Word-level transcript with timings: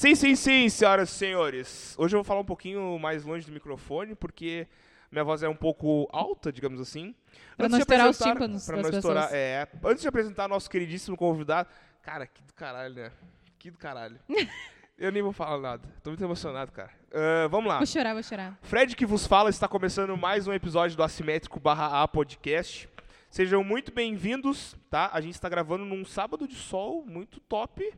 Sim, 0.00 0.14
sim, 0.14 0.34
sim, 0.34 0.66
senhoras 0.70 1.10
e 1.10 1.12
senhores. 1.12 1.94
Hoje 1.98 2.16
eu 2.16 2.20
vou 2.20 2.24
falar 2.24 2.40
um 2.40 2.44
pouquinho 2.44 2.98
mais 2.98 3.22
longe 3.22 3.44
do 3.44 3.52
microfone, 3.52 4.14
porque 4.14 4.66
minha 5.12 5.22
voz 5.22 5.42
é 5.42 5.48
um 5.50 5.54
pouco 5.54 6.08
alta, 6.10 6.50
digamos 6.50 6.80
assim. 6.80 7.14
Pra 7.54 7.66
Antes 7.66 7.72
não 7.72 7.78
de 7.78 7.82
estourar 7.82 8.08
os 8.08 8.16
tímpanos 8.16 8.64
pra 8.64 8.76
das 8.76 8.92
não 8.92 8.98
estourar- 8.98 9.28
é, 9.30 9.68
antes 9.84 10.00
de 10.00 10.08
apresentar 10.08 10.48
nosso 10.48 10.70
queridíssimo 10.70 11.18
convidado, 11.18 11.68
cara, 12.00 12.26
que 12.26 12.42
do 12.42 12.54
caralho, 12.54 12.94
né? 12.94 13.12
Que 13.58 13.70
do 13.70 13.76
caralho. 13.76 14.18
eu 14.96 15.12
nem 15.12 15.20
vou 15.20 15.34
falar 15.34 15.58
nada. 15.60 15.86
Tô 16.02 16.08
muito 16.08 16.24
emocionado, 16.24 16.72
cara. 16.72 16.92
Ah, 17.12 17.46
vamos 17.48 17.68
lá. 17.68 17.76
Vou 17.76 17.86
chorar, 17.86 18.14
vou 18.14 18.22
chorar. 18.22 18.58
Fred 18.62 18.96
que 18.96 19.04
vos 19.04 19.26
fala 19.26 19.50
está 19.50 19.68
começando 19.68 20.16
mais 20.16 20.48
um 20.48 20.52
episódio 20.54 20.96
do 20.96 21.02
Assimétrico 21.02 21.60
barra 21.60 22.02
A 22.02 22.08
Podcast. 22.08 22.88
Sejam 23.28 23.62
muito 23.62 23.92
bem-vindos, 23.92 24.74
tá? 24.88 25.10
A 25.12 25.20
gente 25.20 25.34
está 25.34 25.50
gravando 25.50 25.84
num 25.84 26.06
sábado 26.06 26.48
de 26.48 26.54
sol 26.54 27.04
muito 27.04 27.38
top. 27.38 27.92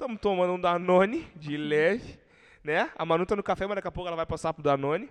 Estamos 0.00 0.18
tomando 0.18 0.54
um 0.54 0.58
Danone 0.58 1.26
de 1.36 1.58
leve, 1.58 2.18
né? 2.64 2.88
A 2.96 3.04
Manu 3.04 3.26
tá 3.26 3.36
no 3.36 3.42
café, 3.42 3.66
mas 3.66 3.74
daqui 3.74 3.88
a 3.88 3.92
pouco 3.92 4.08
ela 4.08 4.16
vai 4.16 4.24
passar 4.24 4.50
pro 4.54 4.62
Danone. 4.62 5.10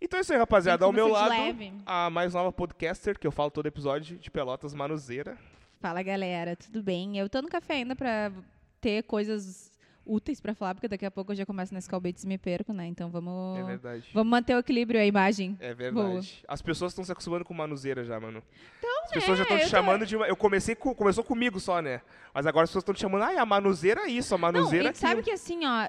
Então 0.00 0.18
é 0.18 0.20
isso 0.20 0.32
aí, 0.32 0.38
rapaziada. 0.40 0.84
Ao 0.84 0.92
meu 0.92 1.06
lado, 1.06 1.30
leve. 1.30 1.72
a 1.86 2.10
mais 2.10 2.34
nova 2.34 2.50
podcaster, 2.50 3.16
que 3.16 3.24
eu 3.24 3.30
falo 3.30 3.52
todo 3.52 3.66
episódio, 3.66 4.18
de 4.18 4.28
Pelotas 4.28 4.74
Manuzeira. 4.74 5.38
Fala, 5.80 6.02
galera, 6.02 6.56
tudo 6.56 6.82
bem? 6.82 7.16
Eu 7.16 7.28
tô 7.28 7.40
no 7.40 7.46
café 7.46 7.74
ainda 7.74 7.94
pra 7.94 8.32
ter 8.80 9.04
coisas 9.04 9.70
úteis 10.06 10.40
pra 10.40 10.54
falar, 10.54 10.74
porque 10.74 10.86
daqui 10.88 11.04
a 11.04 11.10
pouco 11.10 11.32
eu 11.32 11.36
já 11.36 11.44
começo 11.44 11.74
nas 11.74 11.86
calbetes 11.88 12.24
e 12.24 12.26
me 12.28 12.38
perco, 12.38 12.72
né? 12.72 12.86
Então 12.86 13.10
vamos... 13.10 13.58
É 13.58 13.62
verdade. 13.64 14.04
Vamos 14.14 14.30
manter 14.30 14.54
o 14.54 14.58
equilíbrio, 14.58 15.00
a 15.00 15.04
imagem. 15.04 15.56
É 15.60 15.74
Boa. 15.74 16.04
verdade. 16.08 16.44
As 16.46 16.62
pessoas 16.62 16.92
estão 16.92 17.04
se 17.04 17.10
acostumando 17.12 17.44
com 17.44 17.52
manuseira 17.52 18.04
já, 18.04 18.18
mano. 18.20 18.42
Então, 18.78 19.02
As 19.04 19.10
pessoas 19.10 19.38
já 19.38 19.42
estão 19.42 19.56
né, 19.56 19.62
te 19.62 19.66
eu 19.66 19.70
tô- 19.70 19.76
chamando 19.76 20.06
de. 20.06 20.14
Eu 20.14 20.36
comecei 20.36 20.74
com. 20.74 20.94
Começou 20.94 21.24
comigo 21.24 21.58
só, 21.60 21.80
né? 21.80 22.00
Mas 22.32 22.46
agora 22.46 22.64
as 22.64 22.70
pessoas 22.70 22.82
estão 22.82 22.94
te 22.94 23.00
chamando, 23.00 23.22
ai, 23.24 23.36
a 23.36 23.44
manuseira 23.46 24.02
é 24.02 24.08
isso, 24.08 24.34
a 24.34 24.38
Não, 24.38 24.42
manuseira 24.42 24.84
e 24.86 24.88
aquilo. 24.88 25.00
sabe 25.08 25.22
que 25.22 25.30
assim, 25.30 25.60
ó, 25.66 25.88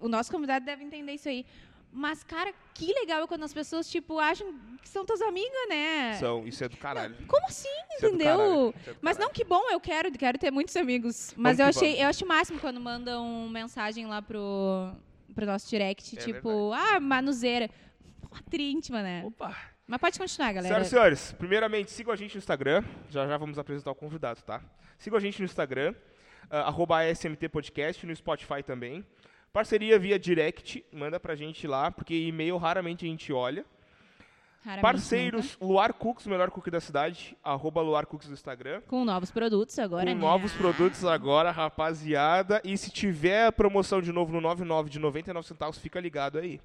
o 0.00 0.08
nosso 0.08 0.30
convidado 0.30 0.64
deve 0.64 0.84
entender 0.84 1.12
isso 1.12 1.28
aí. 1.28 1.44
Mas, 1.92 2.22
cara, 2.22 2.52
que 2.74 2.92
legal 2.92 3.22
é 3.22 3.26
quando 3.26 3.44
as 3.44 3.54
pessoas, 3.54 3.88
tipo, 3.88 4.18
acham 4.18 4.54
que 4.82 4.88
são 4.88 5.04
tuas 5.04 5.22
amigas, 5.22 5.68
né? 5.68 6.14
São, 6.20 6.46
isso 6.46 6.62
é 6.62 6.68
do 6.68 6.76
caralho. 6.76 7.16
Como 7.26 7.46
assim, 7.46 7.68
Isso 7.96 8.04
é 8.04 8.08
entendeu? 8.08 8.74
é 8.86 8.90
do 8.92 8.98
Mas 9.00 9.16
não, 9.16 9.30
que 9.30 9.44
bom, 9.44 9.62
eu 9.70 9.80
quero, 9.80 10.12
quero 10.12 10.38
ter 10.38 10.50
muitos 10.50 10.76
amigos. 10.76 11.32
Mas 11.36 11.58
eu 11.58 11.66
achei, 11.66 12.02
eu 12.02 12.08
acho 12.08 12.24
o 12.24 12.28
máximo 12.28 12.60
quando 12.60 12.78
mandam 12.78 13.48
mensagem 13.48 14.06
lá 14.06 14.20
pro, 14.20 14.92
pro 15.34 15.46
nosso 15.46 15.68
direct, 15.68 16.18
É 16.18 16.20
tipo, 16.20 16.72
ah, 16.72 17.00
manuseira. 17.00 17.70
Uma 18.30 18.62
íntima, 18.62 19.02
né? 19.02 19.22
Opa! 19.24 19.56
Mas 19.86 20.00
pode 20.00 20.18
continuar, 20.18 20.52
galera. 20.52 20.68
Senhoras 20.68 20.86
e 20.86 20.90
senhores, 20.90 21.32
primeiramente, 21.32 21.90
sigam 21.92 22.12
a 22.12 22.16
gente 22.16 22.34
no 22.34 22.38
Instagram. 22.38 22.84
Já 23.08 23.26
já 23.26 23.36
vamos 23.38 23.58
apresentar 23.58 23.90
o 23.92 23.94
convidado, 23.94 24.42
tá? 24.42 24.60
Sigam 24.98 25.16
a 25.16 25.20
gente 25.20 25.38
no 25.38 25.44
Instagram, 25.44 25.94
ah, 26.50 26.62
arroba 26.62 27.00
ASMT 27.00 27.48
Podcast, 27.48 28.04
no 28.04 28.14
Spotify 28.14 28.62
também. 28.62 29.06
Parceria 29.56 29.98
via 29.98 30.18
direct, 30.18 30.84
manda 30.92 31.18
pra 31.18 31.34
gente 31.34 31.66
lá, 31.66 31.90
porque 31.90 32.14
e-mail 32.14 32.58
raramente 32.58 33.06
a 33.06 33.08
gente 33.08 33.32
olha. 33.32 33.64
Raramente 34.62 34.82
Parceiros, 34.82 35.56
Luar 35.58 35.94
Cooks, 35.94 36.26
o 36.26 36.28
melhor 36.28 36.50
cookie 36.50 36.70
da 36.70 36.78
cidade, 36.78 37.34
arroba 37.42 37.80
Luar 37.80 38.04
Cooks 38.04 38.28
no 38.28 38.34
Instagram. 38.34 38.74
nunca. 38.74 38.86
Com 38.86 39.02
novos 39.02 39.30
produtos 39.30 39.78
agora, 39.78 40.02
com 40.02 40.14
né? 40.14 40.14
novos 40.14 40.52
produtos 40.52 41.06
agora, 41.06 41.50
rapaziada. 41.50 42.60
E 42.62 42.76
se 42.76 42.90
tiver 42.90 43.50
promoção 43.52 44.02
de 44.02 44.12
novo 44.12 44.30
no 44.30 44.42
99 44.42 44.90
de 44.90 44.98
99 44.98 45.48
centavos, 45.48 45.78
fica 45.78 45.98
ligado 45.98 46.36
aí. 46.36 46.60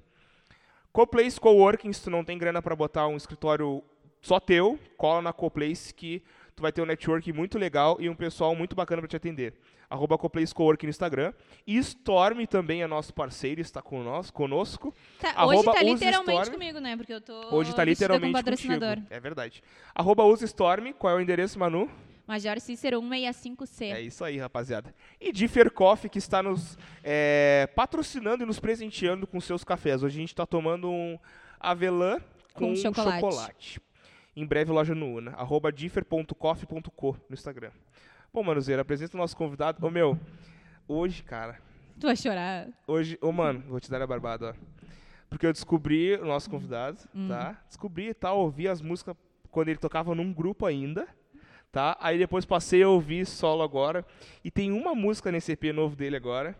Coplace 0.92 1.40
Coworking, 1.40 1.94
se 1.94 2.02
tu 2.02 2.10
não 2.10 2.22
tem 2.22 2.36
grana 2.36 2.60
pra 2.60 2.76
botar 2.76 3.06
um 3.06 3.16
escritório 3.16 3.82
só 4.20 4.38
teu, 4.38 4.78
cola 4.98 5.22
na 5.22 5.32
Coplace 5.32 5.94
que 5.94 6.22
tu 6.54 6.60
vai 6.60 6.70
ter 6.70 6.82
um 6.82 6.86
network 6.86 7.32
muito 7.32 7.58
legal 7.58 7.96
e 7.98 8.10
um 8.10 8.14
pessoal 8.14 8.54
muito 8.54 8.76
bacana 8.76 9.00
pra 9.00 9.08
te 9.08 9.16
atender. 9.16 9.54
Arroba 9.92 10.16
Coplace 10.16 10.54
Coworking 10.54 10.86
no 10.86 10.90
Instagram. 10.90 11.32
E 11.66 11.76
Storm 11.78 12.44
também 12.46 12.82
é 12.82 12.86
nosso 12.86 13.12
parceiro, 13.12 13.60
está 13.60 13.82
conosco. 13.82 14.32
conosco. 14.34 14.94
Tá, 15.20 15.30
Arroba 15.30 15.54
hoje 15.56 15.64
tá 15.64 15.82
literalmente 15.82 16.40
Storm. 16.42 16.50
comigo, 16.52 16.78
né? 16.80 16.96
Porque 16.96 17.12
eu 17.12 17.20
tô 17.20 17.54
Hoje 17.54 17.74
tá 17.74 17.84
literalmente 17.84 18.32
patrocinador. 18.32 18.96
contigo. 18.96 19.06
É 19.10 19.20
verdade. 19.20 19.62
Arroba 19.94 20.24
Use 20.24 20.44
Storm, 20.46 20.92
qual 20.94 21.12
é 21.12 21.16
o 21.16 21.20
endereço, 21.20 21.58
Manu? 21.58 21.90
Major 22.26 22.58
Cícero 22.60 23.02
165C. 23.02 23.92
É 23.92 24.00
isso 24.00 24.24
aí, 24.24 24.38
rapaziada. 24.38 24.94
E 25.20 25.32
Differ 25.32 25.70
Coffee, 25.70 26.08
que 26.08 26.18
está 26.18 26.42
nos 26.42 26.78
é, 27.04 27.68
patrocinando 27.74 28.44
e 28.44 28.46
nos 28.46 28.58
presenteando 28.58 29.26
com 29.26 29.40
seus 29.40 29.64
cafés. 29.64 30.02
Hoje 30.02 30.16
a 30.16 30.20
gente 30.20 30.32
está 30.32 30.46
tomando 30.46 30.88
um 30.88 31.18
avelã 31.60 32.18
com, 32.54 32.68
Com 32.68 32.76
chocolate. 32.76 33.20
chocolate. 33.20 33.80
Em 34.34 34.46
breve, 34.46 34.72
loja 34.72 34.94
no 34.94 35.06
Una. 35.16 35.32
Arroba 35.32 35.70
differ.coffee.co 35.70 37.16
no 37.28 37.34
Instagram. 37.34 37.70
Bom, 38.34 38.42
Manuzeira, 38.42 38.80
apresenta 38.80 39.14
o 39.14 39.20
nosso 39.20 39.36
convidado. 39.36 39.84
Ô, 39.86 39.90
meu, 39.90 40.18
hoje, 40.88 41.22
cara, 41.22 41.58
Tu 42.00 42.06
vai 42.06 42.16
chorar. 42.16 42.66
hoje... 42.86 43.18
Ô, 43.20 43.30
mano, 43.30 43.62
vou 43.68 43.78
te 43.78 43.90
dar 43.90 44.00
a 44.00 44.06
barbada, 44.06 44.50
ó. 44.56 44.86
Porque 45.28 45.46
eu 45.46 45.52
descobri 45.52 46.14
o 46.14 46.24
nosso 46.24 46.48
convidado, 46.48 46.98
Hum. 47.14 47.28
tá? 47.28 47.62
Descobri 47.68 48.08
e 48.08 48.14
tal, 48.14 48.38
ouvi 48.38 48.66
as 48.66 48.80
músicas 48.80 49.14
quando 49.50 49.68
ele 49.68 49.78
tocava 49.78 50.14
num 50.14 50.32
grupo 50.32 50.64
ainda, 50.64 51.06
tá? 51.70 51.94
Aí 52.00 52.16
depois 52.16 52.46
passei 52.46 52.82
a 52.82 52.88
ouvir 52.88 53.26
solo 53.26 53.62
agora. 53.62 54.02
E 54.42 54.50
tem 54.50 54.72
uma 54.72 54.94
música 54.94 55.30
nesse 55.30 55.52
EP 55.52 55.64
novo 55.64 55.94
dele 55.94 56.16
agora, 56.16 56.56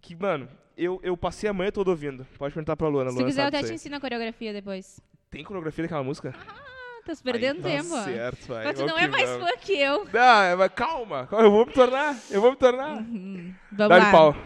que, 0.00 0.14
mano, 0.14 0.48
eu, 0.76 1.00
eu 1.02 1.16
passei 1.16 1.50
a 1.50 1.52
manhã 1.52 1.72
toda 1.72 1.90
ouvindo. 1.90 2.24
Pode 2.38 2.54
perguntar 2.54 2.76
pra 2.76 2.86
Luana, 2.86 3.10
Se 3.10 3.16
Luana 3.16 3.28
quiser, 3.28 3.42
eu 3.42 3.48
até 3.48 3.62
te 3.64 3.72
ensino 3.74 3.96
a 3.96 4.00
coreografia 4.00 4.52
depois. 4.52 5.00
Tem 5.30 5.42
coreografia 5.42 5.82
daquela 5.82 6.04
música? 6.04 6.32
Ah, 6.38 6.62
tá 7.08 7.14
se 7.14 7.22
perdendo 7.22 7.62
tempo. 7.62 7.88
Tá 7.90 8.00
ó. 8.00 8.04
certo, 8.04 8.46
vai. 8.48 8.64
Mas 8.64 8.78
tu 8.78 8.86
não 8.86 8.98
é 8.98 9.08
mais 9.08 9.28
vamos. 9.28 9.48
fã 9.48 9.56
que 9.58 9.72
eu. 9.72 10.04
Não, 10.12 10.42
é, 10.42 10.54
mas 10.56 10.72
calma, 10.74 11.28
eu 11.32 11.50
vou 11.50 11.66
me 11.66 11.72
tornar, 11.72 12.16
eu 12.30 12.40
vou 12.40 12.50
me 12.50 12.56
tornar. 12.56 13.02
Vamos 13.02 13.54
Dá-lhe 13.72 14.04
lá. 14.04 14.10
pau. 14.12 14.36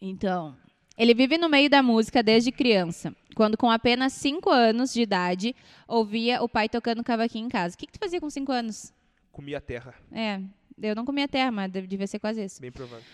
Então, 0.00 0.56
ele 0.96 1.14
vive 1.14 1.36
no 1.38 1.48
meio 1.48 1.68
da 1.68 1.82
música 1.82 2.22
desde 2.22 2.50
criança. 2.52 3.14
Quando, 3.34 3.56
com 3.56 3.70
apenas 3.70 4.12
5 4.14 4.50
anos 4.50 4.92
de 4.92 5.02
idade, 5.02 5.54
ouvia 5.86 6.42
o 6.42 6.48
pai 6.48 6.68
tocando 6.68 7.04
cavaquinho 7.04 7.46
em 7.46 7.48
casa. 7.48 7.74
O 7.74 7.78
que, 7.78 7.86
que 7.86 7.92
tu 7.92 7.98
fazia 8.00 8.20
com 8.20 8.28
5 8.28 8.50
anos? 8.50 8.92
Comi 9.30 9.54
a 9.54 9.60
terra, 9.60 9.94
É, 10.12 10.40
eu 10.82 10.94
não 10.96 11.04
comia 11.04 11.28
terra, 11.28 11.52
mas 11.52 11.70
devia 11.70 12.06
ser 12.06 12.18
quase 12.18 12.42
isso. 12.44 12.60
bem 12.60 12.72
provável. 12.72 13.04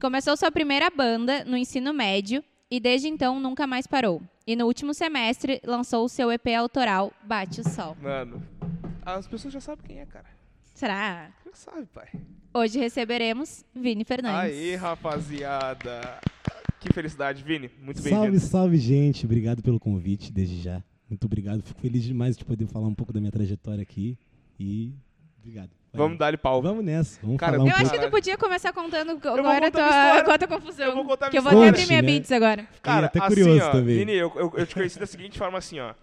Começou 0.00 0.36
sua 0.36 0.50
primeira 0.52 0.90
banda 0.90 1.44
no 1.44 1.56
ensino 1.56 1.92
médio 1.92 2.44
e 2.70 2.80
desde 2.80 3.08
então 3.08 3.40
nunca 3.40 3.66
mais 3.66 3.86
parou. 3.86 4.22
E 4.46 4.54
no 4.56 4.66
último 4.66 4.92
semestre 4.92 5.60
lançou 5.64 6.04
o 6.04 6.08
seu 6.08 6.30
EP 6.30 6.48
autoral, 6.58 7.12
Bate 7.24 7.60
o 7.60 7.68
Sol. 7.68 7.96
Mano, 8.00 8.42
as 9.04 9.26
pessoas 9.26 9.54
já 9.54 9.60
sabem 9.60 9.84
quem 9.86 10.00
é, 10.00 10.06
cara. 10.06 10.26
Será? 10.74 11.30
Já 11.46 11.52
sabe, 11.52 11.86
pai. 11.86 12.08
Hoje 12.52 12.78
receberemos 12.78 13.64
Vini 13.74 14.04
Fernandes. 14.04 14.40
Aí, 14.40 14.74
rapaziada. 14.76 16.20
Que 16.80 16.92
felicidade, 16.92 17.42
Vini. 17.42 17.70
Muito 17.80 18.00
Salve, 18.02 18.16
bem-vindo. 18.16 18.40
salve, 18.40 18.76
gente. 18.76 19.24
Obrigado 19.24 19.62
pelo 19.62 19.80
convite, 19.80 20.32
desde 20.32 20.60
já. 20.60 20.82
Muito 21.08 21.24
obrigado. 21.24 21.62
Fico 21.62 21.80
feliz 21.80 22.02
demais 22.02 22.36
de 22.36 22.44
poder 22.44 22.66
falar 22.66 22.88
um 22.88 22.94
pouco 22.94 23.12
da 23.12 23.20
minha 23.20 23.32
trajetória 23.32 23.82
aqui. 23.82 24.18
E 24.58 24.92
obrigado. 25.38 25.70
Vamos 25.94 26.18
dar-lhe 26.18 26.36
pau. 26.36 26.60
Vamos 26.60 26.84
nessa. 26.84 27.20
Vamos 27.22 27.38
Cara, 27.38 27.52
falar 27.52 27.64
um 27.64 27.68
Eu 27.68 27.72
acho 27.72 27.82
pouco. 27.82 27.98
que 27.98 28.06
tu 28.06 28.10
podia 28.10 28.36
começar 28.36 28.72
contando 28.72 29.10
agora 29.12 29.68
a 29.68 29.70
tua, 29.70 30.24
qual 30.24 30.34
a 30.34 30.38
tua 30.38 30.48
confusão. 30.48 30.86
Eu 30.86 30.94
vou 30.94 31.04
contar 31.04 31.30
que 31.30 31.38
eu 31.38 31.42
vou 31.42 31.52
até 31.52 31.68
abrir 31.68 31.86
minha 31.86 32.02
né? 32.02 32.08
beats 32.08 32.32
agora. 32.32 32.66
Cara, 32.82 33.06
até 33.06 33.20
assim, 33.20 33.28
curioso 33.28 33.64
ó, 33.64 33.70
também. 33.70 33.98
Vini, 33.98 34.12
eu, 34.12 34.32
eu, 34.34 34.52
eu 34.56 34.66
te 34.66 34.74
conheci 34.74 34.98
da 34.98 35.06
seguinte 35.06 35.38
forma 35.38 35.56
assim, 35.56 35.78
ó. 35.78 35.94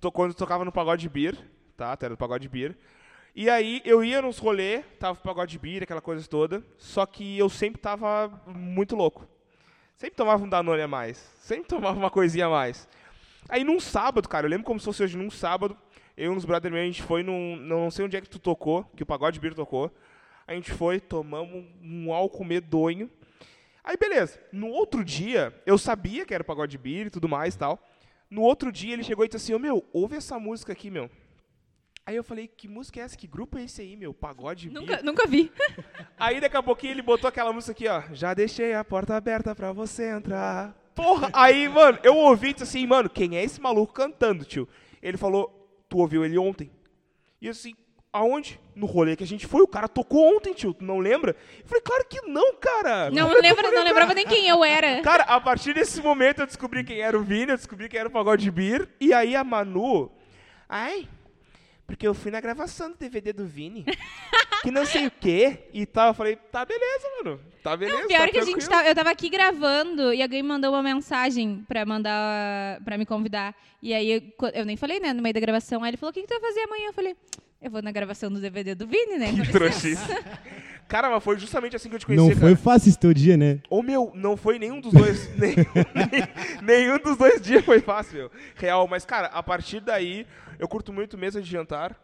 Tu 0.00 0.12
quando 0.12 0.32
tu 0.32 0.38
tocava 0.38 0.64
no 0.64 0.72
Pagode 0.72 1.08
Beer, 1.08 1.36
tá? 1.76 1.96
Tu 1.96 2.04
era 2.04 2.14
do 2.14 2.18
Pagode 2.18 2.48
Beer. 2.48 2.76
E 3.34 3.48
aí 3.48 3.80
eu 3.84 4.04
ia 4.04 4.20
nos 4.22 4.38
rolê, 4.38 4.82
tava 4.98 5.14
no 5.14 5.22
Pagode 5.22 5.58
Beer, 5.58 5.82
aquela 5.82 6.00
coisa 6.00 6.26
toda. 6.28 6.62
Só 6.78 7.04
que 7.04 7.38
eu 7.38 7.48
sempre 7.48 7.80
tava 7.80 8.30
muito 8.46 8.94
louco. 8.94 9.26
Sempre 9.96 10.16
tomava 10.16 10.42
um 10.44 10.48
Danone 10.48 10.82
a 10.82 10.88
mais. 10.88 11.18
Sempre 11.40 11.68
tomava 11.68 11.98
uma 11.98 12.10
coisinha 12.10 12.46
a 12.46 12.50
mais. 12.50 12.88
Aí 13.48 13.64
num 13.64 13.80
sábado, 13.80 14.28
cara, 14.28 14.46
eu 14.46 14.50
lembro 14.50 14.64
como 14.64 14.78
se 14.78 14.86
fosse 14.86 15.02
hoje, 15.02 15.16
num 15.16 15.30
sábado, 15.30 15.76
eu 16.16 16.32
e 16.32 16.36
uns 16.36 16.44
brother 16.44 16.70
meus, 16.70 16.82
a 16.82 16.86
gente 16.86 17.02
foi 17.02 17.22
num. 17.22 17.56
Não 17.56 17.90
sei 17.90 18.04
onde 18.04 18.16
é 18.16 18.20
que 18.20 18.28
tu 18.28 18.38
tocou, 18.38 18.84
que 18.96 19.02
o 19.02 19.06
Pagode 19.06 19.40
Beer 19.40 19.54
tocou. 19.54 19.90
A 20.46 20.54
gente 20.54 20.70
foi, 20.72 21.00
tomamos 21.00 21.64
um 21.82 22.12
álcool 22.12 22.44
medonho. 22.44 23.10
Aí 23.84 23.96
beleza. 23.96 24.40
No 24.52 24.68
outro 24.68 25.04
dia, 25.04 25.54
eu 25.66 25.76
sabia 25.78 26.24
que 26.24 26.34
era 26.34 26.42
o 26.42 26.46
Pagode 26.46 26.78
Beer 26.78 27.06
e 27.06 27.10
tudo 27.10 27.28
mais 27.28 27.54
e 27.54 27.58
tal. 27.58 27.82
No 28.30 28.42
outro 28.42 28.72
dia 28.72 28.94
ele 28.94 29.02
chegou 29.02 29.24
e 29.24 29.28
disse 29.28 29.36
assim, 29.36 29.54
ô 29.54 29.58
meu, 29.58 29.84
ouve 29.92 30.16
essa 30.16 30.38
música 30.38 30.72
aqui, 30.72 30.90
meu. 30.90 31.10
Aí 32.04 32.16
eu 32.16 32.24
falei, 32.24 32.48
que 32.48 32.66
música 32.66 33.00
é 33.00 33.04
essa? 33.04 33.16
Que 33.16 33.26
grupo 33.26 33.58
é 33.58 33.64
esse 33.64 33.80
aí, 33.80 33.96
meu? 33.96 34.12
Pagode? 34.12 34.70
Nunca, 34.70 35.02
nunca 35.02 35.26
vi. 35.26 35.52
Aí 36.18 36.40
daqui 36.40 36.56
a 36.56 36.62
pouquinho 36.62 36.92
ele 36.92 37.02
botou 37.02 37.28
aquela 37.28 37.52
música 37.52 37.72
aqui, 37.72 37.86
ó. 37.86 38.02
Já 38.12 38.34
deixei 38.34 38.74
a 38.74 38.84
porta 38.84 39.14
aberta 39.14 39.54
pra 39.54 39.72
você 39.72 40.10
entrar. 40.10 40.74
Porra, 40.94 41.30
aí, 41.32 41.68
mano, 41.68 41.98
eu 42.02 42.16
ouvi 42.16 42.48
e 42.48 42.52
disse 42.52 42.64
assim, 42.64 42.86
mano, 42.86 43.08
quem 43.08 43.36
é 43.36 43.44
esse 43.44 43.60
maluco 43.60 43.94
cantando, 43.94 44.44
tio? 44.44 44.68
Ele 45.00 45.16
falou, 45.16 45.61
tu 45.92 45.98
ouviu 45.98 46.24
ele 46.24 46.38
ontem? 46.38 46.70
E 47.38 47.50
assim, 47.50 47.74
aonde? 48.10 48.58
No 48.74 48.86
rolê 48.86 49.14
que 49.14 49.22
a 49.22 49.26
gente 49.26 49.46
foi, 49.46 49.60
o 49.60 49.68
cara 49.68 49.86
tocou 49.86 50.34
ontem, 50.34 50.54
tio, 50.54 50.72
tu 50.72 50.82
não 50.82 50.98
lembra? 50.98 51.36
Eu 51.60 51.66
falei, 51.66 51.82
claro 51.82 52.06
que 52.08 52.22
não, 52.22 52.54
cara. 52.54 53.10
Não, 53.10 53.30
eu 53.30 53.42
lembra, 53.42 53.70
não 53.70 53.84
lembrava 53.84 54.14
nem 54.14 54.26
quem 54.26 54.48
eu 54.48 54.64
era. 54.64 55.02
Cara, 55.02 55.24
a 55.24 55.38
partir 55.38 55.74
desse 55.74 56.00
momento 56.00 56.40
eu 56.40 56.46
descobri 56.46 56.82
quem 56.82 57.00
era 57.00 57.18
o 57.18 57.22
Vini, 57.22 57.50
eu 57.50 57.56
descobri 57.58 57.90
quem 57.90 58.00
era 58.00 58.08
o 58.08 58.12
Pagode 58.12 58.50
Beer. 58.50 58.88
E 58.98 59.12
aí 59.12 59.36
a 59.36 59.44
Manu. 59.44 60.10
Ai, 60.66 61.06
porque 61.92 62.08
eu 62.08 62.14
fui 62.14 62.30
na 62.30 62.40
gravação 62.40 62.90
do 62.90 62.96
DVD 62.96 63.34
do 63.34 63.44
Vini. 63.46 63.84
que 64.62 64.70
não 64.70 64.86
sei 64.86 65.06
o 65.08 65.10
quê. 65.10 65.58
E 65.74 65.84
tal. 65.84 66.08
Eu 66.08 66.14
falei, 66.14 66.36
tá 66.50 66.64
beleza, 66.64 67.06
mano. 67.22 67.38
Tá 67.62 67.76
beleza. 67.76 68.06
Pior 68.08 68.20
tá 68.20 68.28
que 68.28 68.38
a 68.38 68.44
gente 68.44 68.60
tranquilo." 68.60 68.70
tava, 68.70 68.88
eu 68.88 68.94
tava 68.94 69.10
aqui 69.10 69.28
gravando 69.28 70.10
e 70.14 70.22
alguém 70.22 70.42
mandou 70.42 70.72
uma 70.72 70.82
mensagem 70.82 71.62
pra 71.68 71.84
mandar 71.84 72.80
para 72.82 72.96
me 72.96 73.04
convidar. 73.04 73.54
E 73.82 73.92
aí 73.92 74.10
eu, 74.10 74.22
eu 74.54 74.64
nem 74.64 74.74
falei, 74.76 75.00
né, 75.00 75.12
no 75.12 75.20
meio 75.22 75.34
da 75.34 75.40
gravação. 75.40 75.84
Aí 75.84 75.90
ele 75.90 75.98
falou: 75.98 76.10
"O 76.10 76.14
que, 76.14 76.22
que 76.22 76.26
tu 76.28 76.40
vai 76.40 76.48
fazer 76.48 76.60
amanhã?" 76.62 76.86
Eu 76.86 76.92
falei: 76.94 77.14
"Eu 77.60 77.70
vou 77.70 77.82
na 77.82 77.92
gravação 77.92 78.30
do 78.32 78.40
DVD 78.40 78.74
do 78.74 78.86
Vini, 78.86 79.18
né?" 79.18 79.30
Que 79.44 79.52
trouxice. 79.52 80.02
Cara, 80.88 81.08
mas 81.10 81.22
foi 81.24 81.38
justamente 81.38 81.76
assim 81.76 81.88
que 81.88 81.94
eu 81.94 81.98
te 81.98 82.06
conheci, 82.06 82.22
Não 82.22 82.28
cara. 82.34 82.40
foi 82.40 82.56
fácil 82.56 82.88
esse 82.90 82.98
teu 82.98 83.14
dia, 83.14 83.36
né? 83.36 83.60
Ô 83.70 83.82
meu, 83.82 84.12
não 84.14 84.36
foi 84.36 84.58
nenhum 84.58 84.80
dos 84.80 84.92
dois. 84.92 85.28
nem- 85.36 85.54
nenhum 86.62 86.98
dos 86.98 87.16
dois 87.16 87.40
dias 87.40 87.64
foi 87.64 87.80
fácil, 87.80 88.14
meu. 88.18 88.30
Real. 88.56 88.86
Mas, 88.88 89.04
cara, 89.04 89.28
a 89.28 89.42
partir 89.42 89.80
daí, 89.80 90.26
eu 90.62 90.68
curto 90.68 90.92
muito 90.92 91.18
mesa 91.18 91.42
de 91.42 91.50
jantar. 91.50 91.98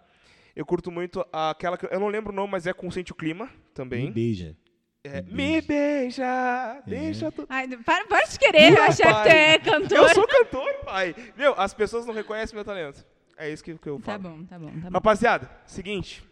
Eu 0.56 0.66
curto 0.66 0.90
muito 0.90 1.24
aquela 1.32 1.78
que. 1.78 1.86
Eu 1.86 2.00
não 2.00 2.08
lembro 2.08 2.32
o 2.32 2.34
nome, 2.34 2.50
mas 2.50 2.66
é 2.66 2.72
com 2.72 2.90
Sente 2.90 3.12
o 3.12 3.14
Clima 3.14 3.44
Me 3.46 3.52
também. 3.72 4.10
beija. 4.10 4.56
É, 5.04 5.22
Me 5.22 5.60
beija, 5.60 6.82
deixa 6.84 7.30
tu. 7.30 7.46
Ai, 7.48 7.68
para, 7.84 8.04
para 8.06 8.26
de 8.26 8.36
querer 8.38 8.76
achar 8.80 9.22
que 9.22 9.28
tu 9.28 9.34
é 9.34 9.58
cantor. 9.58 9.98
Eu 9.98 10.08
sou 10.08 10.26
cantor, 10.26 10.74
pai. 10.84 11.14
Meu, 11.36 11.54
as 11.58 11.72
pessoas 11.72 12.04
não 12.04 12.12
reconhecem 12.12 12.56
meu 12.56 12.64
talento. 12.64 13.06
É 13.36 13.48
isso 13.48 13.62
que, 13.62 13.78
que 13.78 13.88
eu 13.88 14.00
Tá 14.00 14.18
falo. 14.18 14.22
bom, 14.24 14.44
tá 14.44 14.58
bom, 14.58 14.66
tá 14.66 14.90
bom. 14.90 14.90
Rapaziada, 14.90 15.48
seguinte. 15.64 16.24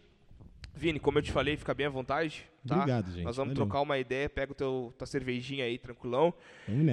Vini, 0.74 0.98
como 0.98 1.18
eu 1.18 1.22
te 1.22 1.30
falei, 1.30 1.56
fica 1.56 1.72
bem 1.72 1.86
à 1.86 1.90
vontade. 1.90 2.44
Tá? 2.66 2.76
Obrigado, 2.76 3.10
gente. 3.10 3.24
Nós 3.24 3.36
vamos 3.36 3.54
Valeu. 3.54 3.66
trocar 3.66 3.80
uma 3.80 3.98
ideia, 3.98 4.28
pega 4.28 4.52
o 4.52 4.54
teu, 4.54 4.94
tua 4.98 5.06
cervejinha 5.06 5.64
aí, 5.64 5.78
tranquilão. 5.78 6.34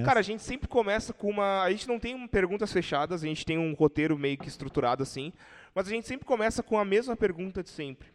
Cara, 0.06 0.20
a 0.20 0.24
gente 0.24 0.44
sempre 0.44 0.68
começa 0.68 1.14
com 1.14 1.30
uma. 1.30 1.64
A 1.64 1.72
gente 1.72 1.88
não 1.88 2.00
tem 2.00 2.28
perguntas 2.28 2.72
fechadas, 2.72 3.24
a 3.24 3.28
gente 3.28 3.46
tem 3.46 3.58
um 3.58 3.74
roteiro 3.74 4.18
meio 4.18 4.38
que 4.38 4.48
estruturado 4.48 5.04
assim. 5.04 5.34
Mas 5.74 5.88
a 5.88 5.90
gente 5.90 6.08
sempre 6.08 6.26
começa 6.26 6.62
com 6.62 6.78
a 6.78 6.86
mesma 6.86 7.16
pergunta 7.16 7.64
de 7.64 7.70
sempre. 7.70 8.08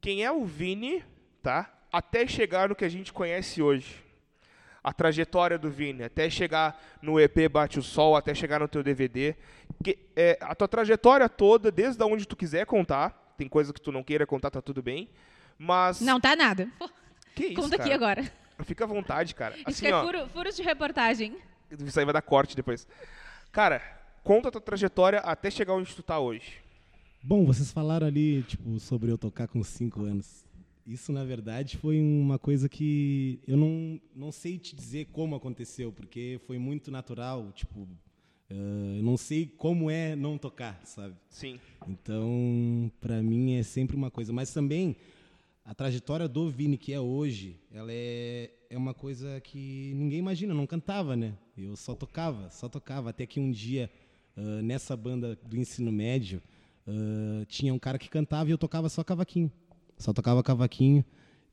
Quem 0.00 0.24
é 0.24 0.30
o 0.30 0.44
Vini, 0.44 1.04
tá? 1.42 1.72
Até 1.92 2.26
chegar 2.26 2.68
no 2.68 2.74
que 2.74 2.84
a 2.84 2.88
gente 2.88 3.12
conhece 3.12 3.60
hoje. 3.62 4.04
A 4.82 4.92
trajetória 4.92 5.58
do 5.58 5.68
Vini, 5.68 6.04
até 6.04 6.30
chegar 6.30 6.80
no 7.02 7.18
EP 7.18 7.48
Bate 7.50 7.78
o 7.78 7.82
Sol, 7.82 8.14
até 8.14 8.32
chegar 8.34 8.60
no 8.60 8.68
teu 8.68 8.84
DVD. 8.84 9.34
Que, 9.82 9.98
é, 10.14 10.38
a 10.40 10.54
tua 10.54 10.68
trajetória 10.68 11.28
toda, 11.28 11.72
desde 11.72 12.02
onde 12.04 12.26
tu 12.26 12.36
quiser 12.36 12.66
contar. 12.66 13.34
Tem 13.36 13.48
coisa 13.48 13.72
que 13.72 13.80
tu 13.80 13.90
não 13.90 14.02
queira 14.02 14.26
contar, 14.26 14.50
tá 14.50 14.62
tudo 14.62 14.82
bem. 14.82 15.10
Mas. 15.58 16.00
Não 16.00 16.20
tá 16.20 16.34
nada. 16.36 16.68
que 17.34 17.46
isso, 17.46 17.54
Conta 17.54 17.76
aqui 17.76 17.84
cara? 17.90 17.94
agora. 17.94 18.32
Fica 18.64 18.84
à 18.84 18.86
vontade, 18.86 19.34
cara. 19.34 19.54
Isso 19.56 19.64
Assim, 19.68 19.80
que 19.82 19.86
é 19.88 19.94
ó, 19.94 20.04
furo- 20.04 20.28
furos 20.28 20.56
de 20.56 20.62
reportagem. 20.62 21.36
isso 21.84 21.98
aí 21.98 22.04
vai 22.04 22.14
dar 22.14 22.22
corte 22.22 22.56
depois. 22.56 22.86
Cara, 23.52 23.80
conta 24.24 24.48
a 24.48 24.50
tua 24.50 24.60
trajetória 24.60 25.20
até 25.20 25.50
chegar 25.50 25.74
onde 25.74 25.94
tu 25.94 26.02
tá 26.02 26.18
hoje. 26.18 26.54
Bom, 27.22 27.44
vocês 27.44 27.70
falaram 27.72 28.06
ali, 28.06 28.42
tipo, 28.44 28.78
sobre 28.80 29.10
eu 29.10 29.18
tocar 29.18 29.46
com 29.48 29.62
5 29.62 30.02
anos. 30.04 30.44
Isso, 30.86 31.12
na 31.12 31.24
verdade, 31.24 31.76
foi 31.76 32.00
uma 32.00 32.38
coisa 32.38 32.68
que 32.68 33.40
eu 33.46 33.56
não, 33.56 34.00
não 34.14 34.30
sei 34.30 34.56
te 34.56 34.74
dizer 34.76 35.06
como 35.12 35.34
aconteceu, 35.34 35.90
porque 35.92 36.40
foi 36.46 36.58
muito 36.58 36.90
natural, 36.92 37.50
tipo, 37.52 37.88
eu 38.48 39.02
não 39.02 39.16
sei 39.16 39.46
como 39.46 39.90
é 39.90 40.14
não 40.14 40.38
tocar, 40.38 40.80
sabe? 40.84 41.14
Sim. 41.28 41.58
Então, 41.88 42.90
pra 43.00 43.20
mim 43.20 43.56
é 43.56 43.62
sempre 43.64 43.96
uma 43.96 44.10
coisa. 44.10 44.32
Mas 44.32 44.52
também, 44.54 44.94
a 45.68 45.74
trajetória 45.74 46.28
do 46.28 46.48
Vini, 46.48 46.78
que 46.78 46.92
é 46.92 47.00
hoje, 47.00 47.58
ela 47.72 47.90
é, 47.92 48.50
é 48.70 48.78
uma 48.78 48.94
coisa 48.94 49.40
que 49.40 49.92
ninguém 49.96 50.20
imagina. 50.20 50.52
Eu 50.52 50.56
não 50.56 50.66
cantava, 50.66 51.16
né? 51.16 51.34
Eu 51.58 51.74
só 51.74 51.92
tocava, 51.94 52.48
só 52.50 52.68
tocava. 52.68 53.10
Até 53.10 53.26
que 53.26 53.40
um 53.40 53.50
dia, 53.50 53.90
ah, 54.36 54.62
nessa 54.62 54.96
banda 54.96 55.36
do 55.44 55.56
ensino 55.56 55.90
médio, 55.90 56.40
ah, 56.86 57.44
tinha 57.48 57.74
um 57.74 57.80
cara 57.80 57.98
que 57.98 58.08
cantava 58.08 58.48
e 58.48 58.52
eu 58.52 58.58
tocava 58.58 58.88
só 58.88 59.02
cavaquinho. 59.02 59.50
Só 59.98 60.12
tocava 60.12 60.40
cavaquinho. 60.42 61.04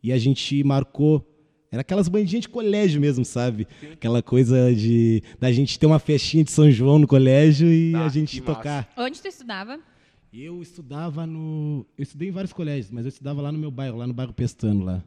E 0.03 0.11
a 0.13 0.17
gente 0.19 0.63
marcou. 0.63 1.27
Era 1.71 1.81
aquelas 1.81 2.07
bandinhas 2.07 2.43
de 2.43 2.49
colégio 2.49 3.01
mesmo, 3.01 3.25
sabe? 3.25 3.67
Aquela 3.93 4.21
coisa 4.21 4.75
de 4.75 5.23
da 5.39 5.51
gente 5.51 5.79
ter 5.79 5.87
uma 5.87 5.97
festinha 5.97 6.43
de 6.43 6.51
São 6.51 6.69
João 6.69 6.99
no 6.99 7.07
colégio 7.07 7.67
e 7.67 7.95
Ah, 7.95 8.05
a 8.05 8.09
gente 8.09 8.39
que 8.39 8.47
massa. 8.47 8.55
tocar. 8.55 8.93
Onde 8.95 9.19
tu 9.19 9.27
estudava? 9.27 9.79
Eu 10.33 10.61
estudava 10.61 11.27
no. 11.27 11.85
Eu 11.97 12.01
estudei 12.03 12.29
em 12.29 12.31
vários 12.31 12.51
colégios, 12.51 12.89
mas 12.91 13.05
eu 13.05 13.09
estudava 13.09 13.41
lá 13.41 13.51
no 13.51 13.59
meu 13.59 13.69
bairro, 13.69 13.97
lá 13.97 14.07
no 14.07 14.13
bairro 14.13 14.33
Pestano, 14.33 14.83
lá. 14.83 15.03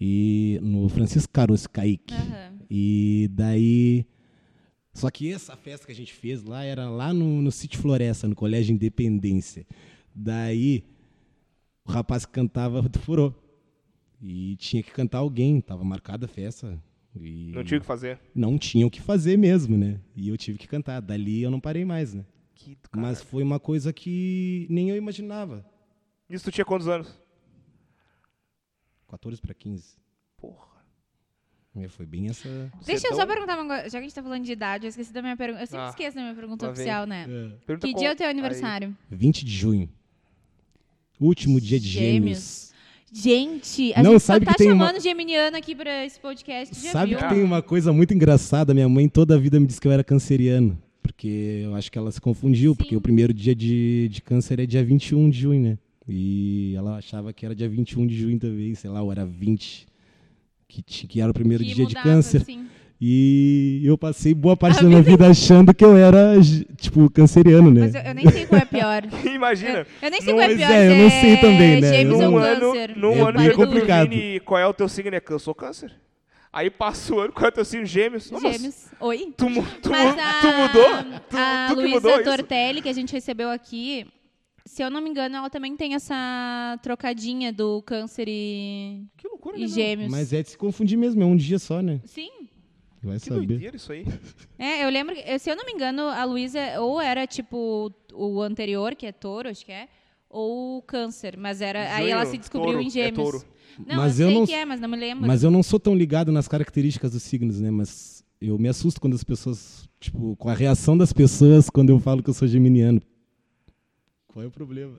E 0.00 0.58
no 0.62 0.88
Francisco 0.88 1.30
Caruso 1.32 1.68
Kaique. 1.68 2.14
Aham. 2.14 2.58
E 2.70 3.28
daí. 3.32 4.06
Só 4.94 5.10
que 5.10 5.30
essa 5.30 5.54
festa 5.54 5.86
que 5.86 5.92
a 5.92 5.94
gente 5.94 6.12
fez 6.14 6.42
lá 6.42 6.64
era 6.64 6.88
lá 6.88 7.12
no, 7.12 7.42
no 7.42 7.52
Sítio 7.52 7.78
Floresta, 7.80 8.26
no 8.26 8.34
Colégio 8.34 8.72
Independência. 8.74 9.66
Daí, 10.14 10.82
o 11.86 11.92
rapaz 11.92 12.24
que 12.24 12.32
cantava 12.32 12.82
furou. 13.00 13.34
E 14.22 14.56
tinha 14.56 14.82
que 14.82 14.90
cantar 14.90 15.18
alguém, 15.18 15.60
tava 15.60 15.84
marcada 15.84 16.24
a 16.24 16.28
festa. 16.28 16.82
E 17.18 17.52
Não 17.54 17.64
tinha 17.64 17.78
o 17.78 17.80
que 17.80 17.86
fazer. 17.86 18.18
não 18.34 18.56
tinha 18.58 18.86
o 18.86 18.90
que 18.90 19.00
fazer 19.00 19.36
mesmo, 19.36 19.76
né? 19.76 20.00
E 20.16 20.28
eu 20.28 20.36
tive 20.38 20.56
que 20.58 20.66
cantar. 20.66 21.00
Dali 21.00 21.42
eu 21.42 21.50
não 21.50 21.60
parei 21.60 21.84
mais, 21.84 22.14
né? 22.14 22.24
Que 22.62 22.74
do 22.74 23.00
Mas 23.00 23.22
foi 23.22 23.42
uma 23.42 23.58
coisa 23.58 23.90
que 23.92 24.66
nem 24.68 24.90
eu 24.90 24.96
imaginava. 24.96 25.64
Isso 26.28 26.44
tu 26.44 26.52
tinha 26.52 26.64
quantos 26.64 26.86
anos? 26.88 27.08
14 29.08 29.40
para 29.40 29.54
15. 29.54 29.96
Porra. 30.36 30.68
É, 31.76 31.88
foi 31.88 32.04
bem 32.04 32.28
essa. 32.28 32.48
Deixa 32.84 33.06
eu 33.06 33.12
Cedão? 33.12 33.16
só 33.16 33.26
perguntar 33.26 33.58
uma 33.58 33.66
coisa. 33.66 33.84
Já 33.84 33.90
que 33.92 33.96
a 33.98 34.02
gente 34.02 34.14
tá 34.14 34.22
falando 34.22 34.44
de 34.44 34.52
idade, 34.52 34.86
eu 34.86 34.88
esqueci 34.90 35.12
da 35.12 35.22
minha 35.22 35.36
pergunta. 35.36 35.62
Eu 35.62 35.66
sempre 35.66 35.86
Ah, 35.86 35.88
esqueço 35.88 36.16
da 36.16 36.22
minha 36.22 36.34
pergunta 36.34 36.66
lá 36.66 36.72
vem. 36.72 36.82
oficial, 36.82 37.06
né? 37.06 37.26
Pergunta 37.66 37.86
Que 37.86 37.92
qual- 37.94 37.98
dia 38.00 38.08
é 38.10 38.12
o 38.12 38.16
teu 38.16 38.26
aí. 38.26 38.30
aniversário? 38.32 38.96
20 39.10 39.44
de 39.44 39.52
junho. 39.52 39.88
Último 41.20 41.60
dia 41.60 41.78
de 41.80 41.88
Gêmeos. 41.88 42.20
gêmeos. 42.38 42.70
Gente, 43.12 43.92
a 43.94 44.02
Não, 44.02 44.12
gente 44.12 44.20
só 44.20 44.34
sabe 44.34 44.46
tá 44.46 44.52
que 44.52 44.58
tem 44.58 44.72
uma- 44.72 44.86
chamando 44.86 45.02
geminiano 45.02 45.56
aqui 45.56 45.74
pra 45.74 46.04
esse 46.04 46.20
podcast. 46.20 46.74
Já 46.80 46.92
Sabe 46.92 47.10
viu? 47.10 47.18
que 47.18 47.28
tem 47.34 47.42
uma 47.42 47.60
coisa 47.62 47.92
muito 47.92 48.14
engraçada? 48.14 48.72
Minha 48.74 48.88
mãe 48.88 49.08
toda 49.08 49.34
a 49.34 49.38
vida 49.38 49.58
me 49.58 49.66
disse 49.66 49.80
que 49.80 49.88
eu 49.88 49.92
era 49.92 50.04
canceriano. 50.04 50.80
Porque 51.02 51.62
eu 51.64 51.74
acho 51.74 51.90
que 51.90 51.98
ela 51.98 52.10
se 52.10 52.20
confundiu, 52.20 52.74
porque 52.76 52.90
Sim. 52.90 52.96
o 52.96 53.00
primeiro 53.00 53.32
dia 53.32 53.54
de, 53.54 54.08
de 54.08 54.20
câncer 54.22 54.60
é 54.60 54.66
dia 54.66 54.84
21 54.84 55.30
de 55.30 55.38
junho, 55.40 55.60
né? 55.62 55.78
E 56.08 56.74
ela 56.76 56.96
achava 56.98 57.32
que 57.32 57.44
era 57.46 57.54
dia 57.54 57.68
21 57.68 58.06
de 58.06 58.16
junho 58.18 58.38
também, 58.38 58.74
sei 58.74 58.90
lá, 58.90 59.00
ou 59.02 59.10
era 59.12 59.24
20, 59.24 59.86
que, 60.68 60.82
que 60.82 61.20
era 61.20 61.30
o 61.30 61.34
primeiro 61.34 61.62
que 61.64 61.74
dia 61.74 61.84
mudava, 61.84 62.06
de 62.06 62.10
câncer. 62.14 62.42
assim. 62.42 62.66
E 63.02 63.80
eu 63.82 63.96
passei 63.96 64.34
boa 64.34 64.54
parte 64.54 64.78
A 64.80 64.82
da 64.82 64.88
minha 64.88 65.00
vida 65.00 65.26
achando 65.26 65.72
que 65.72 65.82
eu 65.82 65.96
era, 65.96 66.34
tipo, 66.76 67.08
canceriano, 67.10 67.70
né? 67.70 67.80
Mas 67.80 67.94
eu, 67.94 68.02
eu 68.02 68.14
nem 68.14 68.28
sei 68.30 68.44
qual 68.46 68.60
é 68.60 68.64
pior. 68.66 69.02
Imagina. 69.34 69.78
Eu, 69.78 69.86
eu 70.02 70.10
nem 70.10 70.20
sei 70.20 70.32
Não, 70.34 70.38
qual 70.40 70.50
é 70.50 70.54
pior. 70.56 70.70
é, 70.70 70.86
eu 70.92 70.96
não 71.02 71.10
sei 71.10 71.36
também, 71.38 71.80
né? 71.80 71.92
Gêmeos 71.94 72.20
Eu 72.20 72.26
ou 72.26 72.30
Num 72.32 72.36
ano, 72.38 72.60
câncer. 72.72 72.96
num 72.96 73.12
É 73.12 73.20
ano 73.22 73.38
bem 73.38 73.52
complicado. 73.54 74.10
Vini 74.10 74.40
qual 74.40 74.60
é 74.60 74.66
o 74.66 74.74
teu 74.74 74.86
signo, 74.86 75.14
é 75.16 75.20
que 75.20 75.30
eu 75.32 75.38
sou 75.38 75.54
câncer. 75.54 75.92
Aí 76.52 76.68
passa 76.68 77.14
o 77.14 77.20
ano, 77.20 77.32
qual 77.32 77.46
é 77.46 77.48
o 77.48 77.52
teu 77.52 77.64
signo? 77.64 77.86
Gêmeos. 77.86 78.30
Nossa, 78.30 78.52
Gêmeos. 78.52 78.88
Oi? 79.00 79.32
Tu, 79.36 79.46
tu, 79.82 79.90
Mas 79.90 80.18
a, 80.18 80.40
tu 80.40 80.46
mudou? 80.48 81.20
Tu, 81.30 81.36
a 81.36 81.66
tu 81.68 81.74
que 81.76 81.80
Luísa 81.82 81.94
mudou 81.94 82.14
isso? 82.20 82.24
Tortelli, 82.24 82.82
que 82.82 82.88
a 82.88 82.92
gente 82.92 83.12
recebeu 83.12 83.48
aqui, 83.50 84.04
se 84.66 84.82
eu 84.82 84.90
não 84.90 85.00
me 85.00 85.08
engano, 85.10 85.36
ela 85.36 85.48
também 85.48 85.76
tem 85.76 85.94
essa 85.94 86.76
trocadinha 86.82 87.52
do 87.52 87.80
câncer 87.82 88.26
e, 88.28 89.04
Que 89.16 89.28
loucura, 89.28 89.56
e 89.56 89.60
né, 89.62 89.66
gêmeos. 89.68 90.10
Mas 90.10 90.32
é 90.32 90.42
de 90.42 90.50
se 90.50 90.58
confundir 90.58 90.98
mesmo, 90.98 91.22
é 91.22 91.26
um 91.26 91.36
dia 91.36 91.58
só, 91.58 91.80
né? 91.80 92.00
Sim. 92.04 92.30
Vai 93.02 93.18
Que 93.18 93.26
saber. 93.26 93.46
doideira 93.46 93.76
isso 93.76 93.92
aí. 93.92 94.04
É, 94.58 94.84
eu 94.84 94.90
lembro, 94.90 95.14
que- 95.14 95.38
se 95.38 95.48
eu 95.50 95.56
não 95.56 95.64
me 95.64 95.72
engano, 95.72 96.02
a 96.02 96.24
Luísa 96.24 96.60
ou 96.80 97.00
era 97.00 97.26
tipo 97.28 97.90
o 98.12 98.42
anterior, 98.42 98.94
que 98.96 99.06
é 99.06 99.12
touro, 99.12 99.48
acho 99.48 99.64
que 99.64 99.72
é, 99.72 99.88
ou 100.28 100.82
câncer, 100.82 101.36
mas 101.38 101.60
era 101.62 101.94
aí 101.94 102.10
ela 102.10 102.26
se 102.26 102.36
descobriu 102.36 102.72
touro, 102.72 102.82
em 102.82 102.88
é 102.88 102.90
gêmeos. 102.90 103.14
touro. 103.16 103.44
Não, 103.78 103.96
Mas 103.96 104.20
eu 104.20 104.26
eu 104.26 104.30
sei 104.30 104.38
não- 104.40 104.46
que 104.46 104.54
é, 104.54 104.64
mas 104.64 104.80
não 104.80 104.88
me 104.88 104.96
lembro. 104.96 105.26
Mas 105.26 105.42
eu 105.42 105.50
não 105.50 105.62
sou 105.62 105.78
tão 105.80 105.94
ligado 105.94 106.30
nas 106.32 106.46
características 106.48 107.12
dos 107.12 107.22
signos, 107.22 107.60
né? 107.60 107.70
Mas 107.70 108.24
eu 108.40 108.58
me 108.58 108.68
assusto 108.68 109.00
quando 109.00 109.14
as 109.14 109.24
pessoas, 109.24 109.88
tipo, 109.98 110.36
com 110.36 110.48
a 110.48 110.54
reação 110.54 110.96
das 110.96 111.12
pessoas 111.12 111.68
quando 111.70 111.90
eu 111.90 111.98
falo 112.00 112.22
que 112.22 112.30
eu 112.30 112.34
sou 112.34 112.46
geminiano. 112.48 113.00
Qual 114.28 114.44
é 114.44 114.48
o 114.48 114.50
problema? 114.50 114.98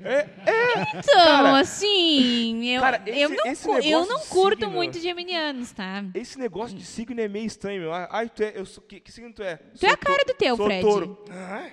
Então, 0.00 1.14
Cara, 1.14 1.58
assim, 1.58 2.64
eu, 2.68 2.80
cara, 2.80 3.02
eu 3.06 3.14
esse- 3.30 3.34
não, 3.36 3.52
esse 3.52 3.64
cu- 3.66 3.78
eu 3.78 4.06
não 4.06 4.20
curto 4.20 4.60
signo- 4.60 4.70
muito 4.76 4.98
geminianos, 5.00 5.72
tá? 5.72 6.04
Esse 6.14 6.38
negócio 6.38 6.76
de 6.76 6.84
signo 6.84 7.20
é 7.20 7.26
meio 7.26 7.46
estranho, 7.46 7.80
meu. 7.82 7.92
Ai, 7.92 8.28
tu 8.28 8.42
é. 8.44 8.52
Eu 8.54 8.64
sou, 8.64 8.82
que, 8.84 9.00
que 9.00 9.10
signo 9.10 9.32
tu 9.32 9.42
é? 9.42 9.56
Tu 9.56 9.84
é 9.86 9.90
a 9.90 9.96
cara 9.96 10.24
do 10.24 10.34
teu, 10.34 10.56
sou 10.56 10.66
Fred. 10.66 10.80
Touro. 10.82 11.18
Ai, 11.28 11.72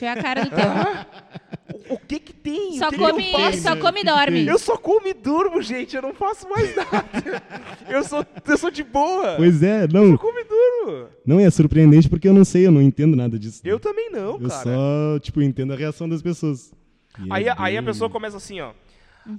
Tu 0.00 0.04
é 0.06 0.08
a 0.08 0.16
cara 0.22 0.44
do 0.44 0.50
teu. 0.50 1.90
o, 1.90 1.94
o 1.94 1.98
que 1.98 2.18
que 2.18 2.32
tem? 2.32 2.78
só 2.78 2.88
o 2.88 2.90
que 2.90 2.96
come, 2.96 3.22
que 3.22 3.34
eu 3.34 3.38
faço? 3.38 3.60
só 3.60 3.76
come 3.76 4.00
e 4.00 4.04
dorme. 4.04 4.46
Eu 4.46 4.58
só 4.58 4.78
como 4.78 5.06
e 5.06 5.12
durmo, 5.12 5.60
gente. 5.60 5.94
Eu 5.94 6.00
não 6.00 6.14
faço 6.14 6.48
mais 6.48 6.72
nada. 6.74 7.42
eu, 7.86 8.02
sou, 8.02 8.24
eu 8.48 8.56
sou 8.56 8.70
de 8.70 8.82
boa. 8.82 9.34
Pois 9.36 9.62
é, 9.62 9.84
Eu 9.84 9.88
não, 9.88 10.16
como 10.16 10.38
e 10.38 10.44
durmo. 10.44 11.08
não 11.26 11.38
é 11.38 11.50
surpreendente 11.50 12.08
porque 12.08 12.26
eu 12.26 12.32
não 12.32 12.46
sei, 12.46 12.66
eu 12.66 12.70
não 12.72 12.80
entendo 12.80 13.14
nada 13.14 13.38
disso. 13.38 13.60
Eu 13.62 13.78
também 13.78 14.10
não, 14.10 14.40
Eu 14.40 14.48
cara. 14.48 14.62
só, 14.64 15.18
tipo, 15.20 15.42
entendo 15.42 15.74
a 15.74 15.76
reação 15.76 16.08
das 16.08 16.22
pessoas. 16.22 16.72
E 17.18 17.28
é 17.28 17.34
Aí, 17.34 17.44
aí 17.58 17.76
a 17.76 17.82
pessoa 17.82 18.08
começa 18.08 18.38
assim, 18.38 18.58
ó. 18.60 18.72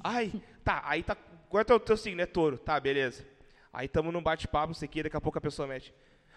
Ai, 0.03 0.31
tá, 0.63 0.83
aí 0.85 1.01
tá. 1.01 1.17
Qual 1.49 1.59
é 1.59 1.63
o 1.63 1.65
teu, 1.65 1.79
teu 1.79 1.97
signo? 1.97 2.21
É 2.21 2.27
touro. 2.27 2.59
Tá, 2.59 2.79
beleza. 2.79 3.25
Aí 3.73 3.87
tamo 3.87 4.11
num 4.11 4.21
bate-papo, 4.21 4.67
não 4.67 4.73
sei 4.75 4.87
o 4.87 4.91
que, 4.91 5.01
daqui 5.01 5.17
a 5.17 5.21
pouco 5.21 5.39
a 5.39 5.41
pessoa 5.41 5.67
mete. 5.67 5.91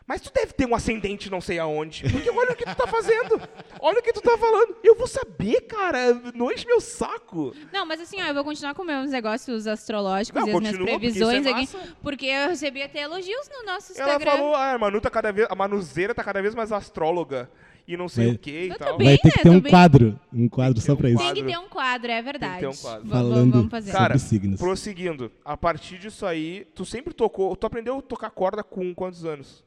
Mas 0.07 0.21
tu 0.21 0.31
deve 0.35 0.53
ter 0.53 0.67
um 0.67 0.75
ascendente 0.75 1.31
não 1.31 1.41
sei 1.41 1.59
aonde. 1.59 2.03
Porque 2.11 2.29
olha 2.29 2.53
o 2.53 2.57
que 2.57 2.65
tu 2.67 2.75
tá 2.77 2.87
fazendo. 2.87 3.41
Olha 3.81 4.01
o 4.01 4.03
que 4.03 4.13
tu 4.13 4.21
tá 4.21 4.37
falando. 4.37 4.77
Eu 4.85 4.95
vou 4.97 5.07
saber, 5.07 5.63
cara. 5.63 6.13
Não 6.35 6.53
enche 6.53 6.67
meu 6.67 6.79
saco. 6.79 7.55
Não, 7.73 7.87
mas 7.87 8.01
assim, 8.03 8.21
ó, 8.21 8.27
eu 8.27 8.35
vou 8.35 8.45
continuar 8.45 8.75
com 8.75 8.85
meus 8.85 9.11
negócios 9.11 9.67
astrológicos 9.67 10.39
Não, 10.43 10.49
e 10.49 10.53
as 10.53 10.61
minhas 10.61 10.77
porque 10.77 10.99
previsões 10.99 11.47
isso 11.47 11.49
é 11.79 11.81
aqui. 11.83 11.95
Porque 12.03 12.27
eu 12.27 12.49
recebi 12.51 12.83
até 12.83 13.01
elogios 13.01 13.49
no 13.49 13.65
nosso 13.65 13.93
Ela 13.99 14.11
Instagram. 14.13 14.31
falou, 14.33 14.55
ah, 14.55 14.73
a 14.73 14.79
Manu 14.79 15.01
tá 15.01 15.09
cada 15.09 15.33
vez. 15.33 15.47
A 15.51 15.55
Manuzeira 15.55 16.15
tá 16.15 16.23
cada 16.23 16.43
vez 16.43 16.55
mais 16.55 16.71
astróloga. 16.71 17.51
E 17.89 17.97
não 17.97 18.09
sei 18.09 18.27
Vai- 18.27 18.35
o 18.35 18.39
que 18.39 18.51
e 18.51 18.69
Eu 18.69 18.77
tal. 18.79 18.93
também. 18.93 19.09
Vai 19.09 19.19
ter 19.19 19.29
né? 19.29 19.33
que 19.35 19.43
ter 19.43 19.49
um 19.49 19.55
Também. 19.57 19.71
quadro. 19.73 20.21
Um 20.33 20.49
quadro 20.51 20.81
só 20.83 20.93
um 20.93 20.97
pra 20.97 21.09
isso. 21.11 21.19
Tem 21.19 21.35
que 21.35 21.45
ter 21.45 21.59
um 21.59 21.69
quadro, 21.69 22.11
é 22.11 22.21
verdade. 22.23 22.61
ter 22.61 22.67
um 22.67 22.75
quadro. 22.75 23.07
Vamos, 23.09 23.29
Falando 23.29 23.53
vamos 23.53 23.71
fazer. 23.71 23.91
sobre 23.91 24.03
Cara, 24.07 24.19
signos. 24.19 24.61
Prosseguindo, 24.61 25.31
a 25.45 25.57
partir 25.57 25.99
disso 25.99 26.25
aí, 26.27 26.67
tu 26.75 26.85
sempre 26.87 27.13
tocou. 27.15 27.55
Tu 27.57 27.67
aprendeu 27.67 27.99
a 27.99 28.03
tocar 28.03 28.31
corda 28.31 28.63
com 28.63 28.95
quantos 28.95 29.25
anos? 29.27 29.63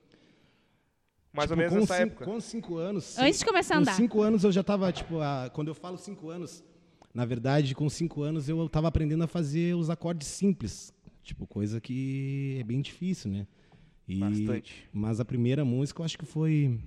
Mais 1.38 1.50
ou 1.52 1.56
Tipo, 1.58 1.70
menos 1.70 1.74
com 1.74 1.80
nessa 1.94 1.94
cinco, 2.04 2.12
época. 2.14 2.26
Com 2.26 2.42
cinco 2.42 2.78
anos. 2.78 3.18
Antes 3.18 3.40
de 3.40 3.46
começar 3.46 3.74
a 3.76 3.78
com 3.78 3.82
andar. 3.84 3.94
cinco 3.96 4.22
anos 4.22 4.44
eu 4.44 4.52
já 4.52 4.64
tava, 4.64 4.92
tipo, 4.92 5.20
a- 5.20 5.50
quando 5.54 5.70
eu 5.70 5.76
falo 5.76 5.98
cinco 5.98 6.30
anos, 6.30 6.64
na 7.14 7.24
verdade, 7.26 7.74
com 7.74 7.90
cinco 7.90 8.22
anos 8.24 8.50
eu 8.50 8.68
tava 8.68 8.88
aprendendo 8.88 9.24
a 9.24 9.28
fazer 9.28 9.76
os 9.76 9.90
acordes 9.90 10.28
simples. 10.28 10.94
Tipo, 11.24 11.46
coisa 11.48 11.80
que 11.82 12.58
é 12.60 12.64
bem 12.64 12.82
difícil, 12.82 13.30
né? 13.32 13.46
E, 14.08 14.20
Bastante. 14.20 14.88
Mas 14.94 15.20
a 15.20 15.26
primeira 15.26 15.64
música 15.66 16.02
eu 16.02 16.06
acho 16.06 16.18
que 16.18 16.26
foi 16.26 16.80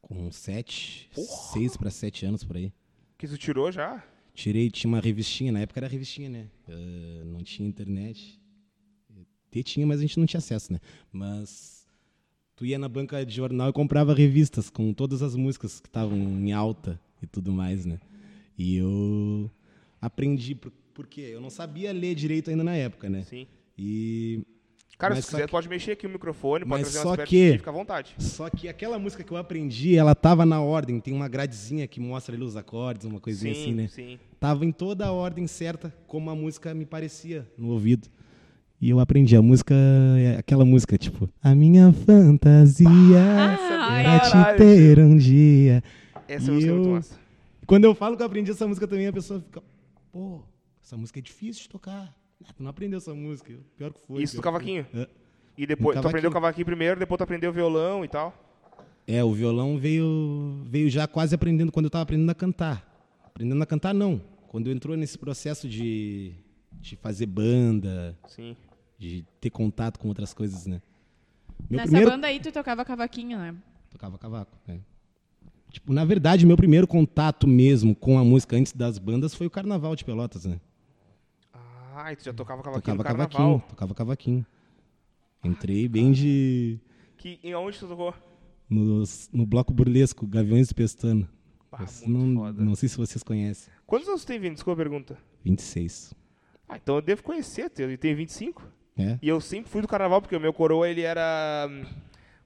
com 0.00 0.30
sete, 0.32 1.10
seis 1.52 1.76
para 1.76 1.90
sete 1.90 2.24
anos 2.26 2.42
por 2.42 2.56
aí. 2.56 2.72
Que 3.18 3.28
tu 3.28 3.36
tirou 3.36 3.70
já? 3.70 4.02
Tirei, 4.34 4.70
tinha 4.70 4.88
uma 4.88 5.00
revistinha, 5.00 5.52
na 5.52 5.60
época 5.60 5.80
era 5.80 5.86
revistinha, 5.88 6.28
né? 6.30 6.46
Ah, 6.68 7.22
não 7.26 7.42
tinha 7.42 7.68
internet. 7.68 8.40
Ter 9.50 9.62
tinha, 9.62 9.86
mas 9.86 9.98
a 9.98 10.02
gente 10.02 10.18
não 10.18 10.26
tinha 10.26 10.38
acesso, 10.38 10.72
né? 10.72 10.78
Mas 11.12 11.79
tu 12.60 12.66
ia 12.66 12.78
na 12.78 12.90
banca 12.90 13.24
de 13.24 13.34
jornal 13.34 13.70
e 13.70 13.72
comprava 13.72 14.12
revistas 14.12 14.68
com 14.68 14.92
todas 14.92 15.22
as 15.22 15.34
músicas 15.34 15.80
que 15.80 15.88
estavam 15.88 16.18
em 16.18 16.52
alta 16.52 17.00
e 17.22 17.26
tudo 17.26 17.50
mais, 17.50 17.86
né? 17.86 17.98
E 18.58 18.76
eu 18.76 19.50
aprendi, 19.98 20.54
por, 20.54 20.70
porque 20.92 21.22
eu 21.22 21.40
não 21.40 21.48
sabia 21.48 21.90
ler 21.90 22.14
direito 22.14 22.50
ainda 22.50 22.62
na 22.62 22.76
época, 22.76 23.08
né? 23.08 23.22
Sim. 23.22 23.46
E 23.78 24.42
Cara, 24.98 25.14
Mas 25.14 25.24
se 25.24 25.30
quiser, 25.30 25.46
que- 25.46 25.50
pode 25.50 25.66
mexer 25.70 25.92
aqui 25.92 26.06
o 26.06 26.10
microfone, 26.10 26.66
pode 26.66 26.82
Mas 26.82 26.92
trazer 26.92 27.08
só 27.08 27.16
que- 27.24 27.52
fica 27.56 27.70
à 27.70 27.72
vontade. 27.72 28.14
só 28.18 28.50
que 28.50 28.68
aquela 28.68 28.98
música 28.98 29.24
que 29.24 29.32
eu 29.32 29.38
aprendi, 29.38 29.96
ela 29.96 30.14
tava 30.14 30.44
na 30.44 30.60
ordem, 30.60 31.00
tem 31.00 31.14
uma 31.14 31.26
gradezinha 31.28 31.88
que 31.88 31.98
mostra 31.98 32.34
ali 32.36 32.44
os 32.44 32.54
acordes, 32.54 33.06
uma 33.06 33.18
coisinha 33.18 33.54
sim, 33.54 33.62
assim, 33.62 33.74
né? 33.74 33.88
sim. 33.88 34.18
Tava 34.38 34.66
em 34.66 34.70
toda 34.72 35.06
a 35.06 35.12
ordem 35.12 35.46
certa, 35.46 35.88
como 36.06 36.28
a 36.28 36.34
música 36.34 36.74
me 36.74 36.84
parecia 36.84 37.50
no 37.56 37.68
ouvido. 37.70 38.08
E 38.80 38.88
eu 38.88 38.98
aprendi 38.98 39.36
a 39.36 39.42
música, 39.42 39.74
é 40.18 40.38
aquela 40.38 40.64
música, 40.64 40.96
tipo, 40.96 41.28
a 41.42 41.54
minha 41.54 41.92
fantasia 41.92 42.88
Ah, 42.88 44.00
era 44.00 44.20
caralho. 44.20 44.56
te 44.56 44.64
ter 44.64 44.98
um 45.00 45.16
dia. 45.16 45.82
Essa 46.26 46.50
E 46.50 46.54
música 46.54 46.72
é 46.72 46.74
muito 46.74 46.88
eu- 46.88 46.94
massa. 46.94 47.20
Quando 47.66 47.84
eu 47.84 47.94
falo 47.94 48.16
que 48.16 48.22
eu 48.22 48.26
aprendi 48.26 48.50
essa 48.50 48.66
música 48.66 48.88
também, 48.88 49.06
a 49.06 49.12
pessoa 49.12 49.40
fica, 49.40 49.62
pô, 50.10 50.40
essa 50.82 50.96
música 50.96 51.18
é 51.18 51.22
difícil 51.22 51.62
de 51.64 51.68
tocar. 51.68 52.14
Ah, 52.42 52.52
tu 52.56 52.62
não 52.62 52.70
aprendeu 52.70 52.96
essa 52.96 53.12
música. 53.14 53.52
Pior 53.76 53.92
que 53.92 54.00
foi. 54.06 54.22
Isso 54.22 54.36
do 54.36 54.42
cavaquinho? 54.42 54.86
É. 54.94 55.06
E 55.58 55.66
depois, 55.66 56.00
tu 56.00 56.08
aprendeu 56.08 56.30
o 56.30 56.32
cavaquinho. 56.32 56.64
primeiro, 56.64 56.98
depois 56.98 57.18
tu 57.18 57.22
aprendeu 57.22 57.52
violão 57.52 58.02
e 58.02 58.08
tal. 58.08 58.34
É, 59.06 59.22
o 59.22 59.32
violão 59.32 59.76
veio, 59.76 60.62
veio 60.64 60.88
já 60.88 61.06
quase 61.06 61.34
aprendendo 61.34 61.70
quando 61.70 61.84
eu 61.84 61.88
estava 61.88 62.02
aprendendo 62.04 62.30
a 62.30 62.34
cantar. 62.34 62.86
Aprendendo 63.26 63.62
a 63.62 63.66
cantar, 63.66 63.92
não. 63.92 64.20
Quando 64.48 64.70
entrou 64.70 64.96
nesse 64.96 65.18
processo 65.18 65.68
de, 65.68 66.32
de 66.80 66.96
fazer 66.96 67.26
banda, 67.26 68.16
Sim. 68.26 68.56
De 69.00 69.24
ter 69.40 69.48
contato 69.50 69.98
com 69.98 70.08
outras 70.08 70.34
coisas, 70.34 70.66
né? 70.66 70.80
Meu 71.68 71.78
Nessa 71.78 71.88
primeiro 71.88 72.10
banda 72.10 72.26
aí 72.26 72.38
tu 72.38 72.52
tocava 72.52 72.84
cavaquinho, 72.84 73.38
né? 73.38 73.54
tocava 73.90 74.18
cavaco, 74.18 74.56
né? 74.68 74.78
Tipo, 75.70 75.92
na 75.92 76.04
verdade, 76.04 76.44
meu 76.44 76.56
primeiro 76.56 76.86
contato 76.86 77.46
mesmo 77.48 77.94
com 77.94 78.18
a 78.18 78.24
música 78.24 78.56
antes 78.56 78.72
das 78.72 78.98
bandas 78.98 79.34
foi 79.34 79.46
o 79.46 79.50
Carnaval 79.50 79.96
de 79.96 80.04
Pelotas, 80.04 80.44
né? 80.44 80.60
Ah, 81.94 82.12
e 82.12 82.16
tu 82.16 82.24
já 82.24 82.32
tocava 82.32 82.62
cavaquinho 82.62 82.96
Tocava 82.96 82.98
no 82.98 83.04
carnaval. 83.04 83.28
cavaquinho, 83.58 83.70
tocava 83.70 83.94
cavaquinho. 83.94 84.46
Entrei 85.42 85.88
bem 85.88 86.12
de 86.12 86.78
Que, 87.16 87.40
em 87.42 87.54
onde 87.54 87.78
tu 87.78 87.86
tocou? 87.88 88.14
no, 88.68 89.02
no 89.32 89.46
bloco 89.46 89.72
burlesco, 89.72 90.26
Gaviões 90.26 90.68
do 90.68 90.74
Pestano. 90.74 91.28
Ah, 91.72 91.86
não, 92.06 92.34
foda. 92.36 92.62
não 92.64 92.74
sei 92.74 92.88
se 92.88 92.96
vocês 92.96 93.22
conhecem. 93.22 93.72
Quantos 93.86 94.08
anos 94.08 94.24
tu 94.24 94.26
tem 94.26 94.38
vindo? 94.40 94.54
Desculpa 94.54 94.80
a 94.80 94.84
pergunta. 94.84 95.16
26. 95.44 96.14
Ah, 96.68 96.76
então 96.76 96.96
eu 96.96 97.02
devo 97.02 97.22
conhecer, 97.22 97.70
ele 97.78 97.96
tem 97.96 98.14
25. 98.14 98.62
É? 99.00 99.18
E 99.22 99.28
eu 99.28 99.40
sempre 99.40 99.70
fui 99.70 99.82
do 99.82 99.88
carnaval, 99.88 100.20
porque 100.20 100.36
o 100.36 100.40
meu 100.40 100.52
coroa, 100.52 100.88
ele 100.88 101.02
era... 101.02 101.66
hum, 101.70 101.84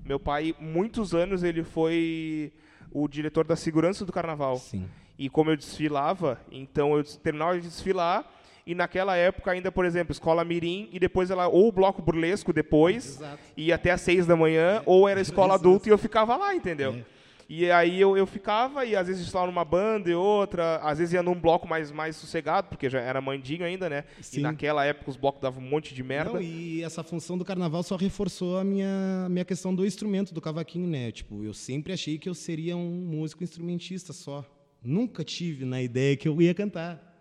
Meu 0.04 0.20
pai, 0.20 0.54
muitos 0.60 1.14
anos, 1.14 1.42
ele 1.42 1.62
foi 1.62 2.52
o 2.92 3.08
diretor 3.08 3.44
da 3.46 3.56
segurança 3.56 4.04
do 4.04 4.12
carnaval. 4.12 4.56
Sim. 4.56 4.86
E 5.18 5.28
como 5.28 5.50
eu 5.50 5.56
desfilava, 5.56 6.38
então 6.50 6.96
eu 6.96 7.04
terminava 7.04 7.54
de 7.60 7.68
desfilar 7.68 8.24
e 8.66 8.74
naquela 8.74 9.16
época 9.16 9.50
ainda, 9.50 9.70
por 9.70 9.84
exemplo, 9.84 10.12
escola 10.12 10.44
mirim 10.44 10.88
e 10.92 10.98
depois 10.98 11.30
ela 11.30 11.46
ou 11.48 11.68
o 11.68 11.72
bloco 11.72 12.00
burlesco 12.02 12.52
depois 12.52 13.16
Exato. 13.16 13.38
ia 13.56 13.74
até 13.74 13.90
às 13.92 14.00
seis 14.00 14.26
da 14.26 14.34
manhã 14.34 14.82
ou 14.86 15.08
era 15.08 15.20
escola 15.20 15.54
Exato. 15.54 15.68
adulta 15.68 15.88
e 15.88 15.92
eu 15.92 15.98
ficava 15.98 16.36
lá, 16.36 16.54
entendeu? 16.54 16.94
É. 16.94 17.04
E 17.48 17.70
aí 17.70 18.00
eu, 18.00 18.16
eu 18.16 18.26
ficava 18.26 18.84
e 18.84 18.96
às 18.96 19.06
vezes 19.06 19.26
estava 19.26 19.46
numa 19.46 19.64
banda 19.64 20.10
e 20.10 20.14
outra, 20.14 20.76
às 20.78 20.98
vezes 20.98 21.14
ia 21.14 21.22
num 21.22 21.38
bloco 21.38 21.68
mais, 21.68 21.90
mais 21.90 22.16
sossegado, 22.16 22.68
porque 22.68 22.88
já 22.88 23.00
era 23.00 23.20
mandinho 23.20 23.64
ainda, 23.64 23.88
né? 23.88 24.04
Sim. 24.20 24.40
E 24.40 24.42
naquela 24.42 24.84
época 24.84 25.10
os 25.10 25.16
blocos 25.16 25.40
davam 25.40 25.62
um 25.62 25.68
monte 25.68 25.94
de 25.94 26.02
merda. 26.02 26.34
Não, 26.34 26.42
e 26.42 26.82
essa 26.82 27.02
função 27.02 27.36
do 27.36 27.44
carnaval 27.44 27.82
só 27.82 27.96
reforçou 27.96 28.58
a 28.58 28.64
minha, 28.64 29.24
a 29.26 29.28
minha 29.28 29.44
questão 29.44 29.74
do 29.74 29.84
instrumento, 29.84 30.32
do 30.32 30.40
cavaquinho, 30.40 30.88
né? 30.88 31.12
Tipo, 31.12 31.44
eu 31.44 31.52
sempre 31.52 31.92
achei 31.92 32.18
que 32.18 32.28
eu 32.28 32.34
seria 32.34 32.76
um 32.76 32.90
músico 32.90 33.44
instrumentista 33.44 34.12
só. 34.12 34.44
Nunca 34.82 35.24
tive 35.24 35.64
na 35.64 35.82
ideia 35.82 36.16
que 36.16 36.28
eu 36.28 36.40
ia 36.40 36.54
cantar. 36.54 37.12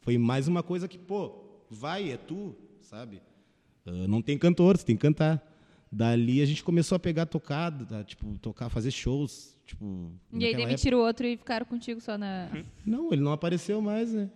Foi 0.00 0.16
mais 0.16 0.48
uma 0.48 0.62
coisa 0.62 0.88
que, 0.88 0.98
pô, 0.98 1.44
vai, 1.70 2.10
é 2.10 2.16
tu, 2.16 2.54
sabe? 2.80 3.20
Ah, 3.86 4.06
não 4.08 4.22
tem 4.22 4.38
cantor, 4.38 4.76
você 4.76 4.84
tem 4.84 4.96
que 4.96 5.02
cantar. 5.02 5.46
Dali 5.92 6.40
a 6.40 6.46
gente 6.46 6.62
começou 6.62 6.96
a 6.96 6.98
pegar 6.98 7.26
tocada, 7.26 8.04
tipo, 8.04 8.38
tocar, 8.38 8.68
fazer 8.68 8.90
shows, 8.90 9.56
tipo... 9.74 10.12
E 10.32 10.44
aí 10.46 10.54
demitiram 10.54 10.98
o 10.98 11.02
outro 11.02 11.26
e 11.26 11.36
ficaram 11.36 11.64
contigo 11.66 12.00
só 12.00 12.16
na. 12.18 12.44
época- 12.44 12.64
Não, 12.86 13.12
ele 13.12 13.22
não 13.22 13.32
apareceu 13.32 13.80
mais, 13.80 14.12
né? 14.12 14.28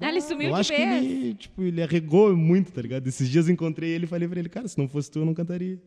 Ah, 0.00 0.08
ele 0.10 0.20
sumiu 0.20 0.48
eu 0.48 0.54
de 0.54 0.60
acho 0.60 0.72
que 0.72 0.76
vez. 0.86 1.04
ele, 1.04 1.34
tipo, 1.34 1.62
ele 1.62 1.82
arregou 1.82 2.36
muito, 2.36 2.70
tá 2.70 2.82
ligado? 2.82 3.06
Esses 3.06 3.28
dias 3.30 3.48
eu 3.48 3.54
encontrei 3.54 3.90
ele 3.90 4.04
e 4.04 4.08
falei 4.08 4.28
pra 4.28 4.38
ele, 4.38 4.48
cara, 4.48 4.68
se 4.68 4.76
não 4.76 4.86
fosse 4.88 5.10
tu, 5.10 5.20
eu 5.20 5.24
não 5.24 5.32
cantaria. 5.34 5.80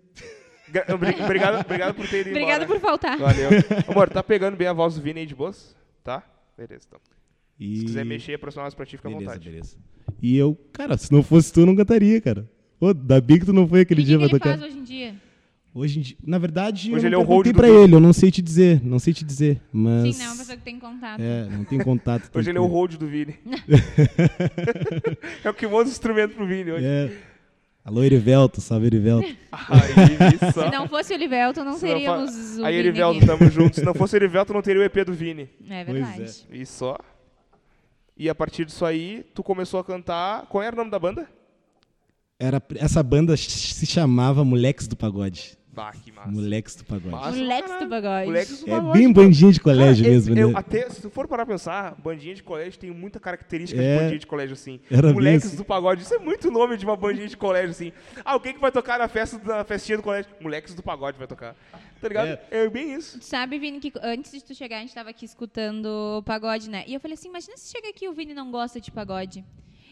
Obrigado, 1.24 1.62
obrigado 1.65 1.96
por 1.96 2.08
ter 2.08 2.22
ido 2.22 2.29
Obrigada 2.29 2.63
embora. 2.63 2.79
por 2.79 2.88
faltar. 2.88 3.17
Valeu. 3.17 3.50
Amor, 3.88 4.10
tá 4.10 4.22
pegando 4.24 4.55
bem 4.58 4.67
a 4.67 4.74
voz 4.74 4.96
do 4.96 5.01
Vini 5.01 5.22
aí 5.22 5.25
de 5.25 5.36
boas? 5.36 5.75
Tá? 6.03 6.24
Beleza, 6.58 6.86
então. 6.88 7.00
E... 7.60 7.77
Se 7.77 7.86
quiser 7.86 8.05
mexer 8.05 8.31
e 8.34 8.36
aproximar 8.36 8.63
mais 8.65 8.74
pra 8.74 8.86
ti, 8.86 8.96
fica 8.98 9.10
à 9.10 9.12
beleza, 9.12 9.31
vontade. 9.31 9.50
beleza. 9.50 9.77
E 10.22 10.38
eu, 10.38 10.55
cara, 10.74 10.98
se 10.98 11.12
não 11.12 11.22
fosse 11.24 11.51
tu, 11.53 11.62
eu 11.62 11.65
não 11.65 11.75
cantaria, 11.75 12.19
cara. 12.22 12.50
Pô, 12.79 12.93
da 12.93 13.22
que 13.22 13.39
tu 13.46 13.51
não 13.53 13.67
foi 13.67 13.79
E 13.79 13.81
aquele 13.81 14.01
o 14.01 14.03
que, 14.03 14.08
dia 14.10 14.17
que 14.17 14.24
pra 14.24 14.29
ele 14.31 14.39
tocar. 14.39 14.58
faz 14.58 14.63
hoje 14.72 14.79
em 14.79 14.84
dia? 14.84 15.15
Hoje 15.73 15.99
em 15.99 16.01
dia, 16.01 16.17
na 16.23 16.38
verdade, 16.39 16.89
Hoje 16.93 17.05
eu 17.05 17.09
ele 17.09 17.15
é 17.15 17.17
não 17.17 17.23
o 17.23 17.27
perguntei 17.27 17.53
pra 17.53 17.69
ele, 17.69 17.93
eu 17.93 17.99
não 17.99 18.11
sei 18.11 18.31
te 18.31 18.41
dizer, 18.41 18.83
não 18.83 18.97
sei 18.97 19.13
te 19.13 19.23
dizer, 19.23 19.61
mas... 19.71 20.15
Sim, 20.15 20.23
não, 20.23 20.25
é 20.25 20.29
uma 20.29 20.38
pessoa 20.38 20.57
que 20.57 20.63
tem 20.63 20.79
contato. 20.79 21.21
É, 21.21 21.45
não 21.45 21.63
tem 21.63 21.79
contato. 21.79 22.29
Hoje 22.35 22.49
ele 22.49 22.57
é 22.57 22.61
o 22.61 22.65
hold 22.65 22.95
do 22.95 23.07
Vini. 23.07 23.35
é 25.43 25.49
o 25.49 25.53
que 25.53 25.67
monta 25.67 25.88
o 25.88 25.91
instrumento 25.91 26.35
pro 26.35 26.47
Vini 26.47 26.71
hoje. 26.71 26.85
É. 26.85 27.11
Alô, 27.85 28.03
Erivelto, 28.03 28.61
salve, 28.61 28.88
Erivelto. 28.88 29.27
Aí. 29.51 30.39
Se 30.53 30.71
não 30.71 30.88
fosse 30.88 31.13
o 31.13 31.17
Livelto, 31.17 31.63
não 31.63 31.77
Se 31.77 31.85
não 31.85 31.93
teríamos 31.93 32.31
fa- 32.55 32.61
o 32.61 32.65
Aí, 32.65 32.75
Vini 32.77 32.88
Erivelto, 32.89 33.17
aqui. 33.19 33.27
tamo 33.27 33.51
junto. 33.51 33.75
Se 33.75 33.83
não 33.83 33.93
fosse 33.93 34.15
o 34.15 34.17
Erivelto, 34.17 34.53
não 34.53 34.61
teria 34.61 34.81
o 34.81 34.85
EP 34.85 35.05
do 35.05 35.13
Vini. 35.13 35.49
É 35.69 35.85
Pois 35.85 35.97
verdade. 35.97 36.45
é. 36.51 36.57
E 36.57 36.65
só. 36.65 36.97
E 38.17 38.27
a 38.29 38.35
partir 38.35 38.65
disso 38.65 38.85
aí, 38.85 39.23
tu 39.33 39.41
começou 39.43 39.79
a 39.79 39.83
cantar. 39.83 40.45
Qual 40.47 40.61
era 40.63 40.75
o 40.75 40.77
nome 40.77 40.91
da 40.91 40.99
banda? 40.99 41.27
Era, 42.39 42.61
essa 42.75 43.01
banda 43.03 43.35
se 43.38 43.85
chamava 43.85 44.43
Moleques 44.43 44.88
do 44.88 44.95
Pagode. 44.95 45.57
Bah, 45.79 45.91
que 45.93 46.12
massa. 46.12 46.29
Moleques 46.31 46.75
do 46.75 46.83
Pagode. 46.86 47.09
Massa. 47.09 47.38
Moleques 47.38 47.79
do 47.79 47.88
pagode. 47.88 48.25
Moleques 48.27 48.59
do 48.63 48.67
É 48.67 48.75
Pagode. 48.75 49.00
bem 49.00 49.13
bandinha 49.13 49.51
de 49.51 49.59
colégio 49.62 50.03
Cara, 50.03 50.07
eu- 50.07 50.13
mesmo, 50.13 50.38
eu 50.38 50.48
né? 50.50 50.53
até, 50.57 50.89
se 50.89 51.01
tu 51.01 51.09
for 51.09 51.27
parar 51.27 51.45
pra 51.45 51.53
pensar, 51.55 51.95
bandinha 52.01 52.36
de 52.36 52.43
colégio 52.43 52.79
tem 52.79 52.91
muita 52.91 53.19
característica 53.19 53.81
É. 53.81 53.93
de 53.95 54.00
bandinha 54.03 54.19
de 54.19 54.27
colégio, 54.27 54.53
assim. 54.53 54.79
Era 54.91 55.13
Moleques 55.13 55.48
assim. 55.48 55.55
do 55.57 55.63
pagode, 55.63 56.01
isso 56.01 56.13
é 56.13 56.19
muito 56.19 56.51
nome 56.51 56.75
de 56.77 56.86
uma 56.86 56.98
bandinha 56.98 57.27
de 57.27 57.38
colégio, 57.38 57.71
assim. 57.71 57.91
Ah, 58.25 58.36
o 58.36 58.39
que 58.39 58.53
que 58.53 58.59
vai 58.59 58.71
tocar 58.71 59.00
na 59.00 59.07
festa 59.07 59.39
na 59.43 59.63
festinha 59.63 59.98
do 59.98 60.03
colégio? 60.03 60.29
Moleques 60.41 60.74
do 60.74 60.83
pagode 60.83 61.17
vai 61.17 61.27
tocar. 61.27 61.55
Tá 62.01 62.07
ligado? 62.07 62.27
É. 62.27 62.41
É, 62.51 62.69
bem 62.69 62.93
isso. 62.93 63.17
Sabe, 63.21 63.59
Vini, 63.59 63.79
que 63.79 63.91
antes 64.01 64.31
de 64.31 64.43
tu 64.43 64.53
chegar, 64.55 64.77
a 64.77 64.81
gente 64.81 64.93
tava 64.93 65.09
aqui 65.09 65.25
escutando 65.25 65.86
o 66.19 66.24
pagode, 66.24 66.69
né? 66.69 66.83
E 66.88 66.93
eu 66.93 67.00
falei 67.00 67.13
assim, 67.15 67.27
imagina 67.29 67.55
se 67.57 67.71
chega 67.71 67.89
aqui 67.89 68.05
e 68.05 68.07
o 68.09 68.13
Vini 68.13 68.33
não 68.33 68.51
gosta 68.51 68.79
de 68.81 68.91
pagode. 68.91 69.43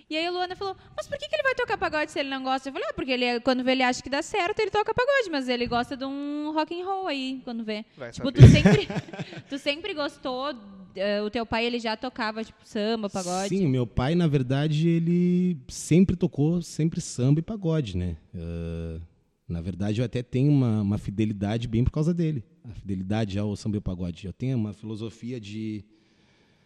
E 0.09 0.15
aí 0.15 0.25
a 0.25 0.31
Luana 0.31 0.55
falou, 0.55 0.75
mas 0.95 1.05
por 1.05 1.17
que, 1.17 1.27
que 1.27 1.35
ele 1.35 1.43
vai 1.43 1.53
tocar 1.53 1.77
pagode 1.77 2.11
se 2.11 2.19
ele 2.19 2.29
não 2.29 2.41
gosta? 2.41 2.69
Eu 2.69 2.73
falei, 2.73 2.87
ah, 2.89 2.93
porque 2.93 3.11
ele, 3.11 3.41
quando 3.41 3.61
vê, 3.63 3.73
ele 3.73 3.83
acha 3.83 4.01
que 4.01 4.09
dá 4.09 4.21
certo, 4.21 4.59
ele 4.59 4.71
toca 4.71 4.93
pagode, 4.93 5.29
mas 5.29 5.49
ele 5.49 5.67
gosta 5.67 5.97
de 5.97 6.05
um 6.05 6.53
rock 6.53 6.79
and 6.79 6.85
roll 6.85 7.07
aí, 7.07 7.41
quando 7.43 7.63
vê. 7.63 7.83
Vai 7.97 8.11
tipo, 8.11 8.25
saber. 8.27 8.41
tu 8.41 8.47
sempre, 8.47 8.87
tu 9.49 9.57
sempre 9.59 9.93
gostou, 9.93 10.53
eh, 10.95 11.21
o 11.21 11.29
teu 11.29 11.45
pai, 11.45 11.65
ele 11.65 11.77
já 11.77 11.97
tocava, 11.97 12.41
tipo, 12.41 12.57
samba, 12.63 13.09
pagode. 13.09 13.49
Sim, 13.49 13.67
meu 13.67 13.85
pai, 13.85 14.15
na 14.15 14.27
verdade, 14.27 14.87
ele 14.87 15.57
sempre 15.67 16.15
tocou 16.15 16.61
sempre 16.61 17.01
samba 17.01 17.41
e 17.41 17.43
pagode, 17.43 17.97
né? 17.97 18.15
Ah, 18.33 19.01
Na 19.45 19.59
verdade, 19.61 19.99
eu 19.99 20.05
até 20.05 20.23
tenho 20.23 20.49
uma, 20.51 20.81
uma 20.83 20.97
fidelidade 20.97 21.67
bem 21.67 21.83
por 21.83 21.91
causa 21.91 22.13
dele. 22.13 22.45
A 22.63 22.73
fidelidade 22.73 23.37
ao 23.37 23.55
samba 23.57 23.75
e 23.75 23.79
ao 23.79 23.81
pagode. 23.81 24.25
Eu 24.25 24.31
tenho 24.33 24.57
uma 24.57 24.71
filosofia 24.73 25.37
de, 25.39 25.83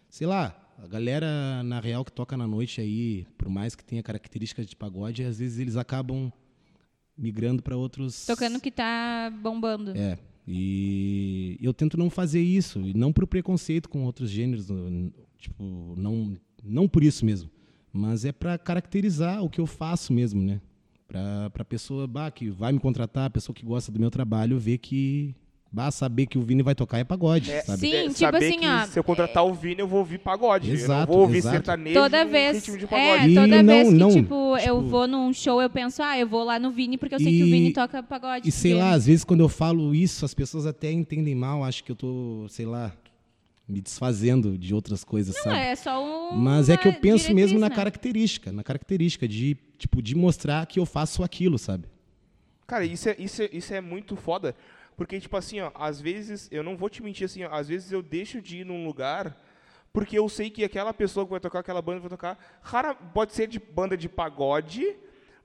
sei 0.09 0.27
lá, 0.27 0.60
a 0.77 0.87
galera 0.87 1.61
na 1.63 1.79
real 1.79 2.03
que 2.03 2.11
toca 2.11 2.35
na 2.35 2.47
noite 2.47 2.81
aí, 2.81 3.25
por 3.37 3.49
mais 3.49 3.75
que 3.75 3.83
tenha 3.83 4.03
características 4.03 4.67
de 4.67 4.75
pagode, 4.75 5.23
às 5.23 5.39
vezes 5.39 5.59
eles 5.59 5.75
acabam 5.75 6.31
migrando 7.17 7.61
para 7.61 7.77
outros. 7.77 8.25
Tocando 8.25 8.59
que 8.59 8.71
tá 8.71 9.31
bombando. 9.41 9.95
É. 9.95 10.17
E 10.47 11.57
eu 11.61 11.73
tento 11.73 11.97
não 11.97 12.09
fazer 12.09 12.41
isso, 12.41 12.79
e 12.81 12.93
não 12.93 13.13
por 13.13 13.27
preconceito 13.27 13.87
com 13.87 14.03
outros 14.03 14.29
gêneros, 14.29 14.67
tipo, 15.37 15.95
não, 15.97 16.35
não 16.63 16.87
por 16.87 17.03
isso 17.03 17.25
mesmo, 17.25 17.49
mas 17.93 18.25
é 18.25 18.31
para 18.31 18.57
caracterizar 18.57 19.43
o 19.43 19.49
que 19.49 19.61
eu 19.61 19.67
faço 19.67 20.11
mesmo, 20.11 20.41
né? 20.41 20.59
Para 21.07 21.51
a 21.53 21.65
pessoa 21.65 22.07
bah, 22.07 22.31
que 22.31 22.49
vai 22.49 22.71
me 22.71 22.79
contratar, 22.79 23.25
a 23.25 23.29
pessoa 23.29 23.53
que 23.53 23.65
gosta 23.65 23.91
do 23.91 23.99
meu 23.99 24.09
trabalho, 24.09 24.57
ver 24.57 24.77
que, 24.77 25.35
bah, 25.71 25.89
saber 25.89 26.25
que 26.25 26.37
o 26.37 26.41
Vini 26.41 26.61
vai 26.61 26.75
tocar 26.75 26.97
é 26.99 27.03
pagode, 27.03 27.49
É, 27.51 27.61
sabe? 27.61 27.79
Sim, 27.79 27.93
É, 27.93 28.01
tipo 28.09 28.13
saber 28.19 28.37
assim, 28.49 28.59
que 28.59 28.67
ó, 28.67 28.85
Se 28.87 28.99
eu 28.99 29.03
contratar 29.03 29.45
o 29.45 29.53
Vini, 29.53 29.79
eu 29.79 29.87
vou 29.87 29.99
ouvir 29.99 30.17
pagode. 30.19 30.67
eu 30.69 30.75
não 30.75 30.81
Exato, 30.83 31.11
vou 31.13 31.21
ouvir 31.21 31.37
exato. 31.37 31.55
sertanejo 31.55 31.93
Toda 31.99 32.25
vez, 32.25 32.57
ritmo 32.57 32.77
de 32.77 32.85
é, 32.85 32.87
pagode. 32.87 33.31
E 33.31 33.35
toda 33.35 33.63
não- 33.63 33.73
vez 33.73 33.87
que, 33.87 33.93
não, 33.95 34.09
tipo, 34.11 34.57
eu 34.57 34.77
tipo- 34.77 34.81
vou 34.89 35.07
num 35.07 35.33
show, 35.33 35.61
eu 35.61 35.69
penso, 35.69 36.03
ah, 36.03 36.17
eu 36.19 36.27
vou 36.27 36.43
lá 36.43 36.59
no 36.59 36.71
Vini 36.71 36.97
porque 36.97 37.15
eu 37.15 37.19
sei 37.19 37.37
que 37.37 37.43
o 37.43 37.47
E- 37.47 37.51
Vini 37.51 37.71
toca 37.73 38.03
pagode. 38.03 38.47
E 38.49 38.51
sei 38.51 38.73
lá, 38.73 38.91
às 38.91 39.05
vezes 39.05 39.23
quando 39.23 39.39
eu 39.39 39.49
falo 39.49 39.95
isso, 39.95 40.25
as 40.25 40.33
pessoas 40.33 40.65
até 40.65 40.91
entendem 40.91 41.33
mal, 41.35 41.63
acham 41.63 41.85
que 41.85 41.91
eu 41.91 41.95
tô, 41.95 42.45
sei 42.49 42.65
lá, 42.65 42.91
me 43.65 43.79
desfazendo 43.79 44.57
de 44.57 44.73
outras 44.75 45.05
coisas, 45.05 45.33
Não, 45.37 45.43
sabe? 45.43 45.55
é 45.57 45.75
só 45.77 46.03
um. 46.33 46.35
Mas 46.37 46.67
é 46.67 46.75
que 46.75 46.89
eu 46.89 46.93
penso 46.93 47.33
mesmo 47.33 47.57
na 47.57 47.69
né? 47.69 47.75
característica, 47.75 48.51
na 48.51 48.63
característica 48.63 49.25
de, 49.25 49.55
tipo, 49.77 50.01
de 50.01 50.13
mostrar 50.15 50.65
que 50.65 50.77
eu 50.77 50.85
faço 50.85 51.23
aquilo, 51.23 51.57
sabe? 51.57 51.85
Cara, 52.67 52.83
isso 52.83 53.07
é, 53.07 53.15
isso, 53.17 53.41
é, 53.41 53.49
isso 53.53 53.73
é 53.73 53.79
muito 53.79 54.17
foda. 54.17 54.53
Porque, 55.01 55.19
tipo 55.19 55.35
assim, 55.35 55.59
ó, 55.61 55.71
às 55.73 55.99
vezes, 55.99 56.47
eu 56.51 56.61
não 56.61 56.77
vou 56.77 56.87
te 56.87 57.01
mentir 57.01 57.25
assim, 57.25 57.43
ó, 57.43 57.49
às 57.51 57.67
vezes 57.67 57.91
eu 57.91 58.03
deixo 58.03 58.39
de 58.39 58.57
ir 58.59 58.65
num 58.65 58.85
lugar 58.85 59.35
porque 59.91 60.17
eu 60.19 60.29
sei 60.29 60.49
que 60.51 60.63
aquela 60.63 60.93
pessoa 60.93 61.25
que 61.25 61.31
vai 61.31 61.39
tocar, 61.39 61.59
aquela 61.59 61.81
banda 61.81 61.97
que 61.97 62.01
vai 62.07 62.09
tocar, 62.09 62.37
rara, 62.61 62.93
pode 62.93 63.33
ser 63.33 63.47
de 63.47 63.59
banda 63.59 63.97
de 63.97 64.07
pagode, 64.07 64.85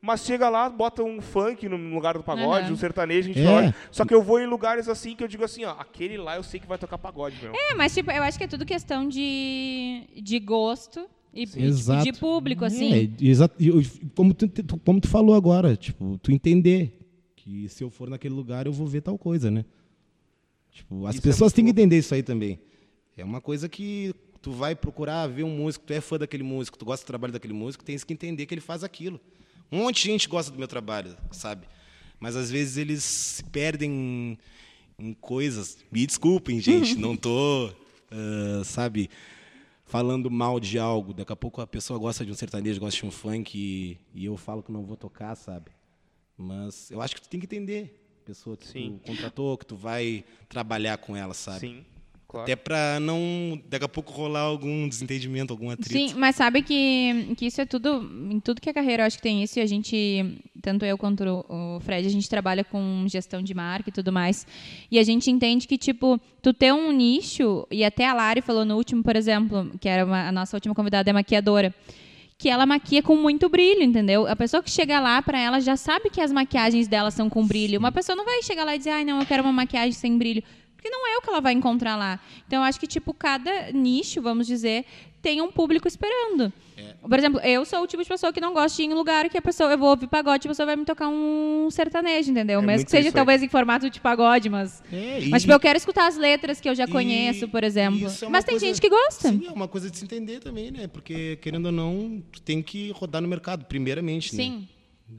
mas 0.00 0.24
chega 0.26 0.48
lá, 0.50 0.68
bota 0.68 1.02
um 1.02 1.22
funk 1.22 1.66
no 1.68 1.76
lugar 1.76 2.18
do 2.18 2.22
pagode, 2.22 2.66
Aham. 2.66 2.72
um 2.74 2.76
sertanejo, 2.76 3.30
a 3.30 3.32
gente 3.32 3.44
É. 3.46 3.50
olha. 3.50 3.74
Só 3.90 4.04
que 4.04 4.12
eu 4.14 4.22
vou 4.22 4.38
em 4.38 4.46
lugares 4.46 4.88
assim 4.90 5.16
que 5.16 5.24
eu 5.24 5.28
digo 5.28 5.42
assim, 5.42 5.64
ó, 5.64 5.70
aquele 5.78 6.18
lá 6.18 6.36
eu 6.36 6.42
sei 6.42 6.60
que 6.60 6.66
vai 6.66 6.76
tocar 6.76 6.98
pagode, 6.98 7.36
meu. 7.42 7.52
É, 7.54 7.74
mas 7.74 7.94
tipo, 7.94 8.10
eu 8.10 8.22
acho 8.22 8.36
que 8.36 8.44
é 8.44 8.48
tudo 8.48 8.64
questão 8.66 9.08
de, 9.08 10.02
de 10.22 10.38
gosto 10.38 11.08
e, 11.34 11.42
e, 11.42 11.46
tipo, 11.46 11.60
Exato. 11.64 12.04
de 12.04 12.12
público, 12.12 12.64
assim. 12.64 12.92
É, 12.94 13.10
exa- 13.24 13.50
e 13.58 13.68
eu- 13.68 13.82
como, 14.14 14.32
tu, 14.34 14.46
tu- 14.48 14.78
como 14.84 15.00
tu 15.00 15.08
falou 15.08 15.34
agora, 15.34 15.74
tipo, 15.76 16.18
tu 16.22 16.30
entender 16.30 16.92
que 17.46 17.68
se 17.68 17.84
eu 17.84 17.88
for 17.88 18.10
naquele 18.10 18.34
lugar 18.34 18.66
eu 18.66 18.72
vou 18.72 18.88
ver 18.88 19.02
tal 19.02 19.16
coisa, 19.16 19.52
né? 19.52 19.64
Tipo, 20.72 21.06
as 21.06 21.14
Isso 21.14 21.22
é 21.22 21.30
pessoas 21.30 21.52
muito 21.52 21.54
têm 21.54 21.64
que 21.66 21.70
entender 21.70 21.96
isso 21.96 22.12
aí 22.12 22.22
também. 22.22 22.58
É 23.16 23.24
uma 23.24 23.40
coisa 23.40 23.68
que 23.68 24.12
tu 24.42 24.50
vai 24.50 24.74
procurar 24.74 25.28
ver 25.28 25.44
um 25.44 25.56
músico, 25.56 25.84
tu 25.86 25.92
é 25.92 26.00
fã 26.00 26.18
daquele 26.18 26.42
músico, 26.42 26.76
tu 26.76 26.84
gosta 26.84 27.04
do 27.04 27.06
trabalho 27.06 27.32
daquele 27.32 27.54
músico, 27.54 27.84
tens 27.84 28.02
que 28.02 28.12
entender 28.12 28.46
que 28.46 28.54
ele 28.54 28.60
faz 28.60 28.82
aquilo. 28.82 29.20
Um 29.70 29.78
monte 29.78 30.02
de 30.02 30.10
gente 30.10 30.28
gosta 30.28 30.50
do 30.50 30.58
meu 30.58 30.66
trabalho, 30.66 31.16
sabe? 31.30 31.68
Mas 32.18 32.34
às 32.34 32.50
vezes 32.50 32.78
eles 32.78 33.04
se 33.04 33.44
perdem 33.44 33.90
em, 33.90 34.38
em 34.98 35.14
coisas. 35.14 35.78
Me 35.90 36.04
desculpem, 36.04 36.60
gente, 36.60 36.96
não 36.98 37.16
tô, 37.16 37.70
ah, 38.10 38.62
sabe, 38.64 39.08
falando 39.84 40.28
mal 40.28 40.58
de 40.58 40.80
algo. 40.80 41.14
Daqui 41.14 41.32
a 41.32 41.36
pouco 41.36 41.60
a 41.60 41.66
pessoa 41.66 41.96
gosta 41.96 42.26
de 42.26 42.32
um 42.32 42.34
sertanejo, 42.34 42.80
gosta 42.80 43.00
de 43.00 43.06
um 43.06 43.10
funk 43.12 43.56
e, 43.56 43.98
e 44.12 44.24
eu 44.24 44.36
falo 44.36 44.64
que 44.64 44.72
não 44.72 44.84
vou 44.84 44.96
tocar, 44.96 45.36
sabe? 45.36 45.75
Mas 46.36 46.90
eu 46.90 47.00
acho 47.00 47.14
que 47.14 47.22
tu 47.22 47.28
tem 47.28 47.40
que 47.40 47.46
entender 47.46 47.98
a 48.22 48.26
pessoa 48.26 48.56
que 48.56 48.66
Sim. 48.66 48.98
tu 49.02 49.06
contratou, 49.06 49.56
que 49.56 49.64
tu 49.66 49.76
vai 49.76 50.24
trabalhar 50.48 50.98
com 50.98 51.16
ela, 51.16 51.32
sabe? 51.32 51.60
Sim, 51.60 51.84
claro. 52.28 52.44
Até 52.44 52.54
pra 52.56 53.00
não, 53.00 53.60
daqui 53.68 53.84
a 53.84 53.88
pouco, 53.88 54.12
rolar 54.12 54.40
algum 54.40 54.86
desentendimento, 54.88 55.52
algum 55.52 55.70
atrito. 55.70 55.92
Sim, 56.10 56.18
mas 56.18 56.36
sabe 56.36 56.60
que, 56.62 57.34
que 57.38 57.46
isso 57.46 57.60
é 57.60 57.64
tudo, 57.64 58.02
em 58.30 58.38
tudo 58.40 58.60
que 58.60 58.68
é 58.68 58.72
carreira, 58.72 59.02
eu 59.02 59.06
acho 59.06 59.16
que 59.16 59.22
tem 59.22 59.42
isso, 59.42 59.58
e 59.58 59.62
a 59.62 59.66
gente, 59.66 60.38
tanto 60.60 60.84
eu 60.84 60.98
quanto 60.98 61.24
o 61.48 61.80
Fred, 61.80 62.06
a 62.06 62.10
gente 62.10 62.28
trabalha 62.28 62.62
com 62.64 63.06
gestão 63.08 63.40
de 63.40 63.54
marca 63.54 63.88
e 63.88 63.92
tudo 63.92 64.12
mais, 64.12 64.46
e 64.90 64.98
a 64.98 65.02
gente 65.02 65.30
entende 65.30 65.66
que, 65.66 65.78
tipo, 65.78 66.20
tu 66.42 66.52
ter 66.52 66.72
um 66.72 66.92
nicho, 66.92 67.66
e 67.70 67.82
até 67.82 68.04
a 68.06 68.12
Lari 68.12 68.42
falou 68.42 68.64
no 68.64 68.76
último, 68.76 69.02
por 69.02 69.16
exemplo, 69.16 69.70
que 69.80 69.88
era 69.88 70.04
uma- 70.04 70.28
a 70.28 70.32
nossa 70.32 70.54
última 70.56 70.74
convidada, 70.74 71.08
é 71.08 71.12
maquiadora, 71.14 71.74
que 72.38 72.48
ela 72.48 72.66
maquia 72.66 73.02
com 73.02 73.16
muito 73.16 73.48
brilho, 73.48 73.82
entendeu? 73.82 74.26
A 74.26 74.36
pessoa 74.36 74.62
que 74.62 74.70
chega 74.70 75.00
lá, 75.00 75.22
pra 75.22 75.38
ela, 75.38 75.60
já 75.60 75.76
sabe 75.76 76.10
que 76.10 76.20
as 76.20 76.30
maquiagens 76.30 76.86
dela 76.86 77.10
são 77.10 77.30
com 77.30 77.46
brilho. 77.46 77.78
Uma 77.78 77.90
pessoa 77.90 78.14
não 78.14 78.24
vai 78.24 78.42
chegar 78.42 78.64
lá 78.64 78.74
e 78.74 78.78
dizer, 78.78 78.90
ai, 78.90 79.04
não, 79.04 79.20
eu 79.20 79.26
quero 79.26 79.42
uma 79.42 79.52
maquiagem 79.52 79.92
sem 79.92 80.18
brilho. 80.18 80.42
Porque 80.76 80.90
não 80.90 81.06
é 81.08 81.16
o 81.16 81.22
que 81.22 81.30
ela 81.30 81.40
vai 81.40 81.54
encontrar 81.54 81.96
lá. 81.96 82.20
Então, 82.46 82.60
eu 82.60 82.64
acho 82.64 82.78
que, 82.78 82.86
tipo, 82.86 83.14
cada 83.14 83.72
nicho, 83.72 84.20
vamos 84.20 84.46
dizer, 84.46 84.84
tem 85.26 85.42
um 85.42 85.50
público 85.50 85.88
esperando. 85.88 86.52
Por 87.02 87.18
exemplo, 87.18 87.40
eu 87.40 87.64
sou 87.64 87.82
o 87.82 87.86
tipo 87.86 88.00
de 88.00 88.08
pessoa 88.08 88.32
que 88.32 88.40
não 88.40 88.52
gosta 88.54 88.76
de 88.76 88.82
ir 88.82 88.86
em 88.86 88.94
lugar 88.94 89.28
que 89.28 89.36
a 89.36 89.42
pessoa, 89.42 89.72
eu 89.72 89.78
vou 89.78 89.88
ouvir 89.90 90.06
pagode 90.06 90.46
e 90.46 90.48
a 90.48 90.50
pessoa 90.50 90.66
vai 90.66 90.76
me 90.76 90.84
tocar 90.84 91.08
um 91.08 91.68
sertanejo, 91.68 92.30
entendeu? 92.30 92.60
É 92.60 92.62
Mesmo 92.64 92.84
que 92.84 92.90
seja 92.92 93.10
talvez 93.10 93.42
em 93.42 93.48
formato 93.48 93.90
de 93.90 94.00
pagode, 94.00 94.48
mas. 94.48 94.80
É, 94.92 95.20
e- 95.20 95.28
Mas, 95.28 95.42
tipo, 95.42 95.52
eu 95.52 95.58
quero 95.58 95.76
escutar 95.76 96.06
as 96.06 96.16
letras 96.16 96.60
que 96.60 96.68
eu 96.68 96.74
já 96.76 96.84
e- 96.84 96.90
conheço, 96.90 97.48
por 97.48 97.64
exemplo. 97.64 98.06
é 98.06 98.28
mas 98.28 98.44
tem 98.44 98.52
coisa- 98.54 98.66
gente 98.66 98.80
que 98.80 98.88
gosta. 98.88 99.30
Sim, 99.30 99.46
é 99.48 99.50
uma 99.50 99.66
coisa 99.66 99.90
de 99.90 99.98
se 99.98 100.04
entender 100.04 100.38
também, 100.38 100.70
né? 100.70 100.86
Porque, 100.86 101.36
querendo 101.42 101.66
ou 101.66 101.72
não, 101.72 102.22
tu 102.30 102.40
tem 102.40 102.62
que 102.62 102.90
rodar 102.92 103.20
no 103.20 103.26
mercado, 103.26 103.64
primeiramente, 103.64 104.32
né? 104.36 104.42
Sim. 104.44 104.68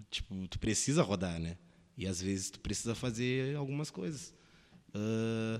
Tipo, 0.10 0.48
tu 0.48 0.58
precisa 0.60 1.04
rodar, 1.04 1.38
né? 1.38 1.58
E 1.98 2.08
às 2.08 2.22
vezes 2.22 2.50
tu 2.52 2.60
precisa 2.62 2.96
fazer 2.96 3.58
algumas 3.58 3.90
coisas. 3.90 4.34
Ah, 4.94 5.60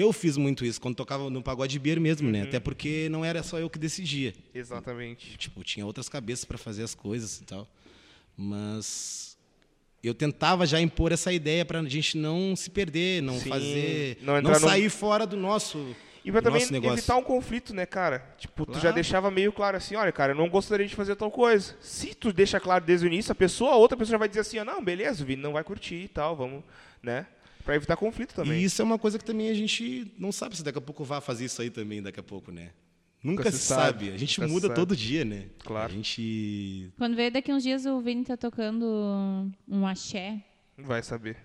eu 0.00 0.12
fiz 0.12 0.36
muito 0.36 0.64
isso 0.64 0.80
quando 0.80 0.94
tocava 0.96 1.28
no 1.30 1.42
pagode 1.42 1.78
beer 1.78 2.00
mesmo, 2.00 2.26
Uhum. 2.26 2.32
né? 2.32 2.42
Até 2.42 2.58
porque 2.60 3.08
não 3.10 3.24
era 3.24 3.42
só 3.42 3.58
eu 3.58 3.68
que 3.70 3.78
decidia. 3.78 4.32
Exatamente. 4.54 5.36
Tipo, 5.36 5.62
tinha 5.62 5.84
outras 5.86 6.08
cabeças 6.08 6.44
para 6.44 6.58
fazer 6.58 6.82
as 6.82 6.94
coisas 6.94 7.38
e 7.40 7.44
tal. 7.44 7.68
Mas 8.36 9.36
eu 10.02 10.14
tentava 10.14 10.64
já 10.66 10.80
impor 10.80 11.12
essa 11.12 11.32
ideia 11.32 11.64
para 11.64 11.78
a 11.80 11.88
gente 11.88 12.16
não 12.16 12.56
se 12.56 12.70
perder, 12.70 13.22
não 13.22 13.38
Sim, 13.38 13.48
fazer, 13.48 14.18
não 14.22 14.32
não, 14.34 14.40
entrar 14.40 14.60
no- 14.60 14.66
sair 14.68 14.88
fora 14.88 15.26
do 15.26 15.36
nosso 15.36 15.94
E 16.24 16.32
pra 16.32 16.40
também 16.42 16.66
negócio. 16.70 16.98
evitar 16.98 17.16
um 17.16 17.22
conflito, 17.22 17.74
né, 17.74 17.84
cara? 17.86 18.34
Tipo, 18.38 18.64
tu 18.66 18.74
já 18.74 18.80
Claro. 18.80 18.94
deixava 18.94 19.30
meio 19.30 19.52
claro 19.52 19.76
assim, 19.76 19.96
olha, 19.96 20.10
cara, 20.12 20.32
eu 20.32 20.36
não 20.36 20.48
gostaria 20.48 20.86
de 20.86 20.94
fazer 20.94 21.16
tal 21.16 21.30
coisa. 21.30 21.76
Se 21.80 22.14
tu 22.14 22.32
deixa 22.32 22.58
claro 22.58 22.84
desde 22.84 23.06
o 23.06 23.08
início, 23.08 23.30
a 23.32 23.34
pessoa, 23.34 23.72
a 23.72 23.76
outra 23.76 23.96
pessoa 23.96 24.12
já 24.12 24.18
vai 24.18 24.28
dizer 24.28 24.40
assim, 24.40 24.58
ó, 24.58 24.64
não, 24.64 24.82
beleza, 24.82 25.22
o 25.22 25.26
Vini 25.26 25.42
não 25.42 25.52
vai 25.52 25.62
curtir 25.64 25.96
e 25.96 26.08
tal, 26.08 26.34
vamos, 26.34 26.62
né? 27.02 27.26
Pra 27.70 27.76
evitar 27.76 27.96
conflito 27.96 28.34
também. 28.34 28.60
E 28.60 28.64
isso 28.64 28.82
é 28.82 28.84
uma 28.84 28.98
coisa 28.98 29.16
que 29.16 29.24
também 29.24 29.48
a 29.48 29.54
gente 29.54 30.12
não 30.18 30.32
sabe 30.32 30.56
se 30.56 30.64
daqui 30.64 30.78
a 30.78 30.80
pouco 30.80 31.04
vai 31.04 31.20
fazer 31.20 31.44
isso 31.44 31.62
aí 31.62 31.70
também, 31.70 32.02
daqui 32.02 32.18
a 32.18 32.22
pouco, 32.22 32.50
né? 32.50 32.70
Nunca, 33.22 33.48
se 33.52 33.58
se 33.58 33.66
sabe, 33.66 34.06
sabe. 34.06 34.12
A 34.12 34.16
gente 34.18 34.40
nunca 34.40 34.52
muda 34.52 34.70
todo 34.74 34.96
dia, 34.96 35.24
né? 35.24 35.44
Claro. 35.64 35.92
A 35.92 35.94
gente. 35.94 36.90
Quando 36.98 37.14
vê 37.14 37.30
daqui 37.30 37.52
uns 37.52 37.62
dias 37.62 37.86
o 37.86 38.00
Vini 38.00 38.24
tá 38.24 38.36
tocando 38.36 39.48
um 39.68 39.86
axé, 39.86 40.40
Vai 40.76 41.00
saber. 41.04 41.36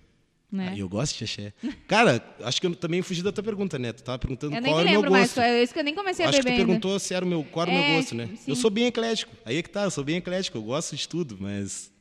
né? 0.51 0.69
Ah, 0.73 0.77
eu 0.79 0.89
gosto 0.89 1.15
de 1.15 1.25
axé. 1.25 1.53
Cara, 1.87 2.19
acho 2.41 2.59
que 2.59 2.65
eu 2.65 2.75
também 2.75 3.03
fugi 3.03 3.21
da 3.21 3.31
tua 3.31 3.43
pergunta, 3.43 3.77
né? 3.77 3.93
Tu 3.93 4.01
tava 4.01 4.17
perguntando 4.17 4.55
Eu 4.55 4.63
qual 4.63 4.79
era 4.79 4.87
o 4.87 4.91
meu 4.91 5.01
lembro 5.01 5.11
mais, 5.11 5.27
gosto. 5.27 5.41
é 5.41 5.61
isso 5.61 5.73
que 5.73 5.79
eu 5.79 5.83
nem 5.83 5.93
comecei 5.93 6.25
a 6.25 6.29
Acho 6.29 6.39
que 6.39 6.43
beber 6.43 6.55
tu 6.55 6.59
ainda. 6.61 6.67
perguntou 6.73 6.97
se 6.99 7.13
era 7.13 7.23
o 7.23 7.27
meu, 7.27 7.43
qual 7.43 7.67
era 7.67 7.75
o 7.75 7.77
É, 7.77 7.87
meu 7.87 7.97
gosto, 7.97 8.15
né? 8.15 8.29
sim. 8.35 8.49
Eu 8.49 8.55
sou 8.55 8.71
bem 8.71 8.87
eclético. 8.87 9.31
Aí 9.45 9.57
é 9.57 9.61
que 9.61 9.69
tá, 9.69 9.83
eu 9.83 9.91
sou 9.91 10.03
bem 10.03 10.15
eclético. 10.17 10.57
Eu 10.57 10.63
gosto 10.63 10.95
de 10.95 11.07
tudo, 11.07 11.37
mas 11.39 11.91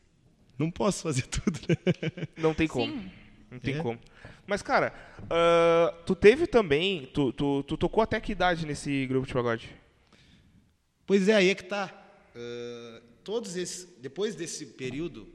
não 0.59 0.71
posso 0.71 1.03
fazer 1.03 1.27
tudo, 1.29 1.61
né? 1.69 1.77
Não 2.39 2.55
tem 2.55 2.67
como. 2.67 2.91
Sim. 2.91 3.11
Não 3.55 3.61
tem 3.61 3.77
É. 3.77 3.79
como. 3.83 3.99
Mas, 4.47 4.61
cara, 4.63 4.93
ah, 5.31 5.95
tu 6.05 6.15
teve 6.15 6.47
também, 6.47 7.07
tu, 7.15 7.33
tu, 7.33 7.63
tu 7.63 7.77
tocou 7.77 8.03
até 8.03 8.21
que 8.21 8.33
idade 8.33 8.67
nesse 8.67 9.07
grupo 9.07 9.27
de 9.27 9.33
pagode? 9.33 9.71
Pois 11.07 11.29
é, 11.29 11.35
aí 11.35 11.49
é 11.51 11.55
que 11.55 11.65
tá. 11.65 11.93
Ah, 12.35 13.01
todos 13.23 13.57
esses, 13.57 13.89
depois 14.01 14.35
desse 14.35 14.67
período, 14.67 15.29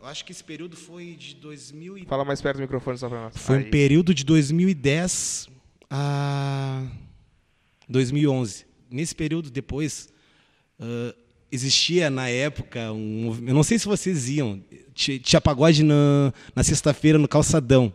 eu 0.00 0.06
acho 0.06 0.24
que 0.24 0.32
esse 0.32 0.44
período 0.44 0.76
foi 0.76 1.14
de 1.16 1.34
2000 1.36 1.98
e 1.98 2.04
Fala 2.04 2.24
mais 2.24 2.40
perto 2.40 2.56
do 2.58 2.60
microfone 2.62 2.96
só 2.98 3.08
pra 3.08 3.22
nós. 3.22 3.36
Foi 3.36 3.56
Aí. 3.58 3.64
um 3.66 3.70
período 3.70 4.14
de 4.14 4.24
2010 4.24 5.48
a 5.90 6.86
2011. 7.88 8.66
Nesse 8.90 9.14
período 9.14 9.50
depois, 9.50 10.08
ah, 10.78 11.14
existia 11.50 12.10
na 12.10 12.28
época 12.28 12.92
um. 12.92 13.36
Eu 13.46 13.54
não 13.54 13.62
sei 13.62 13.78
se 13.78 13.86
vocês 13.86 14.28
iam. 14.28 14.60
ti- 14.94 15.18
Tinha 15.18 15.40
pagode 15.40 15.82
na, 15.82 16.32
na 16.54 16.62
sexta-feira 16.62 17.18
no 17.18 17.28
calçadão. 17.28 17.92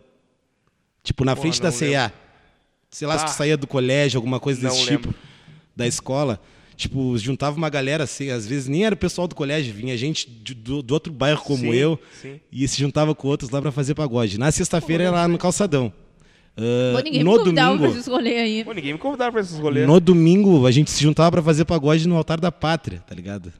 Tipo, 1.02 1.24
na 1.24 1.36
frente 1.36 1.60
da 1.60 1.70
CA. 1.70 2.12
Sei 2.90 3.06
lá 3.06 3.18
se 3.18 3.24
Tá. 3.24 3.30
tu 3.32 3.36
saía 3.36 3.56
do 3.56 3.66
colégio, 3.66 4.18
alguma 4.18 4.38
coisa 4.40 4.62
Não 4.62 4.70
desse 4.74 4.90
lembro. 4.90 5.10
tipo. 5.12 5.14
Da 5.76 5.86
escola. 5.86 6.40
Tipo, 6.76 7.16
juntava 7.18 7.56
uma 7.56 7.68
galera 7.70 8.02
assim, 8.04 8.30
às 8.30 8.46
vezes 8.46 8.66
nem 8.68 8.84
era 8.84 8.94
o 8.94 8.98
pessoal 8.98 9.28
do 9.28 9.34
colégio, 9.34 9.72
vinha 9.72 9.96
gente 9.96 10.28
do, 10.28 10.82
do 10.82 10.92
outro 10.92 11.12
bairro 11.12 11.40
como 11.42 11.60
Sim, 11.60 11.72
eu 11.74 12.00
sim. 12.20 12.40
e 12.50 12.66
se 12.66 12.78
juntava 12.80 13.14
com 13.14 13.28
outros 13.28 13.48
lá 13.50 13.62
pra 13.62 13.70
fazer 13.70 13.94
pagode. 13.94 14.38
Na 14.38 14.50
sexta-feira 14.50 15.04
era 15.04 15.12
lá 15.12 15.28
no 15.28 15.38
calçadão. 15.38 15.92
Ah, 16.56 16.92
Pô, 16.96 17.00
ninguém 17.02 17.24
no 17.24 17.32
me 17.32 17.38
convidava 17.38 17.68
pra 17.70 17.76
domingo, 17.78 17.94
esses 17.98 18.06
rolês 18.06 18.36
aí. 18.40 18.64
Pô, 18.64 18.72
ninguém 18.72 18.92
me 18.92 18.98
convidava 18.98 19.32
pra 19.32 19.40
esses 19.40 19.58
rolês. 19.58 19.86
no 19.86 19.98
domingo 20.00 20.66
a 20.66 20.70
gente 20.70 20.90
se 20.90 21.02
juntava 21.02 21.30
pra 21.32 21.42
fazer 21.42 21.64
pagode 21.64 22.06
no 22.06 22.16
altar 22.16 22.38
da 22.40 22.52
pátria, 22.52 23.02
tá 23.06 23.14
ligado? 23.14 23.52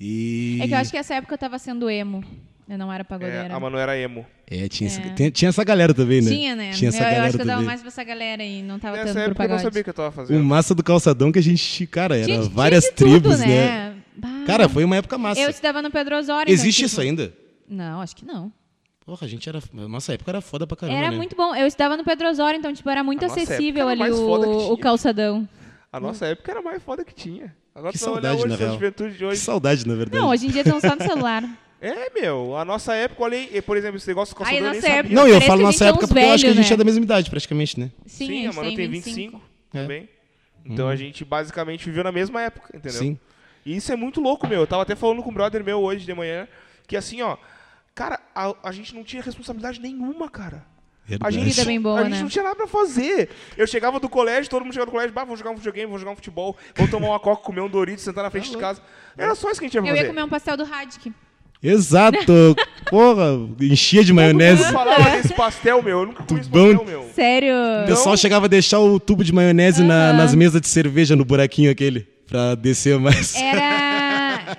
E 0.00 0.58
É 0.60 0.66
que 0.68 0.74
eu 0.74 0.78
acho 0.78 0.90
que 0.90 0.96
essa 0.98 1.14
época 1.14 1.34
eu 1.34 1.38
tava 1.38 1.58
sendo 1.58 1.88
emo. 1.88 2.22
Eu 2.68 2.76
não 2.76 2.92
era 2.92 3.02
É, 3.02 3.04
pagodeira. 3.04 3.54
a 3.54 3.60
Manu 3.60 3.78
era 3.78 3.96
emo. 3.96 4.26
É, 4.50 4.68
tinha, 4.68 4.90
É. 4.90 5.08
tem- 5.10 5.30
tinha 5.30 5.48
essa 5.50 5.62
galera 5.64 5.94
também, 5.94 6.20
né? 6.20 6.30
Tinha, 6.30 6.56
né? 6.56 6.70
Tinha 6.72 6.88
essa 6.88 6.98
eu, 6.98 7.00
eu 7.02 7.04
galera 7.06 7.26
acho 7.28 7.36
que 7.36 7.42
eu 7.42 7.46
dava 7.46 7.56
também. 7.58 7.66
mais 7.68 7.80
pra 7.80 7.88
essa 7.88 8.04
galera 8.04 8.42
aí, 8.42 8.62
não 8.62 8.78
tava 8.80 8.96
Nessa 8.96 9.06
tanto 9.06 9.14
pro 9.14 9.22
época 9.30 9.44
eu 9.44 9.48
não 9.48 9.58
sabia 9.60 9.80
o 9.80 9.84
que 9.84 9.90
eu 9.90 9.94
tava 9.94 10.08
O 10.08 10.12
fazendo. 10.12 10.44
massa 10.44 10.74
do 10.74 10.82
calçadão 10.82 11.30
que 11.32 11.38
a 11.38 11.42
gente, 11.42 11.86
cara, 11.86 12.16
era 12.16 12.24
Tinha- 12.26 12.38
tinha 12.40 12.50
várias 12.50 12.84
de 12.84 12.90
tudo, 12.92 13.08
tribos, 13.20 13.38
né? 13.38 13.94
Bah. 14.16 14.28
Cara, 14.46 14.68
foi 14.68 14.82
uma 14.84 14.96
época 14.96 15.16
massa. 15.16 15.40
Eu 15.40 15.48
estudava 15.48 15.80
no 15.80 15.90
Pedro 15.92 16.16
Osório. 16.18 16.52
Existe 16.52 16.80
então, 16.80 16.86
isso 16.86 17.00
tipo, 17.00 17.08
ainda? 17.08 17.32
Não, 17.68 18.00
acho 18.00 18.16
que 18.16 18.24
não. 18.26 18.52
Porra, 19.06 19.24
a 19.24 19.28
gente 19.28 19.48
era. 19.48 19.62
Nossa 19.72 20.12
época 20.14 20.30
era 20.32 20.40
foda 20.40 20.66
pra 20.66 20.76
caramba. 20.76 20.98
Era 20.98 21.10
né? 21.12 21.16
muito 21.16 21.36
bom. 21.36 21.54
Eu 21.54 21.66
estudava 21.66 21.96
no 21.96 22.02
Pedro 22.04 22.28
Osório, 22.28 22.58
então, 22.58 22.74
tipo, 22.74 22.90
era 22.90 23.04
muito 23.04 23.22
A 23.22 23.26
acessível 23.26 23.82
era 23.88 23.92
ali 23.92 24.00
mais 24.00 24.16
foda 24.18 24.46
que 24.48 24.52
o, 24.52 24.58
tinha. 24.58 24.72
o 24.72 24.78
calçadão. 24.78 25.48
A 25.92 26.00
nossa 26.00 26.26
época 26.26 26.50
era 26.50 26.60
mais 26.60 26.82
foda 26.82 27.04
que 27.04 27.14
tinha. 27.14 27.54
Agora 27.72 27.92
Que 27.92 27.98
tu 27.98 28.04
vai 28.06 28.14
olhar 28.14 28.22
saudade, 28.22 28.42
hoje, 28.42 28.48
na 28.48 28.56
real. 28.56 28.72
juventude 28.74 29.12
de 29.12 29.18
Que 29.18 29.24
hoje. 29.24 29.40
saudade, 29.40 29.86
na 29.86 29.94
verdade. 29.94 30.20
Não, 30.20 30.30
hoje 30.30 30.46
em 30.46 30.50
dia 30.50 30.62
estão 30.62 30.80
só 30.80 30.94
no 30.96 31.02
celular. 31.02 31.42
É, 31.78 32.10
meu, 32.18 32.56
a 32.56 32.64
nossa 32.64 32.94
época, 32.94 33.22
olha 33.22 33.36
aí, 33.36 33.60
por 33.60 33.76
exemplo, 33.76 33.98
esse 33.98 34.08
negócio 34.08 34.34
calçador 34.34 34.58
eu 34.58 34.64
nem 34.64 34.74
nossa 34.76 34.86
sabia. 34.86 35.00
época- 35.00 35.14
Não, 35.14 35.28
eu 35.28 35.40
falo 35.42 35.58
que 35.58 35.62
a 35.62 35.66
nossa 35.66 35.72
gente 35.72 35.84
é 35.84 35.88
época 35.90 36.08
porque 36.08 36.20
eu 36.24 36.30
acho 36.32 36.44
que 36.44 36.50
a 36.50 36.54
gente 36.54 36.68
né? 36.68 36.74
é 36.74 36.76
da 36.78 36.84
mesma 36.84 37.04
idade, 37.04 37.30
praticamente, 37.30 37.78
né? 37.78 37.90
Sim, 38.06 38.26
Sim, 38.26 38.46
a 38.46 38.50
a 38.50 38.52
Manu 38.54 38.68
tem 38.68 38.76
tem 38.76 38.88
25. 38.88 39.14
25 39.36 39.42
também. 39.70 40.08
Então 40.64 40.88
a 40.88 40.96
gente 40.96 41.22
basicamente 41.22 41.84
viveu 41.84 42.02
na 42.02 42.10
mesma 42.10 42.40
época, 42.40 42.74
entendeu? 42.74 42.98
Sim. 42.98 43.18
E 43.64 43.76
isso 43.76 43.92
é 43.92 43.96
muito 43.96 44.22
louco, 44.22 44.48
meu. 44.48 44.60
Eu 44.60 44.66
tava 44.66 44.82
até 44.84 44.96
falando 44.96 45.22
com 45.22 45.30
um 45.30 45.34
brother 45.34 45.62
meu 45.62 45.78
hoje 45.82 46.06
de 46.06 46.14
manhã, 46.14 46.48
que 46.88 46.96
assim, 46.96 47.20
ó, 47.20 47.36
cara, 47.96 48.20
a, 48.32 48.54
a 48.62 48.70
gente 48.70 48.94
não 48.94 49.02
tinha 49.02 49.20
responsabilidade 49.20 49.80
nenhuma, 49.80 50.28
cara. 50.30 50.62
A 51.20 51.30
gente, 51.30 51.64
bem 51.64 51.80
boa, 51.80 52.00
a 52.00 52.02
gente 52.02 52.12
né? 52.14 52.20
não 52.22 52.28
tinha 52.28 52.42
nada 52.42 52.56
pra 52.56 52.66
fazer. 52.66 53.28
Eu 53.56 53.64
chegava 53.66 53.98
do 54.00 54.08
colégio, 54.08 54.50
todo 54.50 54.62
mundo 54.64 54.72
chegava 54.72 54.90
do 54.90 54.92
colégio, 54.92 55.12
bah, 55.14 55.22
vamos 55.24 55.38
jogar 55.38 55.52
um 55.52 55.56
videogame, 55.56 55.86
vamos 55.86 56.00
jogar 56.00 56.12
um 56.12 56.16
futebol, 56.16 56.56
vamos 56.74 56.90
tomar 56.90 57.08
uma 57.08 57.20
coca, 57.20 57.42
comer 57.42 57.60
um 57.60 57.68
Doritos, 57.68 58.02
sentar 58.04 58.24
na 58.24 58.30
frente 58.30 58.50
de 58.50 58.56
casa. 58.56 58.80
Era 59.16 59.34
só 59.36 59.48
isso 59.50 59.60
que 59.60 59.66
a 59.66 59.68
gente 59.68 59.74
ia 59.76 59.80
Eu 59.80 59.86
fazer. 59.86 60.00
ia 60.00 60.06
comer 60.08 60.22
um 60.24 60.28
pastel 60.28 60.56
do 60.56 60.64
Radic. 60.64 61.12
Exato! 61.62 62.56
Porra, 62.90 63.26
enchia 63.60 64.04
de 64.04 64.12
maionese. 64.12 64.62
mundo 64.64 64.72
falava 64.72 65.10
desse 65.10 65.32
pastel, 65.34 65.82
meu. 65.82 66.00
Eu 66.00 66.06
nunca 66.06 66.22
comi 66.24 66.40
esse 66.40 66.50
Tubão. 66.50 66.76
pastel, 66.76 66.84
meu. 67.00 67.10
Sério? 67.14 67.54
O 67.84 67.86
pessoal 67.86 68.16
chegava 68.16 68.46
a 68.46 68.48
deixar 68.48 68.78
o 68.80 68.98
tubo 69.00 69.24
de 69.24 69.32
maionese 69.32 69.82
na- 69.82 70.12
nas 70.12 70.34
mesas 70.34 70.60
de 70.60 70.68
cerveja, 70.68 71.14
no 71.16 71.24
buraquinho 71.24 71.70
aquele, 71.70 72.00
pra 72.26 72.54
descer 72.56 72.98
mais. 72.98 73.34
Era, 73.36 73.60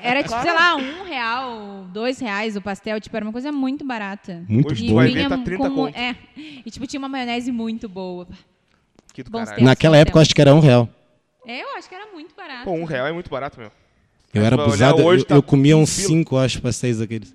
era 0.02 0.24
tipo, 0.24 0.42
sei 0.42 0.54
lá, 0.54 0.76
um 0.76 1.04
real, 1.04 1.86
dois 1.92 2.20
reais 2.20 2.56
o 2.56 2.62
pastel. 2.62 3.00
Tipo, 3.00 3.16
era 3.18 3.26
uma 3.26 3.32
coisa 3.32 3.52
muito 3.52 3.86
barata. 3.86 4.44
Muito 4.48 4.72
Hoje 4.72 4.86
E 4.86 4.94
vai 4.94 5.08
vinha 5.08 5.30
tá 5.30 5.38
30 5.38 5.70
com, 5.70 5.76
conto. 5.76 5.98
é, 5.98 6.16
e 6.36 6.70
tipo, 6.70 6.86
tinha 6.88 7.00
uma 7.00 7.10
maionese 7.10 7.52
muito 7.52 7.88
boa. 7.90 8.28
Que 9.14 9.24
do 9.24 9.30
Bons 9.32 9.40
caralho. 9.40 9.56
tempos. 9.58 9.66
Naquela 9.70 9.98
época 9.98 10.18
eu 10.18 10.22
acho 10.22 10.36
que 10.36 10.42
era 10.42 10.54
um 10.54 10.60
real. 10.60 10.88
É, 11.46 11.62
eu 11.64 11.76
acho 11.78 11.88
que 11.90 11.96
era 11.96 12.08
muito 12.14 12.36
barato. 12.36 12.64
Pô, 12.66 12.72
um 12.72 12.84
real 12.84 13.08
é 13.08 13.12
muito 13.12 13.30
barato, 13.30 13.60
meu. 13.60 13.72
Eu 14.34 14.44
era 14.46 14.56
abusado, 14.62 15.02
hoje, 15.04 15.24
eu, 15.24 15.28
tá 15.28 15.36
eu 15.36 15.42
comia 15.42 15.76
uns 15.78 15.90
15 15.90 16.02
pila. 16.08 16.08
cinco, 16.20 16.38
acho, 16.38 16.62
pastéis 16.62 17.00
daqueles. 17.00 17.34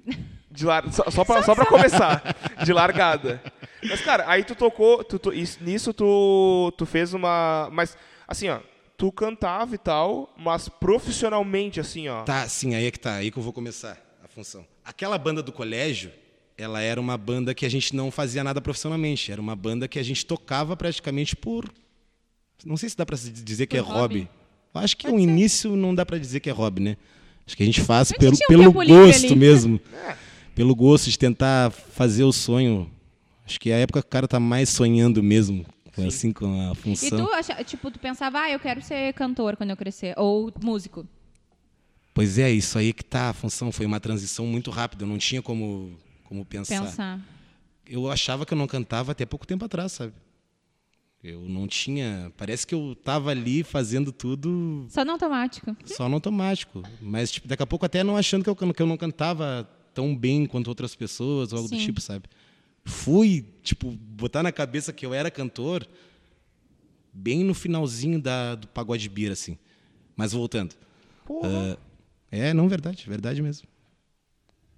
De 0.50 0.66
lar... 0.66 0.84
só, 0.92 1.10
só, 1.10 1.24
pra, 1.24 1.42
só 1.42 1.54
pra 1.54 1.64
começar, 1.64 2.22
de 2.62 2.72
largada. 2.74 3.42
Mas, 3.82 4.02
cara, 4.02 4.24
aí 4.28 4.44
tu 4.44 4.54
tocou, 4.54 5.02
tu, 5.02 5.18
tu- 5.18 5.32
isso- 5.32 5.58
nisso 5.62 5.92
tu, 5.94 6.72
tu 6.76 6.84
fez 6.84 7.14
uma. 7.14 7.68
Mas, 7.72 7.96
assim, 8.28 8.48
ó, 8.50 8.58
tu 9.02 9.10
cantava 9.10 9.74
e 9.74 9.78
tal, 9.78 10.32
mas 10.38 10.68
profissionalmente, 10.68 11.80
assim, 11.80 12.06
ó. 12.06 12.22
Tá, 12.22 12.48
sim, 12.48 12.76
aí 12.76 12.86
é 12.86 12.90
que 12.92 13.00
tá, 13.00 13.16
aí 13.16 13.32
que 13.32 13.36
eu 13.36 13.42
vou 13.42 13.52
começar 13.52 13.98
a 14.22 14.28
função. 14.28 14.64
Aquela 14.84 15.18
banda 15.18 15.42
do 15.42 15.50
colégio, 15.50 16.12
ela 16.56 16.80
era 16.80 17.00
uma 17.00 17.18
banda 17.18 17.52
que 17.52 17.66
a 17.66 17.68
gente 17.68 17.96
não 17.96 18.12
fazia 18.12 18.44
nada 18.44 18.60
profissionalmente, 18.60 19.32
era 19.32 19.40
uma 19.40 19.56
banda 19.56 19.88
que 19.88 19.98
a 19.98 20.04
gente 20.04 20.24
tocava 20.24 20.76
praticamente 20.76 21.34
por 21.34 21.68
não 22.64 22.76
sei 22.76 22.88
se 22.90 22.96
dá 22.96 23.04
pra 23.04 23.16
se 23.16 23.28
dizer 23.30 23.66
que 23.66 23.76
Por 23.76 23.82
é 23.82 23.92
hobby. 23.92 24.18
hobby. 24.20 24.28
Acho 24.72 24.96
que 24.96 25.08
o 25.08 25.18
início 25.18 25.74
não 25.74 25.92
dá 25.92 26.06
pra 26.06 26.16
dizer 26.16 26.38
que 26.38 26.48
é 26.48 26.52
hobby, 26.52 26.80
né? 26.80 26.96
Acho 27.44 27.56
que 27.56 27.64
a 27.64 27.66
gente 27.66 27.80
faz 27.80 28.08
gente 28.08 28.20
pelo, 28.20 28.34
um 28.34 28.46
pelo 28.46 28.72
gosto 28.72 29.26
ali. 29.26 29.34
mesmo. 29.34 29.80
É. 30.06 30.16
Pelo 30.54 30.76
gosto 30.76 31.10
de 31.10 31.18
tentar 31.18 31.70
fazer 31.72 32.24
o 32.24 32.32
sonho. 32.32 32.88
Acho 33.44 33.58
que 33.58 33.70
é 33.70 33.74
a 33.74 33.78
época 33.78 34.00
que 34.02 34.06
o 34.06 34.10
cara 34.10 34.28
tá 34.28 34.38
mais 34.38 34.68
sonhando 34.68 35.22
mesmo, 35.22 35.64
assim, 35.98 36.32
com 36.32 36.46
a 36.70 36.72
E 36.72 36.74
função. 36.76 37.26
tu, 37.26 37.32
acha, 37.32 37.62
tipo, 37.64 37.90
tu 37.90 37.98
pensava, 37.98 38.40
ah, 38.40 38.50
eu 38.50 38.58
quero 38.58 38.80
ser 38.80 39.12
cantor 39.14 39.56
quando 39.56 39.70
eu 39.70 39.76
crescer. 39.76 40.14
Ou 40.16 40.52
músico. 40.62 41.06
Pois 42.14 42.38
é, 42.38 42.50
isso 42.50 42.78
aí 42.78 42.92
que 42.92 43.04
tá, 43.04 43.30
a 43.30 43.32
função 43.32 43.72
foi 43.72 43.86
uma 43.86 43.98
transição 44.00 44.46
muito 44.46 44.70
rápida, 44.70 45.04
eu 45.04 45.08
não 45.08 45.18
tinha 45.18 45.40
como, 45.42 45.98
como 46.24 46.44
pensar. 46.44 46.80
Pensar. 46.82 47.20
Eu 47.86 48.10
achava 48.10 48.44
que 48.46 48.52
eu 48.54 48.58
não 48.58 48.66
cantava 48.66 49.12
até 49.12 49.24
pouco 49.26 49.46
tempo 49.46 49.64
atrás, 49.64 49.92
sabe? 49.92 50.12
Eu 51.22 51.40
não 51.48 51.68
tinha. 51.68 52.32
Parece 52.36 52.66
que 52.66 52.74
eu 52.74 52.96
tava 53.02 53.30
ali 53.30 53.62
fazendo 53.62 54.10
tudo 54.10 54.86
Só 54.88 55.04
no 55.04 55.12
automático. 55.12 55.76
só 55.84 56.08
no 56.08 56.16
automático. 56.16 56.82
Mas, 57.00 57.30
tipo, 57.30 57.46
daqui 57.46 57.62
a 57.62 57.66
pouco 57.66 57.86
até 57.86 58.02
não 58.02 58.16
achando 58.16 58.42
que 58.42 58.50
eu, 58.50 58.56
que 58.56 58.82
eu 58.82 58.86
não 58.86 58.96
cantava 58.96 59.68
tão 59.94 60.16
bem 60.16 60.46
quanto 60.46 60.66
outras 60.68 60.94
pessoas, 60.96 61.52
ou 61.52 61.58
algo 61.58 61.70
do 61.70 61.76
Sim. 61.76 61.84
tipo, 61.86 62.00
sabe? 62.00 62.24
Fui, 62.84 63.44
tipo, 63.62 63.90
botar 63.90 64.42
na 64.42 64.50
cabeça 64.52 64.92
que 64.92 65.04
eu 65.06 65.14
era 65.14 65.30
cantor 65.30 65.86
bem 67.12 67.44
no 67.44 67.54
finalzinho 67.54 68.20
da, 68.20 68.54
do 68.54 68.66
pagode 68.68 69.08
bira, 69.08 69.32
assim. 69.34 69.58
Mas 70.16 70.32
voltando. 70.32 70.74
Porra. 71.24 71.78
É, 72.30 72.52
não, 72.54 72.68
verdade, 72.68 73.04
verdade 73.08 73.40
mesmo. 73.42 73.68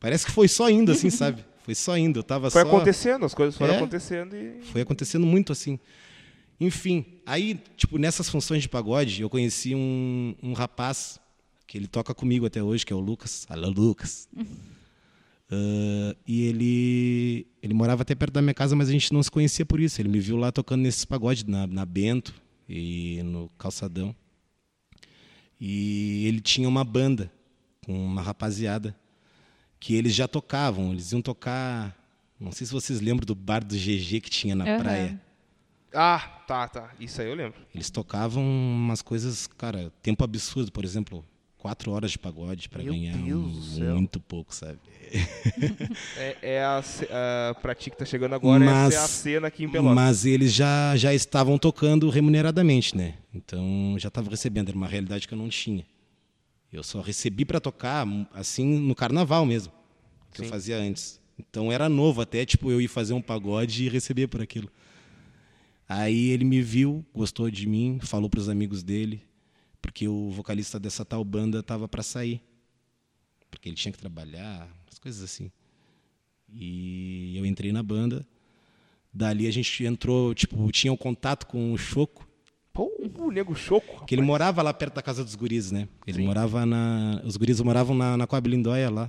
Parece 0.01 0.27
que 0.27 0.33
foi 0.33 0.49
só 0.49 0.69
indo, 0.69 0.93
assim, 0.93 1.09
sabe? 1.11 1.45
Foi 1.63 1.75
só 1.75 1.97
indo. 1.97 2.19
Eu 2.19 2.23
tava 2.23 2.51
Foi 2.51 2.63
só. 2.63 2.69
acontecendo, 2.69 3.25
as 3.25 3.33
coisas 3.35 3.57
foram 3.57 3.75
É. 3.75 3.77
acontecendo 3.79 4.37
e. 4.37 4.61
Foi 4.65 4.83
acontecendo 4.83 5.27
muito 5.27 5.53
assim. 5.53 5.79
Enfim, 6.61 7.05
aí, 7.27 7.61
tipo, 7.77 7.99
nessas 7.99 8.29
funções 8.29 8.63
de 8.63 8.69
pagode, 8.69 9.23
eu 9.23 9.31
conheci 9.31 9.75
um, 9.75 10.35
um 10.43 10.53
rapaz 10.53 11.19
que 11.67 11.77
ele 11.79 11.87
toca 11.89 12.15
comigo 12.15 12.47
até 12.47 12.63
hoje, 12.63 12.85
que 12.87 12.93
é 12.93 12.97
o 12.97 13.01
Lucas. 13.01 13.47
Alô, 13.49 13.69
Lucas. 13.71 14.29
Ah, 15.51 16.17
e 16.27 16.43
ele, 16.47 17.47
ele 17.63 17.75
morava 17.75 18.03
até 18.03 18.15
perto 18.15 18.33
da 18.33 18.43
minha 18.43 18.55
casa, 18.55 18.75
mas 18.75 18.89
a 18.89 18.93
gente 18.93 19.13
não 19.13 19.23
se 19.23 19.31
conhecia 19.31 19.65
por 19.67 19.81
isso. 19.81 20.01
Ele 20.01 20.09
me 20.09 20.21
viu 20.21 20.37
lá 20.37 20.51
tocando 20.51 20.83
nesses 20.83 21.05
pagodes, 21.05 21.45
na, 21.45 21.67
na 21.67 21.85
Bento 21.85 22.35
e 22.69 23.21
no 23.25 23.49
Calçadão. 23.59 24.15
E 25.61 26.27
ele 26.27 26.41
tinha 26.41 26.69
uma 26.69 26.85
banda 26.85 27.31
com 27.85 27.93
uma 27.93 28.23
rapaziada 28.23 28.97
que 29.79 29.95
eles 29.95 30.15
já 30.15 30.27
tocavam. 30.27 30.93
Eles 30.93 31.13
iam 31.13 31.23
tocar. 31.23 31.97
Não 32.39 32.53
sei 32.53 32.67
se 32.67 32.73
vocês 32.73 33.01
lembram 33.01 33.25
do 33.25 33.35
bar 33.35 33.65
do 33.65 33.75
GG 33.77 34.21
que 34.21 34.31
tinha 34.31 34.55
na 34.55 34.65
Aham. 34.65 34.79
praia. 34.79 35.21
Ah, 35.93 36.19
tá, 36.47 36.67
tá. 36.69 36.93
Isso 36.99 37.21
aí 37.21 37.29
eu 37.29 37.35
lembro. 37.35 37.61
Eles 37.73 37.89
tocavam 37.89 38.43
umas 38.43 39.01
coisas, 39.01 39.47
cara, 39.47 39.93
tempo 40.03 40.25
absurdo. 40.25 40.73
Por 40.73 40.85
exemplo, 40.85 41.25
quatro 41.57 41.93
horas 41.93 42.11
de 42.11 42.19
pagode 42.19 42.69
para 42.69 42.83
ganhar 42.83 43.15
céu. 43.15 43.95
muito 43.95 44.19
pouco, 44.19 44.53
sabe? 44.53 44.81
É, 46.17 46.37
é 46.43 46.65
a, 46.65 46.79
a, 46.81 47.55
pra 47.55 47.75
ti 47.75 47.91
que 47.91 47.97
tá 47.97 48.05
chegando 48.05 48.35
agora, 48.35 48.65
Mas- 48.65 48.95
é 48.95 48.99
a 48.99 49.09
cena 49.09 49.47
aqui 49.49 49.65
em 49.65 49.69
Pelotas. 49.69 49.95
Mas 49.95 50.25
eles 50.27 50.53
já, 50.53 50.97
já 50.97 51.15
estavam 51.15 51.57
tocando 51.59 52.09
remuneradamente, 52.11 52.97
né? 52.97 53.15
Então 53.33 53.97
já 53.99 54.09
estava 54.09 54.29
recebendo, 54.31 54.69
era 54.69 54.77
uma 54.77 54.89
realidade 54.89 55.27
que 55.29 55.35
eu 55.35 55.39
não 55.39 55.49
tinha. 55.49 55.85
Eu 56.73 56.83
só 56.83 57.01
recebi 57.01 57.45
para 57.45 57.61
tocar 57.61 58.07
assim 58.33 58.65
no 58.81 58.95
carnaval 58.95 59.47
mesmo, 59.47 59.73
que 60.33 60.41
eu 60.41 60.45
Sim. 60.45 60.51
fazia 60.51 60.77
antes. 60.77 61.21
Então 61.39 61.71
era 61.71 61.89
novo 61.89 62.21
até, 62.21 62.45
tipo, 62.45 62.71
eu 62.71 62.81
ir 62.81 62.89
fazer 62.89 63.13
um 63.13 63.23
pagode 63.23 63.85
e 63.85 63.89
receber 63.89 64.27
por 64.29 64.41
aquilo. 64.43 64.69
Aí 65.89 66.31
ele 66.31 66.45
me 66.45 66.63
viu, 66.63 67.05
gostou 67.15 67.51
de 67.51 67.67
mim, 67.69 67.99
falou 68.03 68.29
para 68.31 68.41
os 68.41 68.49
amigos 68.49 68.83
dele, 68.83 69.23
porque 69.83 70.09
o 70.09 70.31
vocalista 70.31 70.81
dessa 70.81 71.05
tal 71.05 71.23
banda 71.25 71.63
tava 71.63 71.87
para 71.87 72.03
sair. 72.03 72.41
Porque 73.57 73.69
ele 73.69 73.77
tinha 73.77 73.93
que 73.93 73.99
trabalhar, 73.99 74.69
as 74.91 74.99
coisas 74.99 75.23
assim. 75.23 75.51
E 76.53 77.37
eu 77.37 77.45
entrei 77.47 77.73
na 77.73 77.83
banda. 77.83 78.27
Dali 79.13 79.47
a 79.47 79.51
gente 79.51 79.85
entrou, 79.85 80.35
tipo, 80.35 80.71
tinha 80.73 80.93
um 80.93 80.97
contato 80.97 81.47
com 81.47 81.73
o 81.73 81.79
Choco, 81.79 82.27
Pô, 82.73 82.91
o 83.21 83.31
nego 83.31 83.55
choco. 83.55 84.05
que 84.05 84.17
ele 84.17 84.23
rapaz. 84.23 84.27
morava 84.27 84.61
lá 84.63 84.75
perto 84.75 84.95
da 84.95 85.03
casa 85.03 85.23
dos 85.23 85.37
guris, 85.37 85.71
né? 85.71 85.87
Ele 86.05 86.19
Sim. 86.19 86.25
morava 86.27 86.67
na. 86.67 87.23
Os 87.25 87.37
guris 87.37 87.61
moravam 87.61 87.95
na, 87.97 88.17
na 88.17 88.27
Coab 88.27 88.49
Lindóia 88.51 88.91
lá. 88.91 89.09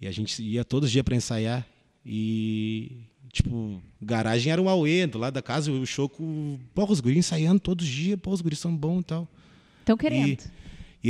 E 0.00 0.08
a 0.08 0.10
gente 0.10 0.42
ia 0.42 0.64
todos 0.64 0.88
os 0.88 0.92
dias 0.92 1.04
para 1.04 1.14
ensaiar. 1.14 1.64
E, 2.04 3.04
tipo, 3.32 3.80
garagem 4.02 4.52
era 4.52 4.60
o 4.60 4.68
Aue, 4.68 5.06
do 5.06 5.18
lado 5.18 5.34
da 5.34 5.40
casa. 5.42 5.70
E 5.70 5.74
o 5.78 5.86
Choco, 5.86 6.58
porra, 6.74 6.90
os 6.90 6.98
guris 7.00 7.18
ensaiando 7.18 7.60
todos 7.60 7.86
os 7.86 7.92
dias, 7.92 8.18
pô, 8.20 8.32
os 8.32 8.40
guris 8.40 8.58
são 8.58 8.76
bons 8.76 9.02
e 9.02 9.04
tal. 9.04 9.28
Estão 9.78 9.96
querendo. 9.96 10.26
E 10.26 10.38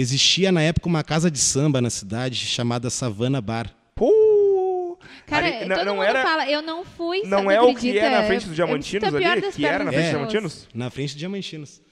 existia 0.00 0.50
na 0.52 0.62
época 0.62 0.88
uma 0.88 1.02
casa 1.04 1.30
de 1.30 1.38
samba 1.38 1.80
na 1.80 1.90
cidade 1.90 2.37
chamada 2.37 2.90
Savana 2.90 3.40
Bar. 3.40 3.74
Pô! 3.94 4.98
Cara, 5.26 5.46
Ali- 5.46 5.66
não, 5.66 5.76
todo 5.76 5.87
não 5.87 5.94
mundo 5.96 6.04
era, 6.04 6.22
fala, 6.22 6.50
eu 6.50 6.61
não 6.62 6.85
fui, 6.85 7.22
não 7.22 7.38
sabe, 7.44 7.54
é 7.54 7.61
o 7.61 7.66
que 7.68 7.70
acredita? 7.72 8.04
é 8.07 8.11
na 8.11 8.22
frente 8.24 8.46
dos 8.46 8.54
Diamantinos 8.54 9.09
pior 9.11 9.30
ali? 9.33 9.52
Que 9.52 9.66
era 9.66 9.85
na 9.85 9.92
frente 9.92 10.02
É. 10.04 10.09
dos 10.09 10.11
Diamantinos? 10.11 10.68
Na 10.74 10.90
frente 10.90 11.12
de 11.12 11.18
Diamantinos. 11.18 11.83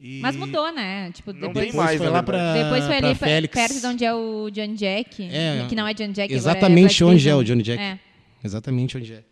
E 0.00 0.20
Mas 0.20 0.34
mudou, 0.36 0.72
né? 0.72 1.10
Tipo, 1.12 1.32
Não 1.32 1.48
depois, 1.52 1.66
tem 1.68 1.74
mais, 1.76 1.96
foi 1.96 2.06
na 2.06 2.12
lá 2.12 2.22
pra, 2.22 2.54
depois 2.54 2.84
foi 2.84 2.96
pra 2.98 3.06
ali 3.08 3.14
Félix. 3.18 3.54
perto 3.54 3.80
de 3.80 3.86
onde 3.86 4.04
é 4.04 4.12
o 4.12 4.50
John 4.50 4.74
Jack. 4.74 5.22
É, 5.30 5.64
que 5.68 5.74
não 5.76 5.86
é 5.86 5.94
John 5.94 6.10
Jack, 6.10 6.32
exatamente 6.34 7.02
agora 7.02 7.12
é 7.12 7.16
onde 7.16 7.28
é 7.28 7.34
o 7.36 7.44
Johnny. 7.44 7.62
Jack. 7.62 7.80
É. 7.80 7.98
Exatamente 8.44 8.98
onde 8.98 9.12
é. 9.14 9.22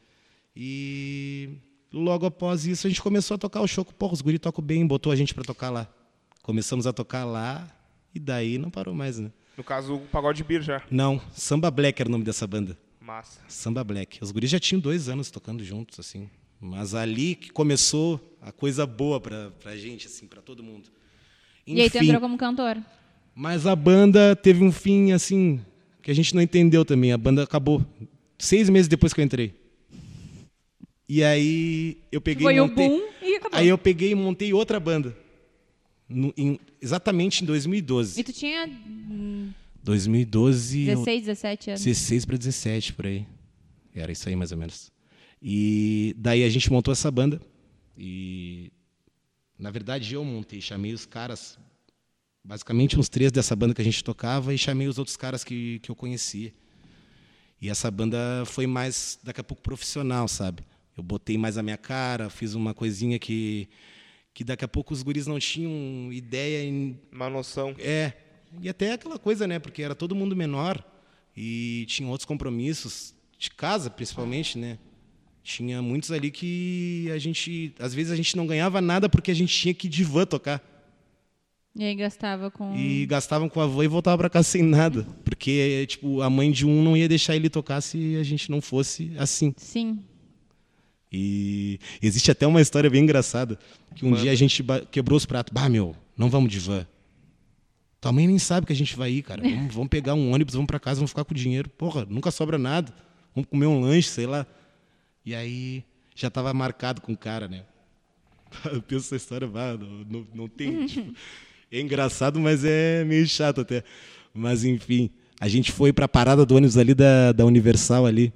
E 0.55 1.51
logo 1.93 2.25
após 2.27 2.67
isso 2.67 2.87
a 2.87 2.91
gente 2.91 3.03
começou 3.03 3.35
a 3.35 3.39
tocar 3.39 3.61
o 3.61 3.67
Choco. 3.67 3.93
Porra, 3.95 4.13
os 4.13 4.21
guri 4.21 4.39
tocam 4.39 4.63
bem, 4.65 4.87
botou 4.87 5.11
a 5.13 5.17
gente 5.17 5.35
pra 5.35 5.43
tocar 5.43 5.71
lá. 5.71 5.89
Começamos 6.43 6.87
a 6.87 6.93
tocar 6.93 7.25
lá 7.25 7.67
e 8.15 8.21
daí 8.21 8.59
não 8.59 8.71
parou 8.71 8.95
mais, 8.95 9.19
né? 9.19 9.31
No 9.57 9.65
caso, 9.65 9.97
o 9.97 10.01
Pagode 10.01 10.43
Beer 10.43 10.63
já. 10.63 10.83
Não, 10.91 11.21
Samba 11.35 11.71
Black 11.71 12.01
era 12.01 12.09
o 12.09 12.13
nome 12.13 12.25
dessa 12.25 12.47
banda. 12.47 12.79
Massa. 13.01 13.41
Samba 13.49 13.83
Black. 13.85 14.23
Os 14.23 14.31
guris 14.31 14.51
já 14.51 14.59
tinham 14.59 14.81
dois 14.81 15.09
anos 15.09 15.31
tocando 15.31 15.65
juntos, 15.65 15.99
assim. 15.99 16.29
Mas 16.61 16.95
ali 16.95 17.35
que 17.35 17.51
começou 17.51 18.21
a 18.41 18.53
coisa 18.53 18.87
boa 18.87 19.21
pra, 19.21 19.51
pra 19.61 19.77
gente, 19.77 20.07
assim, 20.07 20.27
pra 20.27 20.41
todo 20.41 20.63
mundo. 20.63 20.89
E 21.67 21.81
aí 21.81 21.91
tu 21.91 21.97
Enfim, 21.99 22.07
entrou 22.07 22.21
como 22.21 22.37
cantor. 22.39 22.79
Mas 23.35 23.67
a 23.67 23.75
banda 23.75 24.35
teve 24.37 24.63
um 24.63 24.73
fim, 24.73 25.13
assim, 25.13 25.61
que 26.03 26.11
a 26.11 26.15
gente 26.15 26.35
não 26.35 26.43
entendeu 26.43 26.85
também. 26.85 27.13
A 27.13 27.19
banda 27.19 27.43
acabou 27.43 27.85
seis 28.39 28.69
meses 28.69 28.89
depois 28.89 29.13
que 29.13 29.21
eu 29.21 29.25
entrei. 29.25 29.55
E 31.09 31.25
aí 31.25 31.99
eu 32.13 32.21
peguei 32.21 32.45
Foi 32.45 32.55
e 32.55 32.61
o 32.61 32.69
montei... 32.69 32.89
boom 32.89 33.03
e 33.23 33.37
acabou. 33.37 33.59
Aí 33.59 33.69
eu 33.69 33.79
peguei 33.79 34.11
e 34.11 34.15
montei 34.15 34.53
outra 34.53 34.79
banda. 34.79 35.17
No- 36.11 36.35
em- 36.37 36.59
exatamente 36.83 37.43
em 37.43 37.47
2012. 37.47 38.21
E 38.21 38.25
tu 38.25 38.33
tinha 38.33 38.67
hum, 38.67 39.53
2012... 39.83 40.81
eu- 40.89 40.97
16, 40.97 41.21
17 41.27 41.71
anos. 41.71 41.85
16 41.85 42.25
para 42.25 42.37
17, 42.37 42.93
por 42.95 43.07
aí. 43.07 43.27
Era 43.95 44.11
isso 44.13 44.29
aí, 44.29 44.35
mais 44.37 44.51
ou 44.53 44.59
menos. 44.59 44.91
E 45.43 46.15
daí 46.19 46.43
a 46.45 46.49
gente 46.51 46.71
montou 46.71 46.93
essa 46.93 47.11
banda. 47.11 47.41
E, 47.97 48.71
na 49.59 49.71
verdade, 49.71 50.15
eu 50.15 50.25
montei. 50.25 50.61
Chamei 50.61 50.93
os 50.93 51.07
caras, 51.07 51.59
basicamente 52.45 52.99
uns 52.99 53.09
três 53.09 53.31
dessa 53.33 53.55
banda 53.55 53.75
que 53.75 53.81
a 53.81 53.85
gente 53.85 54.03
tocava, 54.03 54.53
e 54.55 54.59
chamei 54.59 54.89
os 54.89 54.99
outros 54.99 55.17
caras 55.17 55.45
que, 55.45 55.79
que 55.81 55.91
eu 55.91 55.95
conhecia. 55.95 56.53
E 57.61 57.69
essa 57.69 57.91
banda 57.91 58.19
foi 58.47 58.67
mais, 58.67 59.19
daqui 59.23 59.41
a 59.41 59.45
pouco, 59.45 59.63
profissional, 59.63 60.27
sabe? 60.29 60.63
Eu 60.97 61.03
botei 61.03 61.37
mais 61.39 61.57
a 61.59 61.63
minha 61.63 61.77
cara, 61.77 62.31
fiz 62.31 62.55
uma 62.55 62.73
coisinha 62.75 63.19
que, 63.19 63.69
que 64.41 64.45
daqui 64.45 64.65
a 64.65 64.69
pouco 64.69 64.95
os 64.95 65.03
guris 65.03 65.27
não 65.27 65.39
tinham 65.39 66.11
ideia 66.11 66.65
em 66.65 66.99
Uma 67.13 67.29
noção. 67.29 67.75
é. 67.79 68.15
E 68.63 68.71
até 68.71 68.95
aquela 68.95 69.19
coisa, 69.19 69.47
né? 69.47 69.59
Porque 69.59 69.83
era 69.83 69.95
todo 69.95 70.15
mundo 70.15 70.35
menor 70.35 70.83
e 71.37 71.85
tinha 71.87 72.09
outros 72.09 72.25
compromissos, 72.25 73.15
de 73.39 73.51
casa 73.51 73.91
principalmente, 73.91 74.57
né? 74.57 74.79
Tinha 75.45 75.83
muitos 75.83 76.11
ali 76.11 76.31
que 76.31 77.09
a 77.15 77.19
gente. 77.19 77.75
Às 77.79 77.93
vezes 77.93 78.11
a 78.11 78.17
gente 78.17 78.35
não 78.35 78.47
ganhava 78.47 78.81
nada 78.81 79.11
porque 79.11 79.31
a 79.31 79.35
gente 79.35 79.55
tinha 79.55 79.75
que 79.75 79.87
ir 79.89 79.91
de 79.91 80.03
van 80.03 80.25
tocar. 80.25 80.59
E 81.77 81.85
aí 81.85 81.95
gastava 81.95 82.51
com. 82.51 82.75
E 82.75 83.05
gastavam 83.05 83.49
com 83.49 83.61
a 83.61 83.67
van 83.67 83.85
e 83.85 83.89
voltava 83.89 84.17
para 84.17 84.31
casa 84.31 84.49
sem 84.49 84.63
nada. 84.63 85.07
Porque, 85.23 85.85
tipo, 85.87 86.23
a 86.23 86.31
mãe 86.31 86.51
de 86.51 86.67
um 86.67 86.83
não 86.83 86.97
ia 86.97 87.07
deixar 87.09 87.37
ele 87.37 87.51
tocar 87.51 87.83
se 87.83 88.17
a 88.17 88.23
gente 88.23 88.51
não 88.51 88.63
fosse 88.63 89.13
assim. 89.19 89.53
Sim. 89.59 90.03
E 91.13 91.81
existe 92.01 92.31
até 92.31 92.47
uma 92.47 92.61
história 92.61 92.89
bem 92.89 93.03
engraçada. 93.03 93.59
Que 93.95 94.05
um 94.05 94.11
Manda. 94.11 94.23
dia 94.23 94.33
a 94.33 94.35
gente 94.35 94.65
quebrou 94.91 95.17
os 95.17 95.27
pratos. 95.27 95.53
Bah, 95.53 95.69
meu, 95.69 95.95
não 96.17 96.31
vamos 96.31 96.51
de 96.51 96.59
van. 96.59 96.87
Tua 98.01 98.13
mãe 98.13 98.27
nem 98.27 98.39
sabe 98.39 98.67
que 98.67 98.73
a 98.73 98.77
gente 98.77 98.97
vai 98.97 99.11
ir, 99.11 99.23
cara. 99.23 99.43
Vamos, 99.43 99.75
vamos 99.75 99.89
pegar 99.89 100.15
um 100.15 100.33
ônibus, 100.33 100.55
vamos 100.55 100.67
para 100.67 100.81
casa, 100.81 101.01
vamos 101.01 101.11
ficar 101.11 101.25
com 101.25 101.35
o 101.35 101.37
dinheiro. 101.37 101.69
Porra, 101.69 102.07
nunca 102.09 102.31
sobra 102.31 102.57
nada. 102.57 102.95
Vamos 103.35 103.51
comer 103.51 103.67
um 103.67 103.81
lanche, 103.81 104.09
sei 104.09 104.27
lá. 104.27 104.47
E 105.25 105.35
aí 105.35 105.85
já 106.15 106.29
estava 106.29 106.55
marcado 106.55 107.01
com 107.01 107.13
o 107.13 107.17
cara, 107.17 107.47
né? 107.47 107.65
Eu 108.73 108.81
penso 108.81 109.07
essa 109.07 109.17
história, 109.17 109.47
bah, 109.47 109.77
não, 109.77 110.05
não, 110.09 110.27
não 110.35 110.49
tem. 110.49 110.85
tipo, 110.87 111.15
é 111.71 111.81
engraçado, 111.81 112.41
mas 112.41 112.65
é 112.65 113.05
meio 113.05 113.27
chato 113.27 113.61
até. 113.61 113.85
Mas 114.33 114.65
enfim, 114.65 115.11
a 115.41 115.49
gente 115.49 115.71
foi 115.71 115.93
pra 115.93 116.09
parada 116.09 116.47
do 116.47 116.55
ônibus 116.57 116.77
ali 116.77 116.95
da, 116.95 117.33
da 117.33 117.45
Universal 117.45 118.07
ali. 118.07 118.33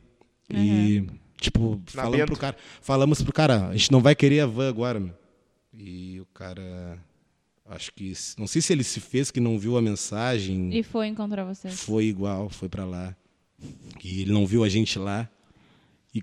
E, 0.51 1.05
tipo, 1.41 1.81
Na 1.95 2.03
falamos 2.03 2.17
Bento. 2.19 2.27
pro 2.27 2.37
cara, 2.37 2.57
falamos 2.81 3.23
pro 3.23 3.33
cara, 3.33 3.69
a 3.69 3.73
gente 3.77 3.91
não 3.93 4.01
vai 4.01 4.15
querer 4.15 4.41
a 4.41 4.47
van 4.47 4.69
agora, 4.69 4.99
meu. 5.01 5.15
E 5.77 6.21
o 6.21 6.27
cara. 6.27 6.99
Acho 7.67 7.93
que. 7.93 8.13
Não 8.39 8.47
sei 8.47 8.61
se 8.63 8.73
ele 8.73 8.85
se 8.85 9.01
fez 9.01 9.31
que 9.31 9.41
não 9.41 9.59
viu 9.59 9.77
a 9.77 9.83
mensagem. 9.83 10.77
E 10.77 10.83
foi 10.83 11.07
encontrar 11.09 11.45
vocês. 11.45 11.81
Foi 11.81 12.05
igual, 12.05 12.49
foi 12.51 12.69
pra 12.69 12.85
lá. 12.85 13.17
E 14.03 14.21
ele 14.23 14.33
não 14.33 14.47
viu 14.47 14.63
a 14.63 14.69
gente 14.69 14.99
lá. 14.99 15.29
E 16.15 16.23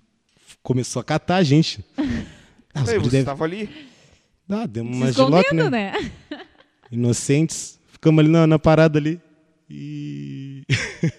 começou 0.61 0.99
a 0.99 1.03
catar 1.03 1.37
a 1.37 1.43
gente. 1.43 1.83
Ah, 2.73 2.89
Ei, 2.89 2.99
você 2.99 3.09
deve- 3.17 3.25
tava 3.25 3.43
ali? 3.43 3.69
Ah, 4.47 4.65
demos 4.65 4.95
uma 4.95 5.11
giloca, 5.11 5.41
escondendo, 5.41 5.69
né? 5.69 5.91
né? 5.91 6.11
Inocentes. 6.89 7.77
Ficamos 7.91 8.19
ali 8.23 8.29
na, 8.29 8.47
na 8.47 8.57
parada 8.57 8.97
ali. 8.97 9.19
E... 9.69 10.63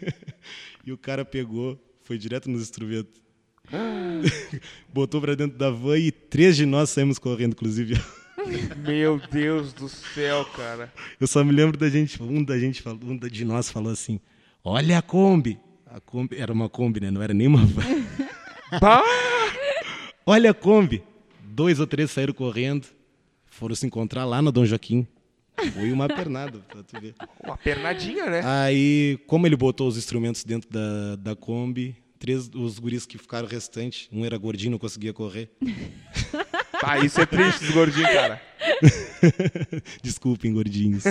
e 0.86 0.90
o 0.90 0.96
cara 0.96 1.26
pegou, 1.26 1.78
foi 2.04 2.16
direto 2.16 2.48
nos 2.50 2.62
instrumentos. 2.62 3.20
Botou 4.92 5.20
pra 5.20 5.34
dentro 5.34 5.56
da 5.56 5.70
van 5.70 5.98
e 5.98 6.10
três 6.10 6.56
de 6.56 6.66
nós 6.66 6.90
saímos 6.90 7.18
correndo, 7.18 7.52
inclusive. 7.52 7.94
Meu 8.86 9.20
Deus 9.30 9.72
do 9.72 9.88
céu, 9.88 10.44
cara. 10.44 10.92
Eu 11.20 11.26
só 11.26 11.44
me 11.44 11.52
lembro 11.52 11.76
da 11.78 11.88
gente, 11.88 12.20
um 12.22 12.42
da 12.42 12.58
gente, 12.58 12.82
falou- 12.82 13.00
um 13.04 13.16
de 13.16 13.44
nós 13.44 13.70
falou 13.70 13.92
assim: 13.92 14.20
"Olha 14.64 14.98
a 14.98 15.02
Kombi". 15.02 15.58
A 15.86 16.00
Kombi 16.00 16.36
era 16.38 16.52
uma 16.52 16.68
Kombi, 16.68 17.00
né? 17.00 17.10
Não 17.10 17.22
era 17.22 17.32
nem 17.34 17.46
uma 17.46 17.64
van. 17.64 17.82
Olha 20.26 20.50
a 20.50 20.54
Kombi. 20.54 21.02
Dois 21.44 21.78
ou 21.78 21.86
três 21.86 22.10
saíram 22.10 22.32
correndo, 22.32 22.86
foram 23.46 23.74
se 23.74 23.84
encontrar 23.86 24.24
lá 24.24 24.40
no 24.40 24.50
Dom 24.50 24.64
Joaquim. 24.64 25.06
Foi 25.74 25.92
uma 25.92 26.08
pernada, 26.08 26.58
pra 26.60 26.82
tu 26.82 26.98
ver. 26.98 27.14
Uma 27.44 27.58
pernadinha, 27.58 28.24
né? 28.30 28.40
Aí, 28.42 29.18
como 29.26 29.46
ele 29.46 29.54
botou 29.54 29.86
os 29.86 29.98
instrumentos 29.98 30.42
dentro 30.44 30.68
da, 30.70 31.16
da 31.16 31.36
Kombi, 31.36 31.94
três, 32.22 32.48
os 32.54 32.78
guris 32.78 33.04
que 33.04 33.18
ficaram 33.18 33.48
restante, 33.48 34.08
um 34.12 34.24
era 34.24 34.38
gordinho, 34.38 34.70
não 34.70 34.78
conseguia 34.78 35.12
correr. 35.12 35.50
Ah, 36.80 37.00
isso 37.00 37.20
é 37.20 37.26
triste, 37.26 37.64
os 37.64 37.70
gordinhos, 37.70 38.08
cara. 38.08 38.40
Desculpem, 40.00 40.52
gordinhos. 40.52 41.02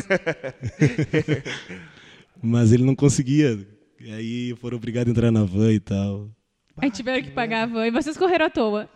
Mas 2.41 2.71
ele 2.71 2.83
não 2.83 2.95
conseguia. 2.95 3.59
E 3.99 4.09
aí 4.13 4.55
foram 4.55 4.77
obrigados 4.77 5.09
a 5.09 5.11
entrar 5.11 5.31
na 5.31 5.43
van 5.43 5.73
e 5.73 5.81
tal. 5.81 6.29
Aí 6.77 6.89
tiveram 6.89 7.21
que 7.21 7.31
pagar 7.31 7.63
a 7.63 7.65
van 7.65 7.87
e 7.87 7.91
vocês 7.91 8.15
correram 8.15 8.45
à 8.45 8.49
toa. 8.49 8.89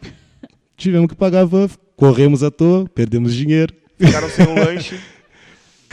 Tivemos 0.78 1.10
que 1.10 1.15
pagar 1.15 1.41
a 1.41 1.45
van, 1.45 1.67
corremos 1.97 2.43
à 2.43 2.49
toa, 2.49 2.88
perdemos 2.88 3.36
dinheiro. 3.36 3.73
Ficaram 3.97 4.30
sem 4.30 4.47
um 4.47 4.56
lanche. 4.56 4.97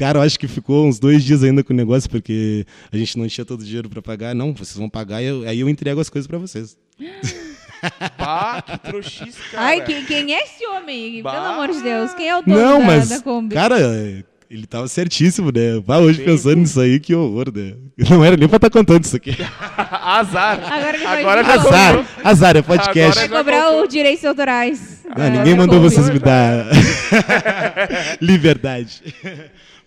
Cara, 0.03 0.19
eu 0.19 0.23
acho 0.23 0.39
que 0.39 0.49
ficou 0.49 0.87
uns 0.89 0.99
dois 0.99 1.23
dias 1.23 1.45
ainda 1.45 1.63
com 1.63 1.73
o 1.73 1.77
negócio, 1.77 2.11
porque 2.11 2.67
a 2.93 2.97
gente 2.97 3.17
não 3.17 3.29
tinha 3.29 3.45
todo 3.45 3.61
o 3.61 3.65
dinheiro 3.65 3.89
pra 3.89 4.03
pagar. 4.03 4.35
Não, 4.35 4.53
vocês 4.53 4.77
vão 4.77 4.89
pagar 4.89 5.23
e 5.23 5.27
eu- 5.27 5.49
aí 5.49 5.61
eu 5.61 5.69
entrego 5.69 6.01
as 6.01 6.09
coisas 6.11 6.27
pra 6.27 6.39
vocês. 6.39 6.77
Bah, 8.19 8.63
que 8.63 8.79
trouxice, 8.79 9.39
cara. 9.51 9.65
Ai, 9.67 9.81
quem, 9.85 10.05
quem 10.05 10.33
é 10.35 10.45
esse 10.45 10.65
homem? 10.67 11.21
Bah. 11.23 11.33
Pelo 11.33 11.45
amor 11.47 11.69
de 11.73 11.83
Deus, 11.83 12.15
quem 12.15 12.29
é 12.29 12.37
o 12.37 12.43
dono 12.43 12.57
Não, 12.61 12.79
da, 12.81 12.85
mas, 12.87 13.09
da 13.09 13.21
Kombi? 13.21 13.55
cara, 13.55 13.77
ele 14.49 14.67
tava 14.67 14.87
certíssimo, 14.87 15.51
né? 15.53 15.81
Vá 15.85 15.99
hoje 15.99 16.19
Bem, 16.19 16.27
pensando 16.27 16.57
nisso 16.59 16.81
aí, 16.81 17.01
que 17.01 17.13
horror, 17.15 17.47
né? 17.53 17.75
Não 18.09 18.25
era 18.25 18.37
nem 18.37 18.47
pra 18.49 18.57
estar 18.59 18.71
contando 18.71 19.05
isso 19.05 19.17
aqui. 19.17 19.31
Azar. 19.91 20.61
Agora 20.73 20.97
ele 20.97 21.05
vai 21.05 21.21
Agora 21.23 21.43
já 21.45 21.55
Azar, 21.55 21.97
comprou. 21.97 22.07
azar, 22.25 22.57
é 22.57 22.63
podcast. 22.63 23.15
Vai 23.17 23.25
Agora- 23.25 23.39
cobrar 23.45 23.65
contou. 23.67 23.83
os 23.85 23.89
direitos 23.89 24.25
autorais. 24.25 25.01
Não, 25.17 25.25
Ah, 25.25 25.31
ninguém 25.31 25.55
mandou 25.57 25.81
Kombi. 25.81 25.91
vocês 25.95 26.09
me 26.11 26.19
dar 26.21 26.67
liberdade. 28.21 29.03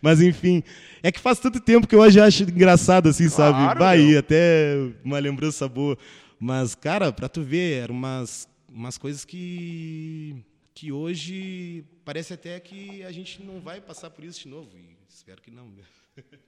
Mas 0.05 0.21
enfim, 0.21 0.61
é 1.01 1.11
que 1.11 1.19
faz 1.19 1.39
tanto 1.39 1.59
tempo 1.59 1.87
que 1.87 1.95
eu 1.95 1.99
hoje 1.99 2.21
acho 2.21 2.43
engraçado, 2.43 3.09
assim, 3.09 3.27
sabe? 3.27 3.57
Claro, 3.57 3.79
Vai, 3.79 3.97
meu. 3.97 4.19
até 4.19 4.75
uma 5.03 5.17
lembrança 5.17 5.67
boa. 5.67 5.97
Mas, 6.39 6.75
cara, 6.75 7.11
pra 7.11 7.27
tu 7.27 7.41
ver, 7.41 7.81
eram 7.81 7.95
umas, 7.95 8.47
umas 8.71 8.99
coisas 8.99 9.25
que, 9.25 10.35
que 10.75 10.91
hoje 10.91 11.83
parece 12.05 12.35
até 12.35 12.59
que 12.59 13.01
a 13.03 13.11
gente 13.11 13.41
não 13.41 13.59
vai 13.59 13.81
passar 13.81 14.11
por 14.11 14.23
isso 14.23 14.41
de 14.41 14.47
novo. 14.47 14.69
E 14.77 14.95
espero 15.09 15.41
que 15.41 15.49
não. 15.49 15.71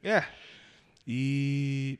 É. 0.04 0.24
E, 1.10 1.98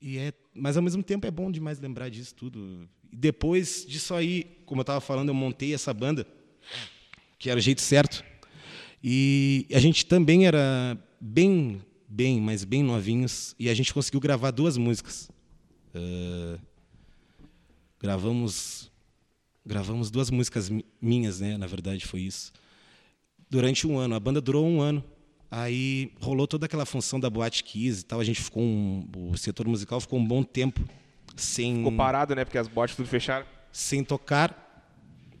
e 0.00 0.16
é, 0.16 0.32
mas 0.54 0.78
ao 0.78 0.82
mesmo 0.82 1.02
tempo 1.02 1.26
é 1.26 1.30
bom 1.30 1.50
demais 1.52 1.78
lembrar 1.78 2.08
disso 2.08 2.34
tudo. 2.34 2.88
E 3.12 3.16
depois 3.16 3.84
disso 3.86 4.14
aí, 4.14 4.44
como 4.64 4.80
eu 4.80 4.82
estava 4.82 4.98
falando, 4.98 5.28
eu 5.28 5.34
montei 5.34 5.74
essa 5.74 5.92
banda, 5.92 6.26
que 7.38 7.50
era 7.50 7.58
o 7.58 7.62
jeito 7.62 7.82
certo. 7.82 8.24
E 9.08 9.66
a 9.72 9.78
gente 9.78 10.04
também 10.04 10.46
era 10.48 10.98
bem, 11.20 11.80
bem, 12.08 12.40
mas 12.40 12.64
bem 12.64 12.82
novinhos. 12.82 13.54
E 13.56 13.68
a 13.68 13.74
gente 13.74 13.94
conseguiu 13.94 14.18
gravar 14.18 14.50
duas 14.50 14.76
músicas. 14.76 15.30
Ah, 15.94 16.58
gravamos, 18.00 18.90
gravamos 19.64 20.10
duas 20.10 20.30
músicas 20.30 20.68
mi- 20.68 20.84
minhas, 21.00 21.40
né? 21.40 21.56
Na 21.56 21.66
verdade, 21.66 22.04
foi 22.04 22.22
isso 22.22 22.52
durante 23.48 23.86
um 23.86 23.96
ano. 23.98 24.14
A 24.14 24.20
banda 24.20 24.40
durou 24.40 24.66
um 24.66 24.80
ano. 24.80 25.04
Aí 25.50 26.12
rolou 26.20 26.46
toda 26.46 26.66
aquela 26.66 26.84
função 26.84 27.20
da 27.20 27.30
Boate 27.30 27.62
Kiss 27.62 28.00
e 28.00 28.04
tal. 28.04 28.18
A 28.18 28.24
gente 28.24 28.42
ficou 28.42 28.62
um, 28.62 29.08
o 29.30 29.36
setor 29.36 29.68
musical 29.68 30.00
ficou 30.00 30.18
um 30.18 30.26
bom 30.26 30.42
tempo 30.42 30.80
sem 31.36 31.76
Ficou 31.76 31.92
parado, 31.92 32.34
né? 32.34 32.44
Porque 32.44 32.58
as 32.58 32.66
botes 32.66 32.96
tudo 32.96 33.08
fecharam. 33.08 33.46
sem 33.70 34.02
tocar, 34.02 34.65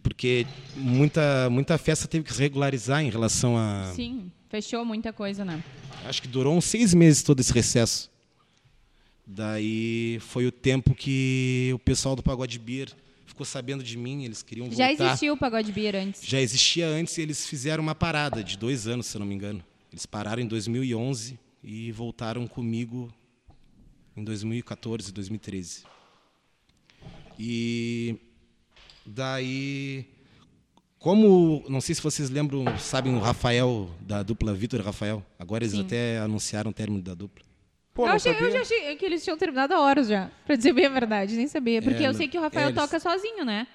porque 0.06 0.46
muita 0.76 1.50
muita 1.50 1.76
festa 1.76 2.06
teve 2.06 2.24
que 2.24 2.32
se 2.32 2.38
regularizar 2.40 3.02
em 3.02 3.10
relação 3.10 3.58
a. 3.58 3.92
Sim, 3.92 4.30
fechou 4.48 4.84
muita 4.84 5.12
coisa, 5.12 5.44
né? 5.44 5.60
Acho 6.04 6.22
que 6.22 6.28
durou 6.28 6.56
uns 6.56 6.64
seis 6.64 6.94
meses 6.94 7.24
todo 7.24 7.40
esse 7.40 7.52
recesso. 7.52 8.08
Daí 9.26 10.18
foi 10.20 10.46
o 10.46 10.52
tempo 10.52 10.94
que 10.94 11.72
o 11.74 11.78
pessoal 11.80 12.14
do 12.14 12.22
Pagode 12.22 12.56
Beer 12.56 12.88
ficou 13.26 13.44
sabendo 13.44 13.82
de 13.82 13.98
mim. 13.98 14.24
Eles 14.24 14.44
queriam 14.44 14.70
Já 14.70 14.86
voltar. 14.86 15.06
existiu 15.06 15.34
o 15.34 15.36
Pagode 15.36 15.72
Beer 15.72 15.96
antes. 15.96 16.22
Já 16.24 16.40
existia 16.40 16.86
antes 16.86 17.18
e 17.18 17.22
eles 17.22 17.44
fizeram 17.44 17.82
uma 17.82 17.94
parada 17.94 18.44
de 18.44 18.56
dois 18.56 18.86
anos, 18.86 19.06
se 19.06 19.16
eu 19.16 19.18
não 19.18 19.26
me 19.26 19.34
engano. 19.34 19.60
Eles 19.90 20.06
pararam 20.06 20.40
em 20.40 20.46
2011 20.46 21.36
e 21.64 21.90
voltaram 21.90 22.46
comigo 22.46 23.12
em 24.16 24.22
2014, 24.22 25.12
2013. 25.12 25.82
E 27.36 28.16
daí, 29.06 30.06
como, 30.98 31.64
não 31.68 31.80
sei 31.80 31.94
se 31.94 32.02
vocês 32.02 32.28
lembram, 32.30 32.64
sabem 32.78 33.14
o 33.14 33.18
Rafael, 33.18 33.90
da 34.00 34.22
dupla 34.22 34.52
Vitor 34.54 34.80
e 34.80 34.82
Rafael. 34.82 35.24
Agora 35.38 35.64
eles 35.64 35.72
Sim. 35.74 35.82
até 35.84 36.18
anunciaram 36.18 36.70
o 36.70 36.74
término 36.74 37.02
da 37.02 37.14
dupla. 37.14 37.44
Pô, 37.94 38.06
eu, 38.06 38.12
achei, 38.12 38.32
eu 38.32 38.50
já 38.50 38.60
achei 38.60 38.94
que 38.96 39.04
eles 39.06 39.24
tinham 39.24 39.38
terminado 39.38 39.72
há 39.72 39.80
horas 39.80 40.06
já, 40.08 40.30
pra 40.44 40.54
dizer 40.54 40.72
bem 40.74 40.84
a 40.84 40.90
verdade, 40.90 41.34
nem 41.34 41.46
sabia. 41.48 41.80
Porque 41.80 42.02
É, 42.02 42.06
eu 42.08 42.12
não- 42.12 42.14
sei 42.18 42.28
que 42.28 42.36
o 42.36 42.40
Rafael 42.42 42.66
é, 42.66 42.70
eles- 42.70 42.78
toca 42.82 43.00
sozinho, 43.00 43.42
né? 43.44 43.66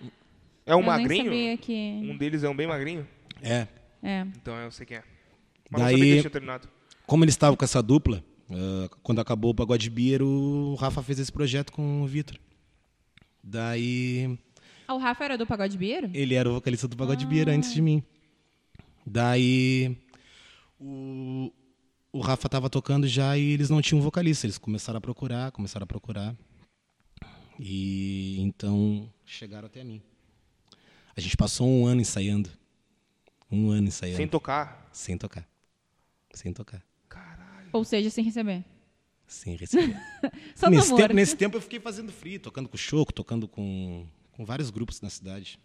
É 0.64 0.76
um 0.76 0.80
eu 0.80 0.86
magrinho? 0.86 1.32
nem 1.32 1.56
sabia 1.56 1.58
que... 1.58 1.74
Um 2.12 2.18
deles 2.18 2.44
é 2.44 2.50
um 2.50 2.56
bem 2.56 2.68
magrinho? 2.68 3.08
É. 3.42 3.68
É. 4.04 4.22
Então 4.40 4.56
eu 4.58 4.70
sei 4.72 4.86
quem 4.86 4.98
é. 4.98 5.04
Mas 5.72 5.80
não 5.82 5.88
Daí- 5.88 5.94
sabia 5.96 6.06
que 6.06 6.12
eles 6.12 6.22
tinham 6.22 6.32
terminado. 6.32 6.70
Como 7.08 7.24
eles 7.24 7.34
estavam 7.34 7.56
com 7.58 7.66
essa 7.66 7.82
dupla, 7.82 8.24
ah, 8.52 8.90
quando 9.02 9.20
acabou 9.20 9.50
o 9.52 9.56
Pagode 9.56 9.90
Beer, 9.90 10.22
o 10.22 10.76
Rafa 10.76 11.02
fez 11.02 11.20
esse 11.20 11.32
projeto 11.32 11.72
com 11.72 12.04
o 12.04 12.06
Vitor. 12.06 12.38
Daí, 13.44 14.38
o 14.94 14.98
Rafa 14.98 15.24
era 15.24 15.38
do 15.38 15.46
Pagode 15.46 15.78
Beer? 15.78 16.10
ele 16.14 16.36
era 16.36 16.50
o 16.50 16.54
vocalista 16.54 16.88
do 16.88 16.98
Pagode 16.98 17.26
Beer 17.26 17.50
antes 17.50 17.74
de 17.74 17.82
mim. 17.82 18.04
Daí, 19.06 19.98
o, 20.80 21.52
o 22.12 22.20
Rafa 22.20 22.48
tava 22.48 22.70
tocando 22.70 23.08
já 23.08 23.38
e 23.38 23.52
eles 23.52 23.70
não 23.70 23.82
tinham 23.82 24.02
vocalista. 24.02 24.46
Eles 24.46 24.58
começaram 24.58 24.98
a 24.98 25.02
procurar, 25.02 25.52
começaram 25.52 25.84
a 25.84 25.88
procurar. 25.88 26.36
E 27.60 28.40
então 28.40 29.12
chegaram 29.26 29.68
até 29.68 29.84
mim. 29.84 30.02
A 31.16 31.22
gente 31.22 31.36
passou 31.36 31.68
um 31.68 31.86
ano 31.86 32.02
ensaiando. 32.02 32.50
Um 33.52 33.70
ano 33.70 33.88
ensaiando. 33.88 34.18
Sem 34.18 34.28
tocar. 34.28 34.90
Sem 34.92 35.18
tocar. 35.18 35.48
Sem 36.34 36.54
tocar. 36.54 36.84
Ou 37.72 37.84
seja, 37.84 38.10
sem 38.10 38.24
receber. 38.24 38.64
Sem 39.28 39.56
receber. 39.56 39.98
Só 40.56 40.70
no 40.70 40.76
nesse, 40.76 40.96
tempo, 40.96 41.14
nesse 41.14 41.38
tempo 41.38 41.58
eu 41.58 41.62
fiquei 41.62 41.80
fazendo 41.80 42.12
free, 42.12 42.38
tocando 42.38 42.68
com 42.68 42.76
o 42.76 42.80
Choco, 42.80 43.14
tocando 43.14 43.48
com, 43.48 44.06
com 44.32 44.46
vários 44.46 44.70
grupos 44.70 45.02
na 45.02 45.10
cidade. 45.10 45.60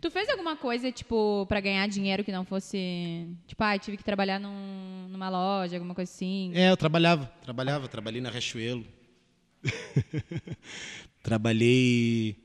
Tu 0.00 0.10
fez 0.10 0.28
alguma 0.28 0.56
coisa, 0.56 0.90
tipo, 0.92 1.44
pra 1.46 1.60
ganhar 1.60 1.86
dinheiro 1.88 2.24
que 2.24 2.32
não 2.32 2.44
fosse... 2.44 3.28
Tipo, 3.46 3.62
ah, 3.64 3.78
tive 3.78 3.96
que 3.96 4.04
trabalhar 4.04 4.38
num- 4.38 5.08
numa 5.08 5.28
loja, 5.28 5.76
alguma 5.76 5.94
coisa 5.94 6.10
assim. 6.10 6.52
É, 6.54 6.70
eu 6.70 6.76
trabalhava, 6.76 7.26
trabalhava, 7.42 7.88
trabalhei 7.88 8.20
na 8.20 8.30
Riachuelo. 8.30 8.86
Trabalhei 11.22 12.36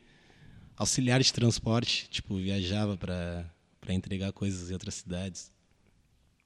auxiliar 0.75 1.21
de 1.21 1.31
transporte, 1.31 2.09
tipo, 2.09 2.35
viajava 2.37 2.97
pra 2.97 3.45
para 3.79 3.95
entregar 3.95 4.31
coisas 4.31 4.69
em 4.69 4.73
outras 4.73 4.93
cidades. 4.93 5.51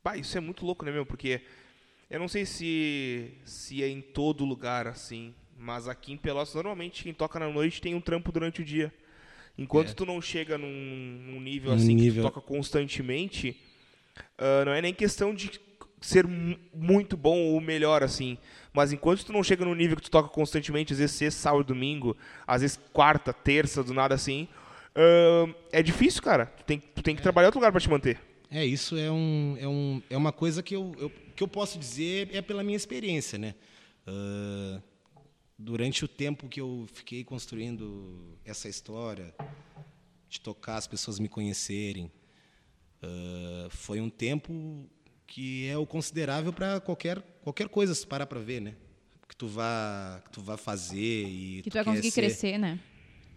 Pá, 0.01 0.17
isso 0.17 0.37
é 0.37 0.41
muito 0.41 0.65
louco, 0.65 0.85
né, 0.85 0.91
meu? 0.91 1.05
Porque 1.05 1.41
eu 2.09 2.17
não 2.17 2.29
sei 2.29 2.45
se, 2.45 3.33
se 3.43 3.83
é 3.83 3.89
em 3.89 4.01
todo 4.01 4.45
lugar 4.45 4.87
assim, 4.87 5.33
mas 5.55 5.87
aqui 5.87 6.11
em 6.13 6.17
Pelotas, 6.17 6.53
normalmente 6.53 7.03
quem 7.03 7.13
toca 7.13 7.39
na 7.39 7.49
noite 7.49 7.81
tem 7.81 7.95
um 7.95 8.01
trampo 8.01 8.31
durante 8.31 8.61
o 8.61 8.65
dia. 8.65 8.93
Enquanto 9.57 9.91
É. 9.91 9.93
tu 9.93 10.05
não 10.05 10.21
chega 10.21 10.57
num, 10.57 10.67
num 10.67 11.39
nível 11.39 11.71
Num 11.71 11.77
assim 11.77 11.95
que 11.95 12.03
nível- 12.03 12.23
tu 12.23 12.27
toca 12.31 12.41
constantemente, 12.41 13.57
ah, 14.37 14.63
não 14.65 14.73
é 14.73 14.81
nem 14.81 14.93
questão 14.93 15.33
de 15.33 15.59
ser 16.01 16.27
mu- 16.27 16.57
muito 16.73 17.15
bom 17.15 17.37
ou 17.37 17.61
melhor 17.61 18.03
assim, 18.03 18.37
mas 18.73 18.91
enquanto 18.91 19.25
tu 19.25 19.31
não 19.33 19.41
chega 19.41 19.63
no 19.65 19.73
nível 19.73 19.95
que 19.95 20.03
tu 20.03 20.11
toca 20.11 20.27
constantemente, 20.29 20.91
às 20.93 20.99
vezes 20.99 21.15
sexta, 21.15 21.39
sábado, 21.41 21.63
domingo, 21.63 22.15
às 22.45 22.61
vezes 22.61 22.77
quarta, 22.91 23.31
terça, 23.33 23.81
do 23.83 23.93
nada 23.93 24.13
assim, 24.13 24.47
ah, 24.93 25.47
é 25.71 25.81
difícil, 25.81 26.21
cara. 26.21 26.45
Tu 26.47 26.63
tem, 26.65 26.79
tu 26.79 27.01
tem 27.01 27.15
que 27.15 27.21
trabalhar 27.21 27.45
em 27.45 27.49
outro 27.49 27.59
lugar 27.59 27.71
pra 27.71 27.79
te 27.81 27.89
manter. 27.89 28.19
É, 28.51 28.63
isso 28.65 28.95
é, 28.97 29.09
um, 29.09 29.57
é, 29.59 29.67
um, 29.67 30.01
é 30.09 30.17
uma 30.17 30.31
coisa 30.31 30.61
que 30.61 30.75
eu, 30.75 30.93
eu- 30.99 31.11
que 31.35 31.41
eu 31.43 31.47
posso 31.47 31.79
dizer 31.79 32.29
é 32.33 32.41
pela 32.41 32.61
minha 32.63 32.75
experiência, 32.77 33.39
né? 33.39 33.55
Ah, 34.05 34.79
durante 35.57 36.03
o 36.03 36.07
tempo 36.07 36.47
que 36.49 36.59
eu 36.59 36.87
fiquei 36.93 37.23
construindo 37.23 38.37
essa 38.43 38.67
história, 38.69 39.33
de 40.29 40.39
tocar, 40.41 40.77
as 40.77 40.87
pessoas 40.87 41.19
me 41.19 41.29
conhecerem, 41.29 42.11
ah, 43.01 43.67
foi 43.69 44.01
um 44.01 44.09
tempo 44.09 44.89
que 45.27 45.67
é 45.67 45.77
o 45.77 45.85
considerável 45.85 46.51
para 46.53 46.79
qualquer, 46.79 47.21
qualquer 47.41 47.67
coisa, 47.69 47.95
se 47.95 48.05
parar 48.05 48.25
para 48.27 48.39
ver, 48.39 48.61
né? 48.61 48.75
Que 49.27 49.35
tu 49.35 49.47
vá, 49.47 50.21
que 50.25 50.31
tu 50.31 50.41
vá 50.41 50.55
fazer 50.57 51.25
e 51.27 51.61
Que 51.63 51.69
tu 51.69 51.73
vai 51.73 51.83
quer 51.83 51.89
conseguir 51.89 52.11
ser- 52.11 52.21
crescer, 52.21 52.57
né? 52.59 52.79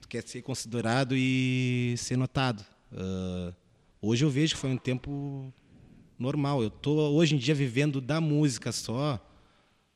tu 0.00 0.08
quer 0.08 0.22
ser 0.22 0.42
considerado 0.42 1.14
e 1.16 1.94
ser 1.96 2.16
notado. 2.16 2.64
Ah, 2.92 3.54
hoje 4.02 4.24
eu 4.24 4.30
vejo 4.30 4.54
que 4.54 4.60
foi 4.60 4.70
um 4.70 4.76
tempo 4.76 5.52
normal. 6.18 6.62
Eu 6.62 6.68
tô 6.70 6.92
hoje 7.10 7.34
em 7.34 7.38
dia 7.38 7.54
vivendo 7.54 8.00
da 8.00 8.20
música 8.20 8.70
só. 8.72 9.18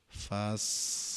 Faz. 0.08 1.11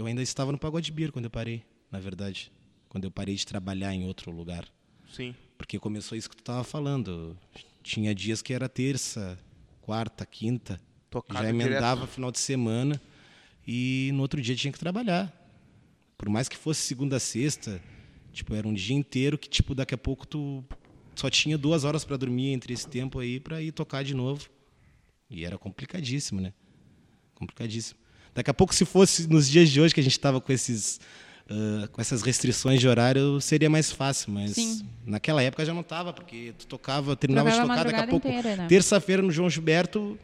Eu 0.00 0.06
ainda 0.06 0.22
estava 0.22 0.50
no 0.50 0.56
Pagode 0.56 0.90
Beer 0.90 1.12
quando 1.12 1.26
eu 1.26 1.30
parei, 1.30 1.62
na 1.92 2.00
verdade. 2.00 2.50
Quando 2.88 3.04
eu 3.04 3.10
parei 3.10 3.34
de 3.34 3.46
trabalhar 3.46 3.94
em 3.94 4.06
outro 4.06 4.30
lugar. 4.30 4.66
Sim. 5.12 5.34
Porque 5.58 5.78
começou 5.78 6.16
isso 6.16 6.30
que 6.30 6.36
tu 6.36 6.40
estava 6.40 6.64
falando. 6.64 7.36
Tinha 7.82 8.14
dias 8.14 8.40
que 8.40 8.54
era 8.54 8.66
terça, 8.66 9.38
quarta, 9.82 10.24
quinta. 10.24 10.80
Tocado 11.10 11.42
já 11.42 11.50
emendava 11.50 12.06
final 12.06 12.32
de 12.32 12.38
semana 12.38 12.98
e 13.68 14.08
no 14.14 14.22
outro 14.22 14.40
dia 14.40 14.56
tinha 14.56 14.72
que 14.72 14.78
trabalhar. 14.78 15.30
Por 16.16 16.30
mais 16.30 16.48
que 16.48 16.56
fosse 16.56 16.80
segunda 16.80 17.16
a 17.16 17.20
sexta, 17.20 17.78
tipo, 18.32 18.54
era 18.54 18.66
um 18.66 18.72
dia 18.72 18.96
inteiro 18.96 19.36
que 19.36 19.50
tipo 19.50 19.74
daqui 19.74 19.94
a 19.94 19.98
pouco 19.98 20.26
tu 20.26 20.64
só 21.14 21.28
tinha 21.28 21.58
duas 21.58 21.84
horas 21.84 22.06
para 22.06 22.16
dormir 22.16 22.54
entre 22.54 22.72
esse 22.72 22.88
tempo 22.88 23.18
aí 23.18 23.38
para 23.38 23.60
ir 23.60 23.72
tocar 23.72 24.02
de 24.02 24.14
novo. 24.14 24.48
E 25.28 25.44
era 25.44 25.58
complicadíssimo, 25.58 26.40
né? 26.40 26.54
Complicadíssimo. 27.34 27.99
Daqui 28.34 28.50
a 28.50 28.54
pouco 28.54 28.74
se 28.74 28.84
fosse 28.84 29.28
nos 29.28 29.48
dias 29.48 29.68
de 29.70 29.80
hoje 29.80 29.92
que 29.94 30.00
a 30.00 30.02
gente 30.02 30.12
estava 30.12 30.40
com 30.40 30.52
esses 30.52 31.00
ah, 31.48 31.88
com 31.90 32.00
essas 32.00 32.22
restrições 32.22 32.78
de 32.80 32.86
horário 32.86 33.40
seria 33.40 33.68
mais 33.68 33.90
fácil, 33.90 34.32
mas 34.32 34.52
Sim. 34.52 34.86
naquela 35.04 35.42
época 35.42 35.64
já 35.64 35.74
não 35.74 35.82
tava, 35.82 36.12
porque 36.12 36.54
tu 36.56 36.66
tocava, 36.66 37.16
terminava 37.16 37.50
de 37.50 37.60
tocar 37.60 37.84
daqui 37.84 38.00
a 38.00 38.06
pouco. 38.06 38.28
né? 38.28 38.66
Terça-feira 38.68 39.20
no 39.20 39.32
João 39.32 39.50
Gilberto, 39.50 40.16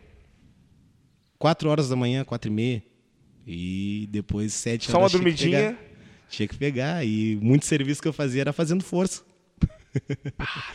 quatro 1.39 1.69
horas 1.69 1.89
da 1.89 1.97
manhã, 1.97 2.25
quatro 2.25 2.49
e 2.51 2.55
meia. 2.55 2.83
E 3.47 4.09
depois 4.11 4.53
sete 4.55 4.91
Só 4.91 4.99
uma 4.99 5.05
horas 5.05 5.13
tinha 5.13 5.23
que 5.23 5.31
dormidinha. 5.31 5.59
pegar. 5.73 5.79
Tinha 6.29 6.49
que 6.49 6.57
pegar. 6.57 7.05
E 7.07 7.37
muito 7.41 7.65
serviço 7.65 8.03
que 8.03 8.09
eu 8.09 8.13
fazia 8.13 8.41
era 8.41 8.53
fazendo 8.53 8.83
força. 8.83 9.23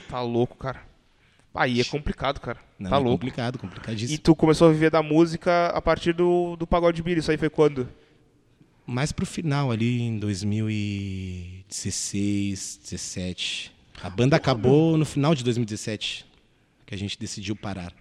Tá 0.10 0.22
louco, 0.22 0.58
cara. 0.58 0.82
Aí 1.54 1.82
é 1.82 1.84
complicado, 1.84 2.40
cara. 2.40 2.58
Não, 2.80 2.90
tá 2.90 2.96
é 2.96 3.00
louco. 3.00 3.18
complicado, 3.20 3.56
E 3.56 3.60
complicadíssimo. 3.60 4.20
tu 4.20 4.34
começou 4.36 4.70
a 4.70 4.72
viver 4.72 4.90
da 4.90 5.04
música 5.04 5.68
a 5.68 5.82
partir 5.82 6.14
do, 6.14 6.56
do 6.56 6.66
Pagode 6.66 7.04
Beer. 7.04 7.18
Isso 7.18 7.30
aí 7.32 7.38
foi 7.38 7.50
quando? 7.50 7.90
Mais 8.86 9.12
pro 9.12 9.26
final 9.26 9.72
ali, 9.72 10.02
em 10.02 10.18
2016, 10.18 12.80
17. 12.84 13.72
A 14.02 14.10
banda 14.10 14.36
acabou 14.36 14.98
no 14.98 15.06
final 15.06 15.36
de 15.36 15.44
2017, 15.44 16.26
que 16.86 16.96
a 16.96 16.98
gente 16.98 17.20
decidiu 17.20 17.56
parar. 17.56 17.94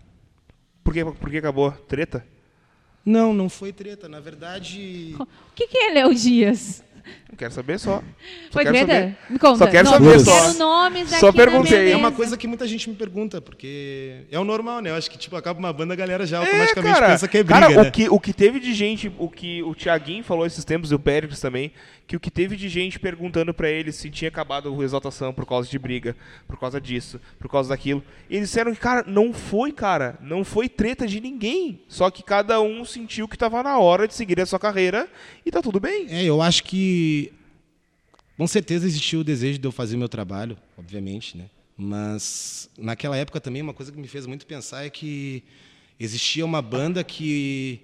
Por 0.83 0.95
que, 0.95 1.05
por 1.05 1.31
que 1.31 1.37
acabou? 1.37 1.71
Treta? 1.73 2.25
Não, 3.05 3.33
não 3.35 3.49
foi 3.49 3.73
treta. 3.73 4.09
Na 4.09 4.21
verdade, 4.21 5.15
O 5.19 5.27
que, 5.55 5.67
que 5.69 5.77
é 5.79 5.93
Léo 5.95 6.15
Dias? 6.15 6.83
Não 7.29 7.37
quero 7.37 7.53
saber 7.53 7.79
só. 7.79 7.99
Só 7.99 8.03
Foi 8.51 8.63
quero 8.65 8.77
treta? 8.77 8.93
saber. 8.93 9.17
Me 9.31 9.39
conta. 9.39 9.59
Só 9.59 9.67
quero 9.67 9.91
Nomes, 9.91 10.23
saber, 10.23 10.25
Quero 10.33 10.53
só. 10.53 10.59
nomes 10.59 11.09
Só 11.11 11.33
perguntei. 11.33 11.93
é 11.93 11.97
uma 11.97 12.13
coisa 12.13 12.37
que 12.37 12.47
muita 12.47 12.67
gente 12.67 12.89
me 12.91 12.97
pergunta, 12.97 13.41
porque 13.41 14.23
é 14.31 14.39
o 14.39 14.45
normal, 14.45 14.81
né? 14.81 14.91
Eu 14.91 14.95
acho 14.95 15.11
que 15.11 15.19
tipo 15.19 15.37
acaba 15.37 15.59
uma 15.59 15.73
banda, 15.73 15.95
a 15.95 15.97
galera 15.97 16.27
já 16.27 16.39
É, 16.39 16.41
automaticamente 16.41 16.95
cara, 16.95 17.07
pensa 17.09 17.29
que 17.29 17.39
é 17.39 17.43
briga, 17.43 17.61
cara 17.61 17.83
né? 17.83 17.89
o, 17.89 17.93
que, 17.93 18.09
o 18.09 18.21
que 18.21 18.33
teve 18.33 18.61
de 18.61 18.73
gente, 18.75 19.13
o 19.19 19.29
que 19.29 19.63
o 19.63 19.75
Thiaguinho 19.75 20.25
falou 20.25 20.47
esses 20.47 20.65
tempos, 20.65 20.91
e 20.91 20.95
o 20.95 20.99
Péricles 20.99 21.41
também, 21.41 21.73
que 22.07 22.17
o 22.17 22.21
que 22.21 22.31
teve 22.31 22.57
de 22.57 22.69
gente 22.69 22.99
perguntando 22.99 23.55
pra 23.55 23.71
ele 23.71 23.93
se 23.93 24.11
tinha 24.11 24.29
acabado 24.29 24.75
o 24.75 24.83
Exaltação 24.83 25.33
por 25.33 25.47
causa 25.47 25.69
de 25.71 25.79
briga, 25.79 26.17
por 26.49 26.59
causa 26.59 26.81
disso, 26.81 27.21
por 27.39 27.49
causa 27.49 27.69
daquilo. 27.69 28.03
E 28.29 28.37
eles 28.37 28.49
disseram 28.49 28.75
que, 28.75 28.81
cara, 28.81 29.05
não 29.07 29.33
foi, 29.33 29.71
cara, 29.71 30.19
não 30.21 30.45
foi 30.45 30.69
treta 30.69 31.07
de 31.07 31.21
ninguém. 31.21 31.81
Só 31.87 32.11
que 32.11 32.23
cada 32.25 32.61
um 32.61 32.85
sentiu 32.85 33.29
que 33.29 33.39
tava 33.39 33.63
na 33.63 33.79
hora 33.79 34.09
de 34.09 34.15
seguir 34.15 34.41
a 34.41 34.47
sua 34.47 34.59
carreira 34.59 35.07
e 35.47 35.53
tá 35.53 35.63
tudo 35.63 35.79
bem. 35.79 36.07
É, 36.11 36.25
eu 36.25 36.43
acho 36.43 36.65
que 36.65 36.81
com 38.37 38.47
certeza 38.47 38.87
existiu 38.87 39.21
o 39.21 39.25
desejo 39.25 39.59
de 39.59 39.67
eu 39.67 39.73
fazer 39.73 39.97
meu 39.97 40.09
trabalho, 40.09 40.57
obviamente, 40.79 41.37
né? 41.37 41.49
Mas 41.77 42.69
naquela 42.79 43.17
época 43.17 43.41
também 43.41 43.63
uma 43.63 43.75
coisa 43.75 43.91
que 43.93 43.99
me 43.99 44.09
fez 44.09 44.27
muito 44.27 44.47
pensar 44.47 44.85
é 44.85 44.91
que 44.91 45.43
existia 45.99 46.45
uma 46.45 46.61
banda 46.63 47.03
que 47.05 47.81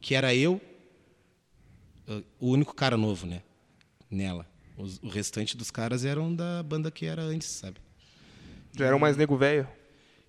que 0.00 0.14
era 0.14 0.34
eu, 0.34 0.58
o 2.38 2.48
único 2.48 2.74
cara 2.74 2.96
novo, 2.96 3.26
né? 3.26 3.42
Nela. 4.10 4.46
Os- 4.76 4.98
o 5.02 5.08
restante 5.08 5.56
dos 5.56 5.70
caras 5.70 6.04
eram 6.04 6.34
da 6.34 6.62
banda 6.62 6.90
que 6.90 7.04
era 7.06 7.22
antes, 7.22 7.48
sabe? 7.48 7.76
Já 8.76 8.86
era 8.86 8.96
um 8.96 8.98
mais 8.98 9.16
nego 9.16 9.36
velho. 9.36 9.68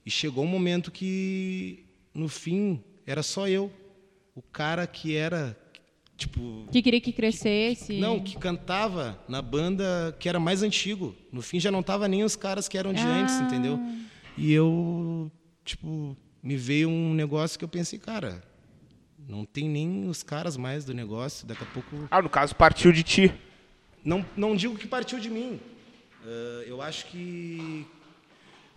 E 0.05 0.12
chegou 0.12 0.43
um 0.43 0.47
momento 0.47 0.91
que 0.91 1.86
no 2.14 2.28
fim 2.28 2.84
era 3.05 3.24
só 3.24 3.47
eu, 3.47 3.72
o 4.36 4.41
cara 4.41 4.86
que 4.88 5.16
era 5.16 5.58
tipo 6.22 6.65
Que 6.72 6.82
queria 6.82 7.01
que 7.01 7.11
crescesse. 7.11 7.99
Não, 7.99 8.19
que 8.19 8.38
cantava 8.38 9.19
na 9.28 9.41
banda 9.41 10.15
que 10.19 10.30
era 10.30 10.39
mais 10.39 10.61
antigo. 10.63 11.15
No 11.32 11.41
fim 11.41 11.59
já 11.59 11.72
não 11.72 11.82
tava 11.84 12.07
nem 12.07 12.24
os 12.24 12.36
caras 12.36 12.67
que 12.67 12.78
eram 12.78 12.93
de 12.93 13.01
Ah. 13.01 13.22
antes, 13.22 13.36
entendeu? 13.41 13.80
E 14.38 14.51
eu, 14.51 15.32
tipo, 15.65 16.15
me 16.41 16.55
veio 16.55 16.89
um 16.89 17.13
negócio 17.13 17.57
que 17.59 17.65
eu 17.65 17.69
pensei, 17.69 17.99
cara, 17.99 18.43
não 19.28 19.45
tem 19.45 19.67
nem 19.67 20.07
os 20.07 20.24
caras 20.24 20.55
mais 20.57 20.86
do 20.86 20.93
negócio, 20.93 21.45
daqui 21.45 21.63
a 21.63 21.67
pouco. 21.67 22.07
Ah, 22.09 22.22
no 22.22 22.30
caso, 22.30 22.55
partiu 22.55 22.91
de 22.91 23.03
ti. 23.03 23.32
Não, 24.03 24.26
não 24.36 24.55
digo 24.55 24.78
que 24.78 24.88
partiu 24.88 25.19
de 25.19 25.30
mim. 25.30 25.59
Ah, 26.26 26.63
eu 26.65 26.82
acho 26.82 27.05
que. 27.07 27.86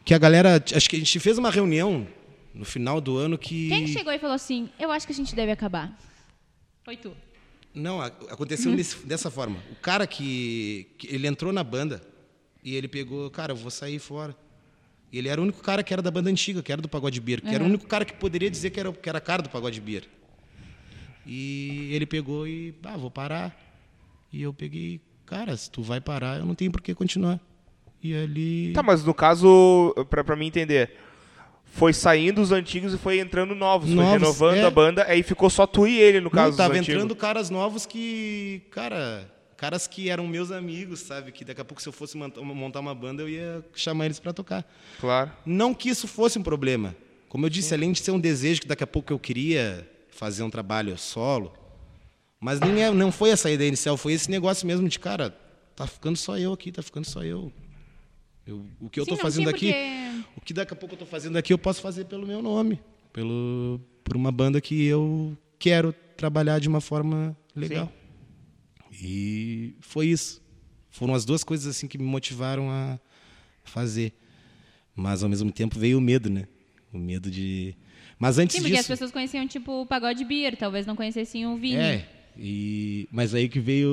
Que 0.05 0.13
a 0.15 0.19
galera. 0.19 0.63
Acho 0.75 0.89
que 0.91 0.97
a 0.97 0.99
gente 0.99 1.19
fez 1.21 1.39
uma 1.39 1.51
reunião 1.51 2.07
no 2.53 2.65
final 2.65 3.01
do 3.01 3.17
ano 3.17 3.39
que. 3.39 3.69
Quem 3.69 3.87
chegou 3.87 4.13
e 4.13 4.19
falou 4.19 4.35
assim, 4.35 4.69
eu 4.79 4.91
acho 4.91 5.07
que 5.07 5.13
a 5.13 5.17
gente 5.17 5.35
deve 5.35 5.53
acabar? 5.53 5.97
Foi 6.85 6.97
tu. 6.97 7.17
Não, 7.75 8.01
aconteceu 8.01 8.75
desse- 8.77 9.05
dessa 9.05 9.31
forma. 9.31 9.57
O 9.73 9.77
cara 9.77 10.07
que, 10.07 10.87
que 10.97 11.13
ele 11.13 11.27
entrou 11.27 11.53
na 11.53 11.65
banda 11.65 12.01
e 12.63 12.75
ele 12.77 12.87
pegou, 12.89 13.29
cara, 13.31 13.53
eu 13.53 13.57
vou 13.57 13.71
sair 13.71 13.99
fora. 13.99 14.37
E 15.13 15.19
ele 15.19 15.29
era 15.29 15.41
o 15.41 15.45
único 15.45 15.61
cara 15.63 15.83
que 15.83 15.93
era 15.93 16.01
da 16.03 16.11
banda 16.11 16.31
antiga, 16.31 16.63
que 16.63 16.73
era 16.73 16.81
do 16.83 16.89
Pagode 16.89 17.21
Beer, 17.21 17.41
que 17.41 17.55
era 17.55 17.63
o 17.63 17.67
único 17.67 17.87
cara 17.87 18.05
que 18.05 18.13
poderia 18.15 18.51
dizer 18.51 18.71
que 18.71 18.81
era, 18.81 18.93
que 18.93 19.09
era 19.09 19.19
a 19.19 19.21
cara 19.21 19.43
do 19.43 19.49
Pagode 19.49 19.81
Beer. 19.81 20.05
E 21.27 21.91
ele 21.93 22.07
pegou 22.07 22.47
e, 22.47 22.75
ah, 22.85 22.97
vou 22.97 23.11
parar. 23.11 23.57
E 24.33 24.43
eu 24.43 24.53
peguei, 24.53 25.01
cara, 25.25 25.57
se 25.57 25.71
tu 25.71 25.83
vai 25.83 26.01
parar, 26.01 26.39
eu 26.39 26.47
não 26.47 26.55
tenho 26.55 26.71
por 26.71 26.81
que 26.83 26.95
continuar. 26.95 27.41
E 28.03 28.15
ali 28.15 28.73
Tá, 28.73 28.83
mas 28.83 29.05
no 29.05 29.15
caso, 29.15 29.95
pra, 30.11 30.23
pra 30.23 30.37
mim 30.37 30.47
entender, 30.47 30.93
foi 31.65 31.93
saindo 31.93 32.41
os 32.41 32.53
antigos 32.53 32.95
e 32.95 32.99
foi 32.99 33.19
entrando 33.19 33.55
novos. 33.55 33.89
foi 33.89 33.97
Novos, 33.97 34.13
renovando 34.13 34.57
é. 34.59 34.65
a 34.65 34.71
banda, 34.71 35.05
aí 35.09 35.23
ficou 35.23 35.51
só 35.51 35.67
tu 35.67 35.87
e 35.87 35.99
ele, 35.99 36.19
no 36.19 36.25
Não, 36.25 36.31
caso. 36.31 36.57
tava 36.57 36.71
dos 36.71 36.79
antigos. 36.81 36.95
entrando 37.03 37.17
caras 37.17 37.51
novos 37.51 37.85
que, 37.85 38.63
cara, 38.71 39.29
caras 39.57 39.87
que 39.87 40.09
eram 40.09 40.27
meus 40.29 40.51
amigos, 40.53 41.01
sabe? 41.01 41.33
Que 41.33 41.45
daqui 41.45 41.61
a 41.61 41.65
pouco 41.65 41.83
se 41.83 41.89
eu 41.89 41.93
fosse 41.93 42.17
monta- 42.17 42.41
montar 42.43 42.81
uma 42.81 42.95
banda, 42.95 43.23
eu 43.23 43.29
ia 43.29 43.65
chamar 43.75 44.05
eles 44.07 44.21
pra 44.21 44.33
tocar. 44.33 44.65
Claro. 45.01 45.33
Não 45.45 45.75
que 45.75 45.89
isso 45.89 46.07
fosse 46.07 46.39
um 46.39 46.43
problema. 46.43 46.95
Como 47.29 47.45
eu 47.47 47.51
disse, 47.51 47.75
além 47.75 47.91
de 47.91 47.99
ser 48.01 48.13
um 48.13 48.21
desejo 48.21 48.61
que 48.61 48.69
daqui 48.69 48.85
a 48.85 48.87
pouco 48.87 49.13
eu 49.13 49.19
queria 49.19 49.89
fazer 50.11 50.45
um 50.45 50.51
trabalho 50.51 50.97
solo, 50.97 51.53
mas 52.39 52.61
nem 52.61 52.85
é, 52.85 52.91
não 52.93 53.11
foi 53.11 53.31
essa 53.31 53.51
ideia 53.51 53.67
inicial, 53.67 53.97
foi 53.97 54.13
esse 54.13 54.31
negócio 54.31 54.65
mesmo 54.65 54.89
de, 54.89 54.97
cara, 55.01 55.37
tá 55.75 55.85
ficando 55.89 56.17
só 56.17 56.39
eu 56.39 56.53
aqui, 56.53 56.71
tá 56.71 56.83
ficando 56.83 57.05
só 57.05 57.25
eu. 57.25 57.51
Eu- 58.47 58.67
o 58.81 58.91
que 58.91 59.01
eu 59.01 59.05
Sim, 59.05 59.13
não 59.13 59.19
fazendo 59.19 59.49
aqui, 59.49 59.67
porque- 59.73 60.25
o 60.37 60.41
que 60.41 60.53
daqui 60.53 60.73
a 60.73 60.77
pouco 60.77 60.95
eu 60.95 60.99
tô 60.99 61.07
fazendo 61.07 61.37
aqui, 61.37 61.53
eu 61.53 61.59
posso 61.59 61.81
fazer 61.81 62.05
pelo 62.05 62.27
meu 62.27 62.43
nome, 62.43 62.79
pelo 63.13 63.81
por 64.03 64.17
uma 64.17 64.31
banda 64.31 64.61
que 64.61 64.85
eu 64.85 65.37
quero 65.59 65.95
trabalhar 66.17 66.59
de 66.59 66.69
uma 66.69 66.81
forma 66.81 67.35
legal. 67.57 67.91
E 68.93 69.75
foi 69.81 70.09
isso. 70.09 70.43
Foram 70.91 71.15
as 71.15 71.25
duas 71.25 71.43
coisas 71.43 71.67
assim 71.67 71.89
que 71.89 71.99
me 71.99 72.05
motivaram 72.05 72.71
a 72.71 72.99
fazer. 73.65 74.13
Mas 74.95 75.23
ao 75.23 75.29
mesmo 75.29 75.51
tempo 75.51 75.79
veio 75.79 75.99
o 75.99 76.01
medo, 76.01 76.31
né? 76.31 76.47
O 76.93 76.99
medo 76.99 77.31
de. 77.31 77.75
Mas 78.19 78.39
antes 78.39 78.55
Sim, 78.55 78.63
porque 78.63 78.75
as 78.75 78.81
disso. 78.81 78.89
pessoas 78.93 79.11
conheciam, 79.11 79.47
tipo, 79.49 79.83
o 79.83 79.87
pagode 79.87 80.25
beer, 80.25 80.57
talvez 80.57 80.87
não 80.87 80.95
conhecessem 80.95 81.47
o 81.47 81.57
Vini. 81.57 81.77
É. 81.77 82.09
E 82.37 83.09
mas 83.11 83.35
aí 83.35 83.49
que 83.49 83.59
veio 83.59 83.89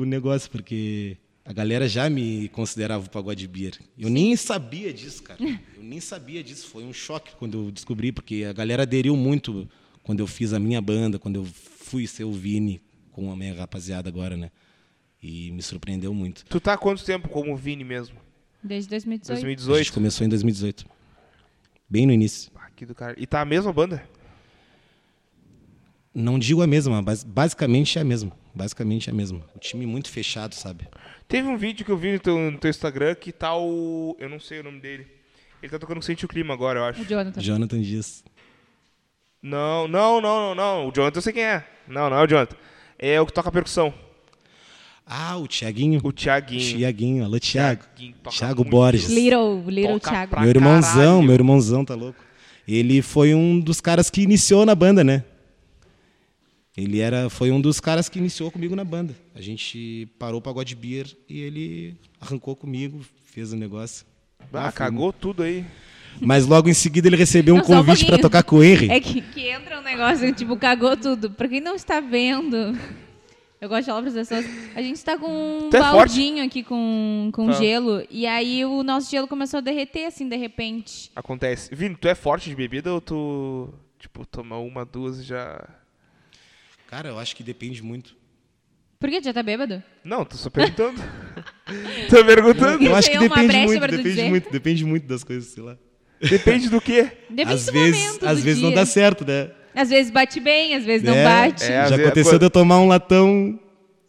o 0.00 0.04
negócio, 0.06 0.50
porque 0.50 1.18
a 1.48 1.52
galera 1.54 1.88
já 1.88 2.10
me 2.10 2.50
considerava 2.50 3.06
o 3.06 3.08
pagode 3.08 3.48
beer. 3.48 3.72
Eu 3.98 4.10
nem 4.10 4.36
sabia 4.36 4.92
disso, 4.92 5.22
cara. 5.22 5.40
Eu 5.74 5.82
nem 5.82 5.98
sabia 5.98 6.44
disso. 6.44 6.68
Foi 6.68 6.84
um 6.84 6.92
choque 6.92 7.34
quando 7.38 7.64
eu 7.64 7.70
descobri, 7.70 8.12
porque 8.12 8.44
a 8.44 8.52
galera 8.52 8.82
aderiu 8.82 9.16
muito 9.16 9.66
quando 10.02 10.20
eu 10.20 10.26
fiz 10.26 10.52
a 10.52 10.58
minha 10.58 10.82
banda, 10.82 11.18
quando 11.18 11.36
eu 11.36 11.44
fui 11.46 12.06
ser 12.06 12.24
o 12.24 12.32
Vini 12.32 12.82
com 13.10 13.32
a 13.32 13.36
minha 13.36 13.54
rapaziada 13.54 14.10
agora, 14.10 14.36
né? 14.36 14.50
E 15.22 15.50
me 15.52 15.62
surpreendeu 15.62 16.12
muito. 16.12 16.44
Tu 16.44 16.60
tá 16.60 16.74
há 16.74 16.76
quanto 16.76 17.02
tempo 17.02 17.30
como 17.30 17.56
Vini 17.56 17.84
mesmo? 17.84 18.16
Desde 18.62 18.90
2018. 18.90 19.32
A 19.32 19.34
gente 19.36 19.44
2018? 19.56 19.92
começou 19.94 20.26
em 20.26 20.28
2018. 20.28 20.84
Bem 21.88 22.06
no 22.06 22.12
início. 22.12 22.52
Que 22.76 22.84
do 22.84 22.94
cara. 22.94 23.14
E 23.16 23.26
tá 23.26 23.40
a 23.40 23.46
mesma 23.46 23.72
banda? 23.72 24.06
Não 26.12 26.38
digo 26.38 26.60
a 26.60 26.66
mesma, 26.66 27.00
mas 27.00 27.24
basicamente 27.24 27.96
é 27.96 28.02
a 28.02 28.04
mesma. 28.04 28.32
Basicamente 28.58 29.08
é 29.08 29.12
a 29.12 29.14
mesma. 29.14 29.40
O 29.54 29.58
time 29.60 29.86
muito 29.86 30.10
fechado, 30.10 30.52
sabe? 30.52 30.88
Teve 31.28 31.46
um 31.46 31.56
vídeo 31.56 31.86
que 31.86 31.92
eu 31.92 31.96
vi 31.96 32.14
no 32.14 32.18
teu, 32.18 32.36
no 32.50 32.58
teu 32.58 32.68
Instagram 32.68 33.14
que 33.14 33.30
tá 33.30 33.56
o. 33.56 34.16
Eu 34.18 34.28
não 34.28 34.40
sei 34.40 34.58
o 34.58 34.64
nome 34.64 34.80
dele. 34.80 35.06
Ele 35.62 35.70
tá 35.70 35.78
tocando 35.78 36.02
Sente 36.02 36.24
o 36.24 36.28
Clima 36.28 36.54
agora, 36.54 36.80
eu 36.80 36.84
acho. 36.84 37.00
O 37.00 37.04
Jonathan. 37.04 37.40
Jonathan 37.40 37.80
Dias. 37.80 38.24
Não, 39.40 39.86
não, 39.86 40.20
não, 40.20 40.40
não, 40.40 40.54
não. 40.56 40.88
O 40.88 40.92
Jonathan 40.92 41.18
eu 41.18 41.22
sei 41.22 41.32
quem 41.32 41.44
é. 41.44 41.64
Não, 41.86 42.10
não 42.10 42.18
é 42.18 42.24
o 42.24 42.26
Jonathan. 42.26 42.56
É 42.98 43.20
o 43.20 43.26
que 43.26 43.32
toca 43.32 43.52
percussão. 43.52 43.94
Ah, 45.06 45.36
o 45.36 45.46
Thiaguinho. 45.46 46.00
O 46.02 46.12
Thiaguinho. 46.12 46.78
Tiaguinho, 46.78 47.24
alô 47.24 47.38
Thiago 47.38 47.84
muito. 47.96 48.64
Borges. 48.64 49.08
Little, 49.08 49.62
Little 49.68 50.00
Toca 50.00 50.10
Thiago. 50.10 50.40
Meu 50.40 50.50
irmãozão, 50.50 50.92
caralho. 50.92 51.22
meu 51.22 51.34
irmãozão, 51.34 51.84
tá 51.84 51.94
louco. 51.94 52.18
Ele 52.66 53.02
foi 53.02 53.34
um 53.34 53.60
dos 53.60 53.80
caras 53.80 54.10
que 54.10 54.20
iniciou 54.20 54.66
na 54.66 54.74
banda, 54.74 55.04
né? 55.04 55.22
Ele 56.80 57.00
era, 57.00 57.28
foi 57.28 57.50
um 57.50 57.60
dos 57.60 57.80
caras 57.80 58.08
que 58.08 58.20
iniciou 58.20 58.52
comigo 58.52 58.76
na 58.76 58.84
banda. 58.84 59.12
A 59.34 59.40
gente 59.40 60.06
parou 60.16 60.38
o 60.38 60.42
pagode 60.42 60.76
beer 60.76 61.06
e 61.28 61.40
ele 61.40 61.96
arrancou 62.20 62.54
comigo, 62.54 63.00
fez 63.24 63.52
o 63.52 63.56
negócio. 63.56 64.06
Ah, 64.52 64.70
foi 64.70 64.72
cagou 64.78 65.12
tudo 65.12 65.42
aí. 65.42 65.64
Mas 66.20 66.46
logo 66.46 66.68
em 66.68 66.74
seguida 66.74 67.08
ele 67.08 67.16
recebeu 67.16 67.54
um 67.54 67.58
Não, 67.58 67.64
um 67.64 67.66
convite 67.66 68.06
pra 68.06 68.16
pouquinho. 68.18 68.22
tocar 68.22 68.42
com 68.44 68.56
o 68.56 68.62
Henry. 68.62 68.90
É 68.90 69.00
que, 69.00 69.20
que 69.20 69.48
entra 69.48 69.80
um 69.80 69.82
negócio, 69.82 70.32
tipo, 70.32 70.56
cagou 70.56 70.96
tudo. 70.96 71.30
Pra 71.32 71.48
quem 71.48 71.60
não 71.60 71.74
está 71.74 71.98
vendo, 72.00 72.78
eu 73.60 73.68
gosto 73.68 73.80
de 73.80 73.86
falar 73.86 74.02
pras 74.02 74.14
pessoas, 74.14 74.46
a 74.76 74.80
gente 74.80 75.04
tá 75.04 75.18
com 75.18 75.26
um 75.66 75.70
Tu 75.70 75.76
é 75.76 75.80
baldinho 75.80 76.44
aqui 76.44 76.62
com, 76.62 77.28
com 77.32 77.46
Tá. 77.46 77.52
gelo, 77.54 78.04
e 78.08 78.24
aí 78.24 78.64
o 78.64 78.84
nosso 78.84 79.10
gelo 79.10 79.26
começou 79.26 79.58
a 79.58 79.60
derreter, 79.60 80.06
assim, 80.06 80.28
de 80.28 80.36
repente. 80.36 81.10
Acontece. 81.16 81.74
Vini, 81.74 81.96
tu 81.96 82.06
é 82.06 82.14
forte 82.14 82.48
de 82.48 82.54
bebida 82.54 82.92
ou 82.94 83.00
tu, 83.00 83.68
tipo, 83.98 84.24
toma 84.24 84.56
uma, 84.58 84.84
duas 84.84 85.18
e 85.18 85.24
já. 85.24 85.68
Cara, 86.88 87.08
eu 87.10 87.18
acho 87.18 87.36
que 87.36 87.42
depende 87.42 87.82
muito. 87.82 88.16
Por 88.98 89.08
que? 89.10 89.20
Tu 89.20 89.24
já 89.26 89.32
tá 89.32 89.42
bêbado? 89.42 89.82
Não, 90.02 90.24
tô 90.24 90.36
só 90.36 90.48
perguntando. 90.50 90.98
tô 92.10 92.24
perguntando. 92.24 92.82
Eu 92.84 92.96
acho 92.96 93.10
que 93.10 93.18
uma 93.18 93.28
depende 93.28 93.56
muito, 93.66 93.80
depende 93.80 94.02
dizer. 94.02 94.28
muito, 94.28 94.50
depende 94.50 94.84
muito 94.84 95.06
das 95.06 95.22
coisas, 95.22 95.50
sei 95.52 95.62
lá. 95.62 95.76
Depende 96.20 96.68
do 96.68 96.80
quê? 96.80 97.12
Depende 97.30 97.52
às 97.54 97.66
do 97.66 97.72
vezes, 97.72 98.00
momento 98.06 98.26
às 98.26 98.38
do 98.38 98.44
vezes 98.44 98.62
não 98.62 98.70
dia. 98.70 98.78
dá 98.78 98.86
certo, 98.86 99.24
né? 99.24 99.50
Às 99.74 99.88
vezes 99.90 100.10
bate 100.10 100.40
bem, 100.40 100.74
às 100.74 100.84
vezes 100.84 101.06
não 101.06 101.14
É, 101.14 101.22
bate. 101.24 101.62
é. 101.62 101.66
Já 101.68 101.82
vezes- 101.90 102.00
aconteceu 102.06 102.32
quando- 102.32 102.38
de 102.40 102.46
eu 102.46 102.50
tomar 102.50 102.78
um 102.80 102.88
latão 102.88 103.60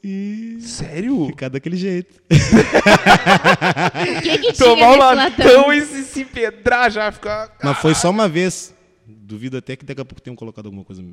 e 0.03 0.57
Sério? 0.61 1.27
ficar 1.27 1.49
daquele 1.49 1.75
jeito. 1.77 2.15
O 2.15 2.29
que 4.23 4.37
que 4.39 4.53
tinha 4.53 4.67
Tomar 4.69 4.87
um 4.93 4.97
latão 4.97 5.45
latão? 5.45 5.73
e 5.73 5.81
se, 5.85 6.03
se 6.03 6.21
empedrar 6.21 6.89
já, 6.89 7.11
ficar. 7.11 7.55
Mas 7.63 7.77
foi 7.77 7.93
só 7.93 8.09
uma 8.09 8.27
vez. 8.27 8.73
Duvido 9.05 9.57
até 9.57 9.75
que 9.75 9.85
daqui 9.85 10.01
a 10.01 10.05
pouco 10.05 10.21
tenham 10.21 10.35
colocado 10.35 10.65
alguma 10.65 10.83
coisa. 10.83 11.03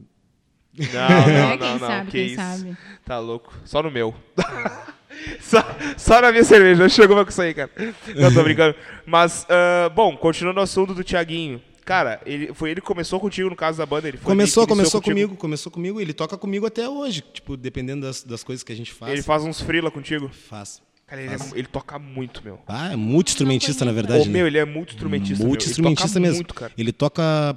Não, 0.79 1.01
É, 1.01 1.49
não, 1.49 1.59
quem 1.59 1.69
não, 1.69 1.79
não. 1.79 1.87
sabe, 1.87 2.05
que 2.07 2.19
quem 2.19 2.27
isso. 2.27 2.37
sabe. 2.37 2.77
Tá 3.05 3.19
louco. 3.19 3.53
Só 3.65 3.83
no 3.83 3.91
meu. 3.91 4.15
só, 5.41 5.59
só 5.97 6.21
na 6.21 6.31
minha 6.31 6.45
cerveja. 6.45 6.83
Não 6.83 6.89
chegou 6.89 7.23
com 7.25 7.31
isso 7.31 7.41
aí, 7.43 7.55
cara. 7.55 7.71
Não, 8.15 8.33
tô 8.33 8.43
brincando. 8.43 8.75
Mas, 9.07 9.47
ah, 9.49 9.89
bom, 9.91 10.17
continuando 10.17 10.61
o 10.61 10.63
assunto 10.63 10.95
do 10.95 11.03
Thiaguinho. 11.05 11.61
Cara, 11.85 12.21
ele, 12.27 12.53
foi 12.53 12.73
ele 12.73 12.81
que 12.81 12.87
começou 12.87 13.21
contigo 13.21 13.49
no 13.49 13.55
caso 13.55 13.79
da 13.79 13.87
banda? 13.87 14.09
Ele 14.09 14.17
foi 14.17 14.27
Começou, 14.27 14.67
começou 14.67 15.01
contigo? 15.01 15.15
comigo, 15.15 15.37
começou 15.37 15.71
comigo. 15.71 16.01
Ele 16.01 16.13
toca 16.13 16.37
comigo 16.37 16.67
até 16.67 16.89
hoje. 16.89 17.23
Tipo, 17.33 17.57
dependendo 17.57 18.05
das, 18.05 18.25
das 18.25 18.43
coisas 18.43 18.65
que 18.65 18.73
a 18.73 18.77
gente 18.77 18.93
faz. 18.93 19.13
Ele 19.13 19.23
faz 19.23 19.45
uns 19.45 19.61
frila 19.61 19.89
contigo? 19.91 20.29
faz. 20.29 20.83
Cara, 21.07 21.23
ele, 21.23 21.33
é 21.33 21.39
ele 21.55 21.69
toca 21.69 21.97
muito, 22.01 22.43
meu. 22.45 22.59
Ah, 22.67 22.93
é 22.93 22.97
muito 22.97 23.29
instrumentista, 23.29 23.85
na 23.85 23.93
verdade. 23.93 24.27
né? 24.27 24.33
meu, 24.33 24.49
ele 24.49 24.59
é 24.59 24.65
muito 24.65 24.95
instrumentista. 24.95 25.39
meu. 25.39 25.47
Muito 25.49 25.63
Ele 25.63 25.71
instrumentista 25.71 26.09
toca 26.09 26.21
mesmo. 26.21 26.35
muito, 26.39 26.55
cara. 26.55 26.73
Ele 26.77 26.91
toca, 26.93 27.57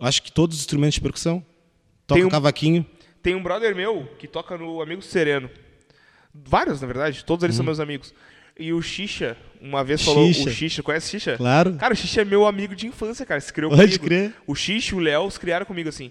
acho 0.00 0.20
que 0.20 0.32
todos 0.32 0.56
os 0.56 0.62
instrumentos 0.62 0.94
de 0.96 1.00
percussão. 1.00 1.46
Toca 2.10 2.18
Tem 2.20 2.24
um- 2.26 2.30
cavaquinho. 2.30 2.86
Tem 3.22 3.34
um 3.34 3.42
brother 3.42 3.74
meu 3.74 4.08
que 4.18 4.26
toca 4.26 4.56
no 4.58 4.82
Amigo 4.82 5.00
Sereno. 5.02 5.48
Vários, 6.34 6.80
na 6.80 6.86
verdade. 6.86 7.24
Todos 7.24 7.44
eles 7.44 7.56
são 7.56 7.64
meus 7.64 7.80
amigos. 7.80 8.14
E 8.58 8.72
o 8.72 8.82
Xixa, 8.82 9.36
uma 9.60 9.82
vez 9.84 10.02
falou... 10.04 10.26
Xixa. 10.26 10.48
O 10.48 10.52
Xixa, 10.52 10.82
conhece 10.82 11.06
o 11.06 11.10
Xixa? 11.10 11.36
Claro. 11.36 11.74
Cara, 11.76 11.94
o 11.94 11.96
Xixa 11.96 12.22
é 12.22 12.24
meu 12.24 12.46
amigo 12.46 12.74
de 12.74 12.86
infância, 12.86 13.24
cara. 13.24 13.40
Se 13.40 13.52
criou 13.52 13.70
Pode 13.70 13.98
comigo. 13.98 14.04
crer. 14.04 14.34
O 14.46 14.54
Xixa 14.54 14.94
e 14.94 14.98
o 14.98 15.00
Léo 15.00 15.30
se 15.30 15.38
criaram 15.40 15.64
comigo, 15.64 15.88
assim. 15.88 16.10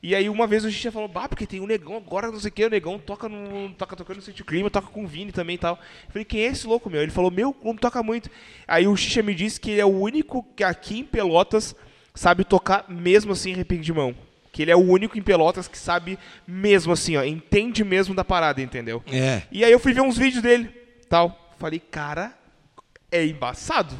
E 0.00 0.14
aí, 0.14 0.28
uma 0.28 0.46
vez 0.46 0.64
o 0.64 0.70
Xixa 0.70 0.92
falou, 0.92 1.08
bah, 1.08 1.28
porque 1.28 1.44
tem 1.46 1.60
um 1.60 1.66
negão 1.66 1.96
agora, 1.96 2.30
não 2.30 2.38
sei 2.38 2.50
o 2.50 2.52
que, 2.52 2.64
o 2.64 2.70
negão 2.70 2.98
toca 3.00 3.28
no. 3.28 3.70
toca 3.74 3.96
tocando 3.96 4.18
no 4.18 4.22
Sítio 4.22 4.44
Clima, 4.44 4.70
toca 4.70 4.86
com 4.88 5.02
o 5.04 5.08
Vini 5.08 5.32
também 5.32 5.56
e 5.56 5.58
tal. 5.58 5.74
Eu 6.06 6.10
falei, 6.12 6.24
quem 6.24 6.42
é 6.42 6.46
esse 6.46 6.66
louco, 6.68 6.88
meu? 6.88 7.02
Ele 7.02 7.10
falou, 7.10 7.32
meu, 7.32 7.52
como 7.52 7.78
toca 7.80 8.00
muito. 8.00 8.30
Aí 8.66 8.86
o 8.86 8.96
Xixa 8.96 9.22
me 9.24 9.34
disse 9.34 9.58
que 9.60 9.72
ele 9.72 9.80
é 9.80 9.84
o 9.84 9.88
único 9.88 10.44
que 10.54 10.62
aqui 10.62 11.00
em 11.00 11.04
Pelotas 11.04 11.74
sabe 12.14 12.44
tocar 12.44 12.84
mesmo 12.88 13.32
assim 13.32 13.52
repique 13.54 13.82
de 13.82 13.92
mão. 13.92 14.14
Que 14.58 14.62
ele 14.62 14.72
é 14.72 14.76
o 14.76 14.80
único 14.80 15.16
em 15.16 15.22
Pelotas 15.22 15.68
que 15.68 15.78
sabe 15.78 16.18
mesmo 16.44 16.92
assim, 16.92 17.16
ó, 17.16 17.22
entende 17.22 17.84
mesmo 17.84 18.12
da 18.12 18.24
parada, 18.24 18.60
entendeu? 18.60 19.00
É. 19.06 19.42
E 19.52 19.64
aí 19.64 19.70
eu 19.70 19.78
fui 19.78 19.92
ver 19.92 20.00
uns 20.00 20.18
vídeos 20.18 20.42
dele, 20.42 20.68
tal. 21.08 21.54
Falei, 21.60 21.78
cara, 21.78 22.36
é 23.08 23.24
embaçado. 23.24 23.94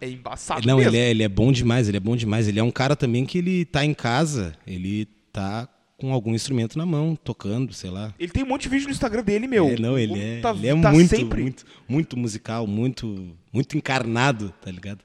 É 0.00 0.08
embaçado 0.08 0.64
Não, 0.64 0.76
mesmo. 0.76 0.90
ele 0.92 0.98
é, 0.98 1.10
ele 1.10 1.24
é 1.24 1.28
bom 1.28 1.50
demais, 1.50 1.88
ele 1.88 1.96
é 1.96 2.00
bom 2.00 2.14
demais. 2.14 2.46
Ele 2.46 2.60
é 2.60 2.62
um 2.62 2.70
cara 2.70 2.94
também 2.94 3.26
que 3.26 3.38
ele 3.38 3.64
tá 3.64 3.84
em 3.84 3.92
casa, 3.92 4.54
ele 4.64 5.06
tá 5.32 5.68
com 5.98 6.12
algum 6.12 6.36
instrumento 6.36 6.78
na 6.78 6.86
mão, 6.86 7.16
tocando, 7.16 7.72
sei 7.72 7.90
lá. 7.90 8.14
Ele 8.16 8.30
tem 8.30 8.44
um 8.44 8.46
monte 8.46 8.62
de 8.62 8.68
vídeo 8.68 8.84
no 8.86 8.92
Instagram 8.92 9.24
dele, 9.24 9.48
meu. 9.48 9.66
É, 9.70 9.76
não, 9.76 9.98
ele 9.98 10.20
é, 10.22 10.40
Tá- 10.40 10.52
ele 10.52 10.68
é 10.68 10.80
tá 10.80 10.92
muito, 10.92 11.16
sempre. 11.16 11.42
muito, 11.42 11.64
muito 11.88 12.16
musical, 12.16 12.64
muito, 12.64 13.36
muito 13.52 13.76
encarnado, 13.76 14.54
tá 14.64 14.70
ligado? 14.70 15.00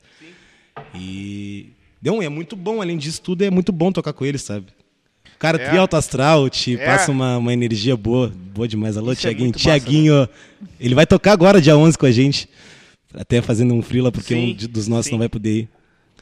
E 0.93 1.71
não, 2.01 2.21
é 2.21 2.29
muito 2.29 2.55
bom, 2.55 2.83
além 2.83 2.99
disso 2.99 3.19
tudo, 3.23 3.43
é 3.43 3.49
muito 3.49 3.71
bom 3.71 3.91
tocar 3.91 4.13
com 4.13 4.23
ele, 4.23 4.37
sabe? 4.37 4.67
Cara, 5.39 5.57
É. 5.61 5.77
alto 5.77 5.95
astral, 5.95 6.49
te 6.49 6.75
É. 6.79 6.85
passa 6.85 7.11
uma, 7.11 7.37
uma 7.37 7.51
energia 7.53 7.97
boa, 7.97 8.31
boa 8.53 8.67
demais. 8.67 8.95
Alô, 8.97 9.11
Isso 9.11 9.21
é 9.27 9.29
Tiaguinho. 9.31 9.47
massa, 9.49 9.59
Tiaguinho, 9.59 10.29
ele 10.79 10.93
vai 10.95 11.05
tocar 11.07 11.31
agora, 11.33 11.59
dia 11.59 11.75
11, 11.75 11.97
com 11.97 12.05
a 12.05 12.11
gente. 12.11 12.47
Até 13.13 13.41
fazendo 13.41 13.73
um 13.73 13.81
frila, 13.81 14.11
porque 14.11 14.33
Sim, 14.33 14.51
um 14.53 14.67
dos 14.71 14.87
nossos 14.87 15.05
sim. 15.07 15.11
não 15.11 15.19
vai 15.19 15.27
poder 15.27 15.61
ir. 15.61 15.69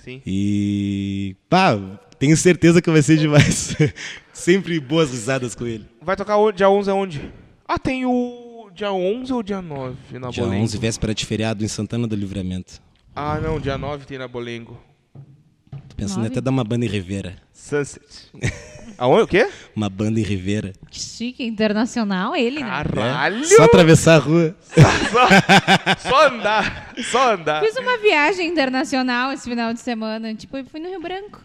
Sim. 0.03 0.21
E. 0.25 1.35
Pá, 1.49 1.77
tenho 2.17 2.35
certeza 2.37 2.81
que 2.81 2.89
vai 2.89 3.01
ser 3.01 3.17
demais. 3.17 3.75
Sempre 4.33 4.79
boas 4.79 5.11
risadas 5.11 5.53
com 5.53 5.67
ele. 5.67 5.85
Vai 6.01 6.15
tocar 6.15 6.37
dia 6.53 6.69
11 6.69 6.89
aonde? 6.89 7.21
Ah, 7.67 7.77
tem 7.77 8.05
o 8.05 8.69
dia 8.73 8.91
11 8.91 9.31
ou 9.33 9.43
dia 9.43 9.61
9 9.61 9.95
na 10.17 10.29
Dia 10.29 10.43
Bolengo? 10.43 10.63
11, 10.63 10.77
véspera 10.77 11.13
de 11.13 11.25
feriado 11.25 11.63
em 11.63 11.67
Santana 11.67 12.07
do 12.07 12.15
Livramento. 12.15 12.81
Ah, 13.15 13.37
não, 13.39 13.59
dia 13.59 13.77
9 13.77 14.05
tem 14.05 14.17
na 14.17 14.27
Bolengo. 14.27 14.79
Pensando 15.99 16.17
Nove? 16.23 16.27
até 16.27 16.41
dar 16.41 16.51
uma 16.51 16.63
banda 16.63 16.85
em 16.85 16.89
Rivera. 16.89 17.35
Sunset. 17.53 18.01
Aonde? 18.97 19.23
O 19.23 19.27
quê? 19.27 19.49
Uma 19.75 19.89
banda 19.89 20.19
em 20.19 20.23
Rivera. 20.23 20.73
Que 20.89 20.99
chique, 20.99 21.45
internacional 21.45 22.35
ele, 22.35 22.61
né? 22.61 22.69
Caralho! 22.69 23.45
Só 23.45 23.63
atravessar 23.63 24.15
a 24.15 24.17
rua. 24.17 24.55
Só, 24.71 26.09
só 26.09 26.27
andar. 26.27 26.93
Só 27.11 27.33
andar. 27.33 27.63
Fiz 27.63 27.75
uma 27.77 27.97
viagem 27.97 28.47
internacional 28.47 29.31
esse 29.31 29.49
final 29.49 29.73
de 29.73 29.79
semana. 29.79 30.33
Tipo, 30.35 30.57
eu 30.57 30.65
fui 30.65 30.79
no 30.79 30.89
Rio 30.89 31.01
Branco. 31.01 31.41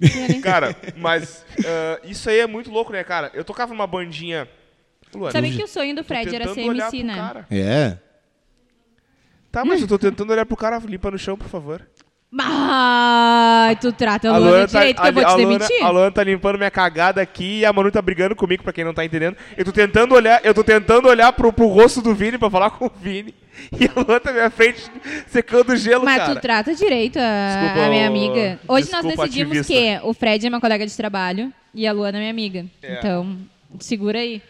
Fui 0.00 0.24
ali. 0.24 0.40
Cara, 0.40 0.76
mas 0.96 1.44
ah, 1.64 2.00
isso 2.04 2.28
aí 2.28 2.38
é 2.38 2.46
muito 2.46 2.70
louco, 2.70 2.92
né, 2.92 3.04
cara? 3.04 3.30
Eu 3.34 3.44
tocava 3.44 3.72
numa 3.72 3.86
bandinha. 3.86 4.48
Sabe 5.32 5.56
que 5.56 5.64
o 5.64 5.68
sonho 5.68 5.94
do 5.94 6.04
Fred 6.04 6.34
era 6.34 6.52
ser 6.54 6.60
MC, 6.60 7.02
né? 7.02 7.44
É. 7.50 7.98
Tá, 9.50 9.64
mas 9.64 9.80
eu 9.80 9.88
tô 9.88 9.98
tentando 9.98 10.32
olhar 10.32 10.46
pro 10.46 10.56
cara, 10.56 10.78
limpa 10.78 11.10
no 11.10 11.18
chão, 11.18 11.36
por 11.36 11.48
favor. 11.48 11.84
Ai, 12.38 13.76
tu 13.76 13.92
trata 13.92 14.30
a 14.30 14.38
Luana 14.38 14.66
direito 14.66 15.02
que 15.02 15.08
eu 15.08 15.12
vou 15.12 15.22
te 15.24 15.28
a, 15.28 15.34
Luana, 15.34 15.58
demitir. 15.58 15.84
a 15.84 15.90
Luana 15.90 16.10
tá 16.12 16.22
limpando 16.22 16.56
minha 16.58 16.70
cagada 16.70 17.20
aqui 17.20 17.58
e 17.60 17.64
a 17.64 17.72
Manu 17.72 17.90
tá 17.90 18.00
brigando 18.00 18.36
comigo, 18.36 18.62
pra 18.62 18.72
quem 18.72 18.84
não 18.84 18.94
tá 18.94 19.04
entendendo. 19.04 19.36
Eu 19.56 19.64
tô 19.64 19.72
tentando 19.72 20.14
olhar, 20.14 20.40
eu 20.44 20.54
tô 20.54 20.62
tentando 20.62 21.08
olhar 21.08 21.32
pro, 21.32 21.52
pro 21.52 21.66
rosto 21.66 22.00
do 22.00 22.14
Vini 22.14 22.38
pra 22.38 22.48
falar 22.48 22.70
com 22.78 22.86
o 22.86 22.92
Vini. 23.02 23.34
E 23.78 23.84
a 23.86 23.90
Luana 24.00 24.20
tá 24.20 24.30
na 24.30 24.36
minha 24.36 24.50
frente 24.50 24.80
secando 25.26 25.76
gelo, 25.76 26.04
Mas 26.04 26.18
cara. 26.18 26.34
tu 26.34 26.40
trata 26.40 26.74
direito 26.74 27.18
a, 27.18 27.56
Desculpa, 27.62 27.86
a 27.86 27.90
minha 27.90 28.06
amiga. 28.06 28.58
Hoje 28.68 28.86
desculpa, 28.86 29.08
nós 29.08 29.16
decidimos 29.16 29.58
ativista. 29.58 30.00
que 30.00 30.06
o 30.08 30.14
Fred 30.14 30.46
é 30.46 30.50
meu 30.50 30.60
colega 30.60 30.86
de 30.86 30.96
trabalho 30.96 31.52
e 31.74 31.86
a 31.86 31.92
Luana 31.92 32.18
é 32.18 32.20
minha 32.20 32.30
amiga. 32.30 32.64
É. 32.82 32.94
Então, 32.98 33.36
segura 33.80 34.18
aí. 34.20 34.40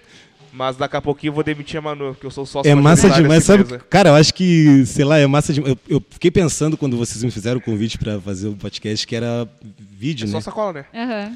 Mas 0.53 0.77
daqui 0.77 0.97
a 0.97 1.01
pouquinho 1.01 1.31
eu 1.31 1.35
vou 1.35 1.45
demitir 1.45 1.79
a 1.79 1.81
Manu, 1.81 2.13
porque 2.13 2.27
eu 2.27 2.31
sou 2.31 2.45
sócio 2.45 2.69
É 2.71 2.75
massa 2.75 3.09
demais, 3.11 3.45
sabe? 3.45 3.63
empresa. 3.63 3.85
Cara, 3.89 4.11
eu 4.11 4.15
acho 4.17 4.35
que, 4.35 4.85
sei 4.87 5.05
lá, 5.05 5.17
é 5.19 5.27
massa 5.27 5.53
demais. 5.53 5.73
Eu, 5.89 5.97
eu 5.97 6.03
fiquei 6.11 6.31
pensando 6.31 6.77
quando 6.77 6.97
vocês 6.97 7.23
me 7.23 7.31
fizeram 7.31 7.59
o 7.59 7.63
convite 7.63 7.97
pra 7.99 8.21
fazer 8.21 8.49
o 8.49 8.57
podcast 8.57 9.07
que 9.07 9.15
era 9.15 9.49
vídeo, 9.79 10.25
É 10.25 10.27
né? 10.27 10.33
só 10.33 10.41
sacola, 10.41 10.73
né? 10.73 10.85
Aham. 10.95 11.33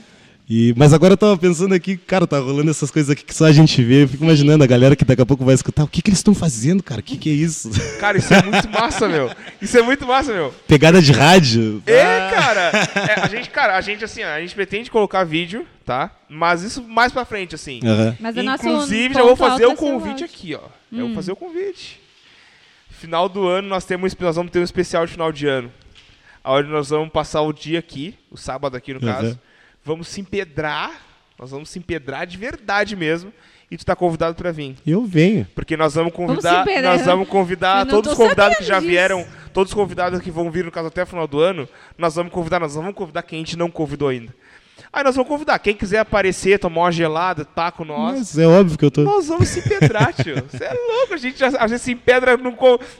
E, 0.48 0.74
mas 0.76 0.92
agora 0.92 1.14
eu 1.14 1.16
tava 1.16 1.38
pensando 1.38 1.74
aqui, 1.74 1.96
cara, 1.96 2.26
tá 2.26 2.38
rolando 2.38 2.70
essas 2.70 2.90
coisas 2.90 3.10
aqui 3.10 3.24
que 3.24 3.34
só 3.34 3.46
a 3.46 3.52
gente 3.52 3.82
vê. 3.82 4.02
Eu 4.02 4.08
fico 4.08 4.24
imaginando 4.24 4.62
a 4.62 4.66
galera 4.66 4.94
que 4.94 5.02
daqui 5.04 5.22
a 5.22 5.26
pouco 5.26 5.42
vai 5.42 5.54
escutar. 5.54 5.82
O 5.84 5.88
que, 5.88 6.02
que 6.02 6.10
eles 6.10 6.18
estão 6.18 6.34
fazendo, 6.34 6.82
cara? 6.82 7.00
O 7.00 7.02
que, 7.02 7.16
que 7.16 7.30
é 7.30 7.32
isso? 7.32 7.70
Cara, 7.98 8.18
isso 8.18 8.34
é 8.34 8.42
muito 8.42 8.68
massa, 8.68 9.08
meu. 9.08 9.30
Isso 9.62 9.78
é 9.78 9.82
muito 9.82 10.06
massa, 10.06 10.34
meu. 10.34 10.54
Pegada 10.68 11.00
de 11.00 11.12
rádio. 11.12 11.82
É, 11.86 12.30
cara. 12.30 12.72
É, 12.94 13.20
a 13.20 13.28
gente, 13.28 13.48
cara, 13.50 13.76
a 13.76 13.80
gente 13.80 14.04
assim, 14.04 14.22
a 14.22 14.40
gente 14.40 14.54
pretende 14.54 14.90
colocar 14.90 15.24
vídeo, 15.24 15.66
tá? 15.84 16.10
Mas 16.28 16.62
isso 16.62 16.82
mais 16.82 17.10
pra 17.12 17.24
frente, 17.24 17.54
assim. 17.54 17.80
Aham. 17.82 18.16
Mas 18.20 18.36
nosso 18.36 18.66
Inclusive, 18.66 19.14
já 19.14 19.22
vou 19.22 19.36
fazer 19.36 19.66
o 19.66 19.70
ser 19.70 19.76
convite 19.76 20.24
aqui, 20.24 20.54
ó. 20.54 20.68
Eu 20.92 21.06
vou 21.06 21.14
fazer 21.14 21.32
o 21.32 21.36
convite. 21.36 22.00
Final 22.90 23.28
do 23.28 23.46
ano, 23.48 23.68
nós, 23.68 23.84
temos, 23.84 24.14
nós 24.16 24.36
vamos 24.36 24.52
ter 24.52 24.58
um 24.58 24.62
especial 24.64 25.06
de 25.06 25.12
final 25.12 25.32
de 25.32 25.46
ano. 25.46 25.72
Onde 26.44 26.68
nós 26.68 26.90
vamos 26.90 27.10
passar 27.10 27.40
o 27.40 27.52
dia 27.52 27.78
aqui, 27.78 28.14
o 28.30 28.36
sábado 28.36 28.76
aqui 28.76 28.92
no 28.92 29.00
Uhum. 29.00 29.06
caso. 29.06 29.38
Vamos 29.84 30.08
se 30.08 30.20
empedrar. 30.20 30.90
Nós 31.38 31.50
vamos 31.50 31.68
se 31.68 31.78
empedrar 31.78 32.26
de 32.26 32.36
verdade 32.36 32.96
mesmo. 32.96 33.32
E 33.70 33.76
tu 33.76 33.84
tá 33.84 33.96
convidado 33.96 34.34
pra 34.36 34.52
vir. 34.52 34.76
Eu 34.86 35.04
venho. 35.04 35.46
Porque 35.54 35.76
nós 35.76 35.94
vamos 35.94 36.12
Vamos 36.12 36.28
convidar, 36.34 36.62
empedrar. 36.62 36.96
nós 36.96 37.06
vamos 37.06 37.28
convidar 37.28 37.86
todos 37.86 38.12
os 38.12 38.16
convidados 38.18 38.58
que 38.58 38.64
já 38.64 38.78
disso. 38.78 38.88
vieram, 38.88 39.26
todos 39.52 39.70
os 39.72 39.74
convidados 39.74 40.20
que 40.20 40.30
vão 40.30 40.50
vir 40.50 40.64
no 40.64 40.70
caso 40.70 40.88
até 40.88 41.02
o 41.02 41.06
final 41.06 41.26
do 41.26 41.40
ano, 41.40 41.68
nós 41.98 42.14
vamos 42.14 42.32
convidar, 42.32 42.60
nós 42.60 42.74
vamos 42.74 42.94
convidar 42.94 43.22
quem 43.22 43.38
a 43.38 43.40
gente 43.44 43.56
não 43.56 43.70
convidou 43.70 44.08
ainda. 44.08 44.32
Aí 44.94 45.02
nós 45.02 45.16
vamos 45.16 45.28
convidar 45.28 45.58
quem 45.58 45.74
quiser 45.74 45.98
aparecer, 45.98 46.56
tomar 46.56 46.82
uma 46.82 46.92
gelada, 46.92 47.44
tá 47.44 47.72
com 47.72 47.84
nós. 47.84 48.14
Mas 48.14 48.38
é 48.38 48.46
óbvio 48.46 48.78
que 48.78 48.84
eu 48.84 48.92
tô. 48.92 49.00
Nós 49.02 49.26
vamos 49.26 49.48
se 49.48 49.58
empedrar, 49.58 50.12
tio. 50.14 50.36
Você 50.48 50.62
é 50.62 50.72
louco, 50.72 51.14
a 51.14 51.16
gente, 51.16 51.36
já, 51.36 51.48
a 51.58 51.66
gente 51.66 51.80
se 51.80 51.90
empedra 51.90 52.36
no, 52.36 52.54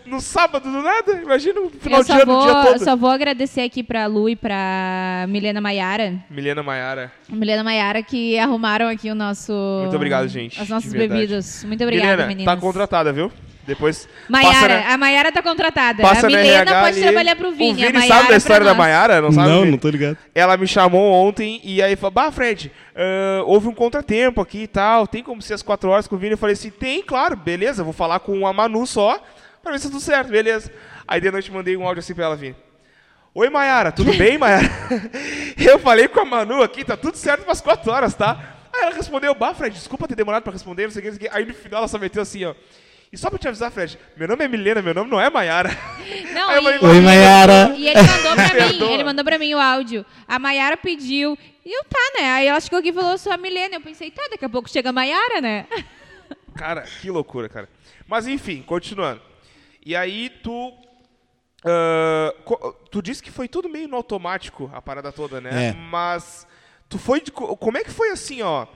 no 0.04 0.20
sábado 0.20 0.68
do 0.68 0.82
nada. 0.82 1.12
Imagina 1.12 1.60
no 1.60 1.70
final 1.70 2.00
Eu 2.00 2.04
de 2.04 2.10
ano, 2.12 2.36
o 2.40 2.42
dia 2.44 2.52
vou, 2.52 2.64
todo. 2.64 2.84
só 2.84 2.96
vou 2.96 3.10
agradecer 3.10 3.60
aqui 3.60 3.84
pra 3.84 4.06
Lu 4.06 4.28
e 4.28 4.34
pra 4.34 5.24
Milena 5.28 5.60
Maiara. 5.60 6.14
Milena 6.28 6.64
Maiara. 6.64 7.12
Milena 7.28 7.62
Maiara 7.62 8.02
que 8.02 8.36
arrumaram 8.40 8.88
aqui 8.88 9.08
o 9.08 9.14
nosso... 9.14 9.52
Muito 9.82 9.94
obrigado, 9.94 10.26
gente, 10.26 10.60
As 10.60 10.68
nossas 10.68 10.92
bebidas. 10.92 11.62
Muito 11.62 11.84
obrigada, 11.84 12.08
Milena, 12.10 12.26
meninas. 12.26 12.52
tá 12.52 12.60
contratada, 12.60 13.12
viu? 13.12 13.30
Depois 13.66 14.08
passa 14.30 14.48
Maiara, 14.48 14.80
na, 14.80 14.94
a 14.94 14.98
Maiara 14.98 15.32
tá 15.32 15.42
contratada. 15.42 16.02
passa 16.02 16.26
a 16.26 16.30
na 16.30 16.36
Milena 16.36 16.56
RH 16.62 16.80
pode 16.80 16.92
ali. 16.96 17.02
trabalhar 17.02 17.36
pro 17.36 17.52
Vini. 17.52 17.72
O 17.72 17.74
Vini 17.76 17.88
a 17.88 17.92
Maiara 17.92 18.14
sabe 18.14 18.28
da 18.28 18.36
história 18.36 18.66
da. 18.66 18.74
Maiara? 18.74 19.20
Não 19.20 19.32
sabe? 19.32 19.48
Não, 19.48 19.60
Vini? 19.60 19.70
não 19.70 19.78
tô 19.78 19.88
ligado. 19.88 20.18
Ela 20.34 20.56
me 20.56 20.66
chamou 20.66 21.12
ontem 21.12 21.60
e 21.64 21.82
aí 21.82 21.96
falou, 21.96 22.10
bah, 22.12 22.30
Fred, 22.30 22.70
ah, 22.94 23.42
houve 23.46 23.68
um 23.68 23.74
contratempo 23.74 24.40
aqui 24.40 24.62
e 24.62 24.66
tal, 24.66 25.06
tem 25.06 25.22
como 25.22 25.40
ser 25.42 25.54
às 25.54 25.62
quatro 25.62 25.90
horas 25.90 26.06
com 26.06 26.14
o 26.16 26.18
Vini? 26.18 26.32
Eu 26.32 26.38
falei 26.38 26.52
assim, 26.54 26.70
tem, 26.70 27.02
claro, 27.02 27.36
beleza, 27.36 27.82
vou 27.82 27.92
falar 27.92 28.20
com 28.20 28.46
a 28.46 28.52
Manu 28.52 28.86
só, 28.86 29.22
pra 29.62 29.72
ver 29.72 29.78
se 29.78 29.86
tá 29.86 29.90
tudo 29.92 30.02
certo, 30.02 30.28
beleza. 30.28 30.70
Aí 31.06 31.20
de 31.20 31.30
noite 31.30 31.50
mandei 31.50 31.76
um 31.76 31.86
áudio 31.86 32.00
assim 32.00 32.14
pra 32.14 32.24
ela, 32.26 32.36
Vini. 32.36 32.56
Oi, 33.34 33.50
Maiara, 33.50 33.90
tudo 33.90 34.12
bem, 34.18 34.38
Maiara? 34.38 34.70
eu 35.58 35.78
falei 35.78 36.06
com 36.08 36.20
a 36.20 36.24
Manu 36.24 36.62
aqui, 36.62 36.84
tá 36.84 36.96
tudo 36.96 37.16
certo 37.16 37.44
umas 37.44 37.60
quatro 37.60 37.90
horas, 37.90 38.14
tá? 38.14 38.38
Aí 38.72 38.82
ela 38.82 38.94
respondeu, 38.94 39.34
bah, 39.34 39.54
Fred, 39.54 39.74
desculpa 39.74 40.08
ter 40.08 40.16
demorado 40.16 40.42
pra 40.42 40.52
responder, 40.52 40.84
não 40.84 40.90
sei 40.90 41.00
o 41.00 41.02
que, 41.04 41.10
não 41.10 41.18
sei 41.18 41.28
o 41.28 41.30
que. 41.30 41.36
Aí 41.36 41.44
no 41.44 41.54
final 41.54 41.78
ela 41.78 41.88
só 41.88 41.98
meteu 41.98 42.22
assim, 42.22 42.44
ó. 42.44 42.54
E 43.14 43.16
só 43.16 43.30
pra 43.30 43.38
te 43.38 43.46
avisar, 43.46 43.70
Fred, 43.70 43.96
meu 44.16 44.26
nome 44.26 44.44
é 44.44 44.48
Milena, 44.48 44.82
meu 44.82 44.92
nome 44.92 45.08
não 45.08 45.20
é 45.20 45.30
Maiara. 45.30 45.70
Não, 46.32 46.48
Aí 46.50 46.56
eu 46.64 46.70
e, 46.70 46.78
falei, 46.80 46.96
Oi, 46.96 47.00
Maiara. 47.00 47.74
e 47.76 47.86
ele 47.86 48.02
mandou 48.02 48.34
pra 48.34 48.66
mim, 48.66 48.92
ele 48.92 49.04
mandou 49.04 49.24
pra 49.24 49.38
mim 49.38 49.54
o 49.54 49.60
áudio. 49.60 50.04
A 50.26 50.38
Maiara 50.38 50.76
pediu. 50.76 51.38
E 51.64 51.72
eu 51.78 51.84
tá, 51.84 52.20
né? 52.20 52.30
Aí 52.32 52.46
ela 52.48 52.60
chegou 52.60 52.80
aqui 52.80 52.88
e 52.88 52.92
falou, 52.92 53.12
eu 53.12 53.18
sou 53.18 53.32
a 53.32 53.36
Milena. 53.36 53.76
Eu 53.76 53.80
pensei, 53.80 54.10
tá, 54.10 54.26
daqui 54.30 54.44
a 54.44 54.48
pouco 54.48 54.68
chega 54.68 54.88
a 54.88 54.92
Maiara, 54.92 55.40
né? 55.40 55.66
Cara, 56.56 56.82
que 56.82 57.08
loucura, 57.10 57.48
cara. 57.48 57.68
Mas 58.06 58.26
enfim, 58.26 58.62
continuando. 58.62 59.20
E 59.86 59.94
aí 59.96 60.28
tu. 60.42 60.72
co- 62.44 62.72
tu 62.90 63.02
disse 63.02 63.22
que 63.22 63.30
foi 63.30 63.48
tudo 63.48 63.68
meio 63.68 63.88
no 63.88 63.96
automático 63.96 64.70
a 64.74 64.80
parada 64.82 65.10
toda, 65.12 65.40
né? 65.40 65.68
É. 65.68 65.72
Mas 65.72 66.46
tu 66.88 66.98
foi. 66.98 67.20
de 67.20 67.30
co- 67.32 67.56
como 67.56 67.78
é 67.78 67.84
que 67.84 67.90
foi 67.90 68.10
assim, 68.10 68.42
ó? 68.42 68.66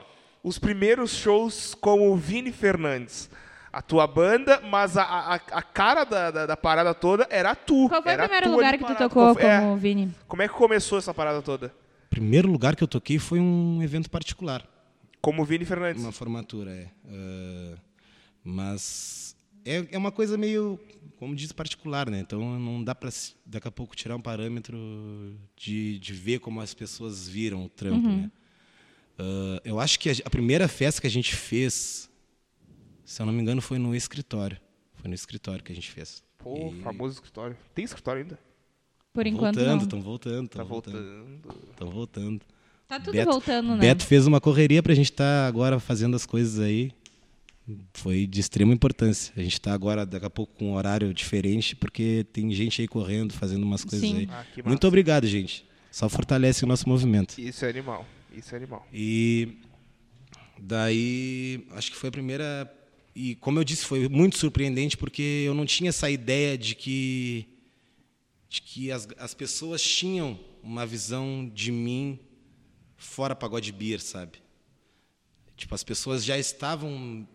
Os 0.42 0.58
primeiros 0.58 1.12
shows 1.16 1.74
com 1.74 2.08
o 2.10 2.16
Vini 2.16 2.52
Fernandes. 2.52 3.28
A 3.72 3.82
tua 3.82 4.06
banda, 4.06 4.60
mas 4.62 4.96
a, 4.96 5.02
a, 5.04 5.34
a 5.34 5.62
cara 5.62 6.04
da, 6.04 6.30
da, 6.30 6.46
da 6.46 6.56
parada 6.56 6.94
toda 6.94 7.26
era 7.30 7.54
tu. 7.54 7.88
Qual 7.88 8.02
foi 8.02 8.12
era 8.12 8.24
o 8.24 8.26
primeiro 8.28 8.46
tu 8.50 8.52
lugar 8.56 8.78
que 8.78 8.84
tu 8.84 8.94
tocou 8.96 9.34
foi- 9.34 9.42
é, 9.44 9.60
como 9.60 9.76
Vini? 9.76 10.14
como 10.26 10.42
é 10.42 10.48
que 10.48 10.54
começou 10.54 10.96
essa 10.98 11.12
parada 11.12 11.42
toda? 11.42 11.74
Primeiro 12.08 12.50
lugar 12.50 12.74
que 12.74 12.82
eu 12.82 12.88
toquei 12.88 13.18
foi 13.18 13.38
um 13.38 13.82
evento 13.82 14.10
particular. 14.10 14.66
Como 15.20 15.44
Vini 15.44 15.64
Fernandes. 15.66 16.02
Uma 16.02 16.12
formatura, 16.12 16.70
é. 16.70 16.86
Ah, 17.06 17.78
mas 18.42 19.36
é, 19.64 19.86
é 19.92 19.98
uma 19.98 20.10
coisa 20.10 20.38
meio, 20.38 20.78
como 21.18 21.34
diz, 21.36 21.52
particular, 21.52 22.08
né? 22.08 22.20
Então 22.20 22.40
não 22.58 22.82
dá 22.82 22.94
para 22.94 23.10
daqui 23.44 23.68
a 23.68 23.70
pouco 23.70 23.94
tirar 23.94 24.16
um 24.16 24.20
parâmetro 24.20 24.78
de, 25.56 25.98
de 25.98 26.12
ver 26.14 26.38
como 26.38 26.60
as 26.60 26.72
pessoas 26.72 27.28
viram 27.28 27.64
o 27.64 27.68
trampo, 27.68 28.08
né? 28.08 28.30
Ah, 29.18 29.60
eu 29.64 29.78
acho 29.78 29.98
que 29.98 30.08
a, 30.08 30.14
a 30.24 30.30
primeira 30.30 30.66
festa 30.68 31.00
que 31.02 31.06
a 31.06 31.10
gente 31.10 31.34
fez, 31.36 32.07
se 33.10 33.22
eu 33.22 33.26
não 33.26 33.32
me 33.32 33.40
engano, 33.42 33.60
foi 33.60 33.78
no 33.78 33.94
escritório. 33.94 34.58
Foi 34.96 35.08
no 35.08 35.14
escritório 35.14 35.62
que 35.64 35.72
a 35.72 35.74
gente 35.74 35.90
fez. 35.90 36.22
Pô, 36.38 36.72
famoso 36.82 37.14
escritório. 37.14 37.56
Tem 37.74 37.84
escritório 37.84 38.22
ainda? 38.22 38.38
Por 39.12 39.26
enquanto 39.26 39.56
voltando, 39.56 39.82
estão 39.82 40.00
voltando, 40.00 40.48
Tá 40.48 40.62
estão 40.62 40.66
voltando. 40.66 40.94
voltando. 41.42 41.70
Estão 41.70 41.90
voltando. 41.90 42.40
Tá 42.86 43.00
tudo 43.00 43.12
Beto- 43.12 43.30
voltando, 43.30 43.68
né? 43.74 43.78
Beto 43.80 44.04
fez 44.06 44.26
uma 44.26 44.40
correria 44.40 44.82
pra 44.82 44.94
gente 44.94 45.10
estar 45.10 45.46
agora 45.46 45.78
fazendo 45.80 46.14
as 46.16 46.24
coisas 46.26 46.58
aí. 46.60 46.92
Foi 47.92 48.26
de 48.26 48.40
extrema 48.40 48.72
importância. 48.72 49.32
A 49.36 49.42
gente 49.42 49.54
está 49.54 49.72
agora, 49.74 50.06
daqui 50.06 50.24
a 50.24 50.30
pouco, 50.30 50.54
com 50.56 50.70
um 50.70 50.74
horário 50.74 51.12
diferente, 51.12 51.76
porque 51.76 52.24
tem 52.32 52.50
gente 52.52 52.80
aí 52.80 52.88
correndo, 52.88 53.32
fazendo 53.34 53.62
umas 53.62 53.84
coisas 53.84 54.08
Sim. 54.08 54.18
aí. 54.18 54.28
Ah, 54.30 54.44
Muito 54.64 54.86
obrigado, 54.86 55.26
gente. 55.26 55.66
Só 55.90 56.08
fortalece 56.08 56.64
o 56.64 56.66
nosso 56.68 56.88
movimento. 56.88 57.38
Isso 57.38 57.64
é 57.64 57.68
animal. 57.68 58.06
Isso 58.32 58.54
é 58.54 58.56
animal. 58.56 58.86
E 58.92 59.58
daí, 60.58 61.66
acho 61.72 61.90
que 61.90 61.96
foi 61.96 62.08
a 62.08 62.12
primeira. 62.12 62.74
E 63.20 63.34
como 63.34 63.58
eu 63.58 63.64
disse, 63.64 63.84
foi 63.84 64.08
muito 64.08 64.38
surpreendente, 64.38 64.96
porque 64.96 65.42
eu 65.44 65.52
não 65.52 65.66
tinha 65.66 65.88
essa 65.88 66.08
ideia 66.08 66.56
de 66.56 66.76
que, 66.76 67.48
de 68.48 68.62
que 68.62 68.92
as, 68.92 69.08
as 69.18 69.34
pessoas 69.34 69.82
tinham 69.82 70.38
uma 70.62 70.86
visão 70.86 71.50
de 71.52 71.72
mim 71.72 72.20
fora 72.96 73.34
pagode 73.34 73.72
beer, 73.72 74.00
sabe? 74.00 74.38
Tipo, 75.56 75.74
as 75.74 75.82
pessoas 75.82 76.24
já 76.24 76.38
estavam 76.38 77.26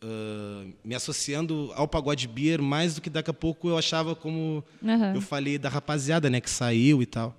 ah, 0.00 0.64
me 0.84 0.94
associando 0.94 1.72
ao 1.74 1.88
pagode 1.88 2.28
beer 2.28 2.62
mais 2.62 2.94
do 2.94 3.00
que 3.00 3.10
daqui 3.10 3.30
a 3.30 3.34
pouco 3.34 3.68
eu 3.68 3.76
achava 3.76 4.14
como 4.14 4.64
Aham. 4.80 5.16
eu 5.16 5.20
falei 5.20 5.58
da 5.58 5.68
rapaziada, 5.68 6.30
né, 6.30 6.40
que 6.40 6.50
saiu 6.50 7.02
e 7.02 7.06
tal. 7.06 7.36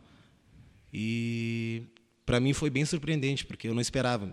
E 0.91 1.83
para 2.25 2.37
mim 2.41 2.51
foi 2.51 2.69
bem 2.69 2.83
surpreendente, 2.83 3.45
porque 3.45 3.69
eu 3.69 3.73
não 3.73 3.81
esperava. 3.81 4.29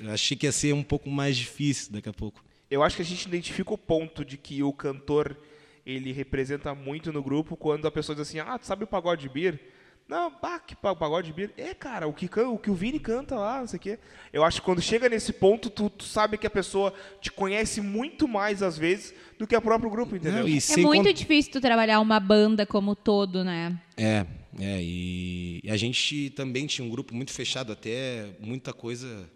Eu 0.00 0.10
achei 0.10 0.36
que 0.36 0.44
ia 0.44 0.50
ser 0.50 0.74
um 0.74 0.82
pouco 0.82 1.08
mais 1.08 1.36
difícil 1.36 1.92
daqui 1.92 2.08
a 2.08 2.12
pouco. 2.12 2.42
Eu 2.72 2.82
acho 2.82 2.96
que 2.96 3.02
a 3.02 3.04
gente 3.04 3.26
identifica 3.26 3.72
o 3.74 3.78
ponto 3.78 4.24
de 4.24 4.36
que 4.36 4.62
o 4.62 4.72
cantor 4.72 5.36
ele 5.84 6.12
representa 6.12 6.74
muito 6.74 7.12
no 7.12 7.22
grupo 7.22 7.56
quando 7.56 7.86
a 7.86 7.90
pessoa 7.90 8.16
diz 8.16 8.26
assim: 8.28 8.38
"Ah, 8.38 8.58
tu 8.58 8.66
sabe 8.66 8.84
o 8.84 8.86
pagode 8.86 9.28
beer?" 9.28 9.60
Não, 10.08 10.30
bah, 10.42 10.58
que 10.58 10.74
pa- 10.74 10.94
pagode 10.96 11.32
beer. 11.32 11.52
É, 11.56 11.72
cara, 11.74 12.06
o 12.08 12.12
que, 12.12 12.28
o 12.40 12.58
que 12.58 12.70
o 12.70 12.74
Vini 12.74 12.98
canta 12.98 13.36
lá, 13.36 13.60
não 13.60 13.66
sei 13.68 13.78
o 13.78 13.80
quê. 13.80 13.98
Eu 14.32 14.44
acho 14.44 14.60
que 14.60 14.64
quando 14.64 14.82
chega 14.82 15.08
nesse 15.08 15.32
ponto, 15.32 15.70
tu, 15.70 15.88
tu 15.88 16.04
sabe 16.04 16.36
que 16.36 16.46
a 16.46 16.50
pessoa 16.50 16.92
te 17.20 17.30
conhece 17.30 17.80
muito 17.80 18.26
mais, 18.26 18.62
às 18.62 18.76
vezes, 18.76 19.14
do 19.38 19.46
que 19.46 19.56
o 19.56 19.62
próprio 19.62 19.88
grupo, 19.88 20.16
entendeu? 20.16 20.40
Não, 20.40 20.48
É 20.48 20.76
muito 20.86 21.04
con- 21.04 21.12
difícil 21.14 21.52
tu 21.52 21.60
trabalhar 21.60 22.00
uma 22.00 22.18
banda 22.18 22.66
como 22.66 22.96
todo, 22.96 23.44
né? 23.44 23.80
É, 23.96 24.26
é, 24.58 24.82
e, 24.82 25.60
e 25.62 25.70
a 25.70 25.76
gente 25.76 26.30
também 26.30 26.66
tinha 26.66 26.86
um 26.86 26.90
grupo 26.90 27.14
muito 27.14 27.32
fechado, 27.32 27.72
até 27.72 28.34
muita 28.40 28.72
coisa. 28.72 29.30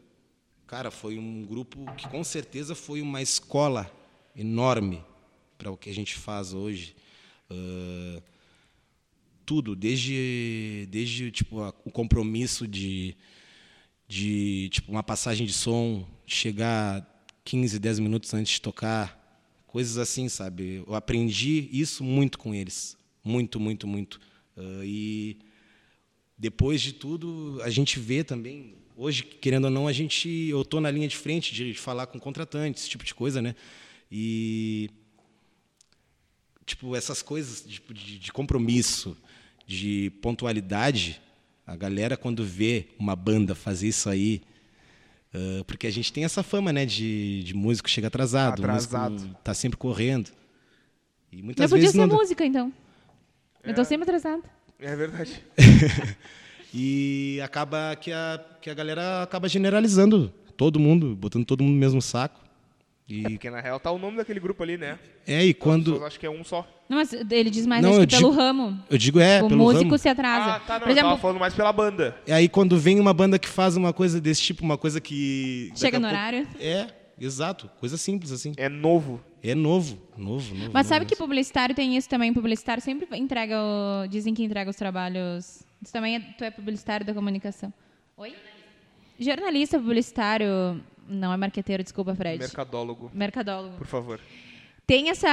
Cara, 0.66 0.90
foi 0.90 1.16
um 1.18 1.44
grupo 1.44 1.92
que 1.96 2.08
com 2.08 2.24
certeza 2.24 2.74
foi 2.74 3.00
uma 3.00 3.22
escola 3.22 3.90
enorme 4.34 5.02
para 5.56 5.70
o 5.70 5.76
que 5.76 5.88
a 5.88 5.94
gente 5.94 6.14
faz 6.16 6.52
hoje. 6.52 6.96
Ah, 7.48 8.22
tudo, 9.44 9.76
desde, 9.76 10.88
desde 10.90 11.30
tipo, 11.30 11.60
a- 11.60 11.72
o 11.84 11.90
compromisso 11.90 12.66
de, 12.66 13.16
de 14.08 14.68
tipo, 14.70 14.90
uma 14.90 15.04
passagem 15.04 15.46
de 15.46 15.52
som, 15.52 16.04
chegar 16.26 17.06
15, 17.44 17.78
10 17.78 18.00
minutos 18.00 18.34
antes 18.34 18.54
de 18.54 18.60
tocar, 18.60 19.22
coisas 19.68 19.98
assim, 19.98 20.28
sabe? 20.28 20.82
Eu 20.86 20.96
aprendi 20.96 21.68
isso 21.70 22.02
muito 22.02 22.38
com 22.40 22.52
eles, 22.52 22.96
muito, 23.22 23.60
muito, 23.60 23.86
muito. 23.86 24.20
Ah, 24.56 24.80
e 24.84 25.38
depois 26.36 26.82
de 26.82 26.92
tudo, 26.92 27.60
a 27.62 27.70
gente 27.70 28.00
vê 28.00 28.24
também, 28.24 28.74
hoje, 28.96 29.22
querendo 29.22 29.66
ou 29.66 29.70
não, 29.70 29.86
a 29.86 29.92
gente, 29.92 30.28
eu 30.28 30.62
estou 30.62 30.80
na 30.80 30.90
linha 30.90 31.06
de 31.06 31.16
frente 31.16 31.54
de 31.54 31.74
falar 31.74 32.06
com 32.06 32.18
contratantes, 32.18 32.82
esse 32.82 32.90
tipo 32.90 33.04
de 33.04 33.14
coisa, 33.14 33.42
né? 33.42 33.54
E 34.10 34.90
tipo 36.64 36.96
essas 36.96 37.22
coisas 37.22 37.60
tipo, 37.60 37.94
de, 37.94 38.18
de 38.18 38.32
compromisso, 38.32 39.16
de 39.66 40.10
pontualidade, 40.22 41.20
a 41.66 41.76
galera 41.76 42.16
quando 42.16 42.44
vê 42.44 42.88
uma 42.98 43.14
banda 43.14 43.54
fazer 43.54 43.88
isso 43.88 44.08
aí, 44.08 44.42
ah, 45.36 45.64
porque 45.66 45.86
a 45.86 45.90
gente 45.90 46.12
tem 46.12 46.24
essa 46.24 46.42
fama, 46.42 46.72
né, 46.72 46.86
de, 46.86 47.42
de 47.42 47.54
músico 47.54 47.90
chega 47.90 48.06
atrasado, 48.08 48.60
Atrasado. 48.62 49.12
músico 49.12 49.34
tá 49.44 49.52
sempre 49.52 49.76
correndo. 49.76 50.30
E 51.30 51.38
Eu 51.38 51.44
muitas 51.44 51.70
podia 51.70 51.82
vezes 51.82 51.94
ser 52.00 52.06
não 52.06 52.16
música, 52.16 52.44
então. 52.44 52.72
Eu 53.62 53.74
tô 53.74 53.84
sempre 53.84 54.04
atrasada. 54.04 54.42
É 54.78 54.94
verdade. 54.96 55.44
E 56.78 57.40
acaba 57.42 57.96
que 57.96 58.12
a, 58.12 58.38
que 58.60 58.68
a 58.68 58.74
galera 58.74 59.22
acaba 59.22 59.48
generalizando 59.48 60.30
todo 60.58 60.78
mundo, 60.78 61.16
botando 61.16 61.46
todo 61.46 61.62
mundo 61.62 61.72
no 61.72 61.78
mesmo 61.80 62.02
saco. 62.02 62.38
É 63.08 63.12
E 63.14 63.22
porque 63.22 63.48
na 63.48 63.60
real 63.60 63.80
tá 63.80 63.90
o 63.90 63.98
nome 63.98 64.16
daquele 64.18 64.38
grupo 64.40 64.62
ali, 64.62 64.76
né? 64.76 64.98
é, 65.26 65.42
e 65.44 65.54
quando 65.54 66.04
acham 66.04 66.18
que 66.20 66.26
é 66.26 66.30
um 66.30 66.44
só. 66.44 66.66
Não, 66.88 66.98
mas 66.98 67.12
ele 67.12 67.48
diz 67.50 67.66
mais 67.66 67.82
Não, 67.82 67.92
acho 67.92 68.00
eu 68.02 68.06
que 68.06 68.16
pelo 68.16 68.30
digo- 68.30 68.42
ramo. 68.42 68.78
eu 68.90 68.98
digo 68.98 69.20
é, 69.20 69.42
o 69.42 69.48
pelo 69.48 69.62
músico 69.62 69.84
ramo. 69.84 69.98
se 69.98 70.08
atrasa. 70.08 70.52
Ah, 70.56 70.60
tá, 70.60 70.74
não, 70.74 70.80
Por 70.80 70.88
eu 70.88 70.92
exemplo, 70.92 71.08
tava 71.10 71.20
falando 71.22 71.40
mais 71.40 71.54
pela 71.54 71.72
banda. 71.72 72.16
E 72.26 72.32
aí 72.32 72.48
quando 72.48 72.78
vem 72.78 73.00
uma 73.00 73.14
banda 73.14 73.38
que 73.38 73.48
faz 73.48 73.74
uma 73.76 73.92
coisa 73.92 74.20
desse 74.20 74.42
tipo, 74.42 74.62
uma 74.64 74.76
coisa 74.76 75.00
que 75.00 75.72
Chega 75.74 75.98
no 75.98 76.06
pouco- 76.08 76.14
horário. 76.16 76.46
É, 76.60 76.88
exato, 77.18 77.70
coisa 77.80 77.96
simples 77.96 78.32
assim. 78.32 78.52
É 78.56 78.68
novo. 78.68 79.20
É 79.42 79.54
novo, 79.54 79.98
novo, 80.16 80.52
novo. 80.54 80.70
Mas 80.72 80.86
novo 80.86 80.88
sabe 80.88 81.06
que 81.06 81.14
publicitário 81.16 81.74
tem 81.74 81.96
isso 81.96 82.08
também? 82.08 82.34
Publicitário 82.34 82.82
sempre 82.82 83.06
entrega 83.16 83.56
o... 83.62 84.06
Dizem 84.08 84.34
que 84.34 84.42
entrega 84.42 84.68
os 84.68 84.76
trabalhos... 84.76 85.64
Tu 85.84 85.92
também 85.92 86.16
é... 86.16 86.20
Tu 86.20 86.44
é 86.44 86.50
publicitário 86.50 87.06
da 87.06 87.14
comunicação. 87.14 87.72
Oi? 88.16 88.34
Jornalista 89.18 89.78
publicitário... 89.78 90.82
Não 91.08 91.32
é 91.32 91.36
marqueteiro, 91.36 91.84
desculpa, 91.84 92.14
Fred. 92.16 92.38
Mercadólogo, 92.38 93.10
Mercadólogo. 93.14 93.76
por 93.76 93.86
favor. 93.86 94.20
Tem 94.84 95.08
essa, 95.08 95.28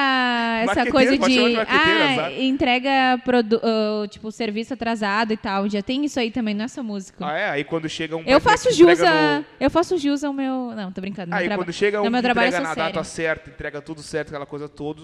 essa 0.64 0.91
coisa 0.91 1.18
de... 1.18 1.28
de 1.28 1.60
ah, 1.68 2.32
entrega 2.39 3.20
produ... 3.24 3.60
ah, 3.64 4.08
tipo, 4.08 4.32
serviço 4.32 4.74
atrasado 4.74 5.34
e 5.34 5.38
tal. 5.38 5.68
Já 5.68 5.82
tem 5.82 6.06
isso 6.06 6.20
aí 6.20 6.30
também, 6.30 6.54
não 6.54 6.66
é 6.66 6.68
só 6.68 6.84
músico. 6.84 7.24
Ah, 7.24 7.38
é? 7.38 7.50
Aí 7.50 7.64
quando 7.64 7.89
chega 7.89 8.16
um... 8.16 8.24
Eu 8.24 8.39
faço 8.39 8.72
jus 8.72 9.00
a... 9.02 9.39
no- 9.39 9.46
Eu 9.60 9.70
faço 9.72 9.98
jus 9.98 10.24
ao 10.24 10.32
meu... 10.32 10.74
Não, 10.76 10.91
tô 10.91 11.02
brincando. 11.02 11.34
Aí 11.34 11.50
quando 11.50 11.74
chega 11.74 12.02
um 12.02 12.06
no 12.06 12.12
meu 12.12 12.20
que 12.20 12.24
trabalho 12.24 12.50
entrega 12.50 12.68
na 12.68 12.74
sou 12.74 12.84
data 12.84 13.04
certa, 13.04 13.50
entrega 13.50 13.82
tudo 13.82 14.02
certo, 14.04 14.30
aquela 14.30 14.46
coisa 14.46 14.70
toda. 14.70 15.04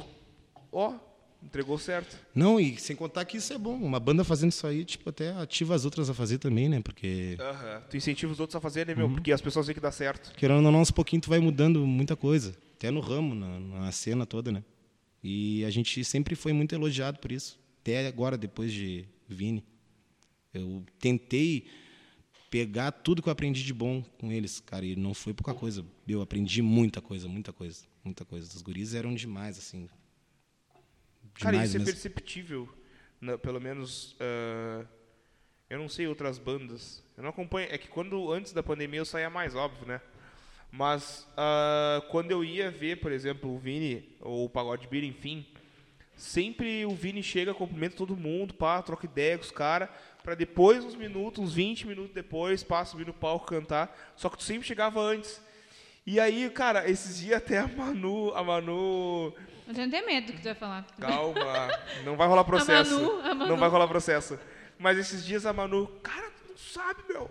Ó, 0.72 0.94
entregou 1.44 1.78
certo. 1.78 2.18
Não, 2.36 2.60
e 2.60 2.78
sem 2.78 2.96
contar 2.96 3.26
que 3.26 3.38
isso 3.38 3.54
é 3.54 3.58
bom. 3.58 3.76
Uma 3.76 4.00
banda 4.00 4.24
fazendo 4.24 4.52
isso 4.52 4.66
aí, 4.68 4.84
tipo, 4.86 5.10
até 5.10 5.32
ativa 5.34 5.74
as 5.76 5.86
outras 5.86 6.10
a 6.10 6.14
fazer 6.14 6.38
também, 6.38 6.68
né? 6.70 6.82
Porque 6.82 7.38
Aham. 7.40 7.82
Tu 7.90 7.98
incentiva 7.98 8.32
os 8.32 8.40
outros 8.40 8.56
a 8.56 8.62
fazerem, 8.62 8.94
Uhum. 8.96 9.02
meu, 9.02 9.10
porque 9.12 9.32
as 9.32 9.42
pessoas 9.42 9.66
veem 9.68 9.76
que 9.76 9.82
dá 9.82 9.92
certo. 9.92 10.34
querendo 10.36 10.66
ou 10.66 10.72
não, 10.72 10.80
aos 10.80 10.92
pouquinhos 10.92 11.24
tu 11.26 11.30
vai 11.30 11.40
mudando 11.40 11.86
muita 11.86 12.16
coisa. 12.16 12.56
Até 12.76 12.92
no 12.92 13.00
ramo, 13.00 13.34
na, 13.36 13.60
na 13.60 13.92
cena 13.92 14.26
toda, 14.26 14.52
né? 14.52 14.64
E 15.24 15.64
a 15.66 15.70
gente 15.70 16.04
sempre 16.06 16.36
foi 16.36 16.54
muito 16.54 16.74
elogiado 16.74 17.20
por 17.20 17.32
isso. 17.32 17.60
Até 17.82 18.08
agora, 18.08 18.38
depois 18.38 18.72
de 18.72 19.06
Vini. 19.28 19.64
Eu 20.54 20.84
tentei 21.00 21.66
pegar 22.50 22.92
tudo 22.92 23.22
que 23.22 23.28
eu 23.30 23.32
aprendi 23.34 23.64
de 23.64 23.74
bom 23.74 24.02
com 24.18 24.32
eles, 24.32 24.60
cara, 24.60 24.84
e 24.86 24.96
não 24.96 25.14
foi 25.14 25.34
pouca 25.34 25.54
coisa. 25.54 25.86
Eu 26.08 26.22
aprendi 26.22 26.62
muita 26.62 27.00
coisa, 27.02 27.28
muita 27.28 27.54
coisa, 27.54 27.84
muita 28.04 28.26
coisa. 28.26 28.48
Os 28.48 28.62
guris 28.62 28.94
eram 28.94 29.14
demais, 29.14 29.58
assim. 29.58 29.88
Cara, 31.36 31.64
isso 31.64 31.78
é 31.78 31.84
perceptível. 31.84 32.68
na- 33.22 33.38
pelo 33.38 33.60
menos. 33.60 34.16
ah, 34.20 34.86
eu 35.70 35.78
não 35.78 35.90
sei 35.90 36.08
outras 36.08 36.38
bandas. 36.40 37.04
Eu 37.18 37.24
não 37.24 37.30
acompanho. 37.30 37.68
É 37.72 37.78
que 37.78 37.88
quando 37.88 38.32
antes 38.32 38.54
da 38.54 38.64
pandemia 38.64 39.00
eu 39.02 39.06
saía 39.06 39.30
mais, 39.30 39.56
óbvio, 39.56 39.86
né? 39.88 40.02
Mas 40.72 41.28
ah, 41.38 42.02
quando 42.10 42.32
eu 42.32 42.44
ia 42.44 42.72
ver, 42.72 43.00
por 43.00 43.12
exemplo, 43.12 43.54
o 43.54 43.58
Vini 43.60 44.16
ou 44.22 44.46
o 44.46 44.50
Pagode 44.50 44.88
Beer, 44.88 45.04
enfim, 45.04 45.46
sempre 46.16 46.86
o 46.86 46.92
Vini 46.96 47.22
chega, 47.24 47.54
cumprimenta 47.54 47.96
todo 47.96 48.16
mundo, 48.16 48.54
pá, 48.54 48.82
troca 48.82 49.06
ideia 49.06 49.38
com 49.38 49.44
os 49.44 49.52
caras, 49.52 49.90
pra 50.24 50.36
depois, 50.36 50.84
uns 50.84 50.96
minutos, 50.96 51.44
uns 51.44 51.54
20 51.54 51.88
minutos 51.88 52.14
depois, 52.14 52.64
pá, 52.64 52.84
subir 52.86 53.06
no 53.08 53.14
palco 53.14 53.48
cantar. 53.48 54.14
Só 54.16 54.30
que 54.30 54.38
tu 54.38 54.44
sempre 54.44 54.68
chegava 54.68 55.00
antes. 55.02 55.42
E 56.06 56.20
aí, 56.20 56.50
cara, 56.50 56.90
esses 56.90 57.20
dias 57.20 57.38
até 57.38 57.58
a 57.60 57.68
Manu, 57.68 58.34
a 58.34 58.44
Manu 58.44 59.34
Eu 59.70 59.76
tenho 59.76 59.88
até 59.88 60.02
medo 60.02 60.28
do 60.28 60.34
que 60.34 60.40
tu 60.40 60.46
vai 60.46 60.56
falar. 60.56 60.86
Calma, 61.00 61.70
não 62.04 62.18
vai 62.18 62.28
rolar 62.28 62.44
processo. 62.44 62.96
Manu, 62.96 63.20
a 63.22 63.36
Manu. 63.36 63.48
Não 63.48 63.58
vai 63.58 63.70
rolar 63.70 63.88
processo. 63.88 64.40
Mas 64.80 64.98
esses 64.98 65.24
dias 65.24 65.46
a 65.46 65.54
Manu, 65.54 65.86
cara, 66.02 66.28
tu 66.32 66.50
não 66.50 66.58
sabe, 66.58 67.04
meu. 67.08 67.30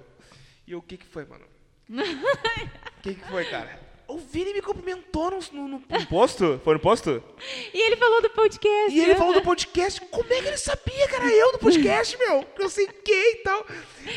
E 0.66 0.70
eu, 0.72 0.78
o 0.78 0.82
que 0.82 0.96
que 0.96 1.06
foi, 1.06 1.24
Manu? 1.26 1.44
O 2.98 3.00
que 3.00 3.14
que 3.14 3.24
foi, 3.28 3.44
cara? 3.44 3.78
O 4.08 4.18
Vini 4.18 4.52
me 4.54 4.60
cumprimentou 4.62 5.30
no, 5.30 5.38
no, 5.52 5.68
no- 5.68 5.84
no 5.88 6.06
posto. 6.06 6.60
Foi 6.64 6.74
no 6.74 6.80
posto? 6.80 7.22
E 7.74 7.86
ele 7.86 7.96
falou 7.96 8.22
do 8.22 8.30
podcast. 8.30 8.90
E 8.96 9.00
ele 9.00 9.14
falou 9.14 9.34
do 9.34 9.42
podcast. 9.42 10.00
Como 10.00 10.32
é 10.32 10.40
que 10.42 10.48
ele 10.48 10.56
sabia 10.56 11.08
que 11.08 11.14
era 11.14 11.26
eu 11.30 11.52
do 11.52 11.58
podcast, 11.58 12.16
meu? 12.18 12.42
Que 12.42 12.62
eu 12.62 12.70
sei 12.70 12.86
quem 12.86 13.32
e 13.34 13.36
tal. 13.42 13.66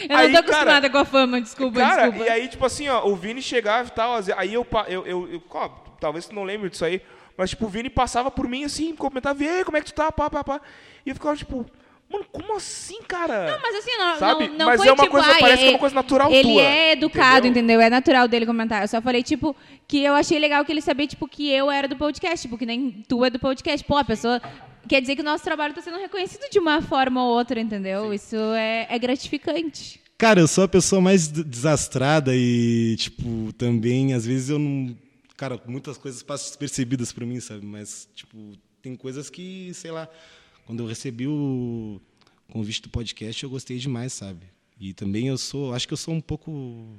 Eu 0.09 0.17
não 0.17 0.31
tô 0.31 0.37
acostumada 0.39 0.89
com 0.89 0.97
a 0.97 1.05
fama, 1.05 1.41
desculpa, 1.41 1.79
Cara, 1.79 2.03
desculpa. 2.07 2.25
e 2.25 2.29
aí, 2.31 2.47
tipo 2.47 2.65
assim, 2.65 2.87
ó, 2.89 3.05
o 3.05 3.15
Vini 3.15 3.41
chegava 3.41 3.87
e 3.87 3.91
tal, 3.91 4.13
aí 4.37 4.53
eu, 4.53 4.65
eu, 4.87 5.05
eu, 5.05 5.33
eu 5.33 5.43
ó, 5.51 5.67
talvez 5.99 6.25
tu 6.27 6.33
não 6.33 6.43
lembre 6.43 6.69
disso 6.69 6.85
aí, 6.85 7.01
mas, 7.37 7.49
tipo, 7.51 7.65
o 7.65 7.69
Vini 7.69 7.89
passava 7.89 8.29
por 8.31 8.47
mim, 8.47 8.63
assim, 8.63 8.95
comentava, 8.95 9.43
e 9.43 9.47
aí, 9.47 9.63
como 9.63 9.77
é 9.77 9.81
que 9.81 9.87
tu 9.87 9.93
tá, 9.93 10.11
pá, 10.11 10.29
pá, 10.29 10.43
pá. 10.43 10.61
E 11.05 11.09
eu 11.09 11.15
ficava, 11.15 11.35
tipo, 11.35 11.65
mano, 12.11 12.25
como 12.31 12.55
assim, 12.57 13.01
cara? 13.03 13.51
Não, 13.51 13.61
mas 13.61 13.75
assim, 13.75 13.97
não, 13.97 14.17
Sabe? 14.17 14.47
não, 14.49 14.57
não 14.57 14.65
Mas 14.67 14.77
foi 14.77 14.87
é 14.89 14.91
uma 14.91 15.03
tipo, 15.03 15.11
coisa- 15.15 15.31
ai, 15.31 15.39
parece 15.39 15.63
que 15.63 15.67
é 15.67 15.71
uma 15.71 15.79
coisa 15.79 15.95
natural 15.95 16.31
Ele 16.31 16.53
tua, 16.53 16.61
é 16.61 16.91
educado, 16.91 17.47
entendeu? 17.47 17.63
entendeu? 17.75 17.81
É 17.81 17.89
natural 17.89 18.27
dele 18.27 18.45
comentar. 18.45 18.81
Eu 18.81 18.87
só 18.87 19.01
falei, 19.01 19.23
tipo, 19.23 19.55
que 19.87 20.03
eu 20.03 20.13
achei 20.13 20.37
legal 20.37 20.63
que 20.65 20.71
ele 20.71 20.81
sabia, 20.81 21.07
tipo, 21.07 21.27
que 21.27 21.49
eu 21.49 21.71
era 21.71 21.87
do 21.87 21.95
podcast, 21.95 22.41
tipo, 22.47 22.57
que 22.57 22.65
nem 22.65 23.03
tu 23.07 23.23
é 23.23 23.29
do 23.29 23.39
podcast. 23.39 23.85
Pô, 23.85 23.97
a 23.97 24.03
pessoa... 24.03 24.41
Quer 24.89 24.99
dizer 24.99 25.15
que 25.15 25.21
o 25.21 25.25
nosso 25.25 25.43
trabalho 25.43 25.71
está 25.71 25.81
sendo 25.83 25.99
reconhecido 26.01 26.49
de 26.51 26.57
uma 26.57 26.81
forma 26.81 27.23
ou 27.23 27.37
outra, 27.37 27.61
entendeu? 27.61 28.11
Isso 28.11 28.35
é, 28.35 28.87
é 28.89 28.97
gratificante. 28.99 30.01
Cara, 30.17 30.39
eu 30.39 30.47
sou 30.47 30.63
a 30.63 30.67
pessoa 30.67 30.99
mais 30.99 31.27
desastrada 31.27 32.31
e, 32.35 32.95
tipo, 32.97 33.53
também, 33.53 34.13
às 34.13 34.25
vezes 34.25 34.49
eu 34.49 34.59
não. 34.59 34.95
Cara, 35.41 35.59
muitas 35.65 35.97
coisas 35.97 36.21
passam 36.21 36.49
despercebidas 36.49 37.11
pra 37.11 37.25
mim, 37.25 37.39
sabe? 37.39 37.65
Mas, 37.65 38.07
tipo, 38.13 38.37
tem 38.79 38.95
coisas 38.95 39.27
que, 39.27 39.73
sei 39.73 39.89
lá. 39.89 40.07
Quando 40.67 40.83
eu 40.83 40.85
recebi 40.85 41.25
o 41.25 41.99
convite 42.51 42.83
do 42.83 42.89
podcast, 42.89 43.43
eu 43.43 43.49
gostei 43.49 43.79
demais, 43.79 44.13
sabe? 44.13 44.45
E 44.79 44.93
também 44.93 45.29
eu 45.29 45.39
sou. 45.39 45.73
Acho 45.73 45.87
que 45.87 45.93
eu 45.95 45.97
sou 45.97 46.13
um 46.13 46.21
pouco. 46.21 46.95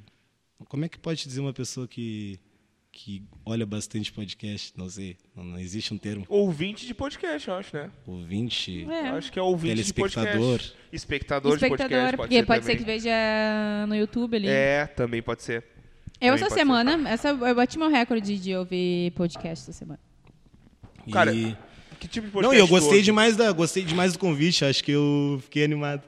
Como 0.68 0.84
é 0.84 0.88
que 0.88 0.99
pode 0.99 1.22
dizer 1.24 1.38
uma 1.38 1.53
pessoa 1.53 1.86
que. 1.86 2.40
que 2.90 3.22
olha 3.47 3.64
bastante 3.64 4.12
podcast? 4.12 4.72
Não 4.76 4.90
sei. 4.90 5.16
Não, 5.36 5.45
não 5.45 5.59
existe 5.61 5.95
um 5.95 5.99
termo. 5.99 6.26
Ouvinte 6.28 6.84
de 6.84 6.95
podcast, 6.95 7.47
eu 7.47 7.55
acho, 7.55 7.76
né? 7.76 7.93
Ouvinte. 8.05 8.84
É. 8.90 9.11
Eu 9.11 9.14
acho 9.14 9.30
que 9.30 9.38
é 9.38 9.43
ouvinte 9.43 9.84
de 9.84 9.93
Telespectador. 9.93 10.59
podcast. 10.59 10.76
Espectador, 10.93 11.57
de 11.57 11.64
Espectador, 11.64 11.88
podcast, 11.88 12.16
pode 12.16 12.28
porque 12.28 12.34
ser 12.40 12.47
pode 12.47 12.64
ser 12.64 12.72
também. 12.72 12.84
que 12.84 12.93
veja 12.93 13.86
no 13.86 13.95
YouTube 13.95 14.36
ali. 14.36 14.49
É, 14.49 14.86
também 14.88 15.22
pode 15.22 15.45
ser. 15.45 15.72
Eu, 16.29 16.35
essa 16.35 16.51
semana, 16.51 17.09
essa, 17.09 17.29
eu 17.29 17.55
bati 17.55 17.79
meu 17.79 17.89
recorde 17.91 18.39
de 18.39 18.55
ouvir 18.57 19.11
podcast 19.12 19.64
essa 19.70 19.79
semana. 19.79 20.01
Cara, 21.12 21.33
E- 21.35 21.57
Que 21.99 22.09
tipo 22.09 22.27
de 22.27 22.33
Não, 22.35 22.43
podcast 22.43 22.57
e 22.57 22.59
eu 22.61 22.66
gostei 22.68 22.91
ouve? 22.99 23.03
demais, 23.03 23.37
da, 23.37 23.53
gostei 23.53 23.85
demais 23.85 24.12
do 24.12 24.18
convite, 24.18 24.64
acho 24.64 24.83
que 24.83 24.93
eu 24.93 25.41
fiquei 25.45 25.64
animado. 25.64 26.03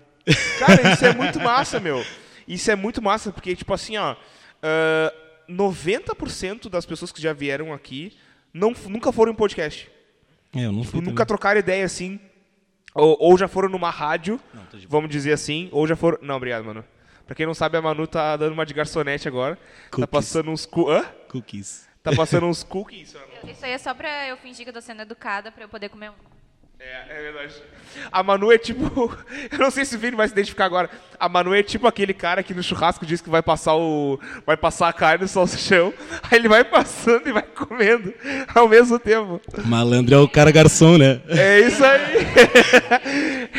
Cara, 0.59 0.93
isso 0.93 1.05
é 1.05 1.15
muito 1.15 1.39
massa, 1.41 1.79
meu. 1.79 2.05
Isso 2.49 2.71
é 2.71 2.75
muito 2.77 3.01
massa, 3.03 3.31
porque, 3.33 3.55
tipo 3.55 3.73
assim, 3.73 3.97
ó. 3.97 4.17
ah, 4.63 5.13
90% 5.49 6.69
das 6.69 6.85
pessoas 6.87 7.13
que 7.13 7.21
já 7.21 7.33
vieram 7.33 7.73
aqui 7.73 8.13
não, 8.53 8.73
nunca 8.89 9.13
foram 9.13 9.33
em 9.33 9.35
podcast. 9.35 9.91
É, 10.55 10.65
eu 10.67 10.73
não 10.73 10.81
Tipo, 10.81 10.93
fui 10.93 11.01
nunca 11.01 11.13
também. 11.17 11.27
trocaram 11.27 11.59
ideia 11.61 11.85
assim. 11.85 12.19
Ou, 12.95 13.17
ou 13.19 13.37
já 13.37 13.49
foram 13.49 13.69
numa 13.69 13.91
rádio, 13.91 14.39
Não, 14.55 14.63
boa. 14.63 14.83
vamos 14.89 15.11
dizer 15.11 15.33
assim, 15.33 15.69
ou 15.73 15.85
já 15.87 15.97
foram. 15.97 16.19
Não, 16.23 16.37
obrigado, 16.37 16.65
Manu. 16.65 16.85
Pra 17.27 17.35
quem 17.35 17.47
não 17.47 17.55
sabe, 17.55 17.77
a 17.79 17.83
Manu 17.83 18.07
tá 18.07 18.37
dando 18.37 18.53
uma 18.53 18.67
de 18.67 18.75
garçonete 18.75 19.27
agora. 19.27 19.57
Tá 19.57 19.63
Cookies. 19.93 20.11
passando 20.11 20.51
uns. 20.51 20.67
Cu... 20.67 20.91
Hã? 20.91 21.03
Cookies. 21.31 21.89
Tá 22.03 22.13
passando 22.15 22.47
uns 22.47 22.63
cookies. 22.63 23.15
Manu. 23.15 23.51
Isso 23.51 23.65
aí 23.65 23.73
é 23.73 23.79
só 23.79 23.95
pra 23.95 24.29
eu 24.29 24.37
fingir 24.37 24.65
que 24.65 24.69
eu 24.69 24.75
tô 24.75 24.81
sendo 24.83 25.01
educada 25.03 25.51
pra 25.51 25.65
eu 25.65 25.69
poder 25.69 25.89
comer 25.89 26.11
um. 26.11 26.34
É, 26.79 27.19
é 27.19 27.23
verdade. 27.23 27.55
A 28.11 28.23
Manu 28.23 28.53
é 28.53 28.59
tipo. 28.59 29.17
Eu 29.51 29.59
não 29.59 29.71
sei 29.71 29.85
se 29.85 29.97
o 29.97 29.99
Vini 29.99 30.17
vai 30.17 30.27
se 30.27 30.33
identificar 30.33 30.65
agora. 30.65 30.91
A 31.19 31.29
Manu 31.29 31.55
é 31.55 31.63
tipo 31.63 31.87
aquele 31.87 32.13
cara 32.13 32.43
que 32.43 32.53
no 32.53 32.63
churrasco 32.63 33.07
diz 33.07 33.21
que 33.21 33.31
vai 33.31 33.43
passar 33.43 33.75
o. 33.77 34.19
Vai 34.45 34.57
passar 34.57 34.89
a 34.89 34.93
carne 34.93 35.23
no 35.23 35.29
salsichão. 35.29 35.95
Aí 36.31 36.39
ele 36.39 36.49
vai 36.49 36.65
passando 36.65 37.29
e 37.29 37.33
vai 37.33 37.43
comendo 37.43 38.13
ao 38.55 38.69
mesmo 38.69 38.99
tempo. 38.99 39.41
Malandro 39.65 40.15
é 40.15 40.19
o 40.19 40.29
cara 40.29 40.51
garçom, 40.51 40.99
né? 40.99 41.21
É 41.29 41.61
isso 41.61 41.85
aí. 41.85 42.29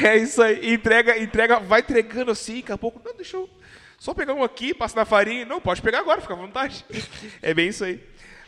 É 0.04 0.18
isso 0.18 0.42
aí. 0.42 0.74
Entrega, 0.74 1.18
entrega, 1.18 1.60
vai 1.60 1.80
entregando 1.80 2.32
assim, 2.32 2.58
daqui 2.58 2.72
a 2.72 2.78
pouco. 2.78 3.02
Não, 3.04 3.16
deixa 3.16 3.38
eu 3.38 3.50
só 3.98 4.14
pegar 4.14 4.34
um 4.34 4.44
aqui, 4.44 4.74
passa 4.74 4.96
na 4.96 5.06
farinha. 5.06 5.46
Não, 5.46 5.62
pode 5.62 5.82
pegar 5.82 6.00
agora, 6.00 6.22
fica 6.22 6.34
à 6.34 6.38
vontade. 6.38 6.86
É 7.42 7.54
bem 7.54 7.70
isso 7.70 7.84
aí. 7.84 8.00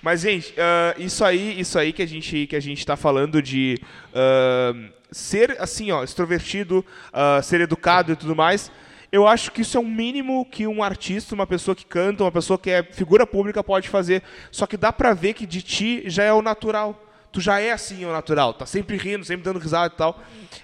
Mas, 0.02 0.22
gente, 0.22 0.54
ah, 0.58 0.96
isso 0.98 1.24
aí, 1.24 1.60
isso 1.60 1.78
aí 1.78 1.92
que 1.92 2.02
a 2.02 2.06
gente, 2.06 2.48
que 2.48 2.56
a 2.56 2.60
gente 2.60 2.86
tá 2.86 2.96
falando 2.96 3.42
de 3.42 3.80
ah, 4.14 4.74
ser 5.12 5.56
assim, 5.60 5.92
ó, 5.92 6.04
extrovertido, 6.04 6.86
ah, 7.12 7.42
ser 7.42 7.62
educado 7.62 8.12
e 8.12 8.16
tudo 8.16 8.36
mais. 8.36 8.72
Eu 9.12 9.26
acho 9.26 9.52
que 9.52 9.62
isso 9.62 9.78
é 9.78 9.80
um 9.80 9.88
mínimo 9.88 10.46
que 10.46 10.68
um 10.68 10.84
artista, 10.84 11.34
uma 11.34 11.48
pessoa 11.48 11.74
que 11.74 11.86
canta, 11.86 12.24
uma 12.24 12.32
pessoa 12.32 12.60
que 12.60 12.70
é 12.70 12.84
figura 12.84 13.26
pública 13.26 13.64
pode 13.64 13.88
fazer. 13.88 14.22
Só 14.52 14.68
que 14.68 14.76
dá 14.76 14.92
pra 14.92 15.14
ver 15.14 15.34
que 15.34 15.46
de 15.46 15.62
ti 15.62 16.04
já 16.08 16.24
é 16.24 16.34
o 16.34 16.42
natural 16.42 17.04
tu 17.32 17.42
já 17.42 17.60
é 17.60 17.72
assim 17.72 18.04
o 18.04 18.12
natural, 18.12 18.54
tá 18.54 18.66
sempre 18.66 18.98
rindo, 18.98 19.24
sempre 19.24 19.44
dando 19.44 19.60
risada 19.60 19.94
e 19.94 19.98
tal. 19.98 20.20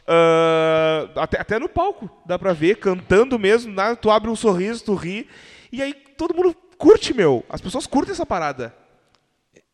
Ah, 0.08 1.08
até, 1.18 1.40
até 1.40 1.60
no 1.60 1.70
palco, 1.70 2.10
dá 2.26 2.40
pra 2.40 2.52
ver, 2.52 2.78
cantando 2.78 3.38
mesmo, 3.38 3.72
né? 3.72 3.96
tu 3.96 4.10
abre 4.10 4.30
um 4.30 4.36
sorriso, 4.36 4.84
tu 4.84 4.96
ri, 4.96 5.30
e 5.72 5.82
aí 5.82 5.94
todo 5.94 6.34
mundo 6.34 6.56
curte, 6.78 7.14
meu. 7.14 7.46
As 7.48 7.62
pessoas 7.62 7.86
curtem 7.86 8.12
essa 8.12 8.26
parada. 8.26 8.74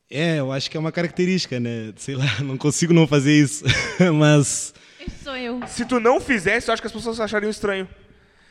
É, 0.09 0.39
eu 0.39 0.51
acho 0.51 0.71
que 0.71 0.75
é 0.75 0.79
uma 0.79 0.91
característica, 0.91 1.59
né? 1.59 1.93
Sei 1.95 2.15
lá, 2.15 2.25
não 2.41 2.57
consigo 2.57 2.93
não 2.93 3.07
fazer 3.07 3.33
isso. 3.33 3.63
Mas. 4.15 4.73
Esse 4.99 5.23
sou 5.23 5.37
eu. 5.37 5.59
Se 5.67 5.85
tu 5.85 5.99
não 5.99 6.19
fizesse, 6.19 6.69
eu 6.69 6.73
acho 6.73 6.81
que 6.81 6.87
as 6.87 6.93
pessoas 6.93 7.19
achariam 7.19 7.49
estranho. 7.49 7.87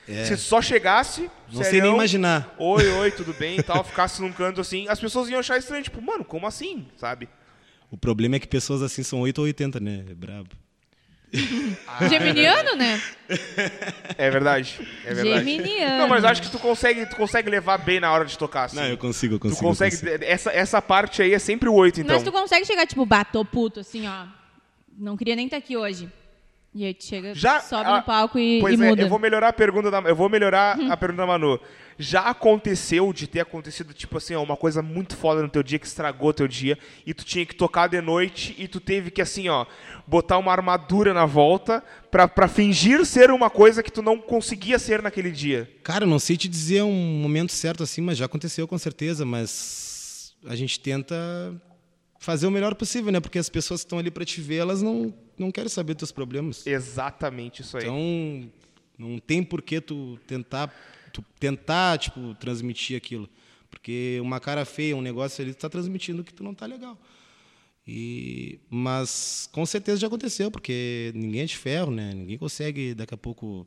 É, 0.09 0.25
Se 0.25 0.37
tu 0.37 0.41
só 0.43 0.63
chegasse, 0.63 1.31
não 1.53 1.61
sei 1.63 1.65
serião, 1.73 1.89
nem 1.89 1.95
imaginar. 1.97 2.55
Oi, 2.59 2.87
oi, 2.89 3.11
tudo 3.11 3.35
bem 3.35 3.59
e 3.59 3.63
tal, 3.63 3.85
ficasse 3.85 4.23
num 4.23 4.33
canto 4.33 4.59
assim, 4.59 4.89
as 4.89 4.99
pessoas 4.99 5.29
iam 5.29 5.39
achar 5.39 5.59
estranho, 5.59 5.83
tipo, 5.83 6.01
mano, 6.01 6.25
como 6.25 6.47
assim, 6.47 6.87
sabe? 6.97 7.29
O 7.91 7.97
problema 7.99 8.37
é 8.37 8.39
que 8.39 8.47
pessoas 8.47 8.81
assim 8.81 9.03
são 9.03 9.21
8 9.21 9.39
ou 9.39 9.45
80, 9.45 9.81
né? 9.81 10.05
É 10.09 10.15
brabo. 10.15 10.49
Geminiano, 12.09 12.77
né? 12.77 13.01
É 14.17 14.31
verdade, 14.31 14.81
é 15.05 15.15
verdade. 15.15 15.39
Geminiano. 15.39 15.99
Não, 15.99 16.09
mas 16.09 16.25
acho 16.25 16.43
que 16.43 16.51
tu 16.51 16.59
consegue, 16.59 17.07
tu 17.07 17.17
consegue 17.17 17.51
levar 17.51 17.79
bem 17.79 18.01
na 18.01 18.11
hora 18.13 18.25
de 18.25 18.37
tocar, 18.39 18.65
assim. 18.65 18.77
Não, 18.77 18.85
eu 18.87 18.97
consigo, 18.99 19.35
eu 19.35 19.39
Tu 19.39 19.43
consigo. 19.43 19.65
eu 19.65 19.69
consegue. 19.69 19.97
consigo. 19.97 20.25
Essa, 20.25 20.51
essa 20.53 20.83
parte 20.83 21.21
aí 21.23 21.35
é 21.35 21.39
sempre 21.39 21.69
o 21.69 21.75
8, 21.75 22.01
então. 22.01 22.15
Mas 22.17 22.23
tu 22.25 22.33
consegue 22.33 22.65
chegar, 22.67 22.87
tipo, 22.87 23.05
batou 23.05 23.45
puto, 23.45 23.81
assim, 23.81 24.07
ó. 24.09 24.25
Não 24.99 25.17
queria 25.17 25.37
nem 25.37 25.45
estar 25.47 25.59
aqui 25.59 25.77
hoje. 25.77 26.09
E 26.75 26.85
aí 26.85 26.95
tu 26.95 27.05
chega, 27.05 27.35
Já- 27.35 27.61
sobe 27.61 27.91
ah, 27.91 27.97
no 27.97 28.03
palco 28.03 28.39
e, 28.39 28.61
Pois 28.61 28.79
e 28.79 28.85
é, 28.85 28.89
muda. 28.89 29.03
eu 29.03 29.09
vou 29.09 29.19
melhorar 29.19 29.49
a 29.49 29.53
pergunta 29.53 29.91
da, 29.91 30.01
eu 30.01 30.15
vou 30.15 30.29
melhorar 30.29 30.79
a 30.91 30.97
pergunta 30.97 31.23
da 31.23 31.27
Manu. 31.27 31.59
Já 31.99 32.23
aconteceu 32.23 33.13
de 33.13 33.27
ter 33.27 33.41
acontecido 33.41 33.93
tipo 33.93 34.17
assim, 34.19 34.35
ó, 34.35 34.43
uma 34.43 34.57
coisa 34.57 34.81
muito 34.81 35.17
foda 35.17 35.43
no 35.43 35.49
teu 35.49 35.63
dia 35.63 35.79
que 35.79 35.87
estragou 35.87 36.33
teu 36.33 36.47
dia 36.47 36.79
e 37.05 37.13
tu 37.13 37.25
tinha 37.25 37.45
que 37.45 37.55
tocar 37.55 37.89
de 37.89 38.01
noite 38.01 38.55
e 38.57 38.69
tu 38.69 38.79
teve 38.81 39.11
que 39.11 39.21
assim, 39.21 39.49
ó, 39.49 39.67
botar 40.07 40.39
uma 40.39 40.53
armadura 40.53 41.13
na 41.13 41.27
volta 41.27 41.83
pra, 42.11 42.29
pra 42.29 42.47
fingir 42.47 43.05
ser 43.05 43.31
uma 43.31 43.51
coisa 43.51 43.83
que 43.83 43.91
tu 43.91 44.01
não 44.01 44.19
conseguia 44.19 44.79
ser 44.79 45.03
naquele 45.03 45.31
dia. 45.31 45.71
Cara, 45.83 46.07
não 46.07 46.19
sei 46.19 46.37
te 46.37 46.49
dizer 46.49 46.83
um 46.83 47.21
momento 47.21 47.53
certo 47.53 47.83
assim, 47.83 48.01
mas 48.01 48.17
já 48.17 48.27
aconteceu 48.27 48.69
com 48.69 48.79
certeza, 48.79 49.25
mas 49.25 50.35
a 50.47 50.55
gente 50.55 50.79
tenta 50.79 51.17
fazer 52.19 52.47
o 52.47 52.51
melhor 52.51 52.75
possível, 52.75 53.13
né? 53.13 53.21
Porque 53.21 53.39
as 53.39 53.49
pessoas 53.49 53.81
que 53.81 53.87
estão 53.87 53.99
ali 53.99 54.11
para 54.11 54.25
te 54.25 54.41
ver, 54.41 54.57
elas 54.57 54.83
não, 54.83 55.15
não 55.39 55.51
querem 55.51 55.69
saber 55.69 55.95
dos 55.95 56.01
teus 56.01 56.13
problemas. 56.13 56.67
Exatamente 56.67 57.63
isso 57.63 57.77
aí. 57.77 57.85
Então, 57.85 58.51
não 58.99 59.19
tem 59.19 59.43
por 59.43 59.63
que 59.63 59.81
tu 59.81 60.19
tentar, 60.27 60.73
tu 61.13 61.25
tentar, 61.39 61.99
tipo, 61.99 62.35
transmitir 62.35 62.97
aquilo. 62.97 63.29
Porque 63.71 64.19
uma 64.21 64.41
cara 64.41 64.65
feia, 64.65 64.97
um 64.97 65.03
negócio 65.03 65.43
ali, 65.43 65.55
tu 65.55 65.61
tá 65.61 65.69
transmitindo 65.69 66.25
que 66.25 66.33
tu 66.33 66.43
não 66.43 66.55
tá 66.55 66.67
legal. 66.67 66.99
E, 67.87 68.61
mas 68.69 69.49
com 69.51 69.65
certeza 69.65 70.01
já 70.01 70.07
aconteceu, 70.07 70.51
porque 70.51 71.11
ninguém 71.15 71.41
é 71.41 71.47
de 71.47 71.57
ferro, 71.57 71.91
né? 71.91 72.13
Ninguém 72.13 72.37
consegue 72.37 72.95
daqui 72.95 73.15
a 73.15 73.17
pouco 73.17 73.67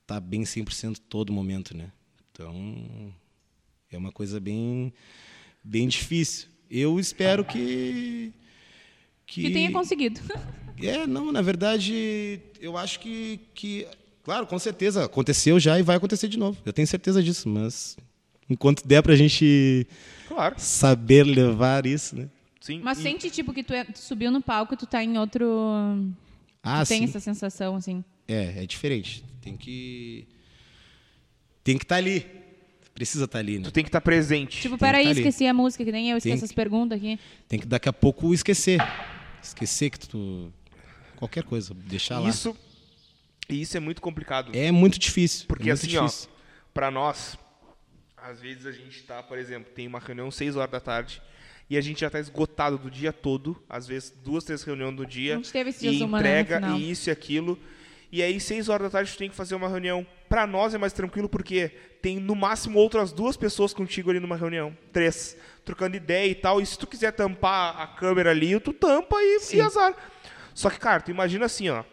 estar 0.00 0.14
tá 0.14 0.20
bem 0.20 0.42
100% 0.42 0.98
todo 1.08 1.32
momento, 1.32 1.76
né? 1.76 1.92
Então, 2.32 3.14
é 3.90 3.98
uma 3.98 4.10
coisa 4.10 4.40
bem 4.40 4.92
bem 5.62 5.86
difícil. 5.88 6.48
Eu 6.70 6.98
espero 6.98 7.44
que 7.44 8.32
Que 9.26 9.50
tenha 9.50 9.70
conseguido. 9.70 10.20
é, 10.82 11.06
não, 11.06 11.30
na 11.30 11.42
verdade, 11.42 12.40
eu 12.60 12.78
acho 12.78 12.98
que, 13.00 13.40
que, 13.54 13.86
claro, 14.22 14.46
com 14.46 14.58
certeza, 14.58 15.04
aconteceu 15.04 15.58
já 15.60 15.78
e 15.78 15.82
vai 15.82 15.96
acontecer 15.96 16.28
de 16.28 16.38
novo. 16.38 16.58
Eu 16.64 16.72
tenho 16.72 16.86
certeza 16.86 17.22
disso, 17.22 17.48
mas 17.48 17.96
enquanto 18.48 18.86
der 18.86 19.02
pra 19.02 19.16
gente 19.16 19.86
Claro. 20.28 20.54
saber 20.58 21.24
levar 21.24 21.86
isso, 21.86 22.16
né? 22.16 22.28
Sim. 22.60 22.80
Mas 22.84 22.98
E- 22.98 23.02
sente, 23.02 23.30
tipo, 23.30 23.52
que 23.54 23.62
tu, 23.62 23.72
é- 23.72 23.84
tu 23.84 23.98
subiu 23.98 24.30
no 24.30 24.42
palco 24.42 24.74
e 24.74 24.76
tu 24.76 24.86
tá 24.86 25.02
em 25.02 25.16
outro... 25.18 25.46
Ah, 26.62 26.84
tu 26.84 26.88
tem 26.88 26.98
sim. 26.98 27.04
essa 27.04 27.18
sensação, 27.20 27.74
assim. 27.76 28.04
É, 28.28 28.62
é 28.62 28.66
diferente. 28.66 29.24
Tem 29.40 29.56
que 29.56 30.26
tem 31.64 31.78
que 31.78 31.84
estar 31.84 31.96
ali. 31.96 32.26
Precisa 32.94 33.24
estar 33.24 33.38
ali, 33.38 33.58
né? 33.58 33.64
Tu 33.64 33.70
tem 33.70 33.82
que 33.84 33.88
estar 33.88 34.00
presente. 34.00 34.60
Tipo, 34.60 34.76
peraí, 34.76 35.04
tá 35.04 35.10
ali. 35.10 35.20
esqueci 35.20 35.46
a 35.46 35.54
música, 35.54 35.84
que 35.84 35.92
nem 35.92 36.10
eu 36.10 36.18
esqueço 36.18 36.40
Tem 36.40 36.44
as 36.44 36.52
perguntas 36.52 36.98
aqui. 36.98 37.18
Tem 37.48 37.58
que 37.58 37.66
daqui 37.66 37.88
a 37.88 37.92
pouco 37.92 38.34
esquecer. 38.34 38.78
Esquecer 39.42 39.88
que 39.90 39.98
tu 40.06 40.52
qualquer 41.16 41.42
coisa, 41.44 41.72
deixar 41.74 42.18
lá. 42.18 42.28
isso, 42.28 42.54
e 43.54 43.62
isso 43.62 43.76
é 43.76 43.80
muito 43.80 44.00
complicado. 44.00 44.52
É 44.54 44.70
muito 44.70 44.98
difícil. 44.98 45.46
Porque 45.46 45.64
é 45.64 45.72
muito 45.72 45.78
assim, 45.78 45.88
difícil. 45.88 46.28
ó, 46.30 46.70
pra 46.72 46.90
nós, 46.90 47.38
às 48.16 48.40
vezes 48.40 48.66
a 48.66 48.72
gente 48.72 49.02
tá, 49.02 49.22
por 49.22 49.38
exemplo, 49.38 49.72
tem 49.72 49.86
uma 49.86 49.98
reunião 49.98 50.30
6 50.30 50.56
horas 50.56 50.70
da 50.70 50.80
tarde 50.80 51.22
e 51.68 51.76
a 51.76 51.80
gente 51.80 52.00
já 52.00 52.10
tá 52.10 52.18
esgotado 52.18 52.76
do 52.78 52.90
dia 52.90 53.12
todo, 53.12 53.62
às 53.68 53.86
vezes 53.86 54.12
duas, 54.24 54.44
três 54.44 54.62
reuniões 54.62 54.96
do 54.96 55.06
dia. 55.06 55.34
A 55.34 55.36
gente 55.36 55.52
teve 55.52 55.70
esses 55.70 56.00
e 56.00 56.02
uma, 56.02 56.20
né, 56.20 56.34
no 56.34 56.40
entrega 56.40 56.60
final. 56.60 56.78
e 56.78 56.90
isso 56.90 57.08
e 57.08 57.12
aquilo. 57.12 57.58
E 58.12 58.22
aí, 58.22 58.40
6 58.40 58.68
horas 58.68 58.88
da 58.88 58.90
tarde, 58.90 59.12
tu 59.12 59.18
tem 59.18 59.30
que 59.30 59.36
fazer 59.36 59.54
uma 59.54 59.68
reunião. 59.68 60.04
Pra 60.28 60.44
nós 60.44 60.74
é 60.74 60.78
mais 60.78 60.92
tranquilo 60.92 61.28
porque 61.28 61.68
tem 62.02 62.18
no 62.18 62.34
máximo 62.34 62.76
outras 62.76 63.12
duas 63.12 63.36
pessoas 63.36 63.72
contigo 63.72 64.10
ali 64.10 64.18
numa 64.18 64.36
reunião. 64.36 64.76
Três. 64.92 65.36
Trocando 65.64 65.96
ideia 65.96 66.28
e 66.28 66.34
tal. 66.34 66.60
E 66.60 66.66
se 66.66 66.76
tu 66.76 66.88
quiser 66.88 67.12
tampar 67.12 67.80
a 67.80 67.86
câmera 67.86 68.30
ali, 68.30 68.58
tu 68.58 68.72
tampa 68.72 69.16
e, 69.20 69.38
e 69.54 69.60
azar. 69.60 69.94
Só 70.52 70.68
que, 70.68 70.78
cara, 70.80 71.00
tu 71.00 71.12
imagina 71.12 71.46
assim, 71.46 71.68
ó. 71.68 71.84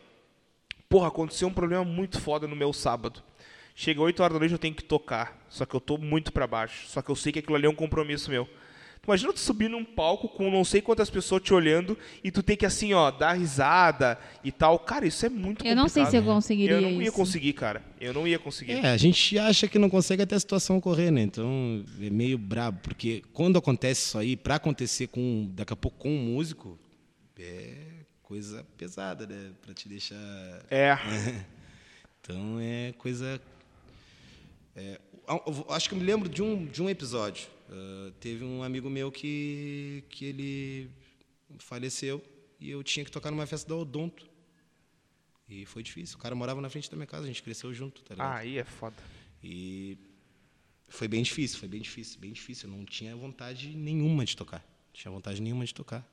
Porra, 0.89 1.07
aconteceu 1.09 1.47
um 1.47 1.53
problema 1.53 1.83
muito 1.83 2.19
foda 2.19 2.47
no 2.47 2.55
meu 2.55 2.71
sábado. 2.71 3.21
Chega 3.75 4.01
8 4.01 4.23
horas 4.23 4.33
da 4.33 4.39
noite 4.39 4.51
eu 4.53 4.57
tenho 4.59 4.73
que 4.73 4.83
tocar. 4.83 5.45
Só 5.49 5.65
que 5.65 5.75
eu 5.75 5.81
tô 5.81 5.97
muito 5.97 6.31
pra 6.31 6.47
baixo. 6.47 6.87
Só 6.87 7.01
que 7.01 7.09
eu 7.11 7.15
sei 7.15 7.31
que 7.31 7.39
aquilo 7.39 7.55
ali 7.55 7.65
é 7.65 7.69
um 7.69 7.75
compromisso 7.75 8.29
meu. 8.31 8.47
Imagina 9.05 9.31
tu 9.31 9.39
subir 9.39 9.69
num 9.69 9.85
palco 9.85 10.27
com 10.27 10.51
não 10.51 10.65
sei 10.65 10.81
quantas 10.81 11.09
pessoas 11.09 11.41
te 11.41 11.53
olhando 11.53 11.97
e 12.21 12.29
tu 12.29 12.43
ter 12.43 12.57
que 12.57 12.65
assim, 12.65 12.93
ó, 12.93 13.09
dar 13.09 13.33
risada 13.33 14.19
e 14.43 14.51
tal. 14.51 14.77
Cara, 14.79 15.05
isso 15.05 15.25
é 15.25 15.29
muito 15.29 15.65
Eu 15.65 15.75
não 15.77 15.87
sei 15.87 16.03
se 16.05 16.09
eu 16.17 16.21
complicado. 16.21 16.35
conseguiria 16.35 16.75
Eu 16.75 16.81
não 16.81 16.91
ia 17.01 17.03
isso. 17.03 17.13
conseguir, 17.13 17.53
cara. 17.53 17.81
Eu 18.01 18.13
não 18.13 18.27
ia 18.27 18.37
conseguir. 18.37 18.73
É, 18.73 18.89
a 18.89 18.97
gente 18.97 19.37
acha 19.39 19.65
que 19.67 19.79
não 19.79 19.89
consegue 19.89 20.23
até 20.23 20.35
a 20.35 20.39
situação 20.39 20.77
ocorrer, 20.77 21.09
né? 21.11 21.21
Então 21.21 21.85
é 22.01 22.09
meio 22.09 22.37
brabo, 22.37 22.79
porque 22.81 23.23
quando 23.31 23.57
acontece 23.57 24.07
isso 24.07 24.17
aí, 24.17 24.35
para 24.35 24.55
acontecer 24.55 25.07
com 25.07 25.49
daqui 25.53 25.71
a 25.71 25.77
pouco 25.77 25.97
com 25.99 26.09
um 26.09 26.19
músico, 26.33 26.77
é 27.39 27.86
coisa 28.27 28.61
pesada, 28.75 29.25
né? 29.25 29.53
Para 29.61 29.73
te 29.73 29.87
deixar. 29.87 30.15
É. 30.69 30.93
Então 32.19 32.59
é 32.59 32.91
coisa. 32.97 33.41
é, 34.75 34.99
acho 35.69 35.87
que 35.87 35.95
eu 35.95 35.97
me 35.97 36.03
lembro 36.03 36.27
de 36.27 36.43
um 36.43 36.65
de 36.65 36.83
um 36.83 36.89
episódio. 36.89 37.47
Ah, 37.69 38.11
teve 38.19 38.43
um 38.43 38.61
amigo 38.63 38.89
meu 38.89 39.09
que 39.09 40.03
que 40.09 40.25
ele 40.25 40.91
faleceu 41.57 42.21
e 42.59 42.69
eu 42.69 42.83
tinha 42.83 43.05
que 43.05 43.11
tocar 43.11 43.31
numa 43.31 43.47
festa 43.47 43.69
da 43.69 43.77
Odonto. 43.77 44.29
E 45.47 45.65
foi 45.65 45.81
difícil. 45.81 46.17
O 46.17 46.19
cara 46.19 46.35
morava 46.35 46.59
na 46.59 46.69
frente 46.69 46.91
da 46.91 46.97
minha 46.97 47.07
casa, 47.07 47.23
a 47.23 47.27
gente 47.27 47.41
cresceu 47.41 47.73
junto, 47.73 48.01
tá 48.01 48.13
ligado? 48.13 48.29
Ah, 48.29 48.39
aí 48.39 48.57
é 48.57 48.65
foda. 48.65 49.01
E 49.41 49.97
foi 50.89 51.07
bem 51.07 51.23
difícil, 51.23 51.59
foi 51.59 51.69
bem 51.69 51.81
difícil, 51.81 52.19
bem 52.19 52.33
difícil. 52.33 52.69
Eu 52.69 52.75
não 52.75 52.83
tinha 52.83 53.15
vontade 53.15 53.69
nenhuma 53.73 54.25
de 54.25 54.35
tocar. 54.35 54.59
Não 54.59 54.93
tinha 54.93 55.11
vontade 55.13 55.41
nenhuma 55.41 55.63
de 55.63 55.73
tocar. 55.73 56.05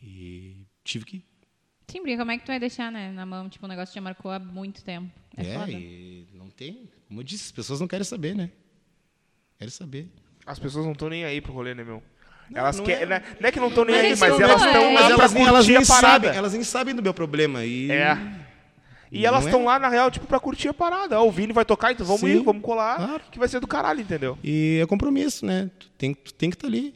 E 0.00 0.64
tive 0.86 1.04
que. 1.04 1.24
Sim, 1.88 1.98
porque 1.98 2.16
como 2.16 2.30
é 2.32 2.38
que 2.38 2.44
tu 2.44 2.48
vai 2.48 2.58
deixar, 2.58 2.90
né, 2.90 3.12
na 3.12 3.24
mão? 3.24 3.48
Tipo, 3.48 3.66
o 3.66 3.68
negócio 3.68 3.94
já 3.94 4.00
marcou 4.00 4.30
há 4.30 4.38
muito 4.38 4.82
tempo. 4.82 5.08
É, 5.36 5.46
É, 5.46 5.58
foda. 5.58 5.70
e 5.72 6.26
não 6.34 6.48
tem. 6.50 6.88
Como 7.08 7.20
eu 7.20 7.24
disse, 7.24 7.44
as 7.44 7.52
pessoas 7.52 7.80
não 7.80 7.86
querem 7.86 8.04
saber, 8.04 8.34
né? 8.34 8.50
Querem 9.58 9.70
saber. 9.70 10.08
As 10.44 10.58
pessoas 10.58 10.84
não 10.84 10.92
estão 10.92 11.08
nem 11.08 11.24
aí 11.24 11.40
pro 11.40 11.52
rolê, 11.52 11.74
né, 11.74 11.84
meu? 11.84 12.02
Elas 12.54 12.76
não 12.78 12.84
querem. 12.84 13.02
é. 13.04 13.06
né? 13.06 13.22
Não 13.40 13.48
é 13.48 13.52
que 13.52 13.58
não 13.60 13.68
estão 13.68 13.84
nem 13.84 13.94
Mas 13.96 14.04
aí, 14.04 14.30
mas 14.30 14.38
não 14.40 14.48
elas 14.48 14.62
é. 14.62 14.66
estão 14.66 14.82
Mas 14.92 15.00
lá 15.02 15.06
pra 15.06 15.14
elas, 15.14 15.32
nem- 15.32 15.46
elas 15.46 15.66
nem 15.68 15.76
a 15.76 15.86
parada. 15.86 16.06
sabem, 16.26 16.30
elas 16.38 16.52
nem 16.52 16.62
sabem 16.64 16.94
do 16.94 17.02
meu 17.02 17.14
problema. 17.14 17.64
E 17.64 17.90
É. 17.90 18.16
E 19.12 19.24
elas 19.24 19.42
Não 19.44 19.48
é? 19.48 19.50
estão 19.52 19.64
lá, 19.64 19.78
na 19.78 19.88
real, 19.88 20.10
tipo, 20.10 20.26
pra 20.26 20.40
curtir 20.40 20.66
a 20.68 20.74
parada. 20.74 21.20
Ó, 21.20 21.26
o 21.28 21.30
Vini 21.30 21.52
vai 21.52 21.64
tocar, 21.64 21.92
então 21.92 22.04
vamos 22.04 22.22
Sim, 22.22 22.38
ir, 22.38 22.42
vamos 22.42 22.60
colar, 22.62 22.96
claro. 22.96 23.22
que 23.30 23.38
vai 23.38 23.46
ser 23.46 23.60
do 23.60 23.66
caralho, 23.66 24.00
entendeu? 24.00 24.36
E 24.42 24.80
é 24.82 24.86
compromisso, 24.86 25.46
né? 25.46 25.70
Tu 25.78 25.88
tem, 25.96 26.12
tu 26.12 26.34
tem 26.34 26.50
que 26.50 26.56
estar 26.56 26.66
ali. 26.66 26.92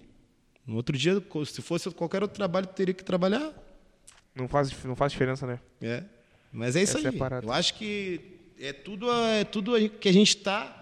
No 0.66 0.74
outro 0.76 0.96
dia, 0.98 1.22
se 1.46 1.62
fosse 1.62 1.88
qualquer 1.92 2.20
outro 2.22 2.36
trabalho, 2.36 2.66
tu 2.66 2.74
teria 2.74 2.92
que 2.92 3.04
trabalhar. 3.04 3.52
Não 4.40 4.48
faz, 4.48 4.84
não 4.84 4.96
faz 4.96 5.12
diferença, 5.12 5.46
né? 5.46 5.60
É. 5.80 6.04
Mas 6.52 6.74
é 6.76 6.82
isso 6.82 6.98
Essa 6.98 7.08
é 7.08 7.10
aí. 7.10 7.18
Eu 7.44 7.52
acho 7.52 7.74
que 7.74 8.20
é 8.58 8.72
tudo, 8.72 9.10
é 9.12 9.44
tudo 9.44 9.72
que 9.88 10.08
a 10.08 10.12
gente 10.12 10.36
está. 10.36 10.76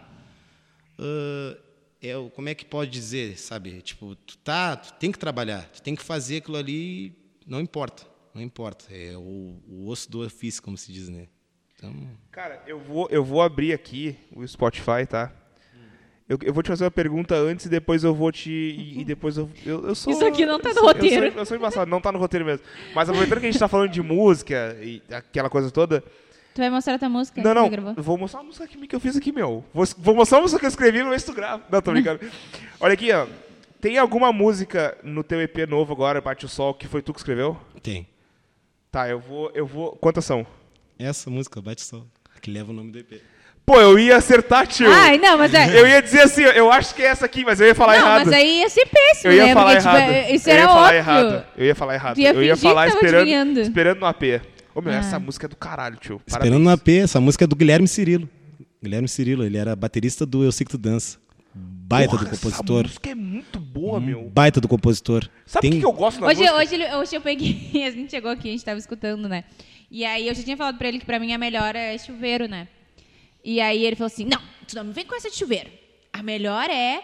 é, 2.00 2.16
o- 2.16 2.30
como 2.30 2.48
é 2.48 2.54
que 2.54 2.64
pode 2.64 2.90
dizer, 2.90 3.38
sabe? 3.38 3.80
Tipo, 3.82 4.14
tu 4.14 4.38
tá, 4.38 4.76
tu 4.76 4.92
tem 4.94 5.10
que 5.12 5.18
trabalhar, 5.18 5.68
tu 5.70 5.82
tem 5.82 5.94
que 5.94 6.02
fazer 6.02 6.38
aquilo 6.38 6.56
ali, 6.56 7.12
não 7.46 7.60
importa, 7.60 8.04
não 8.34 8.40
importa. 8.42 8.86
É 8.90 9.16
o, 9.16 9.60
o 9.68 9.88
osso 9.88 10.10
do 10.10 10.24
ofício, 10.24 10.62
como 10.62 10.76
se 10.78 10.92
diz, 10.92 11.08
né? 11.08 11.26
Então, 11.76 11.94
Cara, 12.30 12.62
eu 12.66 12.78
vou, 12.80 13.08
eu 13.10 13.24
vou 13.24 13.40
abrir 13.42 13.72
aqui 13.72 14.16
o 14.34 14.46
Spotify, 14.46 15.06
tá? 15.08 15.32
Eu, 16.28 16.38
eu 16.42 16.52
vou 16.52 16.62
te 16.62 16.68
fazer 16.68 16.84
uma 16.84 16.90
pergunta 16.90 17.34
antes 17.34 17.64
e 17.64 17.68
depois 17.70 18.04
eu 18.04 18.14
vou 18.14 18.30
te. 18.30 18.50
E, 18.50 19.00
e 19.00 19.04
depois 19.04 19.38
eu, 19.38 19.48
eu. 19.64 19.88
eu 19.88 19.94
sou, 19.94 20.12
Isso 20.12 20.26
aqui 20.26 20.44
não 20.44 20.60
tá 20.60 20.68
eu 20.68 20.74
no 20.74 20.80
sou- 20.80 20.88
roteiro. 20.88 21.26
Eu 21.26 21.32
sou, 21.32 21.40
eu 21.40 21.46
sou 21.46 21.56
embaçado, 21.56 21.90
não 21.90 22.00
tá 22.00 22.12
no 22.12 22.18
roteiro 22.18 22.44
mesmo. 22.44 22.64
Mas 22.94 23.08
aproveitando 23.08 23.40
que 23.40 23.46
a 23.46 23.50
gente 23.50 23.58
tá 23.58 23.66
falando 23.68 23.90
de 23.90 24.02
música 24.02 24.76
e 24.82 25.02
aquela 25.10 25.48
coisa 25.48 25.70
toda. 25.70 26.04
Tu 26.54 26.60
vai 26.60 26.68
mostrar 26.68 26.98
tua 26.98 27.08
música? 27.08 27.40
Não, 27.42 27.54
não. 27.54 27.64
tu 27.68 27.70
gravou? 27.70 27.94
eu 27.96 28.02
Vou 28.02 28.18
mostrar 28.18 28.40
a 28.40 28.42
música 28.42 28.66
que, 28.66 28.86
que 28.86 28.94
eu 28.94 29.00
fiz 29.00 29.16
aqui, 29.16 29.32
meu. 29.32 29.64
Vou, 29.72 29.86
vou 29.96 30.14
mostrar 30.14 30.38
a 30.38 30.40
música 30.42 30.60
que 30.60 30.66
eu 30.66 30.70
escrevi 30.70 31.02
no 31.02 31.16
tu 31.18 31.32
grava. 31.32 31.62
Não, 31.70 31.80
tô 31.80 31.92
brincando. 31.92 32.20
Olha 32.78 32.92
aqui, 32.92 33.10
ó. 33.10 33.26
Tem 33.80 33.96
alguma 33.96 34.32
música 34.32 34.98
no 35.02 35.22
teu 35.22 35.40
EP 35.40 35.58
novo 35.68 35.92
agora, 35.92 36.20
Bate 36.20 36.44
o 36.44 36.48
Sol, 36.48 36.74
que 36.74 36.88
foi 36.88 37.00
tu 37.00 37.12
que 37.14 37.20
escreveu? 37.20 37.56
tem. 37.82 38.06
Tá, 38.90 39.08
eu 39.08 39.20
vou. 39.20 39.50
Eu 39.54 39.66
vou. 39.66 39.92
Quantas 39.96 40.24
são? 40.24 40.46
Essa 40.98 41.30
música, 41.30 41.62
Bate 41.62 41.80
Sol, 41.82 42.06
que 42.42 42.50
leva 42.50 42.70
o 42.70 42.74
nome 42.74 42.90
do 42.90 42.98
EP. 42.98 43.22
Pô, 43.68 43.80
eu 43.80 43.98
ia 43.98 44.16
acertar, 44.16 44.66
tio. 44.66 44.90
Ai, 44.90 45.18
não, 45.18 45.36
mas 45.38 45.52
é. 45.54 45.78
Eu 45.78 45.86
ia 45.86 46.00
dizer 46.02 46.22
assim, 46.22 46.42
eu 46.42 46.72
acho 46.72 46.94
que 46.94 47.02
é 47.02 47.06
essa 47.06 47.26
aqui, 47.26 47.44
mas 47.44 47.60
eu 47.60 47.66
ia 47.66 47.74
falar 47.74 47.98
não, 47.98 48.06
errado. 48.06 48.24
mas 48.26 48.34
aí 48.34 48.60
ia 48.60 48.68
ser 48.68 48.86
péssimo, 48.86 49.30
Eu 49.32 49.36
ia 49.36 49.46
né? 49.46 49.52
falar 49.54 49.70
Porque, 49.76 49.82
tipo, 49.88 49.96
errado. 49.96 50.10
é- 50.12 50.34
isso 50.34 50.48
eu 50.48 50.52
era 50.54 50.62
ia 50.62 50.68
falar 50.68 50.82
óbvio. 50.86 50.96
errado. 50.98 51.44
Eu 51.56 51.66
ia 51.66 51.74
falar 51.74 51.94
errado. 51.94 52.18
Ia 52.18 52.30
eu 52.32 52.42
ia 52.42 52.56
falar 52.56 52.88
esperando, 52.88 53.14
adivinhando. 53.16 53.60
esperando 53.60 54.00
no 54.00 54.06
AP. 54.06 54.40
Ô, 54.74 54.80
meu, 54.80 54.92
Ah. 54.92 54.96
essa 54.96 55.18
música 55.18 55.46
é 55.46 55.48
do 55.48 55.56
caralho, 55.56 55.96
tio. 55.96 56.20
Esperando 56.26 56.58
no 56.58 56.70
AP, 56.70 56.88
essa 56.98 57.20
música 57.20 57.44
é 57.44 57.46
do 57.46 57.54
Guilherme 57.54 57.86
Cirilo. 57.86 58.28
Guilherme 58.82 59.08
Cirilo, 59.08 59.44
ele 59.44 59.56
era 59.58 59.74
baterista 59.76 60.24
do 60.24 60.42
Eu 60.44 60.52
Sei 60.52 60.64
Que 60.64 60.70
Tu 60.70 60.78
Dança. 60.78 61.18
Baita 61.54 62.10
Porra, 62.12 62.24
do 62.24 62.30
compositor. 62.30 62.78
Essa 62.80 62.88
música 62.88 63.10
é 63.10 63.14
muito 63.14 63.58
boa, 63.58 63.98
meu. 63.98 64.30
Baita 64.32 64.60
do 64.60 64.68
compositor. 64.68 65.28
Sabe 65.46 65.58
o 65.58 65.62
Tem- 65.62 65.70
que, 65.72 65.78
que 65.80 65.84
eu 65.86 65.92
gosto 65.92 66.20
da 66.20 66.26
Hoje, 66.26 66.40
música? 66.42 66.56
hoje, 66.56 66.94
hoje 66.96 67.16
eu 67.16 67.20
peguei, 67.20 67.70
a 67.86 67.90
gente 67.90 68.10
chegou 68.10 68.30
aqui, 68.30 68.48
a 68.48 68.52
gente 68.52 68.64
tava 68.64 68.78
escutando, 68.78 69.28
né? 69.28 69.44
E 69.90 70.04
aí 70.04 70.28
eu 70.28 70.34
já 70.34 70.42
tinha 70.42 70.56
falado 70.56 70.76
pra 70.78 70.86
ele 70.88 70.98
que 70.98 71.06
pra 71.06 71.18
mim 71.18 71.32
a 71.32 71.38
melhor 71.38 71.74
é 71.74 71.96
chuveiro, 71.98 72.46
né? 72.46 72.68
E 73.50 73.62
aí 73.62 73.86
ele 73.86 73.96
falou 73.96 74.08
assim: 74.08 74.26
não, 74.26 74.38
tu 74.66 74.76
não 74.76 74.92
vem 74.92 75.06
com 75.06 75.14
essa 75.16 75.30
de 75.30 75.36
chuveiro. 75.36 75.70
A 76.12 76.22
melhor 76.22 76.68
é. 76.68 77.00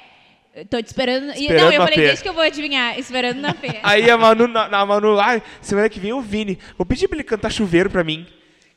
Tô 0.68 0.80
te 0.80 0.86
esperando. 0.88 1.30
e, 1.30 1.40
Esperando 1.46 1.60
não, 1.62 1.72
eu 1.72 1.78
na 1.78 1.84
falei, 1.86 1.94
P. 2.00 2.06
deixa 2.06 2.22
que 2.22 2.28
eu 2.28 2.34
vou 2.34 2.42
adivinhar. 2.42 2.98
Esperando 2.98 3.40
na 3.40 3.54
P. 3.54 3.78
Aí 3.82 4.08
a 4.10 4.18
Manu, 4.18 4.46
na, 4.46 4.68
na 4.68 4.84
Manu, 4.84 5.18
ai, 5.18 5.42
semana 5.62 5.88
que 5.88 5.98
vem 5.98 6.12
o 6.12 6.20
Vini. 6.20 6.58
Vou 6.76 6.84
pedir 6.84 7.08
pra 7.08 7.16
ele 7.16 7.24
cantar 7.24 7.50
chuveiro 7.50 7.88
pra 7.88 8.04
mim. 8.04 8.26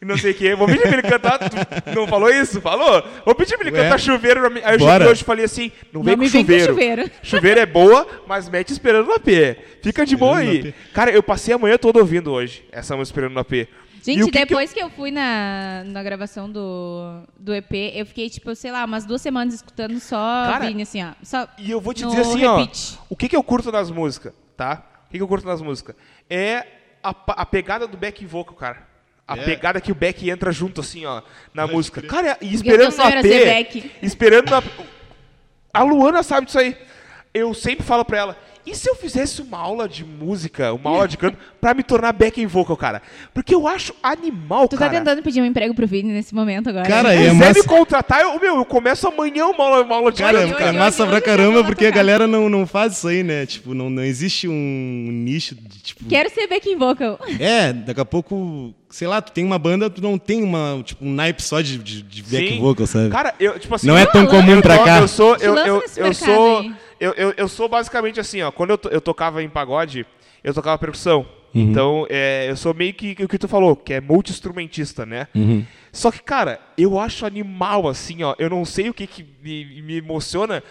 E 0.01 0.05
não 0.05 0.17
sei 0.17 0.31
o 0.31 0.33
quê. 0.33 0.55
Vou 0.55 0.65
pedir 0.67 0.81
pra 0.83 0.93
ele 0.93 1.01
cantar. 1.01 1.37
Tu 1.39 1.55
não 1.93 2.07
falou 2.07 2.29
isso? 2.31 2.61
Falou? 2.61 3.03
Vou 3.25 3.35
pedir 3.35 3.57
pra 3.57 3.67
ele 3.67 3.75
Ué? 3.77 3.83
cantar 3.83 3.99
chuveiro 3.99 4.39
pra 4.39 4.49
mim. 4.49 4.61
Aí 4.63 4.75
eu 4.75 4.79
Bora. 4.79 4.93
cheguei 4.93 5.11
hoje 5.11 5.21
e 5.21 5.25
falei 5.25 5.45
assim: 5.45 5.71
não 5.91 6.01
vem 6.03 6.15
Não 6.15 6.17
com 6.17 6.23
me 6.23 6.29
vem 6.29 6.41
com 6.45 6.47
chuveiro. 6.47 6.73
chuveiro. 6.73 7.11
Chuveiro 7.21 7.59
é 7.59 7.65
boa, 7.65 8.07
mas 8.25 8.47
mete 8.49 8.71
esperando 8.71 9.07
no 9.07 9.13
AP. 9.13 9.27
Fica 9.83 10.05
de 10.05 10.15
boa 10.15 10.37
aí. 10.37 10.73
Cara, 10.93 11.11
eu 11.11 11.21
passei 11.21 11.53
a 11.53 11.57
manhã 11.57 11.77
toda 11.77 11.99
ouvindo 11.99 12.31
hoje 12.31 12.63
essa 12.71 12.95
música 12.95 13.11
esperando 13.13 13.33
no 13.33 13.39
AP. 13.41 13.67
Gente, 14.13 14.23
o 14.23 14.25
que 14.27 14.31
que 14.31 14.37
eu- 14.39 14.45
depois 14.47 14.73
que 14.73 14.79
eu... 14.81 14.89
fui 14.89 15.11
na, 15.11 15.83
na 15.85 16.01
gravação 16.03 16.49
do, 16.49 17.21
do 17.39 17.53
EP, 17.53 17.71
eu 17.93 18.05
fiquei, 18.05 18.29
tipo, 18.29 18.53
sei 18.55 18.71
lá, 18.71 18.85
umas 18.85 19.05
duas 19.05 19.21
semanas 19.21 19.53
escutando 19.53 19.99
só 19.99 20.17
Cara, 20.17 20.65
Vini, 20.67 20.81
assim, 20.83 21.03
ó. 21.03 21.11
Só 21.23 21.47
E 21.57 21.69
eu 21.71 21.79
vou 21.81 21.93
te 21.93 22.05
dizer 22.05 22.21
assim, 22.21 22.39
repeat. 22.39 22.97
ó. 22.99 23.03
O 23.09 23.15
que, 23.15 23.27
que 23.29 23.35
eu 23.35 23.43
curto 23.43 23.71
nas 23.71 23.89
músicas, 23.91 24.33
tá? 24.55 24.83
O 25.07 25.11
que, 25.11 25.17
que 25.17 25.23
eu 25.23 25.27
curto 25.27 25.45
nas 25.47 25.61
músicas? 25.61 25.95
É 26.29 26.65
a, 27.03 27.09
a 27.27 27.45
pegada 27.45 27.87
do 27.87 27.97
back 27.97 28.25
vocal, 28.25 28.55
cara. 28.55 28.87
A 29.27 29.37
É. 29.37 29.43
pegada 29.43 29.81
que 29.81 29.91
o 29.91 29.95
back 29.95 30.29
entra 30.29 30.51
junto, 30.51 30.79
assim, 30.81 31.05
ó, 31.05 31.21
na 31.53 31.63
Pode 31.63 31.73
música. 31.75 32.01
crer. 32.01 32.09
Cara, 32.11 32.37
e 32.41 32.53
esperando 32.53 32.93
AP. 33.01 33.21
ser 33.21 33.45
back. 33.45 33.91
Esperando 34.01 34.49
na. 34.49 34.63
A 35.73 35.83
Luana 35.83 36.23
sabe 36.23 36.45
disso 36.45 36.59
aí. 36.59 36.77
Eu 37.33 37.53
sempre 37.53 37.85
falo 37.85 38.05
pra 38.05 38.17
ela. 38.17 38.37
E 38.69 38.75
se 38.75 38.89
eu 38.89 38.95
fizesse 38.95 39.41
uma 39.41 39.57
aula 39.57 39.87
de 39.87 40.03
música, 40.03 40.73
uma 40.73 40.89
aula 40.91 41.07
de 41.07 41.17
canto, 41.17 41.37
pra 41.61 41.73
me 41.73 41.81
tornar 41.83 42.11
back 42.11 42.45
vocal, 42.45 42.75
cara? 42.75 43.01
Porque 43.33 43.55
eu 43.55 43.65
acho 43.67 43.93
animal, 44.03 44.67
Tu 44.67 44.75
cara. 44.75 44.91
tá 44.91 44.97
tentando 44.99 45.23
pedir 45.23 45.41
um 45.41 45.45
emprego 45.45 45.73
pro 45.73 45.87
Vini 45.87 46.11
nesse 46.11 46.35
momento 46.35 46.69
agora. 46.69 46.85
Cara, 46.85 47.09
né? 47.09 47.15
é 47.15 47.29
quiser 47.29 47.33
massa- 47.33 47.59
me 47.61 47.65
contratar, 47.65 48.21
eu, 48.21 48.39
meu, 48.39 48.55
eu 48.57 48.65
começo 48.65 49.07
amanhã 49.07 49.45
uma 49.47 49.63
aula, 49.63 49.83
uma 49.83 49.95
aula 49.95 50.11
de 50.11 50.21
Cara, 50.21 50.39
canto, 50.45 50.61
é 50.61 50.65
hoje, 50.69 50.77
massa 50.77 51.07
pra 51.07 51.21
caramba, 51.21 51.63
porque 51.63 51.85
a 51.85 51.91
galera 51.91 52.27
não, 52.27 52.49
não 52.49 52.67
faz 52.67 52.97
isso 52.97 53.07
aí, 53.07 53.23
né? 53.23 53.45
Tipo, 53.45 53.73
não, 53.73 53.89
não 53.89 54.03
existe 54.03 54.47
um 54.49 54.53
nicho 55.11 55.55
de, 55.55 55.79
tipo... 55.81 56.03
Quero 56.05 56.29
ser 56.29 56.47
backing 56.47 56.75
vocal. 56.75 57.17
É, 57.39 57.71
daqui 57.71 58.01
a 58.01 58.05
pouco, 58.05 58.73
sei 58.89 59.07
lá, 59.07 59.21
tu 59.21 59.31
tem 59.31 59.45
uma 59.45 59.57
banda, 59.57 59.89
tu 59.89 60.01
não 60.01 60.17
tem 60.17 60.43
uma, 60.43 60.81
tipo, 60.83 61.05
um 61.05 61.13
naipe 61.13 61.41
só 61.41 61.61
de, 61.61 61.77
de, 61.77 62.01
de 62.01 62.23
back 62.23 62.49
Sim. 62.49 62.59
vocal, 62.59 62.85
sabe? 62.85 63.09
Cara, 63.09 63.33
eu, 63.39 63.57
tipo 63.57 63.73
assim. 63.73 63.87
não 63.87 63.97
é 63.97 64.03
eu- 64.03 64.11
tão 64.11 64.25
comum 64.25 64.55
eu, 64.55 64.61
pra 64.61 64.77
to- 64.77 64.83
cá. 64.83 64.99
eu 64.99 65.07
sou, 65.07 65.37
Te 65.37 65.45
eu, 65.45 65.53
lança 65.53 65.67
eu, 65.69 65.79
nesse 65.79 65.99
eu 65.99 66.03
mercado 66.07 66.25
sou, 66.35 66.59
aí. 66.59 66.73
Eu, 66.99 67.13
eu, 67.13 67.33
eu 67.37 67.47
sou 67.47 67.67
basicamente 67.69 68.19
assim, 68.19 68.41
ó. 68.41 68.51
Quando 68.51 68.71
eu, 68.71 68.77
to- 68.77 68.89
eu 68.89 69.01
tocava 69.01 69.41
em 69.43 69.49
pagode, 69.49 70.05
eu 70.43 70.53
tocava 70.53 70.77
percussão. 70.77 71.25
Uhum. 71.53 71.61
Então, 71.61 72.05
é, 72.09 72.47
eu 72.49 72.57
sou 72.57 72.73
meio 72.73 72.93
que 72.93 73.15
o 73.23 73.27
que 73.27 73.37
tu 73.37 73.47
falou, 73.47 73.75
que 73.75 73.93
é 73.93 74.01
multi-instrumentista, 74.01 75.05
né? 75.05 75.27
Uhum. 75.33 75.65
Só 75.91 76.11
que, 76.11 76.21
cara, 76.21 76.59
eu 76.77 76.99
acho 76.99 77.25
animal, 77.25 77.87
assim, 77.87 78.23
ó. 78.23 78.35
Eu 78.37 78.49
não 78.49 78.63
sei 78.65 78.89
o 78.89 78.93
que, 78.93 79.07
que 79.07 79.25
me, 79.41 79.81
me 79.81 79.97
emociona. 79.97 80.61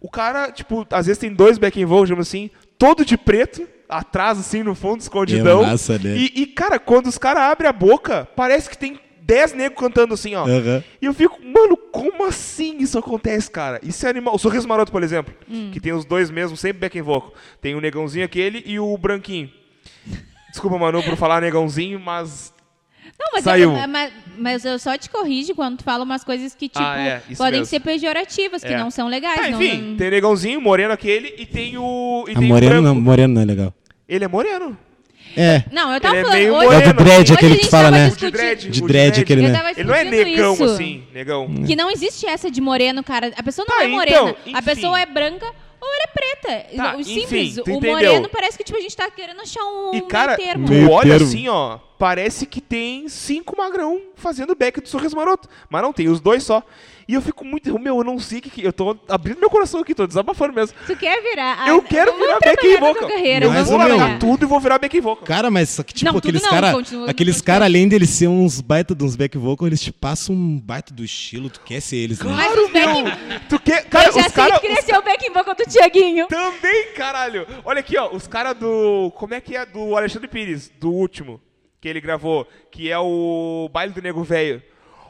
O 0.00 0.08
cara, 0.08 0.50
tipo, 0.52 0.86
às 0.90 1.06
vezes 1.06 1.18
tem 1.18 1.32
dois 1.32 1.58
back 1.58 1.82
and 1.82 1.86
vocals, 1.86 2.08
digamos 2.08 2.28
assim, 2.28 2.50
todo 2.78 3.04
de 3.04 3.16
preto, 3.18 3.66
atrás, 3.88 4.38
assim, 4.38 4.62
no 4.62 4.74
fundo, 4.74 5.00
escondidão. 5.00 5.62
É 5.62 5.66
massa, 5.66 5.98
né? 5.98 6.16
e, 6.16 6.42
e, 6.42 6.46
cara, 6.46 6.78
quando 6.78 7.06
os 7.06 7.18
caras 7.18 7.42
abrem 7.44 7.68
a 7.68 7.72
boca, 7.72 8.28
parece 8.36 8.70
que 8.70 8.78
tem 8.78 9.00
dez 9.34 9.52
negros 9.52 9.78
cantando 9.80 10.14
assim, 10.14 10.34
ó. 10.34 10.44
Aham. 10.46 10.82
E 11.00 11.06
eu 11.06 11.14
fico, 11.14 11.38
mano, 11.44 11.76
como 11.76 12.24
assim 12.26 12.78
isso 12.78 12.98
acontece, 12.98 13.50
cara? 13.50 13.78
Isso 13.82 14.04
é 14.06 14.10
animal. 14.10 14.34
O 14.34 14.38
Sorriso 14.38 14.66
Maroto, 14.66 14.90
por 14.90 15.02
exemplo, 15.02 15.32
Hum. 15.48 15.70
que 15.72 15.78
tem 15.80 15.92
os 15.92 16.04
dois 16.04 16.30
mesmo, 16.30 16.56
sempre 16.56 16.80
back 16.80 16.98
and 16.98 17.04
vocal. 17.04 17.32
Tem 17.60 17.74
o 17.74 17.80
negãozinho 17.80 18.24
aquele 18.24 18.62
e 18.66 18.78
o 18.80 18.96
branquinho. 18.98 19.50
Desculpa, 20.50 20.78
Manu, 20.78 21.02
por 21.02 21.16
falar 21.16 21.40
negãozinho, 21.40 22.00
mas 22.00 22.52
Não, 23.18 23.28
mas 23.34 23.44
Saiu. 23.44 23.72
Eu, 23.76 23.88
mas, 23.88 24.12
mas 24.38 24.64
eu 24.64 24.78
só 24.78 24.96
te 24.96 25.08
corrijo 25.10 25.54
quando 25.54 25.78
tu 25.78 25.84
fala 25.84 26.04
umas 26.04 26.24
coisas 26.24 26.54
que, 26.54 26.68
tipo, 26.68 26.82
Ah, 26.84 26.98
é, 26.98 27.22
podem 27.36 27.60
mesmo. 27.60 27.66
ser 27.66 27.80
pejorativas, 27.80 28.62
que 28.62 28.72
É. 28.72 28.78
não 28.78 28.90
são 28.90 29.08
legais. 29.08 29.38
Ah, 29.38 29.50
não- 29.50 29.62
enfim, 29.62 29.94
tem 29.96 30.10
negãozinho, 30.10 30.60
moreno 30.60 30.92
aquele, 30.92 31.34
e 31.38 31.44
tem 31.46 31.76
o. 31.76 32.24
E 32.28 32.32
A 32.32 32.34
tem 32.34 32.44
o 32.44 32.48
moreno 32.48 32.70
branco. 32.82 32.84
não, 32.86 32.94
moreno 33.00 33.34
não 33.34 33.42
é 33.42 33.44
legal. 33.44 33.74
Ele 34.08 34.24
é 34.24 34.28
moreno. 34.28 34.76
É, 35.36 35.62
Não, 35.70 35.92
eu 35.94 36.00
tava 36.00 36.14
Ele 36.16 36.20
é 36.20 36.24
falando. 36.24 36.38
meio 36.38 36.54
hoje, 36.54 36.74
é 36.74 36.78
o 36.78 36.92
do 36.92 37.04
dread 37.04 37.32
aquele 37.32 37.56
que 37.56 37.66
tu 37.66 37.70
fala, 37.70 37.90
né? 37.90 38.08
De 38.10 38.30
dread. 38.30 38.68
De 38.70 38.80
dread, 38.82 39.20
aquele, 39.20 39.48
né? 39.48 39.72
Ele 39.76 39.84
não 39.88 39.94
é 39.94 40.04
negão 40.04 40.54
isso. 40.54 40.64
assim, 40.64 41.04
negão. 41.12 41.48
Que 41.66 41.76
não 41.76 41.90
existe 41.90 42.26
essa 42.26 42.50
de 42.50 42.60
moreno, 42.60 43.02
cara. 43.04 43.32
A 43.36 43.42
pessoa 43.42 43.64
não 43.68 43.76
Tá, 43.78 43.84
é 43.84 43.88
morena. 43.88 44.16
então, 44.30 44.36
a 44.46 44.50
enfim. 44.58 44.62
pessoa 44.62 45.00
é 45.00 45.06
branca 45.06 45.46
ou 45.80 45.88
ela 45.88 46.04
é 46.04 46.06
preta. 46.08 46.76
Tá, 46.76 46.96
o 46.96 47.00
enfim, 47.00 47.20
simples. 47.20 47.54
tu 47.54 47.58
o 47.60 47.70
entendeu. 47.70 47.92
moreno 47.92 48.28
parece 48.28 48.58
que 48.58 48.64
tipo, 48.64 48.76
a 48.78 48.82
gente 48.82 48.96
tá 48.96 49.10
querendo 49.10 49.40
achar 49.40 49.62
um 49.64 49.94
E, 49.94 50.02
cara, 50.02 50.36
meio 50.36 50.48
termo. 50.48 50.66
tu 50.66 50.72
Meio 50.72 50.90
olha 50.90 51.10
termo. 51.10 51.26
assim, 51.26 51.48
ó, 51.48 51.78
parece 51.98 52.44
que 52.46 52.60
tem 52.60 53.08
cinco 53.08 53.56
magrão 53.56 54.00
fazendo 54.16 54.54
back 54.54 54.80
do 54.80 54.88
Sorriso 54.88 55.16
Maroto. 55.16 55.48
Mas 55.70 55.80
não, 55.82 55.92
tem 55.92 56.08
os 56.08 56.20
dois 56.20 56.42
só. 56.42 56.62
E 57.10 57.14
eu 57.14 57.20
fico 57.20 57.44
muito. 57.44 57.76
Meu, 57.76 57.98
eu 57.98 58.04
não 58.04 58.20
sei 58.20 58.38
o 58.38 58.42
que. 58.42 58.50
que- 58.50 58.62
Eu 58.64 58.72
tô 58.72 58.96
abrindo 59.08 59.40
meu 59.40 59.50
coração 59.50 59.80
aqui, 59.80 59.96
tô 59.96 60.06
desabafando 60.06 60.52
mesmo. 60.54 60.76
Tu 60.86 60.94
quer 60.96 61.20
virar. 61.20 61.60
a- 61.64 61.68
Eu 61.68 61.82
quero 61.82 62.16
virar 62.16 62.38
back 62.38 62.56
trabalhar 62.56 62.68
and 62.68 62.72
na 62.72 62.78
tua 62.78 62.92
vocal. 62.94 63.08
Carreira, 63.08 63.44
eu 63.46 63.64
vou 63.64 63.78
meu, 63.78 63.88
largar 63.98 64.18
tudo 64.20 64.44
e 64.44 64.46
vou 64.46 64.60
virar 64.60 64.78
back 64.78 64.96
and 64.96 65.02
vocal. 65.02 65.24
Cara, 65.26 65.50
mas 65.50 65.70
só 65.70 65.82
que, 65.82 65.92
tipo, 65.92 66.08
Não, 66.08 66.18
aqueles 66.18 66.46
caras. 66.46 66.76
Aqueles 67.08 67.40
caras, 67.42 67.66
além 67.66 67.88
deles 67.88 68.10
ser 68.10 68.28
uns 68.28 68.60
baita 68.60 68.94
de 68.94 69.02
uns 69.02 69.16
back 69.16 69.36
vocal, 69.36 69.66
eles 69.66 69.80
te 69.80 69.92
passam 69.92 70.36
um 70.36 70.60
baita 70.60 70.94
do 70.94 71.02
estilo, 71.02 71.50
tu 71.50 71.60
quer 71.62 71.80
ser 71.80 71.96
eles, 71.96 72.20
né? 72.20 72.32
Mas 72.32 72.56
os 72.56 72.70
back... 72.70 73.48
Tu 73.48 73.58
quer. 73.58 73.84
Cara, 73.86 74.08
eu 74.08 74.12
já 74.12 74.18
os 74.20 74.24
sei 74.26 74.32
caras. 74.34 74.60
que 74.60 74.66
queria 74.68 74.82
ser 74.82 74.96
o 74.96 75.02
back 75.02 75.28
vocal 75.30 75.54
do 75.56 75.64
Tiaguinho. 75.64 76.28
Também, 76.28 76.92
caralho. 76.94 77.44
Olha 77.64 77.80
aqui, 77.80 77.96
ó. 77.98 78.08
Os 78.14 78.28
caras 78.28 78.56
do. 78.56 79.10
Como 79.16 79.34
é 79.34 79.40
que 79.40 79.56
é? 79.56 79.66
Do 79.66 79.96
Alexandre 79.96 80.28
Pires, 80.28 80.70
do 80.78 80.92
último 80.92 81.40
que 81.80 81.88
ele 81.88 82.00
gravou, 82.00 82.46
que 82.70 82.88
é 82.88 82.98
o 82.98 83.68
Baile 83.72 83.92
do 83.92 84.00
Nego 84.00 84.22
Velho. 84.22 84.62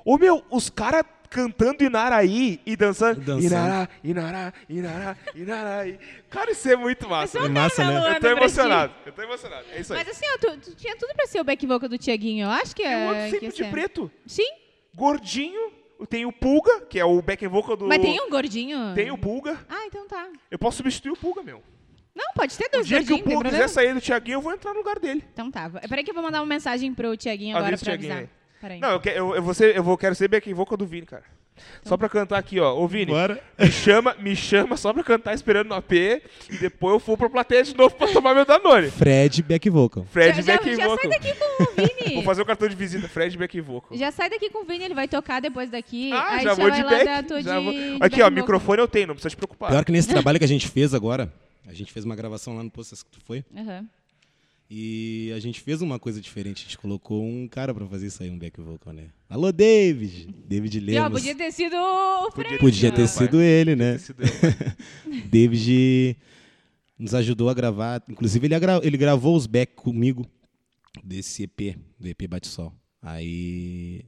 Ô 0.02 0.16
meu, 0.16 0.42
os 0.50 0.70
caras 0.70 1.02
cantando 1.30 1.82
Inaraí 1.84 2.60
e 2.66 2.76
dançando. 2.76 3.20
Dançando. 3.20 3.46
Inará, 3.46 3.88
Inará, 4.02 4.52
Inará, 4.68 5.16
Inaraí. 5.34 5.98
Cara, 6.28 6.50
isso 6.50 6.68
é 6.68 6.76
muito 6.76 7.08
massa. 7.08 7.38
É 7.38 7.48
massa, 7.48 7.84
né? 7.84 7.98
Luana 7.98 8.16
Eu 8.16 8.20
tô 8.20 8.26
ti. 8.26 8.32
emocionado. 8.32 8.94
Eu 9.06 9.12
tô 9.12 9.22
emocionado. 9.22 9.64
É 9.72 9.80
isso 9.80 9.94
aí. 9.94 10.00
Mas 10.04 10.08
assim, 10.08 10.26
ó, 10.34 10.38
tu, 10.38 10.60
tu 10.60 10.74
tinha 10.74 10.96
tudo 10.96 11.14
pra 11.14 11.26
ser 11.26 11.40
o 11.40 11.44
back 11.44 11.64
vocal 11.66 11.88
do 11.88 11.96
Tiaguinho. 11.96 12.46
Eu 12.46 12.50
acho 12.50 12.74
que 12.74 12.82
Eu 12.82 12.88
é. 12.88 13.08
ando 13.08 13.24
que 13.24 13.30
sempre 13.30 13.46
ia 13.46 13.52
de 13.52 13.56
ser. 13.56 13.70
preto. 13.70 14.10
Sim. 14.26 14.50
Gordinho. 14.94 15.72
tem 16.08 16.26
o 16.26 16.32
Pulga, 16.32 16.80
que 16.82 16.98
é 16.98 17.04
o 17.04 17.22
back 17.22 17.46
vocal 17.46 17.76
do... 17.76 17.86
Mas 17.86 18.00
tem 18.02 18.20
um 18.20 18.28
gordinho? 18.28 18.92
Tem 18.94 19.10
o 19.10 19.16
Pulga. 19.18 19.64
Ah, 19.68 19.86
então 19.86 20.06
tá. 20.08 20.28
Eu 20.50 20.58
posso 20.58 20.78
substituir 20.78 21.12
o 21.12 21.16
Pulga, 21.16 21.42
meu. 21.42 21.62
Não, 22.14 22.32
pode 22.34 22.56
ter 22.58 22.66
O 22.66 22.70
dois 22.72 22.86
dia 22.88 22.98
que 23.04 23.12
o 23.12 23.18
Pulga 23.18 23.30
problema. 23.30 23.50
quiser 23.50 23.68
sair 23.68 23.94
do 23.94 24.00
Thiaguinho, 24.00 24.36
eu 24.38 24.40
vou 24.40 24.52
entrar 24.52 24.72
no 24.72 24.78
lugar 24.80 24.98
dele. 24.98 25.24
Então 25.32 25.48
tá. 25.50 25.70
Peraí 25.88 26.02
que 26.02 26.10
eu 26.10 26.14
vou 26.14 26.24
mandar 26.24 26.40
uma 26.40 26.46
mensagem 26.46 26.92
pro 26.92 27.16
Tiaguinho 27.16 27.56
agora 27.56 27.74
Avisa 27.74 27.82
o 27.82 27.84
pra 27.84 27.92
Thiaguinho 27.92 28.12
avisar. 28.14 28.39
Peraí. 28.60 28.78
Não, 28.80 28.90
eu, 28.92 29.00
que- 29.00 29.08
eu, 29.08 29.34
eu, 29.34 29.42
vou 29.42 29.54
ser, 29.54 29.74
eu 29.76 29.82
vou, 29.82 29.96
quero 29.96 30.14
ser 30.14 30.28
back 30.28 30.52
vocal 30.52 30.76
do 30.76 30.86
Vini, 30.86 31.06
cara. 31.06 31.22
Só 31.82 31.94
pra 31.96 32.08
cantar 32.08 32.38
aqui, 32.38 32.58
ó. 32.58 32.74
Ô, 32.74 32.88
Vini, 32.88 33.12
Bora. 33.12 33.38
me 33.58 33.70
chama, 33.70 34.14
me 34.18 34.34
chama 34.34 34.78
só 34.78 34.94
pra 34.94 35.04
cantar 35.04 35.34
esperando 35.34 35.68
no 35.68 35.74
AP 35.74 35.92
e 35.92 36.56
depois 36.58 36.94
eu 36.94 36.98
vou 36.98 37.18
pra 37.18 37.28
plateia 37.28 37.62
de 37.62 37.76
novo 37.76 37.94
pra 37.94 38.06
tomar 38.08 38.34
meu 38.34 38.46
Danone. 38.46 38.90
Fred 38.90 39.42
back 39.42 39.68
vocal. 39.68 40.06
Fred 40.10 40.36
já, 40.36 40.42
já, 40.42 40.52
back 40.54 40.70
já 40.70 40.76
sai 40.76 40.88
vocal. 40.88 41.10
daqui 41.10 41.34
com 41.34 41.62
o 41.62 41.66
Vini. 41.76 42.14
Vou 42.16 42.22
fazer 42.24 42.40
o 42.42 42.46
cartão 42.46 42.66
de 42.68 42.74
visita, 42.74 43.06
Fred 43.08 43.36
back 43.36 43.60
vocal. 43.60 43.96
Já 43.96 44.10
sai 44.10 44.30
daqui 44.30 44.48
com 44.48 44.62
o 44.62 44.64
Vini, 44.64 44.84
ele 44.84 44.94
vai 44.94 45.06
tocar 45.06 45.40
depois 45.40 45.68
daqui. 45.70 46.10
Ah, 46.12 46.36
aí 46.36 46.44
já 46.44 46.54
vou 46.54 46.70
de 46.70 46.82
back. 46.82 47.04
dar 47.04 47.18
a 47.18 47.22
tua 47.22 47.42
já 47.42 47.58
de, 47.58 47.64
vou- 47.64 47.72
de 47.74 47.78
Aqui, 47.78 47.98
back 47.98 48.14
ó, 48.14 48.16
vocal. 48.24 48.30
microfone 48.30 48.80
eu 48.80 48.88
tenho, 48.88 49.06
não 49.08 49.14
precisa 49.14 49.30
te 49.30 49.36
preocupar. 49.36 49.70
Pior 49.70 49.84
que 49.84 49.92
nesse 49.92 50.08
trabalho 50.08 50.38
que 50.38 50.44
a 50.44 50.48
gente 50.48 50.66
fez 50.66 50.94
agora, 50.94 51.30
a 51.68 51.74
gente 51.74 51.92
fez 51.92 52.06
uma 52.06 52.16
gravação 52.16 52.56
lá 52.56 52.62
no 52.62 52.70
Poço 52.70 52.96
que 53.04 53.10
tu 53.10 53.20
foi, 53.26 53.44
Aham. 53.54 53.84
E 54.72 55.32
a 55.34 55.40
gente 55.40 55.60
fez 55.60 55.82
uma 55.82 55.98
coisa 55.98 56.20
diferente. 56.20 56.60
A 56.60 56.62
gente 56.62 56.78
colocou 56.78 57.24
um 57.24 57.48
cara 57.48 57.74
pra 57.74 57.84
fazer 57.86 58.06
isso 58.06 58.22
aí, 58.22 58.30
um 58.30 58.38
back 58.38 58.60
vocal, 58.60 58.92
né? 58.92 59.08
Alô, 59.28 59.50
David! 59.50 60.28
David 60.46 60.78
Lemos. 60.78 61.10
podia 61.20 61.34
ter 61.34 61.50
sido 61.50 61.74
o 61.76 62.30
Fred. 62.30 62.58
Podia 62.58 62.92
ter 62.92 63.00
Não, 63.02 63.08
sido 63.08 63.40
ele, 63.42 63.74
né? 63.74 63.98
David 65.28 66.16
nos 66.98 67.14
ajudou 67.14 67.48
a 67.48 67.54
gravar. 67.54 68.02
Inclusive, 68.08 68.46
ele, 68.46 68.54
agra- 68.54 68.80
ele 68.82 68.96
gravou 68.96 69.36
os 69.36 69.46
back 69.46 69.74
comigo 69.74 70.24
desse 71.02 71.42
EP, 71.44 71.76
do 71.98 72.06
EP 72.08 72.26
Bate-Sol. 72.28 72.72
Aí 73.02 74.04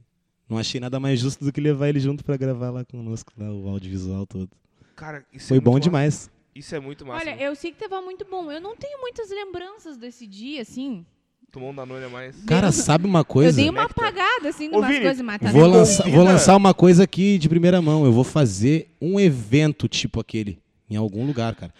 não 0.47 0.57
achei 0.57 0.79
nada 0.79 0.99
mais 0.99 1.19
justo 1.19 1.43
do 1.43 1.51
que 1.51 1.59
levar 1.59 1.89
ele 1.89 1.99
junto 1.99 2.23
pra 2.23 2.37
gravar 2.37 2.69
lá 2.69 2.85
conosco, 2.85 3.33
lá, 3.37 3.51
o 3.51 3.67
audiovisual 3.69 4.25
todo. 4.27 4.49
Cara, 4.95 5.25
isso 5.33 5.47
Foi 5.47 5.57
é 5.57 5.61
bom 5.61 5.79
demais. 5.79 6.29
Isso 6.55 6.75
é 6.75 6.79
muito 6.79 7.05
massa. 7.05 7.21
Olha, 7.25 7.41
eu 7.41 7.55
sei 7.55 7.71
que 7.71 7.79
tava 7.79 8.01
muito 8.01 8.25
bom. 8.25 8.51
Eu 8.51 8.61
não 8.61 8.75
tenho 8.75 8.99
muitas 9.01 9.29
lembranças 9.29 9.97
desse 9.97 10.27
dia, 10.27 10.61
assim. 10.61 11.05
Tomou 11.51 11.69
um 11.69 11.75
Danone 11.75 12.05
a 12.05 12.09
mais. 12.09 12.35
Cara, 12.45 12.71
sabe 12.71 13.05
uma 13.05 13.23
coisa? 13.23 13.51
Eu 13.51 13.63
dei 13.63 13.69
uma 13.69 13.83
apagada, 13.83 14.49
assim, 14.49 14.69
de 14.69 14.75
umas 14.75 14.87
Vini, 14.89 15.01
coisas, 15.01 15.21
mas 15.21 15.39
tá 15.39 15.51
Vou, 15.51 15.67
lançar, 15.67 16.09
vou 16.09 16.23
lançar 16.23 16.55
uma 16.55 16.73
coisa 16.73 17.03
aqui 17.03 17.37
de 17.37 17.47
primeira 17.47 17.79
mão. 17.81 18.05
Eu 18.05 18.11
vou 18.11 18.23
fazer 18.23 18.89
um 18.99 19.19
evento 19.19 19.87
tipo 19.87 20.19
aquele 20.19 20.59
em 20.89 20.95
algum 20.95 21.25
lugar, 21.25 21.55
cara. 21.55 21.73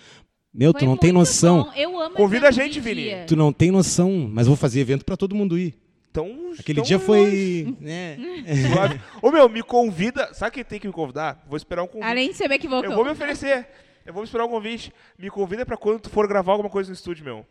Meu, 0.53 0.71
Foi 0.71 0.79
tu 0.81 0.85
não 0.85 0.95
tem 0.95 1.11
noção. 1.11 1.63
bom. 1.63 1.71
Eu 1.75 1.99
amo 1.99 2.15
Convida 2.15 2.49
a 2.49 2.51
gente, 2.51 2.79
Vini. 2.79 3.03
dia. 3.03 3.25
Tu 3.27 3.35
não 3.35 3.51
tem 3.51 3.71
noção, 3.71 4.29
mas 4.31 4.45
vou 4.45 4.55
fazer 4.55 4.79
evento 4.79 5.03
pra 5.03 5.17
todo 5.17 5.35
mundo 5.35 5.57
ir. 5.57 5.73
Então, 6.11 6.51
Aquele 6.59 6.81
dia 6.83 6.99
foi, 6.99 7.75
né? 7.79 8.19
Ô, 9.19 9.31
meu, 9.31 9.49
me 9.49 9.63
convida. 9.63 10.31
Sabe 10.35 10.51
quem 10.51 10.63
tem 10.63 10.79
que 10.79 10.85
me 10.85 10.93
convidar? 10.93 11.43
Vou 11.49 11.57
esperar 11.57 11.81
um 11.81 11.87
convite. 11.87 12.07
Além 12.07 12.29
de 12.29 12.37
ser 12.37 12.47
back 12.47 12.67
vocal. 12.67 12.91
Eu 12.91 12.95
vou 12.95 13.03
me 13.03 13.09
oferecer. 13.09 13.67
Eu 14.05 14.13
vou 14.13 14.23
esperar 14.23 14.45
um 14.45 14.49
convite. 14.49 14.91
Me 15.17 15.29
convida 15.29 15.65
pra 15.65 15.77
quando 15.77 15.99
tu 16.01 16.09
for 16.09 16.27
gravar 16.27 16.51
alguma 16.53 16.69
coisa 16.69 16.89
no 16.89 16.93
estúdio, 16.93 17.23
meu. 17.23 17.45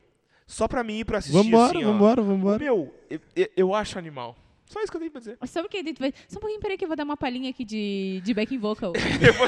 Só 0.46 0.68
pra 0.68 0.82
mim 0.84 0.98
ir 0.98 1.04
pra 1.04 1.18
assistir, 1.18 1.36
Vambora, 1.50 1.70
assim, 1.78 1.84
ó. 1.84 1.92
vambora, 1.92 2.22
vambora. 2.22 2.58
Meu, 2.58 2.94
eu, 3.08 3.20
eu- 3.34 3.48
eu 3.56 3.74
acho 3.74 3.98
animal. 3.98 4.36
Só 4.66 4.80
isso 4.80 4.90
que 4.90 4.96
eu 4.96 5.00
tenho 5.00 5.10
pra 5.12 5.18
dizer. 5.20 5.38
Sabe 5.46 5.66
o 5.66 5.70
que 5.70 5.82
tu 5.92 5.98
vai... 6.00 6.12
Só 6.28 6.38
um 6.38 6.40
pouquinho, 6.40 6.60
peraí 6.60 6.76
que 6.78 6.84
eu 6.84 6.88
vou 6.88 6.96
dar 6.96 7.04
uma 7.04 7.16
palhinha 7.16 7.50
aqui 7.50 7.64
de, 7.64 8.20
de 8.24 8.34
backing 8.34 8.58
vocal. 8.58 8.92
Eu 9.20 9.34
vou, 9.34 9.46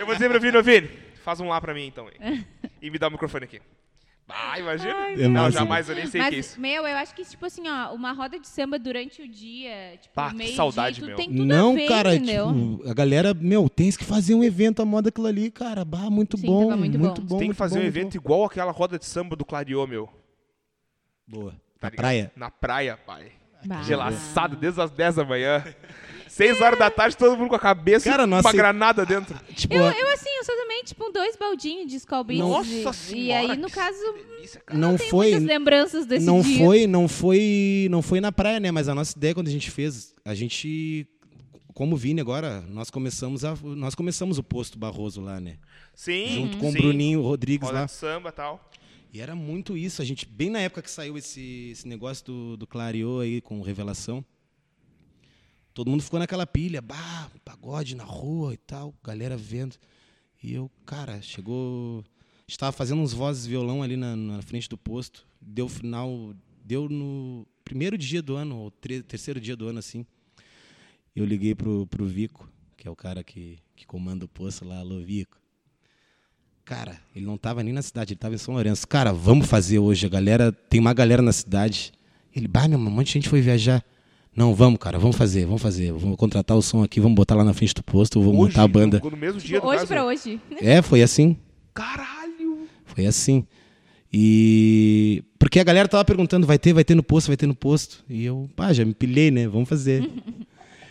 eu 0.00 0.06
vou 0.06 0.14
dizer 0.14 0.28
pro 0.28 0.38
Vini, 0.40 0.56
ô 0.58 0.62
Vini, 0.62 0.88
faz 1.24 1.40
um 1.40 1.48
lá 1.48 1.60
pra 1.60 1.72
mim 1.74 1.86
então. 1.86 2.06
E 2.80 2.90
me 2.90 2.98
dá 2.98 3.08
o 3.08 3.10
microfone 3.10 3.44
aqui. 3.44 3.60
Ah, 4.28 4.58
imagina. 4.58 4.94
Ai, 4.94 5.16
não, 5.16 5.30
massa. 5.30 5.50
jamais, 5.58 5.88
eu 5.88 5.94
nem 5.94 6.06
sei 6.06 6.20
o 6.20 6.24
que 6.24 6.28
é 6.34 6.36
Mas, 6.36 6.46
isso. 6.46 6.60
meu, 6.60 6.86
eu 6.86 6.96
acho 6.98 7.14
que, 7.14 7.24
tipo 7.24 7.46
assim, 7.46 7.62
ó, 7.66 7.94
uma 7.94 8.12
roda 8.12 8.38
de 8.38 8.46
samba 8.46 8.78
durante 8.78 9.22
o 9.22 9.28
dia, 9.28 9.96
tipo, 10.00 10.14
Pá, 10.14 10.30
que 10.30 10.36
meio 10.36 10.54
saudade, 10.54 10.96
dia, 10.96 11.04
tu 11.04 11.06
meu. 11.08 11.16
tem 11.16 11.28
tudo 11.30 11.46
Não, 11.46 11.70
a 11.70 11.74
ver, 11.74 11.88
cara, 11.88 12.14
entendeu? 12.14 12.46
tipo, 12.52 12.88
a 12.90 12.94
galera, 12.94 13.32
meu, 13.32 13.68
tens 13.70 13.96
que 13.96 14.04
fazer 14.04 14.34
um 14.34 14.44
evento 14.44 14.82
a 14.82 14.84
moda 14.84 15.08
aquilo 15.08 15.26
ali, 15.26 15.50
cara. 15.50 15.84
Bah, 15.84 16.10
muito 16.10 16.36
Sim, 16.36 16.46
bom, 16.46 16.76
muito 16.76 16.98
muito, 16.98 17.20
bom. 17.22 17.26
bom. 17.28 17.38
Tem 17.38 17.48
que 17.48 17.54
fazer 17.54 17.78
bom, 17.78 17.84
um 17.84 17.88
evento 17.88 18.12
bom. 18.12 18.16
igual 18.24 18.44
aquela 18.44 18.70
roda 18.70 18.98
de 18.98 19.06
samba 19.06 19.34
do 19.34 19.44
Clariô, 19.44 19.86
meu. 19.86 20.08
Boa. 21.26 21.52
Tá 21.80 21.86
Na 21.86 21.90
ligado? 21.90 21.96
praia. 21.96 22.32
Na 22.36 22.50
praia, 22.50 22.96
pai. 22.96 23.32
Bah. 23.64 23.82
Gelaçado 23.82 24.56
desde 24.56 24.80
as 24.80 24.90
10 24.90 25.16
da 25.16 25.24
manhã. 25.24 25.64
6 26.38 26.60
horas 26.60 26.78
da 26.78 26.88
tarde, 26.88 27.16
todo 27.16 27.36
mundo 27.36 27.48
com 27.48 27.56
a 27.56 27.58
cabeça 27.58 28.08
Cara, 28.08 28.22
e 28.22 28.26
nossa, 28.26 28.46
uma 28.46 28.52
granada 28.52 29.04
dentro. 29.04 29.36
Tipo, 29.56 29.74
Eu, 29.74 29.82
eu, 29.82 30.12
assim, 30.12 30.28
eu 30.38 30.44
sou 30.44 30.54
também, 30.54 30.84
tipo, 30.84 31.10
dois 31.10 31.36
baldinhos 31.36 31.90
de 31.90 31.98
Beats. 32.24 32.38
Nossa 32.38 32.70
e, 32.70 32.94
senhora, 32.94 33.16
E 33.16 33.32
aí, 33.32 33.56
no 33.56 33.66
que 33.66 33.72
caso, 33.74 33.98
delícia, 34.36 34.60
cara. 34.60 34.78
não 34.78 34.96
foi, 34.96 35.30
muitas 35.32 35.42
lembranças 35.42 36.06
desse 36.06 36.24
não 36.24 36.40
dia. 36.40 36.64
foi, 36.64 36.86
não 36.86 37.08
foi, 37.08 37.88
não 37.90 38.00
foi 38.02 38.20
na 38.20 38.30
praia, 38.30 38.60
né? 38.60 38.70
Mas 38.70 38.88
a 38.88 38.94
nossa 38.94 39.18
ideia 39.18 39.34
quando 39.34 39.48
a 39.48 39.50
gente 39.50 39.68
fez, 39.68 40.14
a 40.24 40.32
gente, 40.32 41.08
como 41.74 41.96
Vini 41.96 42.20
agora, 42.20 42.60
nós 42.68 42.88
começamos 42.88 43.44
a, 43.44 43.56
nós 43.60 43.96
começamos 43.96 44.38
o 44.38 44.42
posto 44.44 44.78
Barroso 44.78 45.20
lá, 45.20 45.40
né? 45.40 45.56
Sim, 45.92 46.28
Junto 46.28 46.58
com 46.58 46.70
sim. 46.70 46.78
o 46.78 46.82
Bruninho 46.82 47.20
Rodrigues 47.20 47.66
Roda 47.66 47.80
lá. 47.80 47.86
de 47.86 47.92
samba 47.92 48.28
e 48.28 48.32
tal. 48.32 48.70
E 49.12 49.20
era 49.20 49.34
muito 49.34 49.76
isso. 49.76 50.00
A 50.00 50.04
gente, 50.04 50.24
bem 50.24 50.50
na 50.50 50.60
época 50.60 50.82
que 50.82 50.90
saiu 50.90 51.18
esse, 51.18 51.70
esse 51.72 51.88
negócio 51.88 52.24
do, 52.24 52.56
do 52.58 52.64
Clareou 52.66 53.18
aí 53.22 53.40
com 53.40 53.60
Revelação, 53.60 54.24
todo 55.78 55.92
mundo 55.92 56.02
ficou 56.02 56.18
naquela 56.18 56.44
pilha, 56.44 56.82
bah, 56.82 57.30
pagode 57.44 57.94
na 57.94 58.02
rua 58.02 58.52
e 58.52 58.56
tal, 58.56 58.92
galera 59.00 59.36
vendo. 59.36 59.76
E 60.42 60.52
eu, 60.52 60.68
cara, 60.84 61.22
chegou. 61.22 62.04
Estava 62.48 62.72
fazendo 62.72 63.00
uns 63.00 63.12
vozes 63.12 63.46
violão 63.46 63.80
ali 63.80 63.96
na, 63.96 64.16
na 64.16 64.42
frente 64.42 64.68
do 64.68 64.76
posto. 64.76 65.24
Deu 65.40 65.68
final. 65.68 66.34
Deu 66.64 66.88
no 66.88 67.46
primeiro 67.64 67.96
dia 67.96 68.20
do 68.20 68.34
ano, 68.34 68.56
ou 68.58 68.70
tre- 68.72 69.04
terceiro 69.04 69.40
dia 69.40 69.54
do 69.54 69.68
ano, 69.68 69.78
assim. 69.78 70.04
Eu 71.14 71.24
liguei 71.24 71.54
pro, 71.54 71.86
pro 71.86 72.06
Vico, 72.06 72.50
que 72.76 72.88
é 72.88 72.90
o 72.90 72.96
cara 72.96 73.22
que, 73.22 73.58
que 73.76 73.86
comanda 73.86 74.24
o 74.24 74.28
posto 74.28 74.64
lá, 74.64 74.78
alô 74.80 74.98
Vico. 75.00 75.40
Cara, 76.64 77.00
ele 77.14 77.24
não 77.24 77.38
tava 77.38 77.62
nem 77.62 77.72
na 77.72 77.82
cidade, 77.82 78.14
ele 78.14 78.18
tava 78.18 78.34
em 78.34 78.38
São 78.38 78.54
Lourenço. 78.54 78.86
Cara, 78.88 79.12
vamos 79.12 79.46
fazer 79.46 79.78
hoje. 79.78 80.06
A 80.06 80.08
galera, 80.08 80.50
tem 80.50 80.80
uma 80.80 80.92
galera 80.92 81.22
na 81.22 81.32
cidade. 81.32 81.92
Ele, 82.34 82.48
bah, 82.48 82.66
meu, 82.66 82.80
um 82.80 82.90
monte 82.90 83.06
de 83.06 83.12
gente 83.12 83.28
foi 83.28 83.40
viajar. 83.40 83.84
Não, 84.38 84.54
vamos, 84.54 84.78
cara, 84.78 84.98
vamos 85.00 85.16
fazer, 85.16 85.44
vamos 85.46 85.60
fazer. 85.60 85.90
Vamos 85.92 86.16
contratar 86.16 86.56
o 86.56 86.62
som 86.62 86.82
aqui, 86.84 87.00
vamos 87.00 87.16
botar 87.16 87.34
lá 87.34 87.42
na 87.42 87.52
frente 87.52 87.74
do 87.74 87.82
posto, 87.82 88.20
vamos 88.20 88.36
Hoje, 88.38 88.48
montar 88.50 88.62
a 88.62 88.68
banda. 88.68 89.00
No, 89.02 89.10
no 89.10 89.16
mesmo 89.16 89.40
dia 89.40 89.60
do 89.60 89.66
Hoje 89.66 89.78
caso. 89.78 89.88
pra 89.88 90.04
hoje. 90.04 90.40
É, 90.60 90.80
foi 90.80 91.02
assim. 91.02 91.36
Caralho! 91.74 92.68
Foi 92.86 93.04
assim. 93.06 93.44
E. 94.12 95.22
Porque 95.38 95.58
a 95.60 95.64
galera 95.64 95.88
tava 95.88 96.04
perguntando, 96.04 96.46
vai 96.46 96.58
ter, 96.58 96.72
vai 96.72 96.84
ter 96.84 96.94
no 96.94 97.02
posto, 97.02 97.28
vai 97.28 97.36
ter 97.36 97.46
no 97.46 97.54
posto. 97.54 98.04
E 98.08 98.24
eu, 98.24 98.48
pá, 98.56 98.72
já 98.72 98.84
me 98.84 98.94
pilhei, 98.94 99.30
né? 99.30 99.46
Vamos 99.48 99.68
fazer. 99.68 100.08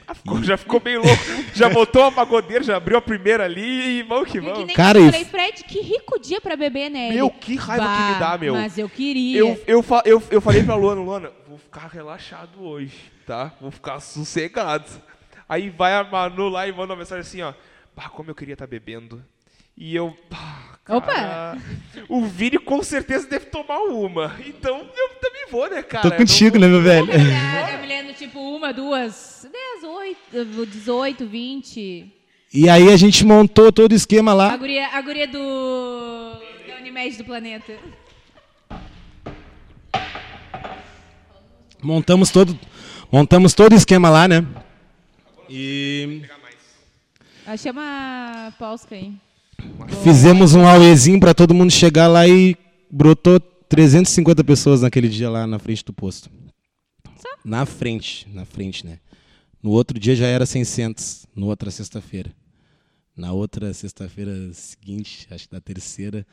Ah, 0.07 0.13
ficou- 0.15 0.43
já 0.43 0.57
ficou 0.57 0.79
bem 0.79 0.97
louco. 0.97 1.09
já 1.53 1.69
botou 1.69 2.03
a 2.03 2.11
pagodeira, 2.11 2.63
já 2.63 2.77
abriu 2.77 2.97
a 2.97 3.01
primeira 3.01 3.45
ali 3.45 3.99
e 3.99 4.03
vamos 4.03 4.25
que 4.29 4.39
que 4.39 4.39
vamos. 4.45 4.65
nem 4.65 4.75
Cara, 4.75 4.99
eu 4.99 5.05
falei, 5.05 5.25
Fred, 5.25 5.63
que 5.63 5.81
rico 5.81 6.19
dia 6.19 6.39
pra 6.39 6.55
beber, 6.55 6.89
né? 6.89 7.11
Meu, 7.11 7.29
que 7.29 7.55
raiva 7.55 7.83
que 7.85 7.89
"Bah, 7.89 8.13
me 8.13 8.19
dá, 8.19 8.37
meu. 8.37 8.53
Mas 8.53 8.77
eu 8.77 8.87
queria. 8.89 9.37
Eu, 9.39 9.59
eu, 9.65 9.85
eu, 10.05 10.23
eu 10.31 10.41
falei 10.41 10.63
pra 10.63 10.75
Luana, 10.75 11.01
Luana, 11.01 11.31
vou 11.57 11.63
ficar 11.65 11.87
relaxado 11.87 12.63
hoje, 12.63 13.11
tá? 13.25 13.51
Vou 13.59 13.71
ficar 13.71 13.99
sossegado. 13.99 14.85
Aí 15.49 15.69
vai 15.69 15.93
a 15.93 16.03
Manu 16.03 16.49
lá 16.49 16.67
e 16.67 16.71
manda 16.71 16.93
uma 16.93 16.99
mensagem 16.99 17.21
assim, 17.21 17.41
ó. 17.41 17.53
Bah, 17.95 18.09
como 18.09 18.29
eu 18.29 18.35
queria 18.35 18.53
estar 18.53 18.67
bebendo. 18.67 19.23
E 19.75 19.95
eu. 19.95 20.15
Pá, 20.29 20.77
cara, 20.85 21.57
O 22.07 22.25
Vini 22.25 22.57
com 22.59 22.81
certeza 22.83 23.27
deve 23.27 23.45
tomar 23.47 23.79
uma. 23.79 24.35
Então 24.45 24.87
eu 24.95 25.09
também 25.19 25.47
vou, 25.49 25.69
né, 25.69 25.81
cara? 25.81 26.09
Tô 26.09 26.15
contigo, 26.15 26.59
né, 26.59 26.67
meu 26.67 26.81
velho? 26.81 27.07
Tá, 27.07 27.71
tá 27.71 27.77
me 27.81 27.87
lendo, 27.87 28.13
tipo, 28.13 28.39
uma, 28.39 28.71
duas, 28.71 29.47
dez, 29.51 29.83
oito, 29.83 30.65
dezoito, 30.65 31.25
vinte. 31.25 32.13
E 32.53 32.69
aí 32.69 32.91
a 32.91 32.97
gente 32.97 33.25
montou 33.25 33.71
todo 33.71 33.91
o 33.91 33.95
esquema 33.95 34.31
A 34.31 34.35
lá. 34.35 34.57
guria, 34.57 34.87
a 34.87 35.01
guria 35.01 35.27
do... 35.27 36.33
da 36.67 36.77
Unimed 36.79 37.17
do 37.17 37.25
planeta. 37.25 37.73
Montamos 41.81 42.31
todo, 42.31 42.57
montamos 43.11 43.53
todo 43.53 43.73
o 43.73 43.75
esquema 43.75 44.09
lá, 44.09 44.27
né? 44.27 44.45
E 45.49 46.21
Ah, 47.45 47.55
chama 47.55 47.81
a 48.47 48.51
Polska 48.57 48.95
aí. 48.95 49.13
fizemos 50.03 50.53
um 50.55 50.67
auezinho 50.67 51.19
pra 51.19 51.33
todo 51.33 51.53
mundo 51.53 51.71
chegar 51.71 52.07
lá 52.07 52.27
e 52.27 52.55
brotou 52.91 53.39
350 53.39 54.43
pessoas 54.43 54.81
naquele 54.81 55.07
dia 55.07 55.29
lá 55.29 55.45
na 55.47 55.59
frente 55.59 55.83
do 55.85 55.93
posto. 55.93 56.29
Só? 57.17 57.29
Na 57.45 57.65
frente, 57.65 58.27
na 58.33 58.43
frente, 58.45 58.85
né? 58.85 58.99
No 59.61 59.71
outro 59.71 59.99
dia 59.99 60.15
já 60.15 60.27
era 60.27 60.45
600, 60.45 61.25
no 61.35 61.47
outra 61.47 61.71
sexta-feira. 61.71 62.31
Na 63.15 63.31
outra 63.31 63.73
sexta-feira 63.73 64.31
seguinte, 64.53 65.27
acho 65.31 65.45
que 65.47 65.51
da 65.55 65.59
terceira, 65.61 66.25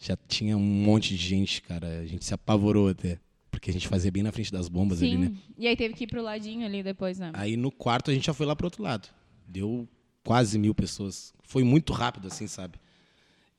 já 0.00 0.16
tinha 0.26 0.56
um 0.56 0.60
monte 0.60 1.10
de 1.16 1.16
gente, 1.28 1.62
cara. 1.62 2.00
A 2.00 2.06
gente 2.06 2.24
se 2.24 2.34
apavorou 2.34 2.88
até. 2.88 3.18
Porque 3.52 3.70
a 3.70 3.72
gente 3.72 3.86
fazia 3.86 4.10
bem 4.10 4.22
na 4.24 4.32
frente 4.32 4.50
das 4.50 4.68
bombas 4.68 5.00
ali, 5.02 5.12
Sim. 5.12 5.18
né? 5.18 5.32
E 5.56 5.68
aí 5.68 5.76
teve 5.76 5.94
que 5.94 6.04
ir 6.04 6.06
pro 6.08 6.20
ladinho 6.22 6.66
ali 6.66 6.82
depois, 6.82 7.18
né? 7.20 7.30
Aí 7.34 7.56
no 7.56 7.70
quarto 7.70 8.10
a 8.10 8.14
gente 8.14 8.26
já 8.26 8.34
foi 8.34 8.46
lá 8.46 8.56
pro 8.56 8.66
outro 8.66 8.82
lado. 8.82 9.08
Deu 9.46 9.86
quase 10.24 10.58
mil 10.58 10.74
pessoas. 10.74 11.32
Foi 11.44 11.62
muito 11.62 11.92
rápido, 11.92 12.26
assim, 12.28 12.46
sabe? 12.48 12.78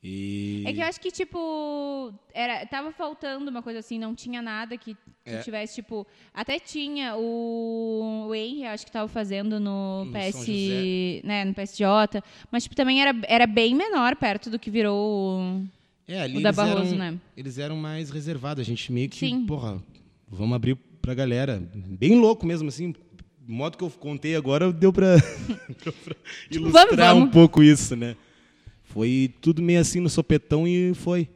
E 0.05 0.63
É 0.67 0.73
que 0.73 0.81
eu 0.81 0.85
acho 0.85 0.99
que, 0.99 1.09
tipo, 1.11 2.13
era, 2.33 2.65
tava 2.65 2.91
faltando 2.91 3.49
uma 3.49 3.61
coisa 3.63 3.79
assim, 3.79 3.97
não 3.97 4.13
tinha 4.13 4.41
nada 4.41 4.75
que, 4.77 4.95
que 4.95 5.31
É. 5.31 5.39
tivesse, 5.41 5.75
tipo. 5.75 6.05
Até 6.33 6.59
tinha 6.59 7.15
o, 7.15 8.25
o 8.27 8.35
Henry, 8.35 8.65
acho 8.65 8.85
que 8.85 8.91
tava 8.91 9.07
fazendo 9.07 9.61
no, 9.61 10.03
No 10.05 10.11
PS. 10.11 10.45
Né, 11.23 11.45
no 11.45 11.53
PSJ. 11.53 12.21
Mas, 12.51 12.63
tipo, 12.63 12.75
também 12.75 13.01
era, 13.01 13.15
era 13.29 13.47
bem 13.47 13.73
menor 13.73 14.17
perto 14.17 14.49
do 14.49 14.59
que 14.59 14.69
virou 14.69 15.39
o, 15.39 15.65
é, 16.07 16.21
ali 16.21 16.37
o 16.37 16.41
da 16.41 16.49
eles 16.49 16.55
Barroso, 16.55 16.87
eram, 16.95 16.97
né? 16.97 17.19
eles 17.35 17.57
eram 17.57 17.75
mais 17.77 18.09
reservados. 18.09 18.61
A 18.61 18.65
gente 18.65 18.91
meio 18.91 19.09
que, 19.09 19.19
Sim. 19.19 19.45
porra, 19.45 19.81
vamos 20.27 20.55
abrir 20.55 20.75
pra 21.01 21.13
galera. 21.13 21.61
Bem 21.75 22.19
louco 22.19 22.45
mesmo, 22.45 22.69
assim. 22.69 22.93
O 23.47 23.51
modo 23.51 23.77
que 23.77 23.83
eu 23.83 23.89
contei 23.89 24.35
agora 24.35 24.71
deu 24.71 24.91
pra, 24.93 25.15
deu 25.83 25.93
pra 25.93 26.15
Tipo, 26.49 26.65
ilustrar 26.67 26.87
vamos, 26.87 26.97
vamos. 26.97 27.23
um 27.27 27.31
pouco 27.31 27.61
isso, 27.63 27.95
né? 27.95 28.15
Foi 28.83 29.33
tudo 29.41 29.61
meio 29.61 29.79
assim 29.81 29.99
no 29.99 30.09
sopetão 30.09 30.67
e 30.67 30.93
foi. 30.93 31.27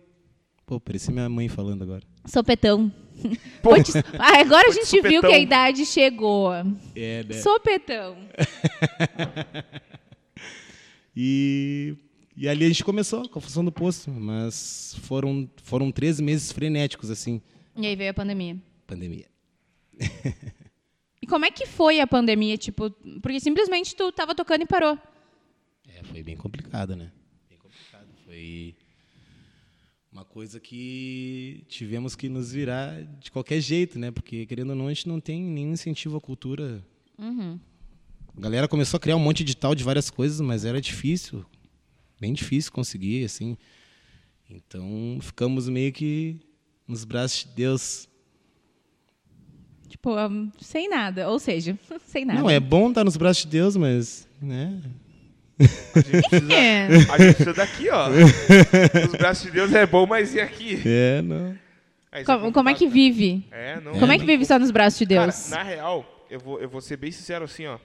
Pô, 0.66 0.80
parecia 0.80 1.14
minha 1.14 1.28
mãe 1.28 1.48
falando 1.50 1.82
agora. 1.84 2.04
Sopetão. 2.26 2.92
Pô, 3.64 3.72
Ah, 4.20 4.40
agora 4.42 4.68
a 4.68 4.72
gente 4.72 4.92
viu 5.02 5.22
que 5.22 5.28
a 5.28 5.30
sopetão. 5.30 5.42
idade 5.42 5.86
chegou. 5.86 6.52
É, 6.96 7.24
né? 7.24 7.34
Sopetão. 7.42 8.16
E, 11.20 11.96
e 12.38 12.48
ali 12.48 12.66
a 12.66 12.68
gente 12.68 12.84
começou 12.84 13.28
com 13.28 13.40
a 13.40 13.42
função 13.42 13.66
do 13.66 13.72
posto, 13.72 14.12
mas 14.12 14.96
foram, 15.02 15.50
foram 15.64 15.92
13 15.92 16.22
meses 16.22 16.52
frenéticos, 16.52 17.10
assim, 17.10 17.42
E 17.76 17.86
aí 17.88 17.96
veio 17.96 18.12
a 18.12 18.14
pandemia. 18.14 18.58
pandemia. 18.86 19.26
E 21.20 21.26
como 21.26 21.46
é 21.46 21.52
que 21.52 21.66
foi 21.66 22.00
a 22.00 22.06
pandemia, 22.06 22.56
tipo, 22.58 22.92
porque 23.22 23.40
simplesmente 23.40 23.96
tu 23.96 24.12
tava 24.12 24.36
tocando 24.36 24.62
e 24.62 24.66
parou. 24.68 24.98
É, 25.88 26.04
foi 26.04 26.22
bem 26.22 26.38
complicado, 26.38 26.96
né? 26.96 27.12
Bem 27.50 27.58
complicado. 27.58 28.08
Foi 28.24 28.76
uma 30.12 30.24
coisa 30.24 30.60
que 30.60 31.64
tivemos 31.68 32.16
que 32.16 32.30
nos 32.30 32.52
virar 32.52 33.02
de 33.20 33.32
qualquer 33.32 33.60
jeito, 33.60 33.98
né? 33.98 34.12
Porque, 34.12 34.46
querendo 34.46 34.70
ou 34.70 34.76
não, 34.76 34.86
a 34.88 34.94
gente 34.94 35.08
não 35.08 35.20
tem 35.20 35.42
nenhum 35.42 35.74
incentivo 35.74 36.18
à 36.18 36.22
cultura. 36.22 36.86
A 37.20 38.40
galera 38.40 38.68
começou 38.68 38.98
a 38.98 39.02
criar 39.02 39.16
um 39.16 39.20
monte 39.20 39.44
de 39.44 39.58
tal 39.58 39.74
de 39.74 39.84
várias 39.84 40.12
coisas, 40.12 40.40
mas 40.40 40.66
era 40.66 40.80
difícil. 40.80 41.44
Bem 42.20 42.34
difícil 42.34 42.72
conseguir, 42.72 43.24
assim. 43.26 43.58
Então, 44.50 45.18
ficamos 45.22 45.68
meio 45.70 45.92
que 45.92 46.40
nos 46.88 47.04
braços 47.04 47.44
de 47.46 47.50
Deus. 47.56 48.10
Tipo, 49.90 50.18
um, 50.18 50.52
sem 50.60 50.90
nada. 50.90 51.30
Ou 51.30 51.40
seja, 51.40 51.78
sem 52.06 52.26
nada. 52.26 52.40
Não, 52.40 52.50
é 52.50 52.60
bom 52.60 52.90
estar 52.90 53.04
nos 53.04 53.18
braços 53.18 53.44
de 53.44 53.50
Deus, 53.50 53.76
mas, 53.76 54.28
né? 54.42 54.82
a 55.60 55.64
gente 56.00 56.30
precisa, 56.30 56.54
É. 56.54 56.86
a 56.86 57.18
gente 57.18 57.36
precisa 57.36 57.54
daqui, 57.54 57.90
ó. 57.90 58.08
Os 58.10 59.12
braços 59.18 59.46
de 59.46 59.52
Deus 59.52 59.74
é 59.74 59.86
bom, 59.86 60.06
mas 60.06 60.34
e 60.36 60.40
aqui? 60.40 60.82
É, 60.86 61.22
não. 61.22 61.58
Aí 62.12 62.24
Como, 62.24 62.52
como 62.52 62.70
é 62.70 62.74
que 62.74 62.88
vive? 62.88 63.46
É, 63.52 63.80
não. 63.82 63.94
Como 64.00 64.12
é 64.12 64.18
que 64.18 64.26
vive 64.26 64.46
só 64.46 64.58
nos 64.58 64.72
braços 64.72 65.00
de 65.00 65.08
Cara, 65.14 65.24
Deus? 65.32 65.50
na 65.50 65.64
real, 65.64 66.26
eu 66.30 66.40
vou, 66.40 66.60
eu 66.62 66.70
vou 66.70 66.80
ser 66.82 66.98
bem 66.98 67.12
sincero 67.12 67.46
assim, 67.46 67.66
ó. 67.66 67.78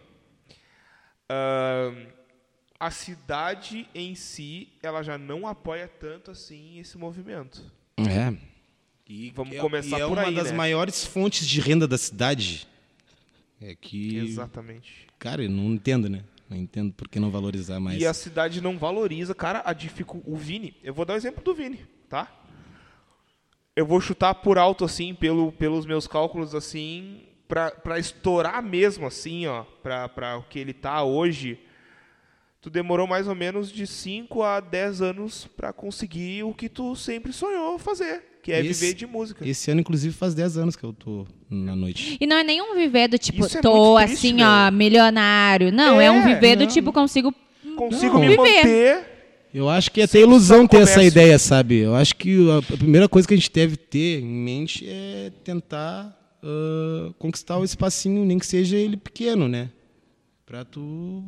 Ahn, 1.29 1.95
a 2.83 2.91
cidade 2.91 3.89
em 3.95 4.13
si, 4.17 4.69
ela 4.83 5.05
já 5.05 5.17
não 5.17 5.47
apoia 5.47 5.87
tanto 5.87 6.33
assim 6.33 6.81
esse 6.81 6.99
movimento. 6.99 7.63
É. 7.97 8.37
E 9.09 9.31
Vamos 9.31 9.55
é- 9.55 9.61
começar 9.61 10.01
e 10.01 10.03
é 10.03 10.05
por 10.09 10.19
uma 10.19 10.27
aí, 10.27 10.35
das 10.35 10.51
né? 10.51 10.57
maiores 10.57 11.05
fontes 11.05 11.47
de 11.47 11.61
renda 11.61 11.87
da 11.87 11.97
cidade. 11.97 12.67
É 13.61 13.77
que, 13.77 14.17
Exatamente. 14.17 15.07
cara, 15.17 15.45
eu 15.45 15.49
não 15.51 15.67
entendo, 15.73 16.09
né? 16.09 16.25
Não 16.51 16.57
entendo 16.57 16.93
por 16.93 17.07
que 17.07 17.21
não 17.21 17.31
valorizar 17.31 17.79
mais. 17.79 18.03
E 18.03 18.05
a 18.05 18.13
cidade 18.13 18.61
não 18.61 18.77
valoriza, 18.77 19.33
cara, 19.33 19.63
a 19.65 19.73
dificu... 19.73 20.21
o 20.27 20.35
Vini. 20.37 20.75
Eu 20.83 20.93
vou 20.93 21.05
dar 21.05 21.15
o 21.15 21.17
exemplo 21.17 21.41
do 21.45 21.55
Vini, 21.55 21.87
tá? 22.09 22.33
Eu 23.77 23.87
vou 23.87 24.01
chutar 24.01 24.35
por 24.35 24.59
alto, 24.59 24.85
assim, 24.85 25.15
pelo, 25.15 25.53
pelos 25.53 25.87
meus 25.87 26.09
cálculos, 26.09 26.53
assim, 26.53 27.21
pra, 27.47 27.71
pra 27.71 27.97
estourar 28.01 28.61
mesmo, 28.61 29.07
assim, 29.07 29.47
ó, 29.47 29.63
pra, 29.85 30.09
pra 30.09 30.37
o 30.39 30.43
que 30.43 30.59
ele 30.59 30.73
tá 30.73 31.05
hoje. 31.05 31.61
Tu 32.63 32.71
demorou 32.71 33.09
mais 33.09 33.27
ou 33.27 33.35
menos 33.35 33.73
de 33.73 33.87
5 33.89 34.41
a 34.43 34.61
10 34.61 35.03
anos 35.03 35.49
pra 35.57 35.73
conseguir 35.73 36.45
o 36.45 36.55
que 36.55 36.69
tu 36.69 36.95
sempre 36.95 37.33
sonhou 37.33 37.77
fazer, 37.77 38.23
que 38.41 38.53
é 38.53 38.61
Esse- 38.65 38.81
viver 38.81 38.95
de 38.95 39.05
música. 39.05 39.47
Esse 39.47 39.69
ano, 39.73 39.81
inclusive, 39.81 40.15
faz 40.15 40.33
10 40.33 40.57
anos 40.57 40.77
que 40.77 40.85
eu 40.85 40.93
tô 40.93 41.27
na 41.51 41.75
noite. 41.75 42.17
E 42.21 42.27
não 42.27 42.37
é 42.37 42.45
nenhum 42.45 42.77
viver 42.77 43.09
do 43.09 43.19
tipo, 43.19 43.45
Isso 43.45 43.59
é 43.59 43.61
tô 43.61 43.97
triste, 43.97 44.29
assim, 44.29 44.43
ó, 44.45 44.71
meu. 44.71 44.79
milionário. 44.79 45.73
Não, 45.73 46.01
é, 46.01 46.09
um 46.09 46.21
É, 46.21 46.35
viver 46.35 46.55
do 46.57 46.67
tipo, 46.69 46.93
consigo. 46.93 47.35
Consigo 47.77 48.15
Não. 48.15 48.21
me 48.21 48.29
Viver. 48.29 48.39
manter. 48.39 49.05
Eu 49.53 49.69
acho 49.69 49.91
que 49.91 50.01
é 50.01 50.05
até 50.05 50.21
ilusão 50.21 50.67
ter 50.67 50.79
essa 50.83 51.03
ideia, 51.03 51.39
sabe? 51.39 51.79
Eu 51.79 51.95
acho 51.97 52.15
que 52.17 52.39
a 52.51 52.63
primeira 52.77 53.09
coisa 53.09 53.27
que 53.27 53.35
a 53.35 53.37
gente 53.37 53.51
deve 53.53 53.77
ter 53.77 54.21
em 54.21 54.25
mente 54.27 54.87
é 54.89 55.31
tentar 55.43 56.17
ah, 56.43 57.13
conquistar 57.19 57.59
o 57.59 57.65
espacinho, 57.65 58.25
nem 58.25 58.39
que 58.39 58.47
seja 58.47 58.77
ele 58.77 58.97
pequeno, 58.97 59.49
né? 59.49 59.69
Pra 60.47 60.65
tu 60.65 61.25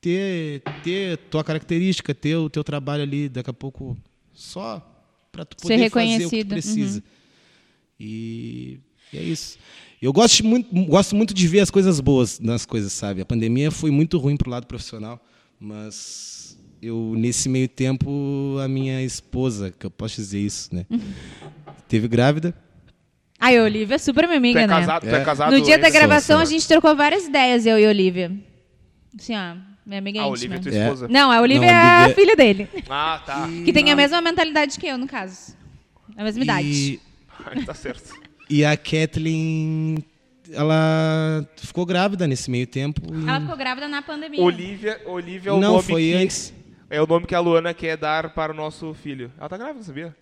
ter, 0.00 0.62
ter 0.82 1.16
tua 1.30 1.44
característica, 1.44 2.14
ter 2.14 2.36
o 2.36 2.48
teu 2.50 2.64
trabalho 2.64 3.02
ali, 3.02 3.28
daqui 3.28 3.50
a 3.50 3.52
pouco, 3.52 3.96
só 4.32 4.86
pra 5.30 5.44
tu 5.44 5.56
Ser 5.60 5.74
poder 5.74 5.76
fazer 5.76 5.86
o 5.86 5.90
que 5.90 6.16
reconhecido, 6.16 6.48
tu 6.48 6.50
precisa. 6.50 7.02
E, 7.98 8.78
e 9.12 9.18
é 9.18 9.22
isso. 9.22 9.58
Eu 10.00 10.12
gosto 10.12 10.44
muito, 10.44 10.74
gosto 10.86 11.14
muito 11.14 11.34
de 11.34 11.46
ver 11.46 11.60
as 11.60 11.70
coisas 11.70 12.00
boas 12.00 12.40
nas 12.40 12.64
coisas, 12.64 12.92
sabe? 12.92 13.20
A 13.20 13.26
pandemia 13.26 13.70
foi 13.70 13.90
muito 13.90 14.16
ruim 14.18 14.36
pro 14.36 14.50
lado 14.50 14.66
profissional, 14.66 15.22
mas 15.58 16.58
eu 16.80 17.14
nesse 17.16 17.48
meio 17.50 17.68
tempo 17.68 18.56
a 18.64 18.66
minha 18.66 19.02
esposa, 19.02 19.72
que 19.78 19.84
eu 19.84 19.90
posso 19.90 20.16
dizer 20.16 20.40
isso, 20.40 20.74
né? 20.74 20.86
Teve 21.86 22.08
grávida. 22.08 22.54
Ai, 23.38 23.58
a 23.58 23.62
Olivia 23.64 23.96
é 23.96 23.98
super 23.98 24.26
minha 24.26 24.36
Tu 24.36 24.38
amiga, 24.38 24.60
é 24.60 24.66
né? 24.66 24.74
casado, 24.74 25.02
tu 25.02 25.14
é 25.14 25.20
É. 25.20 25.24
casado 25.24 25.52
No 25.56 25.62
dia 25.62 25.78
da 25.78 25.90
gravação, 25.90 26.36
sou. 26.38 26.42
a 26.42 26.44
gente 26.46 26.66
trocou 26.66 26.96
várias 26.96 27.24
ideias, 27.26 27.66
eu 27.66 27.78
e 27.78 27.84
a 27.86 27.88
Olivia. 27.90 28.32
Assim, 29.18 29.34
ó, 29.34 29.56
minha 29.90 29.98
amiga 29.98 30.20
A 30.20 30.28
íntima. 30.28 30.32
Olivia 30.54 30.56
é 30.56 30.60
tua 30.60 30.72
É. 30.74 30.82
esposa. 30.84 31.08
Não, 31.08 31.30
a 31.30 31.40
Olivia 31.40 31.60
Não, 31.60 31.68
a 31.68 31.80
é 31.80 31.82
a 31.82 31.98
Olivia- 32.04 32.14
filha 32.14 32.36
dele. 32.36 32.68
Ah, 32.88 33.20
tá. 33.26 33.48
Que 33.64 33.72
tem 33.72 33.90
a 33.90 33.96
mesma 33.96 34.20
mentalidade 34.20 34.78
que 34.78 34.86
eu, 34.86 34.96
no 34.96 35.06
caso. 35.06 35.54
A 36.16 36.24
mesma 36.24 36.42
idade. 36.42 37.00
E, 37.56 37.64
tá 37.64 37.72
certo. 37.72 38.12
e 38.50 38.62
a 38.66 38.76
Kathleen, 38.76 40.04
ela 40.52 41.42
ficou 41.56 41.86
grávida 41.86 42.26
nesse 42.26 42.50
meio 42.50 42.66
tempo. 42.66 43.00
e- 43.12 43.28
Ela 43.28 43.40
ficou 43.40 43.56
grávida 43.56 43.88
na 43.88 44.02
pandemia. 44.02 44.42
Olivia, 44.42 45.00
Olivia 45.06 45.50
é 45.50 45.54
o 45.54 45.58
Não, 45.58 45.72
nome 45.72 45.82
foi 45.84 46.02
que... 46.02 46.14
antes. 46.14 46.52
É 46.90 47.00
o 47.00 47.06
nome 47.06 47.24
que 47.26 47.34
a 47.34 47.40
Luana 47.40 47.72
quer 47.72 47.96
dar 47.96 48.30
para 48.34 48.52
o 48.52 48.54
nosso 48.54 48.92
filho. 48.94 49.30
Ela 49.38 49.48
tá 49.48 49.56
grávida, 49.56 49.82
sabia? 49.84 50.14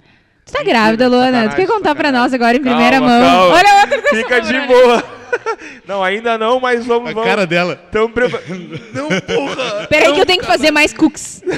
Tu 0.46 0.52
tá 0.52 0.62
grávida, 0.62 1.08
Luana? 1.08 1.26
Tu 1.26 1.32
quer 1.32 1.40
Sacanagem, 1.50 1.66
contar 1.66 1.94
pra 1.94 2.04
sacanagem. 2.08 2.22
nós 2.24 2.34
agora 2.34 2.56
em 2.56 2.60
primeira 2.60 2.98
Calma, 3.00 3.08
mão? 3.18 3.30
calma. 3.30 3.54
Olha 3.56 3.70
a 3.72 3.80
outra 3.80 4.02
Fica 4.16 4.40
de 4.40 4.60
boa. 4.66 5.02
Não, 5.86 6.02
ainda 6.02 6.36
não, 6.38 6.60
mas 6.60 6.84
vamos... 6.86 7.10
A 7.10 7.14
vamos. 7.14 7.28
cara 7.28 7.46
dela. 7.46 7.76
Tamo 7.76 8.10
prepar... 8.10 8.40
Não, 8.94 9.08
porra! 9.08 9.86
Peraí 9.88 10.12
que 10.12 10.20
eu 10.20 10.26
tenho 10.26 10.40
que 10.40 10.46
fazer 10.46 10.70
mais 10.70 10.92
cooks. 10.92 11.42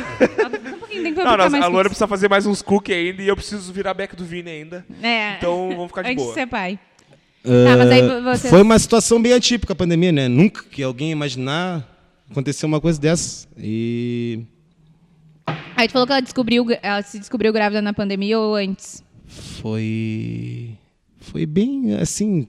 Um 0.71 0.79
pouquinho, 0.81 1.03
tem 1.05 1.15
que 1.15 1.23
Não, 1.23 1.37
mais 1.37 1.41
a 1.41 1.59
Luana 1.59 1.67
cookies. 1.71 1.83
precisa 1.89 2.07
fazer 2.09 2.29
mais 2.29 2.47
uns 2.47 2.63
cookies 2.63 2.97
ainda 2.97 3.23
e 3.23 3.29
eu 3.29 3.37
preciso 3.37 3.73
virar 3.73 3.95
back 3.95 4.17
do 4.17 4.25
Vini 4.25 4.51
ainda. 4.51 4.85
É. 5.03 5.37
Então 5.37 5.69
vamos 5.71 5.87
ficar 5.89 6.03
de 6.03 6.11
Antes 6.11 6.23
boa. 6.25 6.35
de 6.35 6.41
ser 6.41 6.47
pai. 6.47 6.79
Tá, 7.43 7.77
mas 7.79 7.91
aí 7.91 8.01
Ah, 8.03 8.21
vocês- 8.21 8.51
Foi 8.51 8.61
uma 8.63 8.79
situação 8.79 9.21
bem 9.23 9.33
atípica 9.33 9.73
a 9.73 9.77
pandemia, 9.77 10.11
né? 10.13 10.29
Nunca 10.29 10.63
que 10.65 10.83
alguém 10.83 11.11
imaginar 11.13 11.87
acontecer 12.31 12.67
uma 12.67 12.81
coisa 12.81 13.01
dessa. 13.01 13.47
E 13.57 14.41
Aí 15.77 15.89
tu 15.89 15.93
falou 15.93 16.07
que 16.07 16.13
ela 16.13 16.21
descobriu, 16.23 16.67
ela 16.83 17.03
se 17.03 17.19
descobriu 17.19 17.53
grávida 17.53 17.81
na 17.81 17.95
pandemia 17.95 18.39
ou 18.39 18.55
antes? 18.55 19.03
foi 19.63 20.71
foi 21.21 21.47
bem 21.47 21.95
assim, 21.95 22.49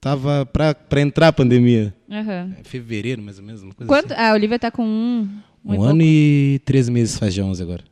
tava 0.00 0.46
pra, 0.46 0.74
pra 0.74 1.00
entrar 1.00 1.28
a 1.28 1.32
pandemia, 1.32 1.94
Aham. 2.10 2.54
É 2.58 2.64
fevereiro 2.64 3.20
mais 3.22 3.38
ou 3.38 3.44
menos, 3.44 3.62
uma 3.62 3.74
coisa 3.74 3.88
Quanto? 3.88 4.12
assim. 4.12 4.22
A 4.22 4.32
Olivia 4.32 4.58
tá 4.58 4.70
com 4.70 4.84
um. 4.84 5.28
Um, 5.64 5.72
e 5.72 5.72
Um 5.72 5.76
pouco. 5.76 5.84
ano 5.84 6.02
e 6.02 6.60
três 6.64 6.88
meses 6.88 7.18
faz 7.18 7.34
de 7.34 7.42
11 7.42 7.62
agora. 7.62 7.84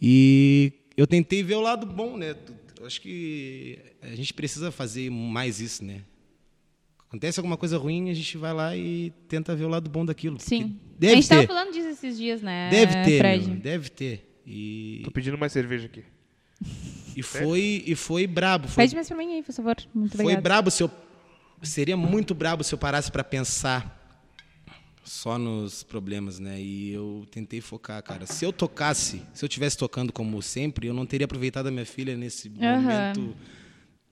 E 0.00 0.72
eu 0.96 1.06
tentei 1.06 1.42
ver 1.42 1.54
o 1.56 1.60
lado 1.60 1.86
bom, 1.86 2.16
né? 2.16 2.34
Eu 2.78 2.86
acho 2.86 3.00
que 3.00 3.78
a 4.02 4.14
gente 4.14 4.32
precisa 4.32 4.70
fazer 4.70 5.10
mais 5.10 5.60
isso, 5.60 5.84
né? 5.84 6.00
Acontece 7.08 7.38
alguma 7.40 7.56
coisa 7.56 7.76
ruim, 7.76 8.08
a 8.08 8.14
gente 8.14 8.36
vai 8.38 8.52
lá 8.52 8.76
e 8.76 9.12
tenta 9.28 9.54
ver 9.54 9.64
o 9.64 9.68
lado 9.68 9.90
bom 9.90 10.04
daquilo. 10.04 10.38
Sim. 10.38 10.76
Deve 10.98 11.12
a 11.12 11.16
gente 11.16 11.28
ter. 11.28 11.34
tava 11.34 11.46
falando 11.46 11.72
disso 11.72 11.88
esses 11.88 12.16
dias, 12.16 12.40
né? 12.40 12.70
Deve 12.70 12.92
ter, 13.04 13.18
Fred? 13.18 13.46
meu, 13.48 13.56
deve 13.58 13.88
ter. 13.90 14.40
E, 14.46 15.02
Tô 15.04 15.10
pedindo 15.10 15.36
mais 15.36 15.52
cerveja 15.52 15.86
aqui. 15.86 16.02
e 17.16 17.22
foi 17.22 17.82
e 17.86 17.94
foi 17.94 18.26
brabo, 18.26 18.68
foi, 18.68 18.84
Pede 18.84 18.94
mais 18.94 19.08
pra 19.08 19.16
mim 19.16 19.34
aí, 19.34 19.42
por 19.42 19.52
favor. 19.54 19.76
Muito 19.94 20.12
foi 20.16 20.24
obrigada. 20.24 20.42
brabo 20.42 20.70
se 20.70 20.82
eu 20.82 20.90
seria 21.62 21.96
muito 21.96 22.34
brabo 22.34 22.64
se 22.64 22.74
eu 22.74 22.78
parasse 22.78 23.10
para 23.10 23.22
pensar 23.24 23.98
só 25.04 25.38
nos 25.38 25.82
problemas, 25.82 26.38
né? 26.38 26.60
E 26.60 26.92
eu 26.92 27.26
tentei 27.30 27.60
focar, 27.60 28.02
cara. 28.02 28.26
Se 28.26 28.44
eu 28.44 28.52
tocasse, 28.52 29.20
se 29.34 29.44
eu 29.44 29.48
tivesse 29.48 29.76
tocando 29.76 30.12
como 30.12 30.40
sempre, 30.40 30.86
eu 30.86 30.94
não 30.94 31.04
teria 31.04 31.24
aproveitado 31.24 31.66
a 31.66 31.70
minha 31.70 31.84
filha 31.86 32.16
nesse 32.16 32.48
Aham. 32.60 32.80
momento 32.80 33.36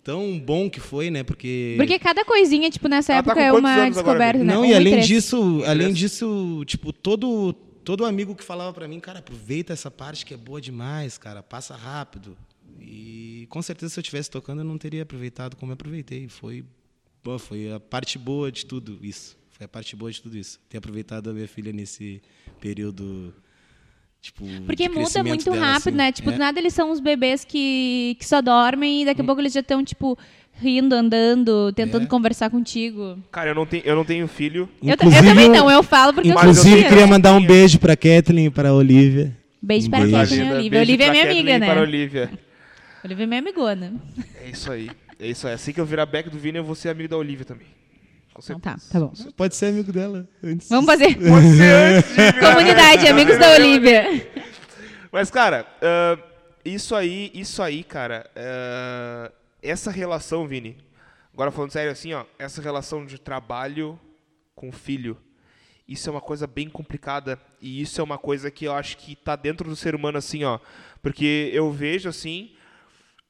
tão 0.02 0.38
bom 0.40 0.68
que 0.70 0.80
foi, 0.80 1.10
né? 1.10 1.22
Porque 1.22 1.74
Porque 1.76 1.98
cada 1.98 2.24
coisinha, 2.24 2.70
tipo, 2.70 2.88
nessa 2.88 3.12
Ela 3.12 3.22
tá 3.22 3.30
época 3.32 3.50
com 3.50 3.56
é 3.56 3.60
uma 3.60 3.74
anos 3.74 3.98
agora, 3.98 4.18
descoberta, 4.18 4.44
né? 4.44 4.54
Não, 4.54 4.62
Um 4.62 4.64
e 4.64 4.74
além 4.74 4.92
três. 4.94 5.06
disso, 5.06 5.62
além 5.66 5.92
disso, 5.92 6.64
tipo, 6.66 6.92
todo 6.92 7.54
todo 7.88 8.04
amigo 8.04 8.34
que 8.34 8.44
falava 8.44 8.70
pra 8.74 8.86
mim, 8.86 9.00
cara, 9.00 9.20
aproveita 9.20 9.72
essa 9.72 9.90
parte 9.90 10.26
que 10.26 10.34
é 10.34 10.36
boa 10.36 10.60
demais, 10.60 11.16
cara, 11.16 11.42
passa 11.42 11.74
rápido. 11.74 12.36
E 12.78 13.46
com 13.48 13.62
certeza 13.62 13.94
se 13.94 13.98
eu 13.98 14.02
estivesse 14.02 14.30
tocando 14.30 14.60
eu 14.60 14.64
não 14.64 14.76
teria 14.76 15.04
aproveitado 15.04 15.56
como 15.56 15.72
eu 15.72 15.74
aproveitei. 15.74 16.28
Foi, 16.28 16.62
pô, 17.22 17.38
foi 17.38 17.72
a 17.72 17.80
parte 17.80 18.18
boa 18.18 18.52
de 18.52 18.66
tudo 18.66 18.98
isso. 19.00 19.38
Foi 19.52 19.64
a 19.64 19.68
parte 19.68 19.96
boa 19.96 20.12
de 20.12 20.20
tudo 20.20 20.36
isso. 20.36 20.60
Ter 20.68 20.76
aproveitado 20.76 21.30
a 21.30 21.32
minha 21.32 21.48
filha 21.48 21.72
nesse 21.72 22.20
período 22.60 23.34
tipo 24.20 24.44
Porque 24.66 24.86
de 24.86 24.94
muda 24.94 25.24
muito 25.24 25.50
dela, 25.50 25.64
rápido, 25.72 25.88
assim. 25.88 25.96
né? 25.96 26.12
Tipo, 26.12 26.28
É. 26.28 26.32
do 26.34 26.38
nada 26.38 26.58
eles 26.60 26.74
são 26.74 26.90
os 26.90 27.00
bebês 27.00 27.42
que, 27.42 28.16
que 28.18 28.26
só 28.28 28.42
dormem 28.42 28.98
e 29.00 29.02
Hum. 29.02 29.06
daqui 29.06 29.22
a 29.22 29.24
pouco 29.24 29.40
eles 29.40 29.54
já 29.54 29.60
estão, 29.60 29.82
tipo, 29.82 30.18
rindo, 30.60 30.94
andando, 30.94 31.72
tentando 31.72 32.04
É. 32.04 32.06
conversar 32.06 32.50
contigo. 32.50 33.18
Cara, 33.30 33.50
eu 33.50 33.54
não 33.54 33.64
tenho, 33.66 33.82
eu 33.84 33.94
não 33.96 34.04
tenho 34.04 34.26
filho. 34.28 34.68
Eu, 34.82 34.96
ta- 34.96 35.06
eu 35.06 35.12
também 35.24 35.48
não, 35.48 35.70
eu 35.70 35.82
falo 35.82 36.12
porque 36.12 36.28
eu 36.28 36.32
sou 36.34 36.42
Inclusive, 36.42 36.84
queria 36.88 37.06
mandar 37.06 37.32
um 37.34 37.44
beijo 37.44 37.78
pra 37.78 37.96
Kathleen 37.96 38.46
e 38.46 38.50
pra 38.50 38.72
Olivia. 38.72 39.36
Beijo 39.62 39.88
para 39.90 39.98
a 39.98 40.02
beijo. 40.02 40.16
Kathleen 40.16 40.40
e 40.40 40.50
a 40.50 40.54
Olivia. 40.56 40.80
Olivia 40.80 41.04
é 41.06 41.08
pra 41.08 41.12
minha 41.12 41.24
Kathleen 41.24 41.40
amiga, 41.54 41.56
e 41.64 41.68
Para 41.68 41.74
né? 41.76 41.80
Olivia. 41.82 42.30
Olivia 43.04 43.24
é 43.24 43.26
minha 43.26 43.40
amigona. 43.40 43.92
É 44.44 44.50
isso 44.50 44.70
aí. 44.72 44.90
É 45.20 45.26
isso 45.28 45.46
aí. 45.48 45.54
Assim 45.54 45.72
que 45.72 45.80
eu 45.80 45.86
virar 45.86 46.06
back 46.06 46.28
do 46.30 46.38
Vini, 46.38 46.58
eu 46.58 46.64
vou 46.64 46.74
ser 46.74 46.88
amigo 46.90 47.08
da 47.08 47.16
Olivia 47.16 47.44
também. 47.44 47.66
Com 48.34 48.40
Então 48.42 48.60
certeza. 48.60 48.86
tá, 48.92 48.98
tá 49.00 49.04
bom. 49.04 49.12
Pode 49.36 49.56
ser 49.56 49.66
amigo 49.66 49.92
dela. 49.92 50.28
Antes 50.44 50.68
Vamos 50.68 50.86
fazer. 50.86 51.14
Você 51.18 51.62
antes 51.62 52.14
de 52.34 52.40
Comunidade, 52.40 53.08
amigos 53.08 53.36
da 53.38 53.50
Olivia. 53.54 54.26
Mas, 55.10 55.28
cara, 55.30 55.66
ah, 55.82 56.18
isso 56.64 56.94
aí, 56.94 57.30
isso 57.34 57.60
aí, 57.62 57.82
cara, 57.82 58.28
ah, 58.36 59.30
essa 59.62 59.90
relação, 59.90 60.46
Vini, 60.46 60.76
agora 61.32 61.50
falando 61.50 61.72
sério 61.72 61.90
assim, 61.92 62.12
ó, 62.12 62.24
essa 62.38 62.62
relação 62.62 63.04
de 63.04 63.18
trabalho 63.18 63.98
com 64.54 64.72
filho, 64.72 65.16
isso 65.86 66.08
é 66.08 66.12
uma 66.12 66.20
coisa 66.20 66.46
bem 66.46 66.68
complicada 66.68 67.40
e 67.60 67.80
isso 67.80 68.00
é 68.00 68.04
uma 68.04 68.18
coisa 68.18 68.50
que 68.50 68.66
eu 68.66 68.72
acho 68.74 68.96
que 68.98 69.16
tá 69.16 69.34
dentro 69.36 69.68
do 69.68 69.76
ser 69.76 69.94
humano 69.94 70.18
assim, 70.18 70.44
ó, 70.44 70.58
porque 71.02 71.50
eu 71.52 71.70
vejo 71.72 72.08
assim 72.08 72.52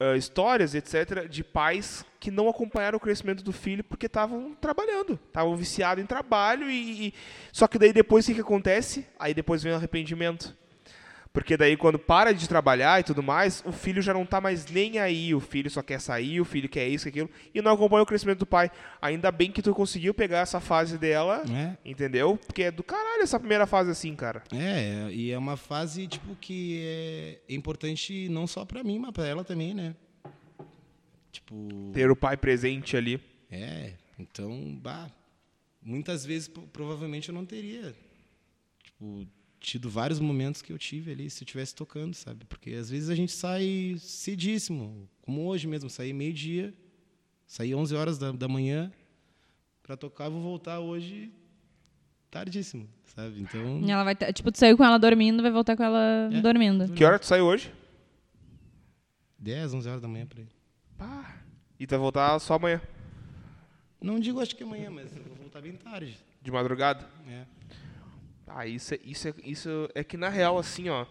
ah, 0.00 0.16
histórias, 0.16 0.74
etc, 0.74 1.28
de 1.28 1.42
pais 1.42 2.04
que 2.20 2.30
não 2.30 2.48
acompanharam 2.48 2.96
o 2.98 3.00
crescimento 3.00 3.42
do 3.42 3.52
filho 3.52 3.82
porque 3.82 4.06
estavam 4.06 4.54
trabalhando, 4.54 5.18
estavam 5.26 5.56
viciados 5.56 6.02
em 6.02 6.06
trabalho 6.06 6.70
e, 6.70 7.08
e- 7.08 7.14
só 7.52 7.66
que 7.66 7.78
daí 7.78 7.92
depois 7.92 8.24
o 8.24 8.28
que, 8.28 8.34
que 8.34 8.40
acontece? 8.40 9.06
Aí 9.18 9.34
depois 9.34 9.62
vem 9.62 9.72
o 9.72 9.76
arrependimento. 9.76 10.56
Porque 11.38 11.56
daí 11.56 11.76
quando 11.76 12.00
para 12.00 12.34
de 12.34 12.48
trabalhar 12.48 12.98
e 12.98 13.04
tudo 13.04 13.22
mais, 13.22 13.62
o 13.64 13.70
filho 13.70 14.02
já 14.02 14.12
não 14.12 14.26
tá 14.26 14.40
mais 14.40 14.66
nem 14.66 14.98
aí. 14.98 15.32
O 15.32 15.38
filho 15.38 15.70
só 15.70 15.80
quer 15.82 16.00
sair, 16.00 16.40
o 16.40 16.44
filho 16.44 16.68
quer 16.68 16.88
isso, 16.88 17.06
aquilo, 17.06 17.30
e 17.54 17.62
não 17.62 17.70
acompanha 17.74 18.02
o 18.02 18.06
crescimento 18.06 18.40
do 18.40 18.46
pai. 18.46 18.72
Ainda 19.00 19.30
bem 19.30 19.52
que 19.52 19.62
tu 19.62 19.72
conseguiu 19.72 20.12
pegar 20.12 20.40
essa 20.40 20.58
fase 20.58 20.98
dela, 20.98 21.44
É. 21.48 21.76
entendeu? 21.88 22.36
Porque 22.44 22.64
é 22.64 22.70
do 22.72 22.82
caralho 22.82 23.22
essa 23.22 23.38
primeira 23.38 23.68
fase 23.68 23.88
assim, 23.88 24.16
cara. 24.16 24.42
É, 24.52 25.10
e 25.12 25.30
é 25.30 25.38
uma 25.38 25.56
fase 25.56 26.08
tipo 26.08 26.34
que 26.40 26.80
é 27.48 27.54
importante 27.54 28.28
não 28.28 28.48
só 28.48 28.64
pra 28.64 28.82
mim, 28.82 28.98
mas 28.98 29.12
pra 29.12 29.24
ela 29.24 29.44
também, 29.44 29.72
né? 29.72 29.94
Tipo, 31.30 31.90
Ter 31.94 32.10
o 32.10 32.16
pai 32.16 32.36
presente 32.36 32.96
ali. 32.96 33.20
é, 33.48 33.92
então, 34.18 34.76
bah, 34.82 35.08
muitas 35.80 36.24
vezes 36.24 36.48
provavelmente 36.72 37.28
eu 37.28 37.34
não 37.34 37.44
teria 37.46 37.94
tipo 38.82 39.24
tido 39.68 39.88
vários 39.90 40.18
momentos 40.20 40.62
que 40.62 40.72
eu 40.72 40.78
tive 40.78 41.12
ali 41.12 41.28
se 41.30 41.42
eu 41.42 41.44
estivesse 41.44 41.74
tocando, 41.74 42.14
sabe? 42.14 42.44
Porque 42.46 42.70
às 42.72 42.88
vezes 42.90 43.10
a 43.10 43.14
gente 43.14 43.32
sai 43.32 43.96
cedíssimo, 43.98 45.08
como 45.22 45.46
hoje 45.46 45.66
mesmo, 45.66 45.88
saí 45.90 46.12
meio-dia, 46.12 46.72
saí 47.46 47.74
11 47.74 47.94
horas 47.94 48.18
da, 48.18 48.32
da 48.32 48.48
manhã 48.48 48.90
pra 49.82 49.96
tocar, 49.96 50.28
vou 50.28 50.40
voltar 50.40 50.80
hoje 50.80 51.32
tardíssimo, 52.30 52.88
sabe? 53.14 53.40
Então, 53.40 53.80
E 53.86 53.90
ela 53.90 54.04
vai, 54.04 54.14
tipo, 54.14 54.50
tu 54.52 54.58
saiu 54.58 54.76
com 54.76 54.84
ela 54.84 54.98
dormindo, 54.98 55.42
vai 55.42 55.50
voltar 55.50 55.76
com 55.76 55.82
ela 55.82 56.30
É. 56.32 56.40
dormindo. 56.40 56.92
Que 56.92 57.04
hora 57.04 57.18
tu 57.18 57.26
saiu 57.26 57.44
hoje? 57.46 57.72
10, 59.38 59.74
11 59.74 59.88
horas 59.88 60.00
da 60.02 60.08
manhã 60.08 60.26
por 60.26 60.38
aí. 60.40 60.48
Pá. 60.96 61.36
E 61.78 61.86
tu 61.86 61.90
vai 61.90 61.98
voltar 62.00 62.38
só 62.40 62.54
amanhã, 62.54 62.80
Não 64.00 64.18
digo 64.20 64.40
acho 64.40 64.54
que 64.56 64.62
amanhã, 64.62 64.90
mas 64.90 65.14
eu 65.16 65.22
vou 65.24 65.36
voltar 65.36 65.60
bem 65.60 65.72
tarde. 65.72 66.16
de 66.42 66.50
madrugada. 66.50 67.08
É. 67.28 67.44
Ah, 68.48 68.66
isso 68.66 68.94
é, 68.94 68.98
isso 69.04 69.28
é, 69.28 69.34
isso 69.44 69.88
é 69.94 70.02
que 70.04 70.16
na 70.16 70.28
real, 70.28 70.58
assim, 70.58 70.88
ó. 70.88 71.06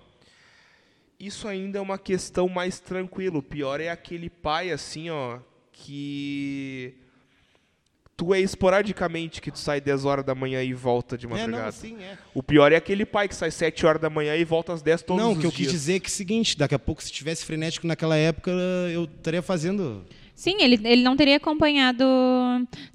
Isso 1.19 1.47
ainda 1.47 1.79
é 1.79 1.81
uma 1.81 1.97
questão 1.97 2.47
mais 2.47 2.79
tranquila. 2.79 3.39
O 3.39 3.43
pior 3.43 3.79
é 3.81 3.89
aquele 3.89 4.29
pai, 4.29 4.71
assim, 4.71 5.09
ó, 5.09 5.39
que. 5.71 6.93
Tu 8.15 8.33
é 8.33 8.39
esporadicamente 8.39 9.39
que 9.39 9.51
tu 9.51 9.59
sai 9.59 9.79
10 9.79 10.03
horas 10.03 10.25
da 10.25 10.33
manhã 10.33 10.63
e 10.63 10.73
volta 10.73 11.15
de 11.15 11.27
É, 11.27 11.29
madrugada. 11.29 11.61
não, 11.61 11.69
assim, 11.69 11.95
é. 12.01 12.17
O 12.33 12.41
pior 12.41 12.71
é 12.71 12.75
aquele 12.75 13.05
pai 13.05 13.27
que 13.27 13.35
sai 13.35 13.51
7 13.51 13.85
horas 13.85 14.01
da 14.01 14.09
manhã 14.09 14.35
e 14.35 14.43
volta 14.43 14.73
às 14.73 14.81
10 14.81 15.03
todos 15.03 15.21
não, 15.21 15.33
os 15.33 15.37
o 15.37 15.41
que 15.41 15.45
eu 15.45 15.51
dias. 15.51 15.69
quis 15.69 15.71
dizer 15.71 15.95
é 15.97 15.99
que 15.99 16.07
é 16.07 16.09
o 16.09 16.11
seguinte, 16.11 16.57
daqui 16.57 16.73
a 16.73 16.79
pouco, 16.79 17.03
se 17.03 17.11
tivesse 17.11 17.45
frenético 17.45 17.85
naquela 17.85 18.17
época, 18.17 18.49
eu 18.91 19.03
estaria 19.03 19.41
fazendo. 19.43 20.03
Sim, 20.33 20.55
ele, 20.61 20.79
ele 20.87 21.03
não 21.03 21.15
teria 21.15 21.37
acompanhado. 21.37 22.03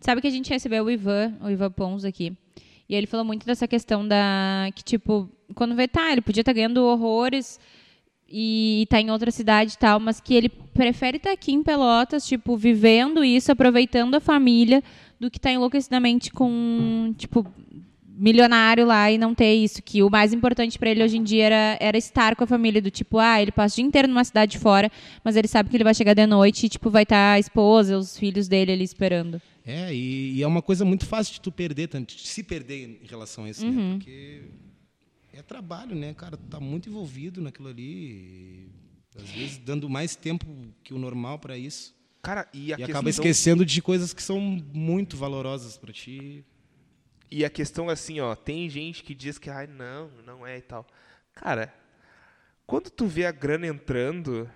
Sabe 0.01 0.21
que 0.21 0.27
a 0.27 0.31
gente 0.31 0.51
recebeu 0.51 0.85
o 0.85 0.91
Ivan, 0.91 1.35
o 1.41 1.49
Ivan 1.49 1.71
Pons 1.71 2.05
aqui. 2.05 2.37
E 2.93 2.95
ele 2.95 3.07
falou 3.07 3.25
muito 3.25 3.47
dessa 3.47 3.67
questão 3.67 4.07
da. 4.07 4.69
Que, 4.75 4.85
tipo, 4.85 5.27
quando 5.55 5.75
vê, 5.75 5.89
tá, 5.89 6.13
ele 6.13 6.21
podia 6.21 6.43
estar 6.43 6.53
ganhando 6.53 6.85
horrores 6.85 7.59
e 8.29 8.87
tá 8.91 9.01
em 9.01 9.11
outra 9.11 9.31
cidade 9.31 9.73
e 9.73 9.79
tal, 9.79 9.99
mas 9.99 10.21
que 10.21 10.35
ele 10.35 10.51
prefere 10.51 11.17
estar 11.17 11.33
aqui 11.33 11.53
em 11.53 11.63
Pelotas, 11.63 12.27
tipo, 12.27 12.55
vivendo 12.55 13.25
isso, 13.25 13.51
aproveitando 13.51 14.15
a 14.15 14.21
família, 14.21 14.85
do 15.19 15.31
que 15.31 15.39
estar 15.39 15.51
enlouquecidamente 15.51 16.31
com, 16.31 17.15
tipo, 17.17 17.47
milionário 18.23 18.87
lá 18.87 19.11
e 19.11 19.19
não 19.19 19.35
ter 19.35 19.53
isso. 19.55 19.83
Que 19.83 20.03
o 20.03 20.09
mais 20.11 20.33
importante 20.33 20.79
para 20.79 20.91
ele 20.91 21.03
hoje 21.03 21.17
em 21.19 21.23
dia 21.23 21.45
era, 21.47 21.77
era 21.81 21.99
estar 21.99 22.37
com 22.37 22.45
a 22.45 22.47
família, 22.47 22.81
do 22.81 22.91
tipo, 22.91 23.19
ah, 23.19 23.43
ele 23.43 23.51
passa 23.53 23.75
o 23.75 23.77
dia 23.77 23.85
inteiro 23.85 24.09
numa 24.09 24.25
cidade 24.25 24.59
fora, 24.59 24.91
mas 25.25 25.37
ele 25.37 25.49
sabe 25.49 25.69
que 25.69 25.77
ele 25.77 25.85
vai 25.85 25.95
chegar 25.95 26.15
de 26.15 26.27
noite 26.27 26.67
e, 26.67 26.69
tipo, 26.69 26.89
vai 26.89 27.03
estar 27.03 27.33
a 27.35 27.39
esposa, 27.39 27.99
os 27.99 28.17
filhos 28.17 28.47
dele 28.49 28.73
ali 28.73 28.85
esperando. 28.85 29.41
É, 29.65 29.95
e, 29.95 30.35
e 30.35 30.43
é 30.43 30.47
uma 30.47 30.63
coisa 30.63 30.85
muito 30.85 31.07
fácil 31.07 31.35
de 31.35 31.41
tu 31.41 31.51
perder, 31.53 31.89
tanto, 31.89 32.15
de 32.17 32.27
se 32.27 32.43
perder 32.43 32.99
em 33.03 33.07
relação 33.07 33.45
a 33.45 33.51
isso, 33.51 33.65
Uhum. 33.67 33.73
né? 33.91 33.95
Porque 33.97 34.43
é 35.33 35.43
trabalho, 35.43 35.95
né, 35.95 36.15
cara? 36.15 36.37
Tu 36.37 36.45
tá 36.49 36.61
muito 36.61 36.89
envolvido 36.89 37.41
naquilo 37.41 37.69
ali. 37.69 37.83
e, 37.83 38.67
às 39.21 39.29
vezes 39.31 39.59
dando 39.59 39.89
mais 39.91 40.17
tempo 40.17 40.47
que 40.83 40.95
o 40.95 40.99
normal 40.99 41.39
para 41.39 41.57
isso. 41.59 41.95
Cara, 42.23 42.49
e 42.55 42.73
a 42.73 42.79
E 42.79 42.83
acaba 42.85 43.11
esquecendo 43.11 43.65
de 43.67 43.83
coisas 43.83 44.13
que 44.15 44.23
são 44.23 44.41
muito 44.73 45.17
valorosas 45.17 45.77
para 45.77 45.93
ti. 45.93 46.45
E 47.35 47.45
a 47.45 47.51
questão 47.51 47.89
é 47.89 47.95
assim, 47.95 48.21
ó, 48.21 48.35
tem 48.35 48.69
gente 48.69 49.03
que 49.03 49.15
diz 49.15 49.39
que, 49.39 49.49
ai, 49.49 49.67
não, 49.67 50.11
não 50.27 50.47
é 50.47 50.59
e 50.59 50.61
tal. 50.61 50.87
Cara, 51.35 51.73
quando 52.67 52.91
tu 52.91 53.07
vê 53.07 53.25
a 53.25 53.33
grana 53.33 53.67
entrando, 53.67 54.47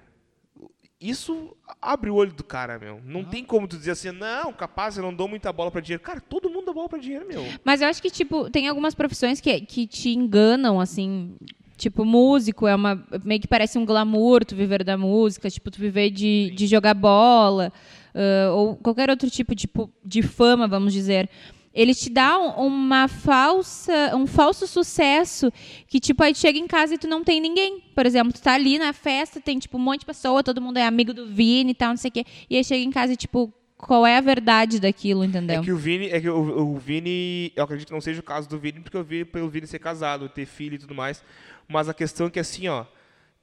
isso 1.00 1.56
abre 1.80 2.10
o 2.10 2.14
olho 2.14 2.32
do 2.32 2.42
cara, 2.44 2.78
meu. 2.78 3.00
Não 3.04 3.24
tem 3.24 3.44
como 3.44 3.68
tu 3.68 3.76
dizer 3.76 3.92
assim, 3.92 4.10
não, 4.12 4.52
capaz, 4.52 4.96
eu 4.96 5.02
não 5.02 5.14
dou 5.14 5.28
muita 5.28 5.52
bola 5.52 5.70
pra 5.70 5.80
dinheiro. 5.80 6.02
Cara, 6.02 6.20
todo 6.20 6.48
mundo 6.50 6.66
dá 6.66 6.72
bola 6.72 6.88
pra 6.88 6.98
dinheiro, 6.98 7.26
meu. 7.26 7.42
Mas 7.64 7.80
eu 7.82 7.88
acho 7.88 8.00
que, 8.02 8.10
tipo, 8.10 8.50
tem 8.50 8.68
algumas 8.68 8.94
profissões 8.94 9.40
que, 9.40 9.60
que 9.62 9.86
te 9.86 10.10
enganam, 10.10 10.80
assim. 10.80 11.36
Tipo, 11.76 12.04
músico 12.06 12.66
é 12.66 12.74
uma. 12.74 13.06
Meio 13.22 13.40
que 13.40 13.46
parece 13.48 13.78
um 13.78 13.84
glamour 13.84 14.44
tu 14.44 14.56
viver 14.56 14.82
da 14.82 14.96
música, 14.96 15.50
tipo, 15.50 15.70
tu 15.70 15.78
viver 15.78 16.10
de, 16.10 16.50
de 16.56 16.66
jogar 16.66 16.94
bola, 16.94 17.70
ah, 18.14 18.50
ou 18.54 18.76
qualquer 18.76 19.10
outro 19.10 19.28
tipo 19.30 19.54
de, 19.54 19.68
pu- 19.68 19.92
de 20.02 20.22
fama, 20.22 20.66
vamos 20.66 20.94
dizer. 20.94 21.28
Ele 21.76 21.94
te 21.94 22.08
dá 22.08 22.38
um- 22.38 22.66
uma 22.66 23.06
falsa, 23.06 24.16
um 24.16 24.26
falso 24.26 24.66
sucesso 24.66 25.52
que, 25.86 26.00
tipo, 26.00 26.22
aí 26.22 26.32
tu 26.32 26.38
chega 26.38 26.58
em 26.58 26.66
casa 26.66 26.94
e 26.94 26.98
tu 26.98 27.06
não 27.06 27.22
tem 27.22 27.40
ninguém. 27.40 27.80
Por 27.94 28.06
exemplo, 28.06 28.32
tu 28.32 28.40
tá 28.40 28.54
ali 28.54 28.78
na 28.78 28.92
festa, 28.94 29.40
tem, 29.40 29.58
tipo, 29.58 29.76
um 29.76 29.80
monte 29.80 30.00
de 30.00 30.06
pessoa, 30.06 30.42
todo 30.42 30.60
mundo 30.60 30.78
é 30.78 30.86
amigo 30.86 31.12
do 31.12 31.26
Vini 31.26 31.72
e 31.72 31.74
tal, 31.74 31.90
não 31.90 31.96
sei 31.98 32.08
o 32.08 32.12
quê. 32.12 32.24
E 32.48 32.56
aí 32.56 32.64
chega 32.64 32.82
em 32.82 32.90
casa 32.90 33.12
e, 33.12 33.16
tipo, 33.16 33.52
qual 33.76 34.06
é 34.06 34.16
a 34.16 34.20
verdade 34.22 34.80
daquilo, 34.80 35.22
entendeu? 35.22 35.60
É 35.60 35.62
que 35.64 35.70
o 35.70 35.76
Vini, 35.76 36.06
é 36.06 36.18
que 36.18 36.30
o, 36.30 36.62
o 36.62 36.78
Vini, 36.78 37.52
eu 37.54 37.62
acredito 37.64 37.88
que 37.88 37.92
não 37.92 38.00
seja 38.00 38.20
o 38.20 38.22
caso 38.24 38.48
do 38.48 38.58
Vini, 38.58 38.80
porque 38.80 38.96
eu 38.96 39.04
vi 39.04 39.22
pelo 39.24 39.50
Vini 39.50 39.66
ser 39.66 39.78
casado, 39.78 40.30
ter 40.30 40.46
filho 40.46 40.76
e 40.76 40.78
tudo 40.78 40.94
mais. 40.94 41.22
Mas 41.68 41.88
a 41.88 41.92
questão 41.94 42.26
é 42.28 42.30
que 42.30 42.40
assim, 42.40 42.68
ó, 42.68 42.86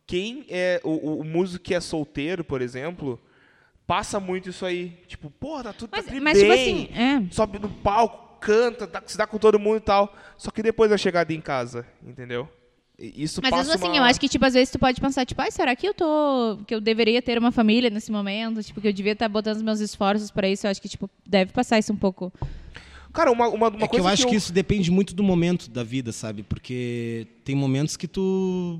quem 0.07 0.43
é 0.49 0.81
o, 0.83 0.89
o- 0.89 1.19
o 1.19 1.23
músico 1.23 1.63
que 1.63 1.75
é 1.75 1.79
solteiro, 1.79 2.43
por 2.43 2.61
exemplo, 2.63 3.19
passa 3.87 4.19
muito 4.19 4.49
isso 4.49 4.65
aí. 4.65 4.97
Tipo, 5.07 5.29
pô, 5.29 5.61
tá 5.63 5.73
tudo 5.73 5.89
Mas, 5.91 6.05
tá 6.05 6.11
mas 6.21 6.37
tipo 6.37 6.49
bem, 6.51 6.83
assim, 6.85 6.89
é. 6.93 7.33
sobe 7.33 7.59
no 7.59 7.69
palco, 7.69 8.37
canta, 8.39 8.85
dá, 8.87 9.01
se 9.05 9.17
dá 9.17 9.25
com 9.27 9.37
todo 9.37 9.59
mundo 9.59 9.77
e 9.77 9.81
tal. 9.81 10.13
Só 10.37 10.51
que 10.51 10.61
depois 10.63 10.89
da 10.89 10.97
chegada 10.97 11.33
em 11.33 11.41
casa, 11.41 11.85
entendeu? 12.05 12.47
E 12.99 13.23
Isso 13.23 13.39
Mas 13.41 13.49
passa 13.51 13.63
mesmo 13.69 13.75
assim, 13.75 13.87
uma- 13.93 13.97
eu 13.97 14.03
acho 14.03 14.19
que, 14.19 14.29
tipo, 14.29 14.45
às 14.45 14.53
vezes 14.53 14.69
tu 14.71 14.77
pode 14.77 15.01
pensar, 15.01 15.25
tipo, 15.25 15.41
ai, 15.41 15.49
será 15.51 15.75
que 15.75 15.87
eu 15.87 15.93
tô. 15.93 16.59
que 16.67 16.75
eu 16.75 16.79
deveria 16.79 17.21
ter 17.21 17.37
uma 17.39 17.51
família 17.51 17.89
nesse 17.89 18.11
momento? 18.11 18.61
Tipo, 18.61 18.79
que 18.79 18.87
eu 18.87 18.93
devia 18.93 19.13
estar 19.13 19.27
botando 19.27 19.55
os 19.57 19.61
meus 19.63 19.79
esforços 19.79 20.29
pra 20.29 20.47
isso. 20.47 20.67
Eu 20.67 20.71
acho 20.71 20.81
que, 20.81 20.87
tipo, 20.87 21.09
deve 21.25 21.51
passar 21.51 21.79
isso 21.79 21.91
um 21.91 21.95
pouco. 21.97 22.31
Cara, 23.11 23.31
uma, 23.31 23.47
uma, 23.47 23.67
uma 23.69 23.77
é 23.77 23.81
que 23.81 23.87
coisa 23.89 24.07
eu 24.07 24.07
acho 24.11 24.27
que, 24.27 24.35
isso 24.35 24.51
depende 24.53 24.89
muito 24.91 25.13
do 25.13 25.23
momento 25.23 25.69
da 25.69 25.83
vida, 25.83 26.11
sabe? 26.11 26.43
Porque 26.43 27.27
tem 27.43 27.55
momentos 27.55 27.95
que 27.97 28.07
tu 28.07 28.79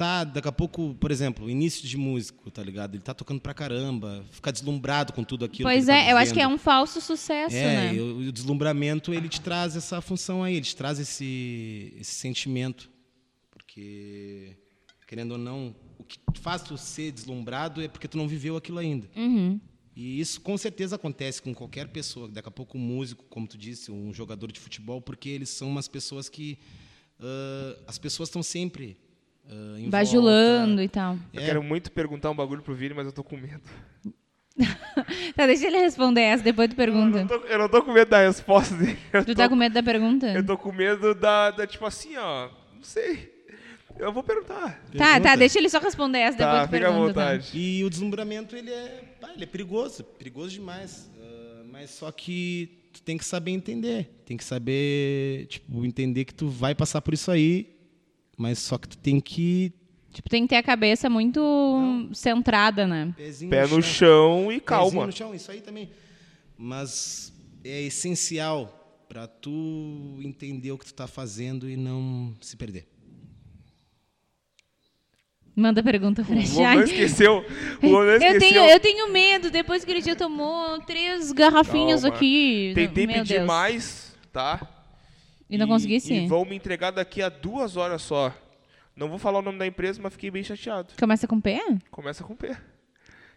tá, 0.00 0.24
daqui 0.24 0.48
a 0.48 0.52
pouco, 0.52 0.94
por 0.94 1.10
exemplo, 1.10 1.50
início 1.50 1.86
de 1.86 1.98
músico, 1.98 2.50
tá 2.50 2.62
ligado? 2.62 2.94
Ele 2.94 3.02
tá 3.02 3.12
tocando 3.12 3.38
pra 3.38 3.52
caramba, 3.52 4.24
fica 4.30 4.50
deslumbrado 4.50 5.12
com 5.12 5.22
tudo 5.22 5.44
aquilo. 5.44 5.68
Pois 5.68 5.90
é, 5.90 6.04
tá 6.06 6.10
eu 6.10 6.16
acho 6.16 6.32
que 6.32 6.40
é 6.40 6.48
um 6.48 6.56
falso 6.56 7.02
sucesso, 7.02 7.54
É, 7.54 7.92
né? 7.92 7.94
e 7.94 8.00
o, 8.00 8.28
o 8.28 8.32
deslumbramento, 8.32 9.12
ele 9.12 9.28
te 9.28 9.42
traz 9.42 9.76
essa 9.76 10.00
função 10.00 10.42
aí, 10.42 10.54
ele 10.54 10.64
te 10.64 10.74
traz 10.74 10.98
esse, 10.98 11.92
esse 12.00 12.14
sentimento. 12.14 12.88
Porque, 13.50 14.56
querendo 15.06 15.32
ou 15.32 15.38
não, 15.38 15.76
o 15.98 16.04
que 16.04 16.18
faz 16.40 16.62
tu 16.62 16.78
ser 16.78 17.12
deslumbrado 17.12 17.82
é 17.82 17.86
porque 17.88 18.08
tu 18.08 18.16
não 18.16 18.26
viveu 18.26 18.56
aquilo 18.56 18.78
ainda. 18.78 19.06
Uhum. 19.14 19.60
E 19.94 20.18
isso 20.18 20.40
com 20.40 20.56
certeza 20.56 20.96
acontece 20.96 21.42
com 21.42 21.54
qualquer 21.54 21.88
pessoa, 21.88 22.26
daqui 22.26 22.48
a 22.48 22.52
pouco 22.52 22.78
um 22.78 22.80
músico, 22.80 23.22
como 23.28 23.46
tu 23.46 23.58
disse, 23.58 23.92
um 23.92 24.14
jogador 24.14 24.50
de 24.50 24.58
futebol, 24.58 25.02
porque 25.02 25.28
eles 25.28 25.50
são 25.50 25.68
umas 25.68 25.88
pessoas 25.88 26.30
que 26.30 26.58
ah, 27.20 27.76
as 27.86 27.98
pessoas 27.98 28.30
estão 28.30 28.42
sempre 28.42 28.96
em 29.78 29.88
Bajulando 29.90 30.68
volta. 30.76 30.82
e 30.84 30.88
tal. 30.88 31.18
Eu 31.32 31.42
É. 31.42 31.46
quero 31.46 31.62
muito 31.62 31.90
perguntar 31.92 32.30
um 32.30 32.34
bagulho 32.36 32.62
pro 32.62 32.74
Vini, 32.74 32.94
mas 32.94 33.06
eu 33.06 33.12
tô 33.12 33.22
com 33.24 33.36
medo. 33.36 33.62
Tá, 35.34 35.46
deixa 35.46 35.66
ele 35.66 35.78
responder 35.78 36.20
essa, 36.20 36.42
depois 36.44 36.68
tu 36.68 36.72
Eu 36.72 36.76
pergunta. 36.76 37.18
não 37.20 37.26
tô, 37.26 37.34
eu 37.46 37.58
não 37.58 37.68
tô 37.68 37.82
com 37.82 37.92
medo 37.92 38.08
da 38.10 38.18
resposta 38.26 38.74
dele. 38.74 38.98
Eu 39.12 39.24
Tu 39.24 39.28
tô, 39.28 39.34
tá 39.36 39.48
com 39.48 39.56
medo 39.56 39.72
da 39.72 39.82
pergunta? 39.82 40.26
eu 40.32 40.44
tô 40.44 40.58
com 40.58 40.72
medo 40.72 41.14
da, 41.14 41.50
da, 41.50 41.66
tipo 41.66 41.86
assim, 41.86 42.16
ó. 42.16 42.48
Não 42.76 42.82
sei. 42.82 43.32
Eu 43.98 44.12
vou 44.12 44.22
perguntar. 44.22 44.56
Tá, 44.70 44.98
tá, 44.98 45.06
Pergunta. 45.14 45.36
deixa 45.38 45.58
ele 45.58 45.68
só 45.68 45.78
responder 45.78 46.18
essa, 46.18 46.36
depois 46.38 46.54
Tá, 46.56 46.66
tu 46.66 46.70
fica 46.70 46.88
à 46.88 46.90
pergunta. 46.90 47.14
tá? 47.14 47.20
vontade. 47.32 47.50
E 47.58 47.84
o 47.84 47.90
deslumbramento 47.90 48.56
ele 48.56 48.70
é, 48.70 49.04
pá, 49.20 49.30
ele 49.34 49.44
é 49.44 49.46
perigoso, 49.46 50.04
perigoso 50.04 50.50
demais. 50.50 51.10
Ah, 51.20 51.62
mas 51.70 51.90
só 51.90 52.10
que 52.10 52.88
tu 52.92 53.02
tem 53.02 53.16
que 53.18 53.24
saber 53.24 53.50
entender, 53.52 54.10
tem 54.26 54.36
que 54.36 54.44
saber, 54.44 55.46
tipo, 55.46 55.84
entender 55.84 56.24
que 56.24 56.34
tu 56.34 56.48
vai 56.48 56.74
passar 56.74 57.00
por 57.00 57.14
isso 57.14 57.30
aí, 57.30 57.76
mas 58.40 58.58
só 58.58 58.78
que 58.78 58.88
tu 58.88 58.96
tem 58.96 59.20
que 59.20 59.72
Tipo, 60.12 60.28
tem 60.28 60.42
que 60.42 60.48
ter 60.48 60.56
a 60.56 60.62
cabeça 60.62 61.08
muito 61.08 62.08
centrada, 62.12 62.84
né? 62.86 63.14
pezinho 63.16 63.50
Pé 63.50 63.66
no 63.66 63.80
chão 63.80 64.44
e 64.44 64.46
Pezinho 64.46 64.60
calma. 64.62 65.06
no 65.06 65.12
chão, 65.12 65.32
isso 65.34 65.50
aí 65.52 65.60
também. 65.60 65.90
Mas 66.58 67.32
é 67.62 67.82
essencial 67.82 69.04
para 69.08 69.28
tu 69.28 70.18
entender 70.22 70.72
o 70.72 70.78
que 70.78 70.86
tu 70.86 70.94
tá 70.94 71.06
fazendo 71.06 71.68
e 71.70 71.76
não 71.76 72.34
se 72.40 72.56
perder. 72.56 72.88
Manda 75.54 75.82
pergunta 75.82 76.24
pra 76.24 76.32
O 76.34 76.38
não 76.38 76.44
Jade. 76.44 76.84
esqueceu. 76.84 77.44
O 77.82 77.86
Luan 77.88 78.04
não 78.04 78.12
Eu 78.12 78.16
esqueceu. 78.16 78.40
tenho, 78.40 78.64
eu 78.70 78.80
tenho 78.80 79.12
medo, 79.12 79.50
depois 79.50 79.84
que 79.84 79.90
ele 79.90 80.00
já 80.00 80.16
tomou 80.16 80.80
três 80.80 81.32
garrafinhas 81.32 82.02
Calma. 82.02 82.16
aqui. 82.16 82.72
Tentei 82.74 83.06
Meu 83.06 83.16
pedir 83.16 83.34
Deus. 83.34 83.46
mais, 83.46 84.16
tá? 84.32 84.69
E 85.50 85.58
não 85.58 85.66
consegui 85.66 85.96
E 85.96 86.00
sim. 86.00 86.26
vão 86.28 86.44
me 86.44 86.54
entregar 86.54 86.90
daqui 86.92 87.20
a 87.20 87.28
duas 87.28 87.76
horas 87.76 88.02
só. 88.02 88.32
Não 88.96 89.08
vou 89.08 89.18
falar 89.18 89.38
o 89.38 89.42
nome 89.42 89.58
da 89.58 89.66
empresa, 89.66 90.00
mas 90.02 90.12
fiquei 90.12 90.30
bem 90.30 90.42
chateado. 90.44 90.92
Começa 90.98 91.26
com 91.26 91.40
P? 91.40 91.60
Começa 91.90 92.22
com 92.22 92.36
P. 92.36 92.48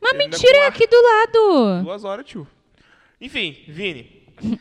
Mas 0.02 0.12
Termina 0.12 0.30
mentira, 0.32 0.58
é 0.60 0.68
aqui 0.68 0.86
do 0.86 0.96
lado. 1.02 1.84
Duas 1.84 2.04
horas, 2.04 2.26
tio. 2.26 2.48
Enfim, 3.20 3.58
Vini. 3.68 4.24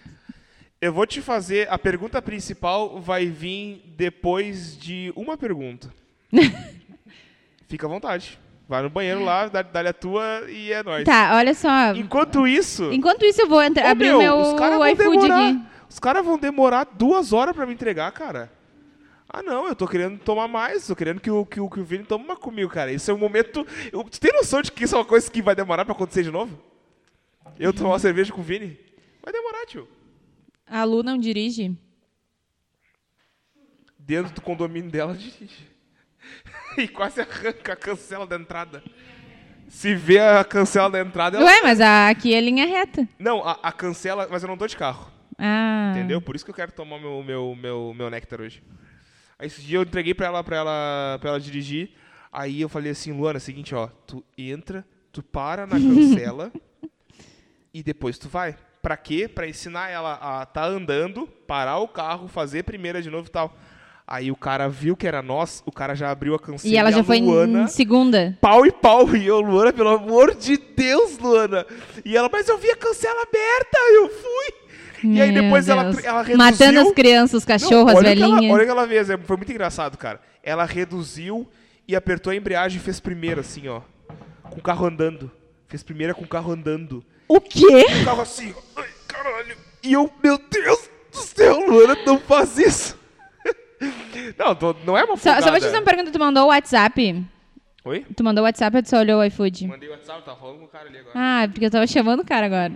Eu 0.81 0.93
vou 0.93 1.07
te 1.07 1.21
fazer. 1.21 1.69
A 1.71 1.79
pergunta 1.79 2.21
principal 2.23 3.01
vai 3.01 3.27
vir 3.27 3.83
depois 3.97 4.77
de 4.79 5.13
uma 5.15 5.37
pergunta. 5.37 5.93
Fica 7.69 7.87
à 7.87 7.89
vontade. 7.91 8.39
Vai 8.69 8.83
no 8.83 8.91
banheiro 8.91 9.23
lá, 9.25 9.49
dá- 9.49 9.63
dá-lhe 9.63 9.89
a 9.89 9.93
tua 9.93 10.45
e 10.49 10.73
é 10.73 10.83
nóis. 10.83 11.05
Tá, 11.05 11.33
olha 11.37 11.55
só. 11.55 11.95
Enquanto 11.95 12.47
isso. 12.47 12.93
Enquanto 12.93 13.25
isso, 13.25 13.43
eu 13.43 13.49
vou 13.49 13.59
abrir 13.59 14.07
meu, 14.07 14.17
o 14.19 14.23
meu 14.23 14.57
vão 14.57 14.87
iFood 14.89 15.31
aqui. 15.31 15.61
Os 15.93 15.99
caras 15.99 16.25
vão 16.25 16.39
demorar 16.39 16.85
duas 16.85 17.35
horas 17.35 17.55
pra 17.55 17.67
me 17.67 17.75
entregar, 17.75 18.11
cara. 18.13 18.51
Ah, 19.29 19.43
não, 19.43 19.69
eu 19.69 19.77
tô 19.77 19.87
querendo 19.87 20.19
tomar 20.19 20.49
mais. 20.49 20.87
Tô 20.87 20.97
querendo 20.97 21.21
que 21.21 21.31
o, 21.31 21.45
que 21.45 21.61
o, 21.61 21.69
que 21.69 21.81
o 21.81 21.85
Vini 21.85 22.03
tome 22.03 22.25
uma 22.25 22.35
comigo, 22.35 22.71
cara. 22.71 22.91
Esse 22.91 23.11
é 23.11 23.15
um 23.15 23.19
momento. 23.19 23.67
Eu, 23.93 24.03
tu 24.05 24.19
tem 24.19 24.33
noção 24.33 24.63
de 24.63 24.73
que 24.73 24.85
isso 24.85 24.95
é 24.95 24.99
uma 24.99 25.05
coisa 25.05 25.31
que 25.31 25.43
vai 25.43 25.55
demorar 25.55 25.85
pra 25.85 25.93
acontecer 25.95 26.23
de 26.23 26.31
novo? 26.31 26.59
Eu 27.59 27.75
tomar 27.75 27.91
uma 27.91 27.99
cerveja 27.99 28.33
com 28.33 28.41
o 28.41 28.45
Vini? 28.45 28.79
Vai 29.23 29.35
demorar, 29.35 29.67
tio. 29.67 29.87
A 30.67 30.83
Lu 30.85 31.03
não 31.03 31.19
dirige? 31.19 31.77
Dentro 33.99 34.33
do 34.33 34.41
condomínio 34.41 34.91
dela, 34.91 35.13
dirige. 35.15 35.69
e 36.79 36.89
quase 36.89 37.21
arranca 37.21 37.75
a 37.75 37.77
cancela 37.77 38.27
da 38.27 38.37
entrada. 38.37 38.83
Se 39.69 39.95
vê 39.95 40.19
a 40.21 40.43
cancela 40.43 40.89
da 40.89 41.01
entrada, 41.01 41.37
ela. 41.37 41.47
Ué, 41.47 41.61
mas 41.63 41.83
a- 41.83 42.09
aqui 42.09 42.35
é 42.35 42.41
linha 42.41 42.67
reta. 42.67 43.07
Não, 43.19 43.47
a, 43.47 43.59
a 43.63 43.71
cancela, 43.73 44.27
mas 44.31 44.43
eu 44.43 44.49
não 44.49 44.57
tô 44.57 44.67
de 44.67 44.77
carro. 44.77 45.12
Ah. 45.39 45.93
Entendeu? 45.95 46.21
Por 46.21 46.37
isso 46.37 46.45
que 46.45 46.51
eu 46.51 46.55
quero 46.55 46.73
tomar 46.73 46.99
meu, 46.99 47.23
meu, 47.23 47.55
meu, 47.55 47.95
meu 47.95 48.11
néctar 48.11 48.41
hoje. 48.41 48.63
Aí 49.39 49.47
esse 49.47 49.61
dia 49.63 49.79
eu 49.79 49.83
entreguei 49.83 50.15
pra 50.15 50.27
ela, 50.27 50.45
pra 50.45 50.57
ela, 50.57 51.19
pra 51.21 51.31
ela 51.31 51.41
dirigir. 51.41 51.91
Aí 52.33 52.61
eu 52.61 52.69
falei 52.69 52.93
assim, 52.93 53.13
Luana, 53.13 53.37
é 53.37 53.41
o 53.41 53.43
seguinte, 53.43 53.75
ó, 53.75 53.89
tu 54.07 54.25
entra, 54.39 54.85
tu 55.13 55.23
para 55.23 55.67
na 55.67 55.77
cancela 55.79 56.51
e 57.75 57.83
depois 57.83 58.19
tu 58.19 58.29
vai. 58.29 58.57
Pra 58.81 58.97
quê? 58.97 59.29
Pra 59.29 59.47
ensinar 59.49 59.89
ela 59.91 60.15
a 60.15 60.47
tá 60.47 60.65
andando, 60.65 61.27
parar 61.47 61.79
o 61.79 61.87
carro, 61.89 62.27
fazer 62.27 62.65
primeira 62.65 63.01
de 63.01 63.11
novo 63.11 63.29
e 63.29 63.31
tal. 63.31 63.57
Aí 64.07 64.31
o 64.31 64.37
cara 64.37 64.69
viu 64.69 64.97
que 64.97 65.07
era 65.07 65.23
nós, 65.23 65.63
o 65.65 65.71
cara 65.73 65.95
já 65.95 66.11
abriu 66.11 66.35
a 66.35 66.39
cancela 66.39 66.75
E 66.75 66.77
ela 66.77 66.91
já 66.91 67.05
foi 67.05 67.21
Luana, 67.21 67.63
em 67.63 67.67
segunda. 67.69 68.37
pau 68.41 68.67
e 68.67 68.73
pau. 68.73 69.15
E 69.17 69.27
eu, 69.27 69.41
Luana, 69.41 69.73
pelo 69.73 69.91
amor 69.91 70.35
de 70.35 70.57
Deus, 70.57 71.19
Luana. 71.19 71.65
E 72.05 72.17
ela, 72.17 72.29
mas 72.31 72.49
eu 72.49 72.59
vi 72.59 72.71
a 72.71 72.77
cancela 72.77 73.23
aberta, 73.23 73.79
eu 73.95 74.09
fui. 74.09 74.62
E 75.05 75.21
aí 75.21 75.33
depois 75.33 75.69
ela, 75.69 75.83
ela 76.05 76.23
reduziu... 76.23 76.37
Matando 76.37 76.81
as 76.81 76.93
crianças, 76.93 77.35
os 77.39 77.45
cachorros, 77.45 77.71
Não, 77.87 77.89
as 77.89 77.95
olha 77.97 78.13
o 78.13 78.17
que 78.17 78.23
ela- 78.23 78.35
velhinhas. 78.37 78.55
olha 78.55 78.63
o 78.63 78.67
que 78.67 78.71
ela 78.71 78.89
fez, 78.89 79.11
é, 79.11 79.19
foi 79.19 79.37
muito 79.37 79.51
engraçado, 79.51 79.97
cara. 79.99 80.21
Ela 80.43 80.65
reduziu 80.65 81.49
e 81.89 81.97
apertou 81.97 82.31
a 82.31 82.37
embreagem 82.37 82.79
e 82.79 82.83
fez 82.83 83.01
primeira, 83.01 83.41
assim, 83.41 83.69
ó. 83.69 83.81
Com 84.51 84.59
o 84.59 84.63
carro 84.63 84.87
andando. 84.87 85.31
Fez 85.69 85.83
primeira 85.83 86.15
com 86.15 86.25
o 86.25 86.29
carro 86.29 86.53
andando. 86.53 87.05
O 87.29 87.41
quê? 87.41 87.87
O 88.03 88.05
carro 88.05 88.21
assim, 88.23 88.55
ó. 88.57 88.81
Ai, 88.81 88.89
caralho. 89.09 89.57
E 89.83 89.93
eu, 89.93 90.11
meu 90.23 90.39
Deus 90.39 90.91
do 91.11 91.19
céu, 91.19 91.59
Luana, 91.67 91.97
não 92.07 92.19
faz 92.19 92.59
isso. 92.59 92.99
não, 94.39 94.55
tô- 94.55 94.77
não 94.85 94.97
é 94.97 95.05
uma 95.05 95.17
Só, 95.17 95.23
só 95.23 95.33
folgada. 95.33 95.51
vou 95.51 95.61
te 95.61 95.65
fazer 95.65 95.77
uma 95.79 95.85
pergunta. 95.85 96.11
Tu 96.11 96.19
mandou 96.19 96.45
o 96.45 96.49
WhatsApp? 96.49 97.25
Oi? 97.85 98.07
Tu 98.17 98.23
mandou 98.23 98.43
o 98.43 98.47
WhatsApp 98.47 98.77
ou 98.77 98.83
tu 98.83 98.89
só 98.91 98.99
olhou 98.99 99.21
o 99.21 99.25
iFood? 99.25 99.67
Mandei 99.67 99.89
o 99.89 99.93
WhatsApp, 99.93 100.23
tava 100.25 100.39
falando 100.39 100.59
com 100.61 100.65
o 100.67 100.69
cara 100.69 100.89
ali 100.89 100.99
agora. 100.99 101.13
Ah, 101.17 101.49
porque 101.49 101.67
eu 101.67 101.71
tava 101.71 101.87
chamando 101.87 102.21
o 102.21 102.25
cara 102.25 102.47
agora. 102.47 102.73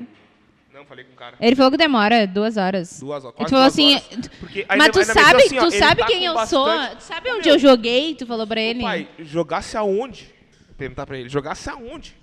Falei 0.88 1.04
com 1.04 1.12
o 1.12 1.16
cara. 1.16 1.36
Ele 1.40 1.56
falou 1.56 1.70
que 1.70 1.76
demora 1.76 2.26
duas 2.26 2.56
horas. 2.56 3.00
Duas 3.00 3.24
horas. 3.24 3.36
Quase 3.36 3.50
falou 3.50 3.66
assim, 3.66 3.94
horas, 3.94 4.06
tu- 4.08 4.30
porque 4.38 4.66
mas 4.68 4.88
tu 4.90 5.04
sabe, 5.04 5.42
assim, 5.42 5.58
ó, 5.58 5.62
tu 5.62 5.66
ele 5.66 5.78
sabe 5.78 6.00
tá 6.00 6.06
quem 6.06 6.24
eu 6.24 6.34
bastante- 6.34 6.86
sou? 6.88 6.96
Tu 6.96 7.02
sabe 7.02 7.30
onde 7.32 7.46
Meu, 7.48 7.54
eu 7.54 7.58
joguei? 7.58 8.14
Tu 8.14 8.26
falou 8.26 8.46
pra 8.46 8.60
ele? 8.60 8.82
Pai, 8.82 9.08
jogasse 9.18 9.76
aonde? 9.76 10.32
Perguntar 10.78 11.06
pra 11.06 11.18
ele. 11.18 11.28
Jogasse 11.28 11.68
aonde? 11.68 12.14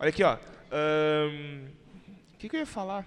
Olha 0.00 0.08
aqui, 0.08 0.22
ó. 0.22 0.34
O 0.34 2.38
que, 2.38 2.48
que 2.48 2.56
eu 2.56 2.60
ia 2.60 2.66
falar? 2.66 3.04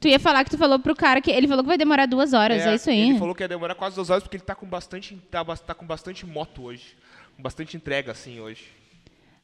Tu 0.00 0.08
ia 0.08 0.18
falar 0.20 0.44
que 0.44 0.50
tu 0.50 0.58
falou 0.58 0.78
pro 0.78 0.94
cara 0.94 1.20
que 1.20 1.30
ele 1.30 1.48
falou 1.48 1.64
que 1.64 1.68
vai 1.68 1.78
demorar 1.78 2.06
duas 2.06 2.32
horas, 2.32 2.64
é, 2.64 2.74
isso 2.74 2.88
aí. 2.88 3.10
Ele 3.10 3.18
falou 3.18 3.34
que 3.34 3.42
ia 3.42 3.48
demorar 3.48 3.74
quase 3.74 3.96
duas 3.96 4.10
horas 4.10 4.22
porque 4.22 4.36
ele 4.36 4.44
tá 4.44 4.54
com 4.54 4.66
bastante, 4.66 5.16
tá, 5.30 5.44
tá 5.44 5.74
com 5.74 5.86
bastante 5.86 6.24
moto 6.24 6.64
hoje. 6.64 6.96
Com 7.36 7.42
bastante 7.42 7.76
entrega, 7.76 8.12
assim, 8.12 8.40
hoje. 8.40 8.66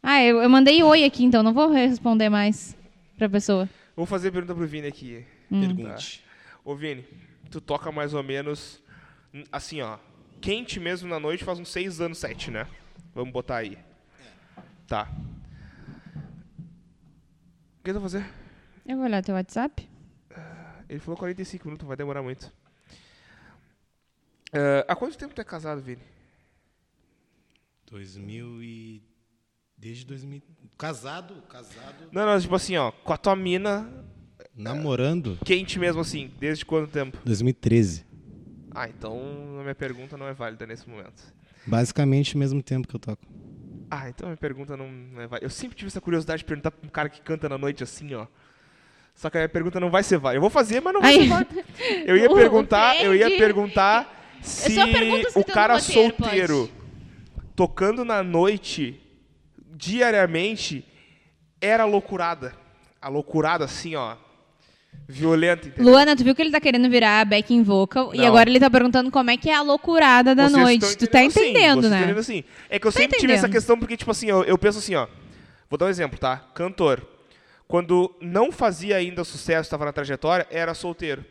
Ah, 0.02 0.22
eu, 0.22 0.42
eu 0.42 0.48
mandei 0.48 0.82
oi 0.82 1.04
aqui, 1.04 1.24
então 1.24 1.42
não 1.42 1.52
vou 1.52 1.70
responder 1.70 2.28
mais 2.28 2.76
pra 3.16 3.28
pessoa. 3.28 3.68
Vou 3.96 4.06
fazer 4.06 4.28
a 4.28 4.32
pergunta 4.32 4.54
pro 4.54 4.66
Vini 4.66 4.88
aqui. 4.88 5.24
Hum. 5.50 5.60
Pergunte. 5.60 6.24
Ô, 6.64 6.74
Vini, 6.74 7.06
tu 7.50 7.60
toca 7.60 7.92
mais 7.92 8.14
ou 8.14 8.22
menos, 8.22 8.82
hum, 9.32 9.44
assim, 9.52 9.80
ó. 9.80 9.98
Quente 10.40 10.80
mesmo 10.80 11.08
na 11.08 11.20
noite 11.20 11.44
faz 11.44 11.58
uns 11.58 11.70
seis 11.70 12.00
anos, 12.00 12.18
sete, 12.18 12.50
né? 12.50 12.66
Vamos 13.14 13.32
botar 13.32 13.56
aí. 13.56 13.78
Tá. 14.86 15.08
O 17.78 17.84
que 17.84 17.92
tu 17.92 18.00
vai 18.00 18.02
fazer? 18.02 18.26
Eu 18.84 18.96
vou 18.96 19.04
olhar 19.04 19.22
teu 19.22 19.34
WhatsApp. 19.34 19.88
Ele 20.88 20.98
falou 20.98 21.16
45 21.16 21.66
minutos, 21.66 21.86
vai 21.86 21.96
demorar 21.96 22.22
muito. 22.22 22.52
Ah, 24.52 24.84
há 24.88 24.96
quanto 24.96 25.16
tempo 25.16 25.34
tu 25.34 25.40
é 25.40 25.44
casado, 25.44 25.80
Vini? 25.80 26.02
2000 27.86 28.62
e 28.62 29.02
desde 29.84 30.06
2000 30.06 30.40
casado, 30.78 31.34
casado, 31.46 32.08
Não, 32.10 32.24
não, 32.24 32.40
tipo 32.40 32.54
assim, 32.54 32.74
ó, 32.74 32.90
com 32.90 33.12
a 33.12 33.18
tua 33.18 33.36
mina, 33.36 33.86
namorando 34.56 35.38
quente 35.44 35.78
mesmo 35.78 36.00
assim, 36.00 36.32
desde 36.40 36.64
quanto 36.64 36.90
tempo? 36.90 37.18
2013. 37.22 38.06
Ah, 38.74 38.88
então 38.88 39.20
a 39.60 39.62
minha 39.62 39.74
pergunta 39.74 40.16
não 40.16 40.26
é 40.26 40.32
válida 40.32 40.66
nesse 40.66 40.88
momento. 40.88 41.22
Basicamente 41.66 42.34
o 42.34 42.38
mesmo 42.38 42.62
tempo 42.62 42.88
que 42.88 42.96
eu 42.96 42.98
toco. 42.98 43.22
Ah, 43.90 44.08
então 44.08 44.26
a 44.26 44.30
minha 44.30 44.38
pergunta 44.38 44.74
não 44.74 44.86
é 45.20 45.26
válida. 45.26 45.44
Eu 45.44 45.50
sempre 45.50 45.76
tive 45.76 45.88
essa 45.88 46.00
curiosidade 46.00 46.38
de 46.38 46.46
perguntar 46.46 46.70
pra 46.70 46.86
um 46.86 46.90
cara 46.90 47.10
que 47.10 47.20
canta 47.20 47.46
na 47.46 47.58
noite 47.58 47.84
assim, 47.84 48.14
ó. 48.14 48.26
Só 49.14 49.28
que 49.28 49.36
a 49.36 49.40
minha 49.40 49.48
pergunta 49.50 49.78
não 49.78 49.90
vai 49.90 50.02
ser 50.02 50.16
válida. 50.16 50.38
Eu 50.38 50.40
vou 50.40 50.50
fazer, 50.50 50.80
mas 50.80 50.94
não 50.94 51.02
vai 51.02 51.14
Ai. 51.14 51.20
ser 51.20 51.28
válida. 51.28 51.64
Eu 52.06 52.16
ia 52.16 52.28
perguntar, 52.34 52.96
eu 53.02 53.14
ia 53.14 53.36
perguntar 53.36 54.40
se 54.40 54.72
o 55.36 55.44
cara 55.44 55.74
roteiro, 55.74 56.14
solteiro 56.16 56.70
tocando 57.54 58.02
na 58.04 58.22
noite 58.22 59.03
diariamente 59.74 60.84
era 61.60 61.84
loucurada. 61.84 62.54
A 63.00 63.08
loucurada 63.08 63.64
assim, 63.64 63.94
ó. 63.96 64.16
violenta, 65.08 65.68
entendeu? 65.68 65.90
Luana, 65.92 66.16
tu 66.16 66.24
viu 66.24 66.34
que 66.34 66.40
ele 66.40 66.50
tá 66.50 66.60
querendo 66.60 66.88
virar 66.88 67.26
backing 67.26 67.62
vocal 67.62 68.14
e 68.14 68.18
Não. 68.18 68.26
agora 68.28 68.48
ele 68.48 68.60
tá 68.60 68.70
perguntando 68.70 69.10
como 69.10 69.30
é 69.30 69.36
que 69.36 69.50
é 69.50 69.54
a 69.54 69.60
loucurada 69.62 70.34
da 70.34 70.48
Vocês 70.48 70.62
noite. 70.62 70.96
Tu 70.96 71.06
tá 71.06 71.18
assim, 71.18 71.26
entendendo, 71.28 71.80
vocês 71.82 71.90
né? 71.90 71.98
entendendo 71.98 72.18
assim. 72.20 72.44
É 72.70 72.78
que 72.78 72.86
eu 72.86 72.92
Tá 72.92 72.98
sempre 73.00 73.18
tive 73.18 73.32
essa 73.32 73.40
entendendo. 73.42 73.52
questão, 73.56 73.78
porque, 73.78 73.96
tipo 73.96 74.10
assim, 74.10 74.26
eu, 74.30 74.44
eu 74.44 74.56
penso 74.56 74.78
assim, 74.78 74.94
ó. 74.94 75.06
Vou 75.68 75.76
dar 75.78 75.86
um 75.86 75.88
exemplo, 75.90 76.18
tá? 76.18 76.36
Cantor. 76.54 77.06
Quando 77.66 78.14
não 78.20 78.52
fazia 78.52 78.96
ainda 78.96 79.24
sucesso, 79.24 79.62
estava 79.66 79.84
na 79.84 79.92
trajetória, 79.92 80.46
era 80.50 80.72
solteiro. 80.74 81.24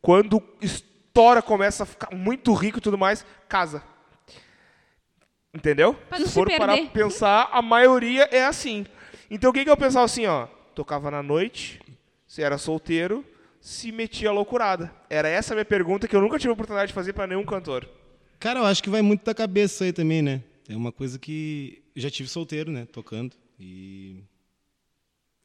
Quando 0.00 0.42
estoura, 0.62 1.42
começa 1.42 1.82
a 1.82 1.86
ficar 1.86 2.14
muito 2.14 2.52
rico 2.54 2.78
e 2.78 2.80
tudo 2.80 2.96
mais, 2.96 3.26
casa. 3.48 3.82
Entendeu? 5.52 5.98
Se 6.16 6.28
for 6.28 6.48
parar 6.56 6.74
perder. 6.74 6.90
pra 6.90 7.02
pensar, 7.04 7.48
a 7.52 7.60
maioria 7.60 8.28
é 8.30 8.44
assim. 8.44 8.86
Então 9.30 9.50
o 9.50 9.52
que, 9.52 9.64
que 9.64 9.70
eu 9.70 9.76
pensava 9.76 10.04
assim, 10.04 10.26
ó? 10.26 10.46
Tocava 10.74 11.10
na 11.10 11.22
noite, 11.22 11.80
se 12.26 12.42
era 12.42 12.56
solteiro, 12.56 13.24
se 13.60 13.90
metia 13.90 14.28
a 14.28 14.32
loucurada. 14.32 14.92
Era 15.08 15.28
essa 15.28 15.52
a 15.52 15.56
minha 15.56 15.64
pergunta 15.64 16.06
que 16.06 16.14
eu 16.14 16.20
nunca 16.20 16.38
tive 16.38 16.50
a 16.50 16.52
oportunidade 16.54 16.88
de 16.88 16.94
fazer 16.94 17.12
pra 17.12 17.26
nenhum 17.26 17.44
cantor. 17.44 17.88
Cara, 18.38 18.60
eu 18.60 18.64
acho 18.64 18.82
que 18.82 18.88
vai 18.88 19.02
muito 19.02 19.24
da 19.24 19.34
cabeça 19.34 19.74
isso 19.74 19.84
aí 19.84 19.92
também, 19.92 20.22
né? 20.22 20.42
É 20.68 20.76
uma 20.76 20.92
coisa 20.92 21.18
que 21.18 21.82
eu 21.94 22.00
já 22.02 22.10
tive 22.10 22.28
solteiro, 22.28 22.70
né? 22.70 22.86
Tocando. 22.90 23.34
E 23.58 24.22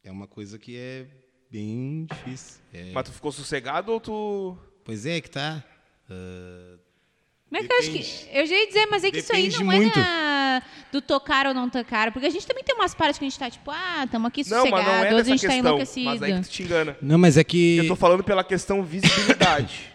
é 0.03 0.11
uma 0.11 0.27
coisa 0.27 0.57
que 0.59 0.77
é 0.77 1.07
bem 1.51 2.05
difícil. 2.09 2.61
É- 2.71 2.91
Mas 2.93 3.05
tu 3.05 3.11
ficou 3.11 3.31
sossegado 3.31 3.91
ou 3.91 3.99
tu. 3.99 4.57
Pois 4.83 5.05
é, 5.05 5.19
que 5.19 5.29
tá. 5.29 5.63
Ah, 6.09 6.77
Mas 7.55 7.63
é 7.63 7.67
que 7.67 7.73
eu 7.73 7.77
acho 7.79 7.87
Depende. 7.91 8.09
que. 8.29 8.37
Eu 8.37 8.45
já 8.45 8.55
ia 8.55 8.67
dizer, 8.67 8.85
mas 8.87 9.03
é 9.05 9.11
que 9.11 9.17
isso 9.19 9.33
aí 9.33 9.43
Depende 9.43 9.63
não 9.63 9.71
muito. 9.71 9.97
é 9.99 10.61
do 10.91 11.01
tocar 11.01 11.47
ou 11.47 11.53
não 11.53 11.69
tocar. 11.69 12.11
Porque 12.11 12.27
a 12.27 12.29
gente 12.29 12.45
também 12.45 12.63
tem 12.65 12.75
umas 12.75 12.93
partes 12.93 13.17
que 13.17 13.23
a 13.23 13.29
gente 13.29 13.39
tá 13.39 13.49
tipo, 13.49 13.71
ah, 13.71 14.03
estamos 14.03 14.27
aqui 14.27 14.41
Não, 14.49 14.57
sossegado, 14.57 14.83
mas 14.83 14.85
não 15.11 15.17
é 15.17 15.21
a 15.21 15.23
gente 15.23 15.41
tá 15.41 15.47
questão. 15.47 15.51
enlouquecido. 15.57 16.05
mas 16.05 16.21
aí 16.23 16.33
que 16.33 16.41
tu 16.41 16.49
te 16.49 16.63
engana. 16.63 16.97
Não, 17.01 17.17
mas 17.17 17.37
é 17.37 17.43
que. 17.45 17.77
Eu 17.77 17.87
tô 17.87 17.95
falando 17.95 18.23
pela 18.25 18.43
questão 18.43 18.83
visibilidade. 18.83 19.91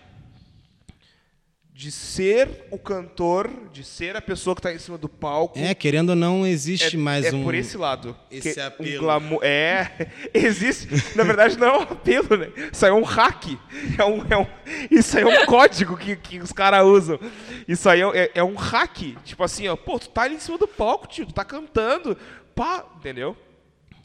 de 1.81 1.90
ser 1.90 2.66
o 2.70 2.78
cantor, 2.78 3.51
de 3.73 3.82
ser 3.82 4.15
a 4.15 4.20
pessoa 4.20 4.55
que 4.55 4.61
tá 4.61 4.70
em 4.70 4.78
cima 4.78 4.98
do 4.98 5.09
palco. 5.09 5.59
É, 5.59 5.74
querendo 5.74 6.11
ou 6.11 6.15
não, 6.15 6.47
existe 6.47 6.94
é, 6.94 6.98
mais 6.98 7.24
é 7.24 7.35
um. 7.35 7.43
por 7.43 7.55
esse 7.55 7.74
lado. 7.78 8.15
esse 8.31 8.52
Que 8.52 8.61
apelo. 8.61 8.97
Um 8.97 8.98
glamour, 8.98 9.40
é, 9.43 10.11
existe. 10.35 10.86
Na 11.16 11.24
verdade, 11.24 11.57
não 11.59 11.66
é 11.69 11.78
um 11.78 11.81
apelo, 11.81 12.36
né? 12.36 12.51
Isso 12.70 12.85
aí 12.85 12.90
é 12.90 12.94
um 12.94 13.02
hack. 13.02 13.59
É 13.97 14.05
um, 14.05 14.27
é 14.28 14.36
um, 14.36 14.47
isso 14.90 15.16
aí 15.16 15.24
é 15.24 15.27
um 15.27 15.44
código 15.48 15.97
que, 15.97 16.16
que 16.16 16.39
os 16.40 16.52
caras 16.52 16.85
usam. 16.85 17.19
Isso 17.66 17.89
aí 17.89 18.02
é, 18.02 18.24
é- 18.24 18.31
é 18.35 18.44
um 18.44 18.57
hack. 18.57 19.16
Tipo 19.24 19.43
assim, 19.43 19.66
ó, 19.66 19.74
pô, 19.74 19.98
tu 19.98 20.11
tá 20.11 20.24
ali 20.24 20.35
em 20.35 20.39
cima 20.39 20.59
do 20.59 20.69
palco, 20.69 21.07
tio, 21.07 21.24
tu 21.24 21.32
tá 21.32 21.47
cantando. 21.47 22.15
Pá, 22.55 22.85
entendeu? 22.98 23.35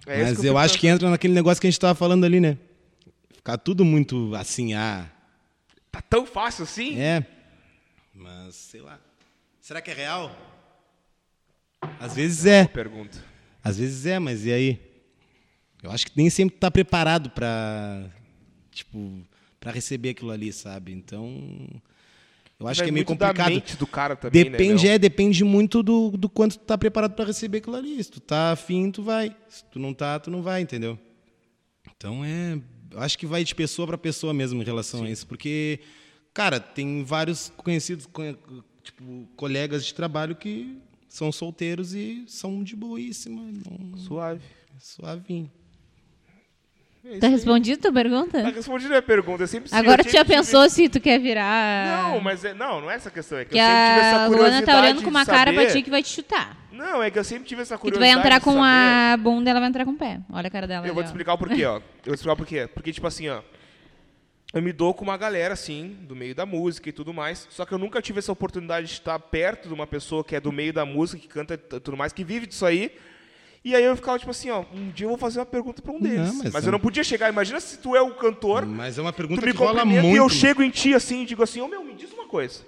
É 0.07 0.23
Mas 0.23 0.38
eu 0.38 0.43
fico 0.43 0.57
acho 0.60 0.80
que 0.80 0.88
entra 0.88 1.10
naquele 1.10 1.34
negócio 1.34 1.60
que 1.60 1.68
a 1.68 1.69
gente 1.69 1.80
tava 1.81 1.93
falando 1.93 2.23
ali, 2.23 2.39
né? 2.39 2.57
Ficar 3.35 3.57
tudo 3.57 3.84
muito 3.84 4.34
assim, 4.34 4.73
ah. 4.73 5.11
Tá 5.91 6.02
tão 6.02 6.26
fácil 6.26 6.64
assim? 6.64 6.97
É. 6.97 7.35
Mas, 8.45 8.55
sei 8.55 8.81
lá. 8.81 8.99
Será 9.59 9.81
que 9.81 9.89
é 9.89 9.93
real? 9.95 10.31
Às 11.99 12.13
vezes 12.15 12.45
é. 12.45 12.65
Pergunta. 12.67 13.17
Às 13.63 13.77
vezes 13.80 14.05
é, 14.05 14.19
mas 14.19 14.45
e 14.45 14.51
aí? 14.53 14.80
Eu 15.81 15.89
acho 15.89 16.05
que 16.05 16.11
nem 16.15 16.30
sempre 16.30 16.55
tá 16.57 16.69
preparado 16.69 17.31
pra. 17.31 18.07
Tipo, 18.69 19.19
pra 19.59 19.72
receber 19.72 20.09
aquilo 20.09 20.30
ali, 20.30 20.53
sabe? 20.53 20.91
Então. 20.93 21.67
Eu 22.59 22.67
acho 22.67 22.77
Vai 22.80 22.85
que 22.85 22.89
é 22.89 22.93
meio 22.93 23.05
da 23.05 23.07
complicado. 23.27 23.49
mente 23.49 23.76
do 23.76 23.88
cara 23.88 24.15
também, 24.15 24.43
Depende, 24.43 24.85
né? 24.88 24.93
é, 24.93 24.99
depende 24.99 25.43
muito 25.43 25.81
do, 25.84 26.11
do 26.11 26.30
quanto 26.30 26.57
tu 26.57 26.63
tá 26.65 26.77
preparado 26.77 27.13
pra 27.13 27.26
receber 27.26 27.57
aquilo 27.57 27.76
ali. 27.76 28.01
Se 28.01 28.11
tu 28.11 28.19
tá 28.22 28.51
afim, 28.51 28.91
tu 28.91 29.01
vai. 29.03 29.35
Se 29.49 29.65
tu 29.65 29.80
não 29.80 29.93
tá, 29.93 30.19
tu 30.19 30.30
não 30.30 30.41
vai, 30.43 30.61
entendeu? 30.61 30.97
Então 31.97 32.23
é. 32.23 32.59
Eu 32.91 33.01
acho 33.01 33.17
que 33.17 33.26
vai 33.26 33.43
de 33.43 33.55
pessoa 33.55 33.88
pra 33.88 33.97
pessoa 33.97 34.34
mesmo 34.35 34.61
em 34.61 34.65
relação 34.65 35.03
a 35.03 35.09
isso. 35.09 35.26
Porque, 35.27 35.80
cara, 36.36 36.60
tem 36.60 37.03
vários 37.03 37.52
conhecidos, 37.57 38.06
conhe- 38.06 38.38
tipo, 38.84 39.28
colegas 39.36 39.84
de 39.84 39.94
trabalho 39.95 40.36
que 40.36 40.78
são 41.10 41.32
solteiros 41.32 41.94
e 41.95 42.24
são 42.28 42.64
de 42.64 42.76
boíssima. 42.76 43.41
Não, 43.41 43.98
Suave. 43.98 44.41
suavinho. 44.78 45.49
É 47.07 47.20
Tá 47.20 47.28
respondido 47.28 47.78
a 47.78 47.82
tua 47.84 47.94
pergunta? 47.94 48.41
Tá 48.41 48.49
respondido 48.49 48.88
a 48.88 48.90
minha 48.98 49.02
pergunta. 49.02 49.44
Eu 49.44 49.48
sempre, 49.48 49.70
Agora 49.72 50.02
eu 50.02 50.06
tu 50.06 50.12
já 50.12 50.20
sempre 50.20 50.34
tive- 50.34 50.38
pensou 50.38 50.70
se 50.70 50.90
tu 50.90 50.99
quer 50.99 51.20
virar. 51.20 52.03
Não, 52.10 52.20
mas 52.20 52.44
é, 52.44 52.53
não, 52.56 52.82
não 52.82 52.90
é 52.90 52.95
essa 52.95 53.12
questão. 53.12 53.38
É 53.38 53.45
que, 53.45 53.52
Que 53.52 53.57
eu 53.60 53.62
sempre 53.64 53.86
tive 53.94 53.99
essa 53.99 54.16
a 54.16 54.28
curiosidade 54.28 54.52
Luana 54.52 54.66
tá 54.66 54.82
olhando 54.82 55.03
com 55.03 55.10
uma 55.12 55.26
cara 55.26 55.53
pra 55.53 55.68
ti 55.68 55.84
que 55.84 55.90
vai 55.91 56.02
te 56.02 56.10
chutar. 56.10 56.57
Não, 56.72 57.02
é 57.03 57.12
que 57.12 57.18
eu 57.20 57.24
sempre 57.24 57.48
tive 57.48 57.62
essa 57.62 57.76
Que 57.76 57.82
tu 57.82 57.84
curiosidade. 57.84 58.14
vai 58.16 58.22
entrar 58.26 58.40
com 58.41 58.53
saber- 58.53 59.14
a 59.14 59.18
bunda, 59.18 59.49
ela 59.52 59.60
vai 59.60 59.70
entrar 59.70 59.86
com 59.86 59.91
o 59.91 59.95
pé. 59.98 60.20
Olha 60.32 60.48
a 60.48 60.52
cara 60.52 60.66
dela. 60.68 60.86
Eu 60.88 60.94
vou 60.95 61.02
ali, 61.02 61.07
te 61.07 61.10
ó. 61.10 61.14
explicar 61.14 61.34
o 61.34 61.38
porquê, 61.38 61.64
ó. 61.66 61.76
Eu 61.78 61.82
vou 61.82 62.14
te 62.16 62.16
explicar 62.16 62.34
o 62.34 62.38
porquê. 62.38 62.68
Porque, 62.74 62.91
tipo 62.91 63.06
assim, 63.07 63.30
ó. 63.30 63.41
Eu 64.56 64.61
me 64.61 64.72
dou 64.72 64.94
com 64.94 65.03
uma 65.03 65.18
galera, 65.18 65.53
assim, 65.53 65.98
do 66.03 66.15
meio 66.15 66.34
da 66.34 66.45
música 66.45 66.88
e 66.88 66.94
tudo 66.94 67.14
mais. 67.14 67.45
Só 67.52 67.65
que 67.65 67.73
eu 67.73 67.77
nunca 67.77 68.02
tive 68.02 68.19
essa 68.19 68.32
oportunidade 68.32 68.88
de 68.88 68.94
estar 68.94 69.19
perto 69.19 69.68
de 69.68 69.73
uma 69.73 69.86
pessoa 69.86 70.23
que 70.23 70.34
é 70.34 70.40
do 70.40 70.49
meio 70.52 70.72
da 70.72 70.86
música, 70.86 71.22
que 71.22 71.27
canta 71.27 71.56
e 71.56 71.57
tudo 71.57 71.98
mais, 71.98 72.14
que 72.14 72.23
vive 72.23 72.48
disso 72.48 72.65
aí. 72.65 72.90
E 73.65 73.76
aí 73.76 73.84
eu 73.84 73.95
ficava, 73.95 74.18
tipo 74.18 74.32
assim, 74.32 74.49
ó, 74.52 74.64
um 74.73 74.91
dia 74.91 75.06
eu 75.06 75.10
vou 75.10 75.18
fazer 75.18 75.40
uma 75.40 75.45
pergunta 75.45 75.82
pra 75.82 75.91
um 75.91 75.99
deles. 75.99 76.27
Não, 76.34 76.44
mas 76.44 76.53
mas 76.53 76.64
eu 76.64 76.69
é- 76.69 76.72
não 76.72 76.80
podia 76.80 77.03
chegar. 77.03 77.30
Imagina 77.30 77.60
se 77.60 77.80
tu 77.80 77.95
é 77.98 78.02
o 78.02 78.15
cantor, 78.15 78.65
Mas 78.65 78.98
é 78.98 79.02
uma 79.02 79.11
tu 79.11 79.18
pergunta 79.18 79.45
me 79.45 79.52
que 79.52 79.57
rola 79.57 79.84
muito. 79.84 80.07
e 80.07 80.15
eu 80.15 80.30
chego 80.30 80.64
em 80.64 80.69
ti 80.69 80.94
assim 80.94 81.23
e 81.23 81.26
digo 81.26 81.44
assim, 81.44 81.60
ô 81.60 81.68
meu, 81.68 81.84
me 81.84 81.94
diz 81.94 82.14
uma 82.14 82.26
coisa. 82.27 82.61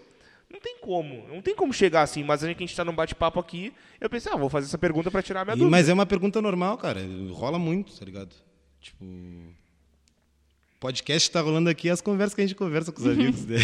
Não 0.51 0.59
tem 0.59 0.77
como, 0.81 1.25
não 1.29 1.41
tem 1.41 1.55
como 1.55 1.71
chegar 1.71 2.01
assim, 2.01 2.23
mas 2.23 2.43
a 2.43 2.47
gente, 2.47 2.57
a 2.57 2.59
gente 2.65 2.75
tá 2.75 2.83
num 2.83 2.93
bate-papo 2.95 3.39
aqui, 3.39 3.71
eu 4.01 4.09
pensei, 4.09 4.31
ah, 4.31 4.35
vou 4.35 4.49
fazer 4.49 4.65
essa 4.67 4.77
pergunta 4.77 5.09
pra 5.11 5.21
tirar 5.21 5.41
a 5.41 5.45
minha 5.45 5.53
E- 5.55 5.59
dúvida. 5.59 5.71
mas 5.71 5.87
é 5.87 5.93
uma 5.93 6.05
pergunta 6.05 6.41
normal, 6.41 6.77
cara. 6.77 6.99
Rola 7.31 7.59
muito, 7.59 7.97
tá 7.97 8.03
ligado? 8.03 8.33
Tipo. 8.81 9.05
Podcast 10.79 11.31
tá 11.31 11.41
rolando 11.41 11.69
aqui 11.69 11.89
as 11.89 12.01
conversas 12.01 12.35
que 12.35 12.41
a 12.41 12.45
gente 12.45 12.55
conversa 12.55 12.91
com 12.91 13.01
os 13.01 13.07
amigos. 13.07 13.45
né? 13.47 13.57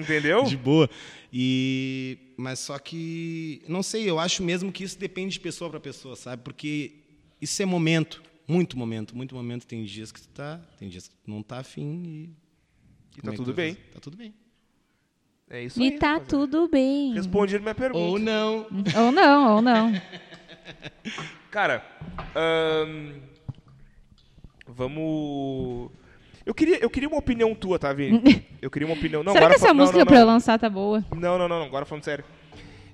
Entendeu? 0.00 0.44
De 0.44 0.56
boa. 0.56 0.88
E. 1.32 2.18
Mas 2.38 2.58
só 2.58 2.78
que. 2.78 3.62
Não 3.68 3.82
sei, 3.82 4.08
eu 4.08 4.18
acho 4.18 4.42
mesmo 4.42 4.72
que 4.72 4.82
isso 4.82 4.98
depende 4.98 5.34
de 5.34 5.40
pessoa 5.40 5.68
para 5.68 5.78
pessoa, 5.78 6.16
sabe? 6.16 6.42
Porque 6.42 6.92
isso 7.40 7.60
é 7.62 7.66
momento. 7.66 8.22
Muito 8.48 8.78
momento, 8.78 9.14
muito 9.16 9.34
momento. 9.34 9.66
Tem 9.66 9.84
dias 9.84 10.10
que 10.10 10.22
tu 10.22 10.28
tá. 10.28 10.58
Tem 10.78 10.88
dias 10.88 11.06
que 11.06 11.14
tu 11.14 11.30
não 11.30 11.42
tá 11.42 11.58
afim 11.58 12.02
e. 12.04 12.30
E 13.16 13.20
como 13.20 13.26
tá 13.26 13.32
é 13.32 13.36
tudo 13.36 13.52
bem. 13.52 13.74
Tá 13.74 14.00
tudo 14.00 14.16
bem. 14.16 14.34
É 15.50 15.64
isso 15.64 15.78
E 15.78 15.84
aí. 15.84 15.98
tá 15.98 16.14
rapaziada. 16.14 16.30
tudo 16.30 16.66
bem. 16.68 17.12
Respondido 17.12 17.62
minha 17.62 17.74
pergunta. 17.74 17.98
Ou 17.98 18.18
não. 18.18 18.66
Ou 18.96 19.12
não, 19.12 19.56
ou 19.56 19.62
não. 19.62 19.92
Cara, 21.50 21.84
vamos. 24.66 25.90
Eu 26.44 26.54
queria, 26.54 26.78
eu 26.78 26.90
queria 26.90 27.08
uma 27.08 27.18
opinião 27.18 27.54
tua, 27.54 27.78
tá, 27.78 27.92
Vini? 27.92 28.44
Eu 28.60 28.70
queria 28.70 28.86
uma 28.86 28.94
opinião. 28.94 29.22
Não, 29.24 29.32
Será 29.32 29.46
que 29.46 29.54
agora 29.54 29.56
essa 29.56 29.66
fa- 29.68 29.74
não, 29.74 29.80
música 29.80 29.98
não, 29.98 30.06
pra 30.06 30.18
eu 30.20 30.26
lançar 30.26 30.58
tá 30.58 30.70
boa? 30.70 31.04
Não, 31.12 31.36
não, 31.38 31.48
não, 31.48 31.58
não, 31.60 31.66
agora 31.66 31.84
falando 31.84 32.04
sério. 32.04 32.24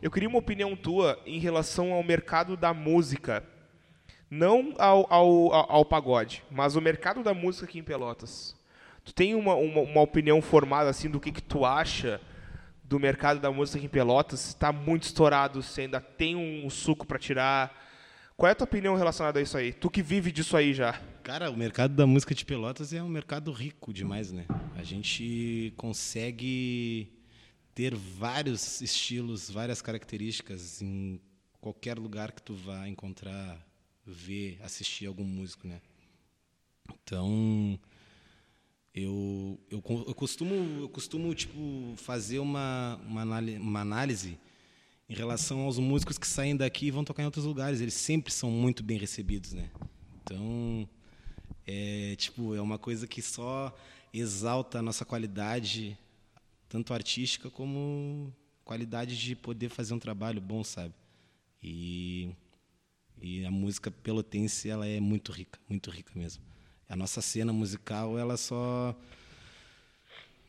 Eu 0.01 0.11
queria 0.11 0.29
uma 0.29 0.39
opinião 0.39 0.75
tua 0.75 1.19
em 1.27 1.39
relação 1.39 1.93
ao 1.93 2.03
mercado 2.03 2.57
da 2.57 2.73
música. 2.73 3.45
Não 4.31 4.75
ao, 4.79 5.07
ao, 5.12 5.53
ao, 5.53 5.73
ao 5.73 5.85
pagode, 5.85 6.43
mas 6.51 6.77
o 6.77 6.81
mercado 6.81 7.23
da 7.23 7.33
música 7.35 7.66
aqui 7.66 7.79
em 7.79 7.83
Pelotas. 7.83 8.55
Tu 9.05 9.12
tem 9.15 9.35
uma, 9.35 9.55
uma, 9.55 9.81
uma 9.81 10.01
opinião 10.03 10.41
formada 10.43 10.89
assim 10.91 11.09
do 11.11 11.19
que, 11.19 11.33
que 11.33 11.43
tu 11.43 11.65
acha 11.65 12.20
do 12.85 12.99
mercado 12.99 13.41
da 13.41 13.51
música 13.51 13.79
aqui 13.79 13.87
em 13.87 13.91
Pelotas? 13.91 14.41
Se 14.41 14.57
tá 14.57 14.70
muito 14.73 15.05
estourado, 15.05 15.62
se 15.62 15.81
ainda 15.83 16.01
tem 16.01 16.37
um, 16.37 16.69
suco 16.70 17.07
pra 17.07 17.19
tirar. 17.19 17.75
Qual 18.37 18.49
é 18.49 18.53
a 18.53 18.55
tua 18.55 18.65
opinião 18.66 18.95
relacionada 18.97 19.39
a 19.39 19.43
isso 19.43 19.57
aí? 19.57 19.73
Tu 19.73 19.91
que 19.91 20.03
vive 20.03 20.31
disso 20.33 20.57
aí 20.57 20.73
já. 20.73 20.95
Cara, 21.29 21.51
o 21.51 21.57
mercado 21.59 21.95
da 21.95 22.07
música 22.07 22.35
de 22.35 22.43
Pelotas 22.43 22.95
é 22.95 23.03
um 23.03 23.09
mercado 23.09 23.53
rico 23.53 23.93
demais, 23.93 24.33
né? 24.33 24.47
A 24.75 24.83
gente 24.83 25.75
consegue 25.77 27.13
ter 27.75 27.95
vários 27.95 28.81
estilos, 28.81 29.51
várias 29.51 29.83
características 29.83 30.81
em 30.81 31.21
qualquer 31.61 31.99
lugar 31.99 32.33
que 32.33 32.41
tu 32.41 32.55
vá 32.55 32.89
encontrar, 32.89 33.63
ver, 34.07 34.59
assistir 34.63 35.05
algum 35.05 35.23
músico, 35.23 35.69
né? 35.69 35.83
Então, 36.95 37.79
eu, 38.95 39.61
eu, 39.71 39.85
eu 40.07 40.15
costumo, 40.15 40.55
eu 40.81 40.89
costumo 40.89 41.35
tipo, 41.35 41.93
fazer 41.99 42.39
uma, 42.39 42.99
uma, 43.07 43.23
uma 43.23 43.81
análise 43.81 44.39
em 45.07 45.15
relação 45.15 45.61
aos 45.61 45.79
músicos 45.79 46.17
que 46.17 46.27
saem 46.27 46.57
daqui 46.57 46.87
e 46.87 46.91
vão 46.91 47.05
tocar 47.05 47.23
em 47.23 47.27
outros 47.27 47.45
lugares. 47.45 47.83
Eles 47.83 47.93
sempre 47.93 48.33
são 48.33 48.51
muito 48.51 48.83
bem 48.83 48.97
recebidos, 48.97 49.53
né? 49.53 49.69
Então, 50.23 50.89
é 51.70 52.16
tipo, 52.16 52.55
é 52.55 52.62
uma 52.62 52.78
coisa 52.78 53.07
que 53.07 53.20
só 53.20 53.77
exalta 54.11 54.78
a 54.78 54.82
nossa 54.82 55.05
qualidade, 55.05 55.99
tanto 56.66 56.95
artística 56.95 57.51
como 57.51 58.32
qualidade 58.65 59.19
de 59.19 59.36
poder 59.36 59.69
fazer 59.69 59.93
um 59.93 59.99
trabalho 59.99 60.40
bom, 60.40 60.65
sabe? 60.65 60.95
E, 61.62 62.31
e 63.20 63.45
a 63.45 63.51
música 63.51 63.90
pelotense, 63.90 64.70
ela 64.70 64.86
é 64.86 64.99
muito 64.99 65.31
rica, 65.31 65.61
muito 65.69 65.90
rica 65.90 66.11
mesmo. 66.15 66.43
A 66.89 66.97
nossa 66.97 67.20
cena 67.20 67.53
musical, 67.53 68.19
ela 68.19 68.39
só 68.39 68.97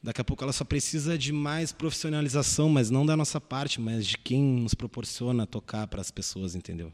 Daqui 0.01 0.21
a 0.21 0.23
pouco 0.23 0.41
ela 0.41 0.53
só 0.53 0.63
precisa 0.63 1.17
de 1.17 1.33
mais 1.33 1.73
profissionalização, 1.73 2.69
mas 2.69 2.89
não 2.89 3.05
da 3.05 3.17
nossa 3.17 3.41
parte, 3.41 3.81
mas 3.81 4.07
de 4.07 4.17
quem 4.17 4.41
nos 4.41 4.73
proporciona 4.73 5.45
tocar 5.45 5.85
para 5.87 5.99
as 5.99 6.09
pessoas, 6.09 6.55
entendeu? 6.55 6.93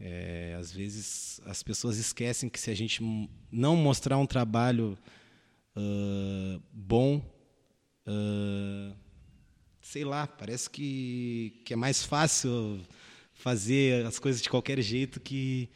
É, 0.00 0.56
às 0.58 0.72
vezes 0.72 1.40
as 1.44 1.62
pessoas 1.62 1.98
esquecem 1.98 2.48
que 2.48 2.58
se 2.58 2.70
a 2.70 2.74
gente 2.74 3.02
não 3.52 3.76
mostrar 3.76 4.16
um 4.16 4.24
trabalho 4.26 4.96
ah, 5.76 6.58
bom. 6.72 7.22
ah, 8.06 8.92
sei 9.82 10.04
lá, 10.04 10.26
parece 10.26 10.70
que, 10.70 11.60
que 11.64 11.72
é 11.72 11.76
mais 11.76 12.02
fácil 12.04 12.80
fazer 13.34 14.06
as 14.06 14.18
coisas 14.18 14.40
de 14.42 14.48
qualquer 14.48 14.80
jeito 14.80 15.18
que, 15.20 15.68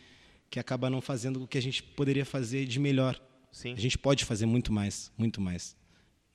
que 0.50 0.58
acaba 0.58 0.88
não 0.90 1.00
fazendo 1.00 1.42
o 1.42 1.48
que 1.48 1.58
a 1.58 1.62
gente 1.62 1.82
poderia 1.82 2.24
fazer 2.24 2.66
de 2.66 2.78
melhor. 2.78 3.20
Sim. 3.50 3.72
A 3.72 3.80
gente 3.80 3.96
pode 3.98 4.24
fazer 4.24 4.46
muito 4.46 4.72
mais, 4.72 5.10
muito 5.16 5.40
mais. 5.40 5.76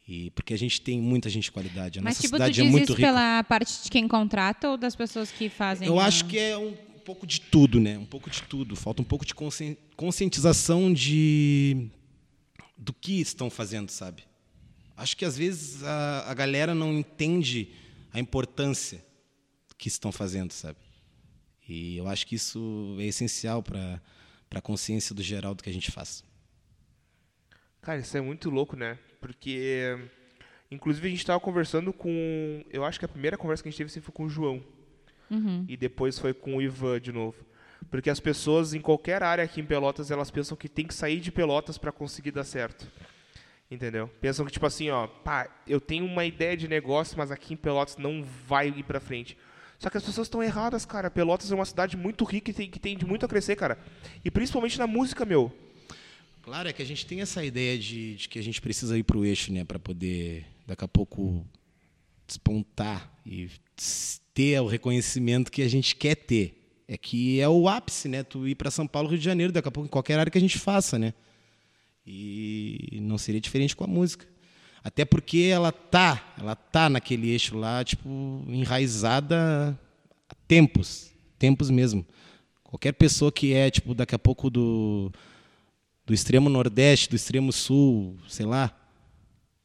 E 0.07 0.31
porque 0.31 0.53
a 0.53 0.57
gente 0.57 0.81
tem 0.81 0.99
muita 0.99 1.29
gente 1.29 1.43
de 1.43 1.51
qualidade. 1.51 1.99
A 1.99 2.01
Mas, 2.01 2.15
nossa 2.15 2.21
tipo, 2.21 2.31
tu 2.31 2.37
cidade 2.37 2.55
diz 2.55 2.65
é 2.65 2.69
muito 2.69 2.83
isso 2.85 2.93
rica. 2.93 3.07
pela 3.07 3.43
parte 3.43 3.83
de 3.83 3.89
quem 3.91 4.07
contrata 4.07 4.69
ou 4.69 4.77
das 4.77 4.95
pessoas 4.95 5.31
que 5.31 5.49
fazem? 5.49 5.87
Eu 5.87 5.99
a- 5.99 6.05
acho 6.07 6.25
que 6.25 6.37
é 6.37 6.57
um 6.57 6.75
pouco 6.99 7.25
de 7.25 7.41
tudo, 7.41 7.79
né? 7.79 7.97
Um 7.97 8.05
pouco 8.05 8.29
de 8.29 8.41
tudo. 8.43 8.75
Falta 8.75 9.01
um 9.01 9.05
pouco 9.05 9.25
de 9.25 9.33
conscien- 9.33 9.77
conscientização 9.95 10.93
de 10.93 11.89
do 12.77 12.93
que 12.93 13.19
estão 13.19 13.49
fazendo, 13.49 13.89
sabe? 13.89 14.23
Acho 14.95 15.15
que 15.17 15.25
às 15.25 15.37
vezes 15.37 15.83
a, 15.83 16.29
a 16.31 16.33
galera 16.33 16.73
não 16.73 16.93
entende 16.93 17.73
a 18.11 18.19
importância 18.19 19.03
que 19.77 19.87
estão 19.87 20.11
fazendo, 20.11 20.51
sabe? 20.51 20.77
E 21.67 21.97
eu 21.97 22.07
acho 22.07 22.25
que 22.25 22.35
isso 22.35 22.97
é 22.99 23.05
essencial 23.05 23.61
para 23.61 24.01
a 24.51 24.61
consciência 24.61 25.13
do 25.13 25.21
geral 25.21 25.53
do 25.53 25.63
que 25.63 25.69
a 25.69 25.73
gente 25.73 25.91
faz. 25.91 26.23
Cara, 27.81 27.99
isso 27.99 28.17
é 28.17 28.21
muito 28.21 28.49
louco, 28.49 28.75
né? 28.75 28.97
Porque, 29.21 29.97
inclusive, 30.71 31.07
a 31.07 31.11
gente 31.11 31.25
tava 31.25 31.39
conversando 31.39 31.93
com. 31.93 32.63
Eu 32.69 32.83
acho 32.83 32.99
que 32.99 33.05
a 33.05 33.09
primeira 33.09 33.37
conversa 33.37 33.63
que 33.63 33.69
a 33.69 33.71
gente 33.71 33.77
teve 33.77 33.89
assim, 33.89 34.01
foi 34.01 34.13
com 34.13 34.25
o 34.25 34.29
João. 34.29 34.63
Uhum. 35.29 35.65
E 35.67 35.77
depois 35.77 36.17
foi 36.17 36.33
com 36.33 36.57
o 36.57 36.61
Ivan 36.61 36.99
de 36.99 37.11
novo. 37.11 37.37
Porque 37.89 38.09
as 38.09 38.19
pessoas, 38.19 38.73
em 38.73 38.81
qualquer 38.81 39.23
área 39.23 39.43
aqui 39.43 39.61
em 39.61 39.65
Pelotas, 39.65 40.11
elas 40.11 40.29
pensam 40.29 40.57
que 40.57 40.69
tem 40.69 40.85
que 40.85 40.93
sair 40.93 41.19
de 41.19 41.31
Pelotas 41.31 41.77
para 41.77 41.91
conseguir 41.91 42.31
dar 42.31 42.43
certo. 42.43 42.87
Entendeu? 43.71 44.07
Pensam 44.19 44.45
que, 44.45 44.51
tipo 44.51 44.65
assim, 44.65 44.89
ó, 44.89 45.07
pá, 45.07 45.49
eu 45.67 45.79
tenho 45.79 46.05
uma 46.05 46.25
ideia 46.25 46.57
de 46.57 46.67
negócio, 46.67 47.17
mas 47.17 47.31
aqui 47.31 47.53
em 47.53 47.57
Pelotas 47.57 47.97
não 47.97 48.23
vai 48.47 48.69
ir 48.69 48.83
pra 48.83 48.99
frente. 48.99 49.37
Só 49.77 49.89
que 49.89 49.97
as 49.97 50.03
pessoas 50.03 50.27
estão 50.27 50.43
erradas, 50.43 50.85
cara. 50.85 51.09
Pelotas 51.09 51.51
é 51.51 51.55
uma 51.55 51.65
cidade 51.65 51.95
muito 51.95 52.25
rica 52.25 52.51
e 52.51 52.53
tem, 52.53 52.69
que 52.69 52.79
tem 52.79 52.97
de 52.97 53.05
muito 53.05 53.25
a 53.25 53.29
crescer, 53.29 53.55
cara. 53.55 53.77
E 54.25 54.29
principalmente 54.29 54.77
na 54.77 54.85
música, 54.85 55.25
meu. 55.25 55.53
Claro, 56.41 56.67
é 56.67 56.73
que 56.73 56.81
a 56.81 56.85
gente 56.85 57.05
tem 57.05 57.21
essa 57.21 57.45
ideia 57.45 57.77
de, 57.77 58.15
de 58.15 58.27
que 58.27 58.39
a 58.39 58.43
gente 58.43 58.59
precisa 58.59 58.97
ir 58.97 59.03
para 59.03 59.17
o 59.17 59.23
eixo, 59.23 59.53
né, 59.53 59.63
para 59.63 59.79
poder 59.79 60.45
daqui 60.65 60.83
a 60.83 60.87
pouco 60.87 61.45
despontar 62.27 63.11
e 63.25 63.49
ter 64.39 64.57
o 64.61 64.67
reconhecimento 64.67 65.51
que 65.51 65.61
a 65.61 65.67
gente 65.67 65.93
quer 65.97 66.15
ter. 66.15 66.81
É 66.87 66.97
que 66.97 67.41
é 67.41 67.49
o 67.49 67.67
ápice, 67.67 68.07
né? 68.07 68.23
Tu 68.23 68.47
ir 68.47 68.55
para 68.55 68.71
São 68.71 68.87
Paulo, 68.87 69.09
Rio 69.09 69.19
de 69.19 69.25
Janeiro, 69.25 69.51
daqui 69.51 69.67
a 69.67 69.71
pouco 69.71 69.87
em 69.87 69.91
qualquer 69.91 70.17
área 70.17 70.31
que 70.31 70.37
a 70.37 70.41
gente 70.41 70.57
faça, 70.57 70.97
né? 70.97 71.13
E 72.07 72.99
não 73.01 73.17
seria 73.17 73.41
diferente 73.41 73.75
com 73.75 73.83
a 73.83 73.87
música. 73.87 74.25
Até 74.81 75.03
porque 75.03 75.49
ela 75.51 75.73
tá, 75.73 76.33
ela 76.39 76.55
tá 76.55 76.89
naquele 76.89 77.29
eixo 77.31 77.57
lá, 77.57 77.83
tipo, 77.83 78.09
enraizada 78.47 79.77
há 80.29 80.35
tempos, 80.47 81.11
tempos 81.37 81.69
mesmo. 81.69 82.05
Qualquer 82.63 82.93
pessoa 82.93 83.33
que 83.33 83.53
é, 83.53 83.69
tipo, 83.69 83.93
daqui 83.93 84.15
a 84.15 84.19
pouco 84.19 84.49
do 84.49 85.11
do 86.05 86.13
extremo 86.13 86.49
nordeste, 86.49 87.09
do 87.09 87.15
extremo 87.17 87.51
sul, 87.51 88.17
sei 88.27 88.45
lá, 88.45 88.73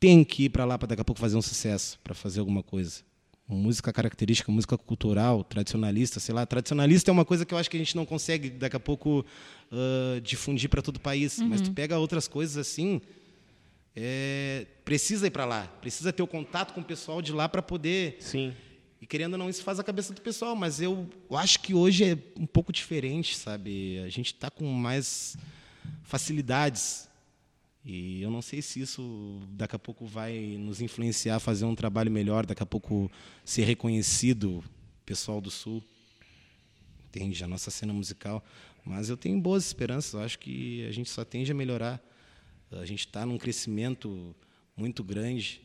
tem 0.01 0.25
que 0.25 0.47
ir 0.47 0.49
para 0.49 0.65
lá 0.65 0.77
para 0.77 0.89
daqui 0.89 1.01
a 1.01 1.05
pouco 1.05 1.21
fazer 1.21 1.37
um 1.37 1.43
sucesso, 1.43 1.97
para 2.03 2.13
fazer 2.13 2.41
alguma 2.41 2.63
coisa. 2.63 3.05
Música 3.47 3.93
característica, 3.93 4.51
música 4.51 4.79
cultural, 4.79 5.45
tradicionalista, 5.45 6.19
sei 6.19 6.35
lá. 6.35 6.47
Tradicionalista 6.47 7.11
é 7.11 7.13
uma 7.13 7.25
coisa 7.25 7.45
que 7.45 7.53
eu 7.53 7.59
acho 7.59 7.71
que 7.71 7.77
a 7.77 7.81
gente 7.81 7.95
não 7.95 8.07
consegue 8.07 8.49
daqui 8.49 8.77
a 8.77 8.81
pouco 8.81 9.25
ah, 9.71 10.21
difundir 10.23 10.71
para 10.71 10.81
todo 10.81 10.97
o 10.97 11.01
país. 11.01 11.39
Mas 11.41 11.61
tu 11.61 11.71
pega 11.73 11.99
outras 11.99 12.27
coisas 12.27 12.57
assim, 12.57 13.03
é, 13.97 14.67
precisa 14.85 15.27
ir 15.27 15.31
para 15.31 15.45
lá, 15.45 15.67
precisa 15.81 16.13
ter 16.13 16.23
o 16.23 16.27
contato 16.27 16.73
com 16.75 16.81
o 16.81 16.85
pessoal 16.85 17.23
de 17.23 17.33
lá 17.33 17.49
para 17.49 17.63
poder 17.63 18.17
Sim. 18.19 18.53
e 19.01 19.07
querendo 19.07 19.35
ou 19.35 19.39
não, 19.39 19.49
isso 19.49 19.63
faz 19.63 19.79
a 19.79 19.85
cabeça 19.85 20.13
do 20.13 20.21
pessoal, 20.21 20.57
mas 20.57 20.81
eu 20.81 21.09
acho 21.31 21.61
que 21.61 21.73
hoje 21.73 22.05
é 22.05 22.19
um 22.37 22.47
pouco 22.47 22.73
diferente, 22.73 23.37
sabe? 23.37 24.01
A 24.01 24.09
gente 24.09 24.35
está 24.35 24.51
com 24.51 24.65
mais 24.73 25.37
facilidades. 26.03 27.09
E 27.85 28.23
eu 28.23 28.31
não 28.31 28.41
sei 28.41 28.63
se 28.63 28.81
isso 28.81 29.43
daqui 29.51 29.77
a 29.77 29.79
pouco 29.79 30.07
vai 30.07 30.57
nos 30.59 30.81
influenciar 30.81 31.37
a 31.37 31.41
fazer 31.41 31.67
um 31.67 31.75
trabalho 31.75 32.11
melhor, 32.11 32.47
daqui 32.47 32.63
a 32.63 32.67
pouco 32.67 33.11
ser 33.45 33.65
reconhecido, 33.65 34.65
pessoal 35.05 35.41
do 35.41 35.51
Sul. 35.51 35.85
Entende? 37.09 37.45
A 37.45 37.49
nossa 37.49 37.71
cena 37.71 37.93
musical. 37.93 38.43
Mas 38.85 39.11
eu 39.11 39.17
tenho 39.17 39.39
boas 39.39 39.67
esperanças, 39.67 40.15
eu 40.15 40.21
acho 40.21 40.39
que 40.39 40.85
a 40.87 40.93
gente 40.93 41.11
só 41.11 41.25
tende 41.25 41.53
a 41.53 41.55
melhorar. 41.55 42.03
A 42.73 42.87
gente 42.87 43.01
está 43.07 43.25
num 43.27 43.37
crescimento 43.39 44.35
muito 44.77 45.05
grande. 45.05 45.61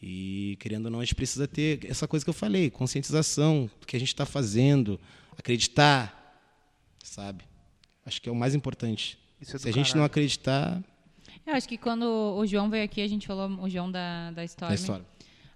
E, 0.00 0.56
querendo 0.60 0.84
ou 0.84 0.90
não, 0.90 1.00
a 1.00 1.04
gente 1.04 1.14
precisa 1.14 1.48
ter 1.48 1.80
essa 1.84 2.06
coisa 2.06 2.24
que 2.24 2.30
eu 2.30 2.34
falei, 2.34 2.70
conscientização 2.70 3.68
do 3.80 3.86
que 3.86 3.96
a 3.96 3.98
gente 3.98 4.08
está 4.08 4.24
fazendo, 4.24 5.00
acreditar, 5.36 6.14
sabe? 7.02 7.44
Acho 8.06 8.22
que 8.22 8.28
é 8.28 8.32
o 8.32 8.36
mais 8.36 8.54
importante. 8.54 9.18
É 9.40 9.44
Se 9.44 9.56
a 9.56 9.58
gente 9.58 9.74
caralho. 9.74 9.96
não 9.96 10.04
acreditar, 10.04 10.82
Eu 11.48 11.54
acho 11.54 11.66
que 11.66 11.78
quando 11.78 12.04
o 12.36 12.44
João 12.44 12.68
veio 12.68 12.84
aqui, 12.84 13.00
a 13.00 13.08
gente 13.08 13.26
falou, 13.26 13.48
o 13.62 13.70
João 13.70 13.90
da, 13.90 14.30
da 14.32 14.44
Storm, 14.44 14.74
história. 14.74 15.06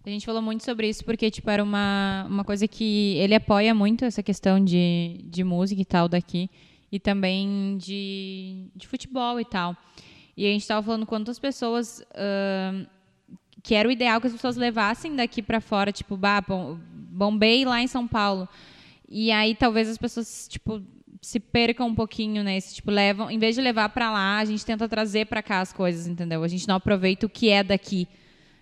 a 0.02 0.08
gente 0.08 0.24
falou 0.24 0.40
muito 0.40 0.64
sobre 0.64 0.88
isso, 0.88 1.04
porque, 1.04 1.30
tipo, 1.30 1.50
era 1.50 1.62
uma, 1.62 2.24
uma 2.30 2.44
coisa 2.44 2.66
que 2.66 3.14
ele 3.18 3.34
apoia 3.34 3.74
muito, 3.74 4.06
essa 4.06 4.22
questão 4.22 4.58
de, 4.64 5.20
de 5.24 5.44
música 5.44 5.82
e 5.82 5.84
tal 5.84 6.08
daqui, 6.08 6.48
e 6.90 6.98
também 6.98 7.76
de, 7.76 8.70
de 8.74 8.88
futebol 8.88 9.38
e 9.38 9.44
tal. 9.44 9.76
E 10.34 10.46
a 10.46 10.50
gente 10.50 10.66
tava 10.66 10.82
falando 10.82 11.04
quantas 11.04 11.38
pessoas... 11.38 12.02
ahn, 12.16 12.86
que 13.62 13.74
era 13.74 13.86
o 13.86 13.92
ideal 13.92 14.18
que 14.18 14.26
as 14.26 14.32
pessoas 14.32 14.56
levassem 14.56 15.14
daqui 15.14 15.42
para 15.42 15.60
fora, 15.60 15.92
tipo, 15.92 16.16
bah, 16.16 16.40
bom, 16.40 16.78
bombei 16.90 17.66
lá 17.66 17.82
em 17.82 17.86
São 17.86 18.08
Paulo. 18.08 18.48
E 19.06 19.30
aí 19.30 19.54
talvez 19.54 19.90
as 19.90 19.98
pessoas, 19.98 20.48
tipo, 20.48 20.82
se 21.22 21.38
percam 21.38 21.86
um 21.86 21.94
pouquinho, 21.94 22.42
né? 22.42 22.56
Esse, 22.56 22.74
tipo, 22.74 22.90
levam, 22.90 23.30
em 23.30 23.38
vez 23.38 23.54
de 23.54 23.60
levar 23.60 23.88
para 23.90 24.10
lá, 24.10 24.38
a 24.38 24.44
gente 24.44 24.66
tenta 24.66 24.88
trazer 24.88 25.26
para 25.26 25.40
cá 25.40 25.60
as 25.60 25.72
coisas, 25.72 26.08
entendeu? 26.08 26.42
A 26.42 26.48
gente 26.48 26.66
não 26.66 26.74
aproveita 26.74 27.24
o 27.26 27.28
que 27.28 27.48
é 27.48 27.62
daqui. 27.62 28.08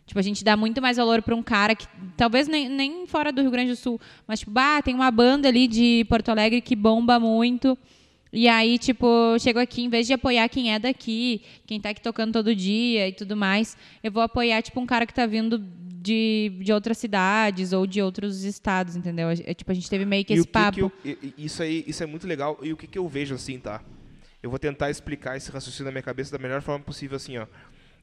Tipo, 0.04 0.18
a 0.18 0.22
gente 0.22 0.44
dá 0.44 0.56
muito 0.56 0.82
mais 0.82 0.98
valor 0.98 1.22
para 1.22 1.34
um 1.34 1.42
cara 1.42 1.74
que 1.74 1.86
talvez 2.16 2.46
nem, 2.46 2.68
nem 2.68 3.06
fora 3.06 3.32
do 3.32 3.40
Rio 3.40 3.50
Grande 3.50 3.70
do 3.70 3.76
Sul, 3.76 3.98
mas 4.26 4.40
tipo, 4.40 4.50
bah, 4.50 4.82
tem 4.82 4.94
uma 4.94 5.10
banda 5.10 5.48
ali 5.48 5.66
de 5.66 6.04
Porto 6.08 6.28
Alegre 6.28 6.60
que 6.60 6.76
bomba 6.76 7.18
muito. 7.18 7.78
E 8.32 8.46
aí, 8.46 8.78
tipo, 8.78 9.06
chego 9.40 9.58
aqui, 9.58 9.82
em 9.82 9.88
vez 9.88 10.06
de 10.06 10.12
apoiar 10.12 10.48
quem 10.48 10.72
é 10.72 10.78
daqui, 10.78 11.42
quem 11.66 11.80
tá 11.80 11.90
aqui 11.90 12.00
tocando 12.00 12.32
todo 12.32 12.54
dia 12.54 13.08
e 13.08 13.12
tudo 13.12 13.36
mais, 13.36 13.76
eu 14.04 14.12
vou 14.12 14.22
apoiar, 14.22 14.60
tipo, 14.62 14.78
um 14.80 14.86
cara 14.86 15.06
que 15.06 15.14
tá 15.14 15.26
vindo 15.26 15.58
de, 16.00 16.50
de 16.62 16.72
outras 16.72 16.98
cidades 16.98 17.72
ou 17.72 17.86
de 17.86 18.00
outros 18.00 18.42
estados, 18.44 18.96
entendeu? 18.96 19.28
É, 19.30 19.54
tipo, 19.54 19.70
a 19.70 19.74
gente 19.74 19.88
teve 19.90 20.04
meio 20.04 20.24
que 20.24 20.32
E 20.32 20.36
esse 20.38 20.46
que 20.46 20.52
papo. 20.52 20.90
que 20.90 21.08
eu- 21.08 21.32
isso 21.36 21.62
aí, 21.62 21.84
isso 21.86 22.02
é 22.02 22.06
muito 22.06 22.26
legal. 22.26 22.58
E 22.62 22.72
o 22.72 22.76
que, 22.76 22.86
que 22.86 22.98
eu 22.98 23.06
vejo 23.08 23.34
assim, 23.34 23.58
tá? 23.58 23.82
Eu 24.42 24.48
vou 24.50 24.58
tentar 24.58 24.90
explicar 24.90 25.36
esse 25.36 25.50
raciocínio 25.50 25.86
na 25.86 25.90
minha 25.92 26.02
cabeça 26.02 26.32
da 26.32 26.38
melhor 26.38 26.62
forma 26.62 26.84
possível, 26.84 27.16
assim, 27.16 27.36
ó. 27.38 27.46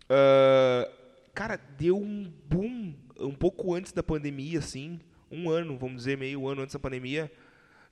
Ah, 0.09 0.89
cara, 1.33 1.59
deu 1.77 1.97
um 1.97 2.31
boom 2.49 2.93
um 3.19 3.33
pouco 3.33 3.73
antes 3.73 3.91
da 3.91 4.03
pandemia, 4.03 4.59
assim, 4.59 4.99
um 5.31 5.49
ano, 5.49 5.77
vamos 5.77 5.97
dizer, 5.97 6.17
meio 6.17 6.47
ano 6.47 6.61
antes 6.61 6.73
da 6.73 6.79
pandemia, 6.79 7.31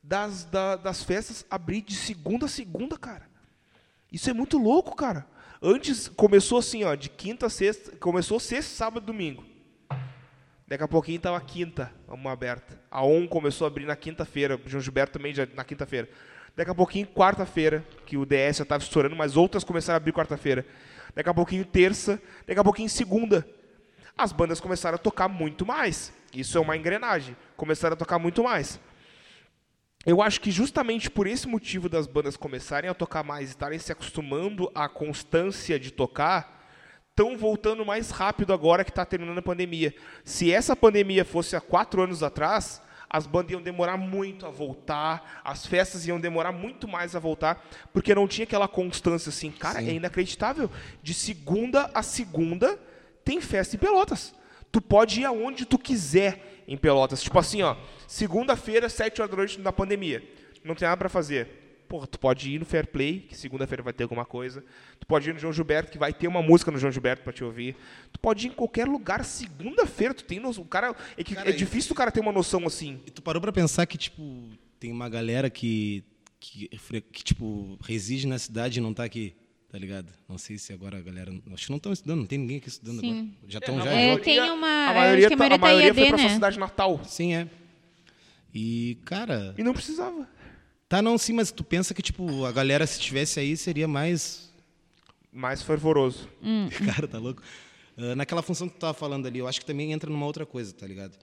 das, 0.04 0.46
da- 0.46 0.76
das 0.76 1.04
festas 1.04 1.44
abrir 1.50 1.82
de 1.82 1.96
segunda 1.96 2.46
a 2.46 2.50
segunda, 2.50 2.98
cara. 2.98 3.28
Isso 4.12 4.30
é 4.30 4.34
muito 4.34 4.58
louco, 4.58 4.96
cara. 4.96 5.26
Antes 5.62 6.08
começou 6.08 6.60
assim, 6.60 6.84
ó, 6.84 6.94
de 6.94 7.10
quinta 7.10 7.48
a 7.48 7.50
sexta, 7.50 7.96
começou 7.98 8.40
sexta, 8.40 8.76
sábado, 8.76 9.06
domingo. 9.08 9.44
Daqui 10.68 10.84
a 10.84 10.88
pouquinho 10.88 11.20
tava 11.20 11.40
quinta, 11.42 11.94
uma 12.08 12.32
aberta. 12.32 12.80
A 12.90 13.04
ON 13.04 13.28
começou 13.28 13.66
a 13.66 13.68
abrir 13.68 13.86
na 13.86 13.96
quinta-feira, 13.96 14.56
o 14.56 14.70
João 14.70 14.82
Gilberto 14.82 15.14
também 15.14 15.34
já 15.34 15.48
na 15.54 15.64
quinta-feira. 15.64 16.10
Daqui 16.56 16.72
a 16.72 16.76
pouquinho 16.76 17.06
quarta-feira, 17.06 17.86
que 18.06 18.18
o 18.18 18.26
DS 18.26 18.58
já 18.58 18.64
estava 18.64 18.82
estourando, 18.82 19.16
mas 19.16 19.38
outras 19.38 19.64
começaram 19.64 19.96
a 19.96 19.98
abrir 19.98 20.12
quarta-feira. 20.12 20.66
Daqui 21.14 21.30
a 21.30 21.34
pouquinho 21.34 21.64
terça, 21.66 22.20
daqui 22.48 22.60
a 22.60 22.64
pouquinho 22.64 22.90
segunda. 22.90 23.48
As 24.18 24.32
bandas 24.32 24.60
começaram 24.60 24.96
a 24.96 24.98
tocar 24.98 25.28
muito 25.28 25.66
mais. 25.66 26.12
Isso 26.34 26.58
é 26.58 26.62
uma 26.62 26.76
engrenagem. 26.76 27.36
Começaram 27.56 27.94
a 27.94 27.98
tocar 27.98 28.18
muito 28.18 28.44
mais. 28.44 28.80
Eu 30.06 30.22
acho 30.22 30.40
que 30.40 30.50
justamente 30.50 31.12
por 31.12 31.28
esse 31.28 31.48
motivo 31.48 31.90
das 31.90 32.08
bandas 32.08 32.38
começarem 32.38 32.90
a 32.90 32.94
tocar 32.94 33.24
mais, 33.24 33.50
estarem 33.50 33.78
se 33.78 33.92
acostumando 33.92 34.72
à 34.74 34.88
constância 34.88 35.80
de 35.80 35.92
tocar, 35.92 36.55
estão 37.16 37.38
voltando 37.38 37.86
mais 37.86 38.12
rápido 38.12 38.52
agora 38.52 38.84
que 38.84 38.92
está 38.92 39.06
terminando 39.06 39.38
a 39.38 39.42
pandemia. 39.42 39.96
Se 40.26 40.52
essa 40.52 40.76
pandemia 40.76 41.24
fosse 41.24 41.56
há 41.56 41.62
quatro 41.62 42.02
anos 42.02 42.22
atrás, 42.22 42.82
as 43.10 43.26
bandas 43.26 43.54
iam 43.54 43.62
demorar 43.62 43.96
muito 43.96 44.46
a 44.46 44.50
voltar, 44.50 45.42
as 45.42 45.66
festas 45.66 46.06
iam 46.06 46.20
demorar 46.20 46.52
muito 46.52 46.90
mais 46.90 47.16
a 47.16 47.20
voltar, 47.20 47.66
porque 47.94 48.14
não 48.14 48.28
tinha 48.28 48.44
aquela 48.44 48.68
constância 48.68 49.30
assim. 49.30 49.50
Cara, 49.50 49.82
é 49.82 49.94
inacreditável. 49.94 50.70
De 51.02 51.14
segunda 51.14 51.90
a 51.94 52.04
segunda 52.04 52.78
tem 53.24 53.40
festa 53.40 53.78
em 53.78 53.80
Pelotas. 53.80 54.36
Tu 54.70 54.82
pode 54.82 55.22
ir 55.22 55.26
aonde 55.26 55.64
tu 55.64 55.80
quiser 55.80 56.66
em 56.68 56.76
Pelotas. 56.76 57.24
Tipo 57.24 57.40
assim, 57.40 57.64
ó, 57.64 57.78
segunda-feira, 58.06 58.90
sete 58.90 59.22
horas 59.22 59.32
da 59.32 59.38
noite 59.38 59.62
na 59.62 59.72
pandemia. 59.72 60.22
Não 60.66 60.76
tem 60.76 60.86
nada 60.86 60.98
para 60.98 61.08
fazer. 61.08 61.65
Porra, 61.96 62.08
tu 62.08 62.20
pode 62.20 62.52
ir 62.54 62.60
no 62.60 62.66
Fair 62.66 62.86
Play, 62.88 63.22
que 63.22 63.38
segunda-feira 63.38 63.82
vai 63.82 63.94
ter 63.94 64.04
alguma 64.04 64.26
coisa. 64.26 64.62
Tu 65.00 65.08
pode 65.08 65.30
ir 65.30 65.34
no 65.34 65.40
João 65.40 65.54
Gilberto, 65.54 65.90
que 65.94 65.98
vai 65.98 66.12
ter 66.12 66.28
uma 66.28 66.42
música 66.42 66.70
no 66.70 66.78
João 66.78 66.92
Gilberto 66.92 67.24
pra 67.24 67.32
te 67.32 67.42
ouvir. 67.42 67.74
Tu 68.12 68.20
pode 68.20 68.46
ir 68.48 68.50
em 68.50 68.54
qualquer 68.54 68.86
lugar 68.86 69.24
segunda-feira, 69.24 70.14
tu 70.14 70.26
tem 70.26 70.38
noção. 70.42 70.62
O 70.64 70.68
cara, 70.68 70.94
é, 71.18 71.24
que, 71.24 71.34
Cara, 71.34 71.50
é 71.50 71.54
difícil 71.54 71.94
o 71.94 71.96
cara 71.96 72.12
ter 72.12 72.20
uma 72.20 72.34
noção 72.34 72.68
assim. 72.68 73.00
E 73.06 73.12
tu 73.12 73.22
parou 73.22 73.42
pra 73.42 73.50
pensar 73.54 73.86
que, 73.86 73.98
tipo, 73.98 74.44
tem 74.78 74.92
uma 74.92 75.08
galera 75.08 75.50
que, 75.50 76.04
que, 76.38 76.68
que, 77.14 77.24
tipo, 77.24 77.80
reside 77.82 78.28
na 78.28 78.38
cidade 78.38 78.80
e 78.80 78.82
não 78.82 78.94
tá 78.94 79.06
aqui, 79.06 79.34
tá 79.70 79.78
ligado? 79.78 80.12
Não 80.28 80.38
sei 80.38 80.58
se 80.58 80.74
agora 80.74 80.98
a 80.98 81.02
galera... 81.02 81.32
Acho 81.54 81.68
que 81.68 81.72
não 81.72 81.78
estão 81.78 81.94
estudando, 81.94 82.20
não 82.20 82.26
tem 82.28 82.40
ninguém 82.40 82.58
aqui 82.58 82.68
estudando 82.68 83.00
Sim. 83.00 83.12
agora. 83.12 83.28
Já 83.48 83.60
estão 83.60 83.78
na 83.78 83.86
já? 83.86 83.92
É, 83.94 84.18
tem 84.18 84.42
uma- 84.52 84.68
A 84.68 84.86
acho 84.90 85.00
maioria, 85.00 85.28
que 85.30 85.34
a 85.34 85.38
tá- 85.38 85.40
maioria 85.40 85.58
tá 85.60 85.66
maioria 85.66 85.88
IAD, 85.88 86.00
foi 86.02 86.08
pra 86.10 86.18
né? 86.18 86.24
sua 86.24 86.34
cidade 86.34 86.60
natal. 86.60 87.02
Sim, 87.06 87.36
é. 87.36 87.48
E, 88.54 88.98
cara... 89.06 89.54
E 89.58 89.64
não 89.64 89.74
precisava. 89.74 90.28
Tá, 90.88 91.02
não, 91.02 91.18
sim, 91.18 91.34
mas 91.34 91.52
tu 91.52 91.64
pensa 91.64 91.94
que, 91.94 92.02
tipo, 92.02 92.46
a 92.46 92.52
galera, 92.52 92.86
se 92.86 93.00
tivesse 93.00 93.40
aí, 93.40 93.58
seria 93.58 93.88
mais... 93.88 94.54
Mais 95.32 95.62
fervoroso. 95.62 96.30
Cara, 96.86 97.08
tá 97.08 97.18
louco? 97.18 97.42
Ah, 97.98 98.16
naquela 98.16 98.42
função 98.42 98.68
que 98.68 98.76
tu 98.76 98.80
tava 98.80 98.94
falando 98.94 99.26
ali, 99.26 99.40
eu 99.40 99.48
acho 99.48 99.60
que 99.60 99.66
também 99.66 99.92
entra 99.92 100.10
numa 100.10 100.26
outra 100.26 100.46
coisa, 100.46 100.74
tá 100.74 100.86
ligado? 100.86 101.18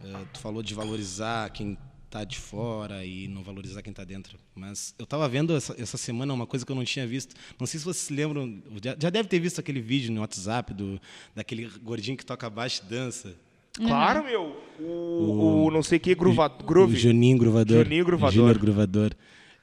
Ah, 0.00 0.24
tu 0.32 0.40
falou 0.40 0.62
de 0.62 0.74
valorizar 0.74 1.50
quem 1.50 1.78
tá 2.10 2.24
de 2.24 2.38
fora 2.38 3.04
e 3.04 3.28
não 3.28 3.42
valorizar 3.42 3.82
quem 3.82 3.92
tá 3.92 4.02
dentro. 4.02 4.38
Mas 4.54 4.94
eu 4.98 5.06
tava 5.06 5.28
vendo 5.28 5.54
essa, 5.54 5.80
essa 5.80 5.98
semana 5.98 6.32
uma 6.32 6.46
coisa 6.46 6.64
que 6.64 6.72
eu 6.72 6.76
não 6.76 6.84
tinha 6.84 7.06
visto. 7.06 7.36
Não 7.58 7.66
sei 7.66 7.78
se 7.78 7.84
vocês 7.84 8.06
se 8.06 8.12
lembram, 8.12 8.62
já, 8.82 8.96
já 8.98 9.10
deve 9.10 9.28
ter 9.28 9.38
visto 9.38 9.60
aquele 9.60 9.80
vídeo 9.80 10.12
no 10.12 10.20
WhatsApp 10.22 10.72
do, 10.72 11.00
daquele 11.34 11.68
gordinho 11.82 12.16
que 12.16 12.24
toca 12.24 12.48
baixo 12.48 12.82
e 12.84 12.88
dança. 12.88 13.36
Claro, 13.74 14.24
meu. 14.24 14.56
O, 14.80 15.66
o 15.66 15.70
não 15.70 15.82
sei 15.82 15.98
que, 15.98 16.14
Groova, 16.14 16.48
Groove. 16.48 16.94
O 16.94 16.96
Juninho 16.96 17.38
Gruvador. 17.38 17.84
Juninho 17.84 18.04
Gruvador. 18.04 18.32
Júnior 18.34 18.58
Gruvador. 18.58 19.12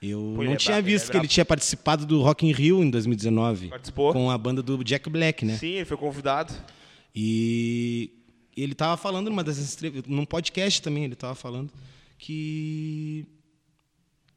Eu 0.02 0.34
Pô, 0.36 0.44
não 0.44 0.52
é 0.53 0.56
tinha 0.56 0.76
brabo, 0.76 0.88
ele 0.88 0.95
é 0.95 0.98
visto 0.99 1.11
que 1.11 1.18
ele 1.18 1.27
tinha 1.27 1.45
participado 1.45 2.06
do 2.06 2.22
Rock 2.22 2.45
in 2.45 2.52
Rio 2.52 2.84
em 2.84 2.90
2019. 2.90 3.69
Participou. 3.69 4.14
Com 4.14 4.30
a 4.30 4.38
banda 4.38 4.61
do 4.61 4.84
Jack 4.84 5.10
Black, 5.10 5.45
né? 5.45 5.57
Sim, 5.57 5.68
ele 5.76 5.86
foi 5.86 5.98
convidado. 5.98 6.53
E 7.15 8.11
ele 8.56 8.73
estava 8.73 8.98
falando 8.98 9.30
numa 9.30 9.44
dessas 9.44 9.73
entrevistas, 9.73 10.11
num 10.14 10.26
podcast 10.26 10.82
também, 10.82 11.06
ele 11.06 11.14
estava 11.14 11.34
falando 11.34 11.72
que 12.18 13.26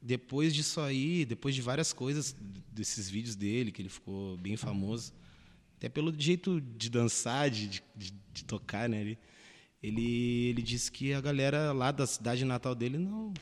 depois 0.01 0.55
disso 0.55 0.81
aí, 0.81 1.25
depois 1.25 1.55
de 1.55 1.61
várias 1.61 1.93
coisas 1.93 2.35
desses 2.73 3.11
vídeos 3.11 3.35
dele, 3.35 3.73
que 3.73 3.83
ele 3.83 3.89
ficou 3.89 4.37
bem 4.39 4.57
famoso, 4.57 5.13
até 5.77 5.89
pelo 5.89 6.15
jeito 6.17 6.61
de 6.61 6.89
dançar, 6.89 7.51
de, 7.51 7.67
de, 7.69 7.83
de- 7.97 8.15
de 8.33 8.45
tocar, 8.45 8.89
né? 8.89 9.01
Ele, 9.01 9.19
ele, 9.83 10.49
ele 10.49 10.63
disse 10.63 10.91
que 10.91 11.13
a 11.13 11.21
galera 11.21 11.73
lá 11.73 11.91
da 11.91 12.07
cidade 12.07 12.45
natal 12.45 12.75
dele 12.75 12.99
não. 12.99 13.33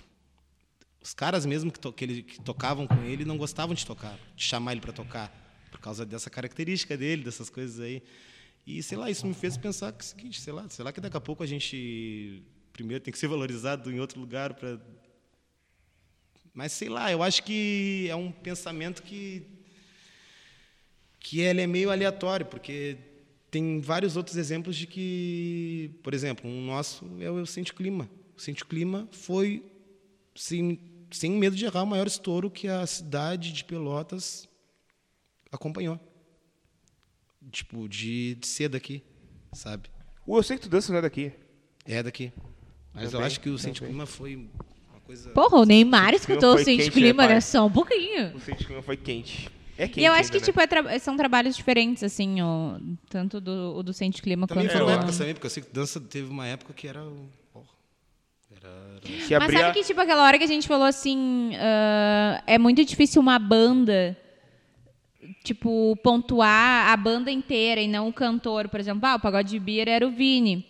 Os 1.01 1.15
caras 1.15 1.47
mesmo 1.47 1.71
que, 1.71 1.79
to, 1.79 1.93
que, 1.93 2.05
ele, 2.05 2.23
que 2.23 2.41
tocavam 2.41 2.87
com 2.87 3.03
ele 3.03 3.25
não 3.25 3.39
gostavam 3.39 3.75
de 3.75 3.87
tocar, 3.87 4.19
de 4.35 4.43
chamar 4.43 4.73
ele 4.73 4.81
para 4.81 4.93
tocar, 4.93 5.31
por 5.71 5.81
causa 5.81 6.05
dessa 6.05 6.29
característica 6.29 6.97
dele, 6.97 7.23
dessas 7.23 7.49
coisas 7.49 7.81
aí. 7.81 8.03
E 8.67 8.83
sei 8.83 8.99
lá, 8.99 9.11
isso 9.11 9.27
me 9.27 9.33
fez 9.33 9.57
pensar 9.57 9.93
que 9.93 9.99
é 9.99 10.05
o 10.05 10.09
seguinte, 10.09 10.41
sei 10.41 10.53
lá, 10.53 10.69
sei 10.69 10.85
lá 10.85 10.93
que 10.93 11.01
daqui 11.01 11.17
a 11.17 11.21
pouco 11.21 11.43
a 11.43 11.47
gente 11.47 12.43
primeiro 12.73 13.03
tem 13.03 13.13
que 13.13 13.19
ser 13.19 13.29
valorizado 13.29 13.91
em 13.91 13.99
outro 13.99 14.21
lugar 14.21 14.53
para 14.53 14.79
Mas 16.53 16.73
sei 16.73 16.91
lá, 16.91 17.11
eu 17.11 17.23
acho 17.23 17.43
que 17.45 18.07
é 18.11 18.17
um 18.17 18.31
pensamento 18.31 19.03
que 19.03 19.47
que 21.19 21.41
ele 21.41 21.61
é 21.61 21.67
meio 21.67 21.91
aleatório, 21.91 22.47
porque 22.47 22.99
tem 23.57 23.81
vários 23.81 24.19
outros 24.19 24.37
exemplos 24.37 24.77
de 24.77 24.87
que, 24.87 25.91
por 26.03 26.13
exemplo, 26.13 26.49
um 26.49 26.67
nosso 26.67 27.07
é 27.19 27.31
o 27.31 27.47
Sente 27.47 27.73
Clima. 27.73 28.07
O 28.37 28.41
Sente 28.41 28.67
Clima 28.67 29.09
foi, 29.11 29.65
sem, 30.35 30.79
sem 31.11 31.31
medo 31.31 31.57
de 31.57 31.65
errar, 31.65 31.83
o 31.83 31.87
maior 31.87 32.07
estouro 32.07 32.51
que 32.51 32.69
a 32.69 32.87
cidade 32.87 33.55
de 33.55 33.65
Pelotas 33.65 34.47
acompanhou. 35.51 35.99
Tipo, 37.51 37.89
de, 37.89 38.35
de 38.35 38.47
ser 38.47 38.69
daqui, 38.69 39.03
sabe? 39.55 39.89
O 40.27 40.37
Eu 40.37 40.43
Sei 40.43 40.59
Que 40.59 40.65
Tu 40.65 40.69
Dança 40.69 40.93
não 40.93 40.99
é 40.99 41.03
daqui. 41.03 41.33
É 41.87 42.03
daqui. 42.03 42.31
Mas 42.93 43.05
eu 43.05 43.13
Também, 43.13 43.27
acho 43.27 43.41
que 43.41 43.49
o 43.49 43.57
Sente 43.57 43.81
também. 43.81 43.95
Clima 43.95 44.05
foi 44.05 44.37
uma 44.37 45.01
coisa... 45.01 45.31
Porra, 45.31 45.61
o 45.61 45.65
Neymar 45.65 46.13
escutou 46.13 46.57
o 46.57 46.63
quente, 46.63 46.91
Clima, 46.91 47.27
né, 47.27 47.35
né? 47.37 47.41
Só 47.41 47.65
um 47.65 47.73
pouquinho. 47.73 48.37
O 48.37 48.41
Sente 48.41 48.67
Clima 48.67 48.83
foi 48.83 48.99
quente. 48.99 49.49
É 49.79 49.87
quente 49.87 50.01
E 50.01 50.05
eu 50.05 50.13
acho 50.13 50.31
que, 50.31 50.37
ainda, 50.39 50.45
tipo, 50.47 50.61
é 50.61 50.67
tra- 50.67 50.99
são 50.99 51.17
trabalhos 51.17 51.57
diferentes, 51.57 52.03
assim, 52.03 52.41
o- 52.43 52.81
tanto 53.11 53.41
do, 53.41 53.77
o 53.77 53.83
do 53.83 53.93
Sente 53.93 54.23
Clima 54.23 54.47
Também 54.47 54.65
quanto 54.65 54.73
foram 54.73 54.87
o... 54.87 54.91
épocas 54.91 55.19
também, 55.19 55.35
porque 55.35 55.47
eu 55.47 55.51
sei 55.51 55.63
que 55.63 55.71
dança 55.73 56.01
teve 56.01 56.31
uma 56.31 56.47
época 56.47 56.73
que 56.73 56.89
era... 56.89 57.03
né? 57.05 57.11
Que 59.03 59.35
Mas 59.35 59.43
abria... 59.43 59.61
sabe 59.61 59.75
que, 59.79 59.85
tipo, 59.85 60.01
aquela 60.01 60.25
hora 60.25 60.39
que 60.39 60.45
a 60.45 60.49
gente 60.49 60.67
falou 60.67 60.87
assim, 60.87 61.51
ah, 61.57 62.43
é 62.47 62.59
muito 62.59 62.85
difícil 62.85 63.21
uma 63.21 63.39
banda, 63.39 64.17
tipo, 65.45 65.97
pontuar 66.03 66.89
a 66.91 66.97
banda 66.97 67.31
inteira 67.31 67.81
e 67.81 67.87
não 67.89 68.09
o 68.09 68.13
cantor. 68.13 68.69
Por 68.69 68.81
exemplo, 68.81 69.07
ah, 69.07 69.17
o 69.17 69.21
Pagode 69.21 69.51
de 69.51 69.59
Beer 69.61 69.89
era 69.89 70.07
o 70.07 70.11
Vini. 70.11 70.67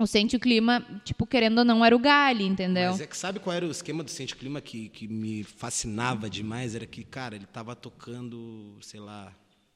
O 0.00 0.06
Sente 0.06 0.34
o 0.34 0.40
Clima, 0.40 0.80
tipo, 1.04 1.26
querendo 1.26 1.58
ou 1.58 1.64
não, 1.64 1.84
era 1.84 1.94
o 1.94 1.98
Gali, 1.98 2.44
entendeu? 2.44 2.92
Mas 2.92 3.02
é 3.02 3.06
que 3.06 3.14
sabe 3.14 3.38
qual 3.38 3.54
era 3.54 3.66
o 3.66 3.70
esquema 3.70 4.02
do 4.02 4.10
Sente 4.10 4.34
Clima 4.34 4.58
que, 4.58 4.88
que 4.88 5.06
me 5.06 5.44
fascinava 5.44 6.30
demais? 6.30 6.74
Era 6.74 6.86
que, 6.86 7.04
cara, 7.04 7.36
ele 7.36 7.44
tava 7.44 7.76
tocando, 7.76 8.78
sei 8.80 8.98
lá, 8.98 9.30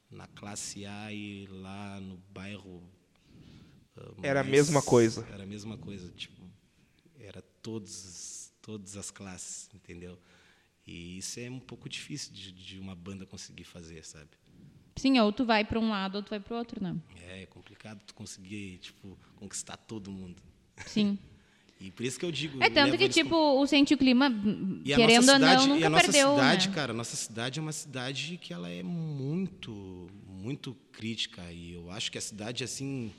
na 0.09 0.25
classe 0.25 0.83
A 0.83 1.13
e 1.13 1.45
lá 1.45 1.99
no 2.01 2.17
bairro. 2.33 2.81
ah, 3.95 4.01
Era 4.23 4.41
a 4.41 4.43
mesma 4.43 4.81
coisa. 4.81 5.23
Era 5.31 5.43
a 5.43 5.45
mesma 5.45 5.77
coisa, 5.77 6.11
tipo, 6.17 6.41
era 7.19 7.43
todos, 7.61 8.51
todas 8.63 8.97
as 8.97 9.11
classes, 9.11 9.69
entendeu? 9.75 10.17
E 10.87 11.19
isso 11.19 11.39
é 11.39 11.51
um 11.51 11.59
pouco 11.59 11.87
difícil 11.87 12.33
de, 12.33 12.51
de 12.51 12.79
uma 12.79 12.95
banda 12.95 13.27
conseguir 13.27 13.63
fazer, 13.63 14.03
sabe? 14.03 14.29
Sim, 14.95 15.19
ou 15.19 15.31
tu 15.31 15.45
vai 15.45 15.63
pra 15.65 15.79
um 15.79 15.89
lado 15.89 16.15
ou 16.15 16.23
tu 16.23 16.29
vai 16.29 16.39
pro 16.39 16.55
outro, 16.55 16.81
né? 16.81 16.95
É, 17.27 17.43
é 17.43 17.45
complicado 17.47 18.01
tu 18.05 18.13
conseguir, 18.13 18.77
tipo, 18.77 19.17
conquistar 19.35 19.77
todo 19.77 20.09
mundo. 20.11 20.41
Sim. 20.85 21.17
E 21.77 21.91
por 21.91 22.05
isso 22.05 22.17
que 22.17 22.25
eu 22.25 22.31
digo. 22.31 22.63
É 22.63 22.69
tanto 22.69 22.97
que, 22.97 23.03
eles 23.03 23.13
com- 23.15 23.21
tipo, 23.23 23.35
o 23.35 23.67
Sente 23.67 23.93
o 23.93 23.97
Clima, 23.97 24.27
E 24.85 24.95
querendo 24.95 25.25
nossa 25.25 25.31
ou 25.33 25.37
cidade, 25.39 25.55
não, 25.57 25.65
e 25.65 25.69
nunca 25.75 25.87
a 25.87 25.89
nossa 25.89 26.03
perdeu, 26.05 26.29
cidade, 26.31 26.69
né? 26.69 26.73
cara, 26.73 26.91
a 26.93 26.95
nossa 26.95 27.15
cidade 27.17 27.59
é 27.59 27.61
uma 27.61 27.71
cidade 27.73 28.37
que 28.41 28.53
ela 28.53 28.69
é 28.69 28.81
muito, 28.81 30.07
muito 30.25 30.73
crítica 30.93 31.41
e 31.51 31.73
eu 31.73 31.91
acho 31.91 32.09
que 32.09 32.17
a 32.17 32.21
cidade 32.21 32.63
assim 32.63 33.11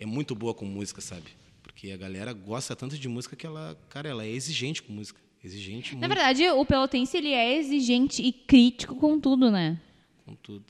é 0.00 0.04
muito 0.04 0.34
boa 0.34 0.52
com 0.52 0.64
música, 0.64 1.00
sabe? 1.00 1.26
Porque 1.62 1.92
a 1.92 1.96
galera 1.96 2.32
gosta 2.32 2.74
tanto 2.74 2.98
de 2.98 3.08
música 3.08 3.36
que 3.36 3.46
ela, 3.46 3.78
cara, 3.88 4.08
ela 4.08 4.24
é 4.24 4.30
exigente 4.30 4.82
com 4.82 4.92
música, 4.92 5.20
exigente 5.42 5.94
Na 5.94 6.00
muito 6.00 6.08
verdade, 6.16 6.48
o 6.50 6.64
Pelotense, 6.66 7.16
ele 7.16 7.30
é 7.30 7.56
exigente 7.56 8.20
e 8.20 8.32
crítico 8.32 8.96
com 8.96 9.18
tudo, 9.20 9.48
né? 9.48 9.80
com 10.26 10.34
tudo. 10.34 10.64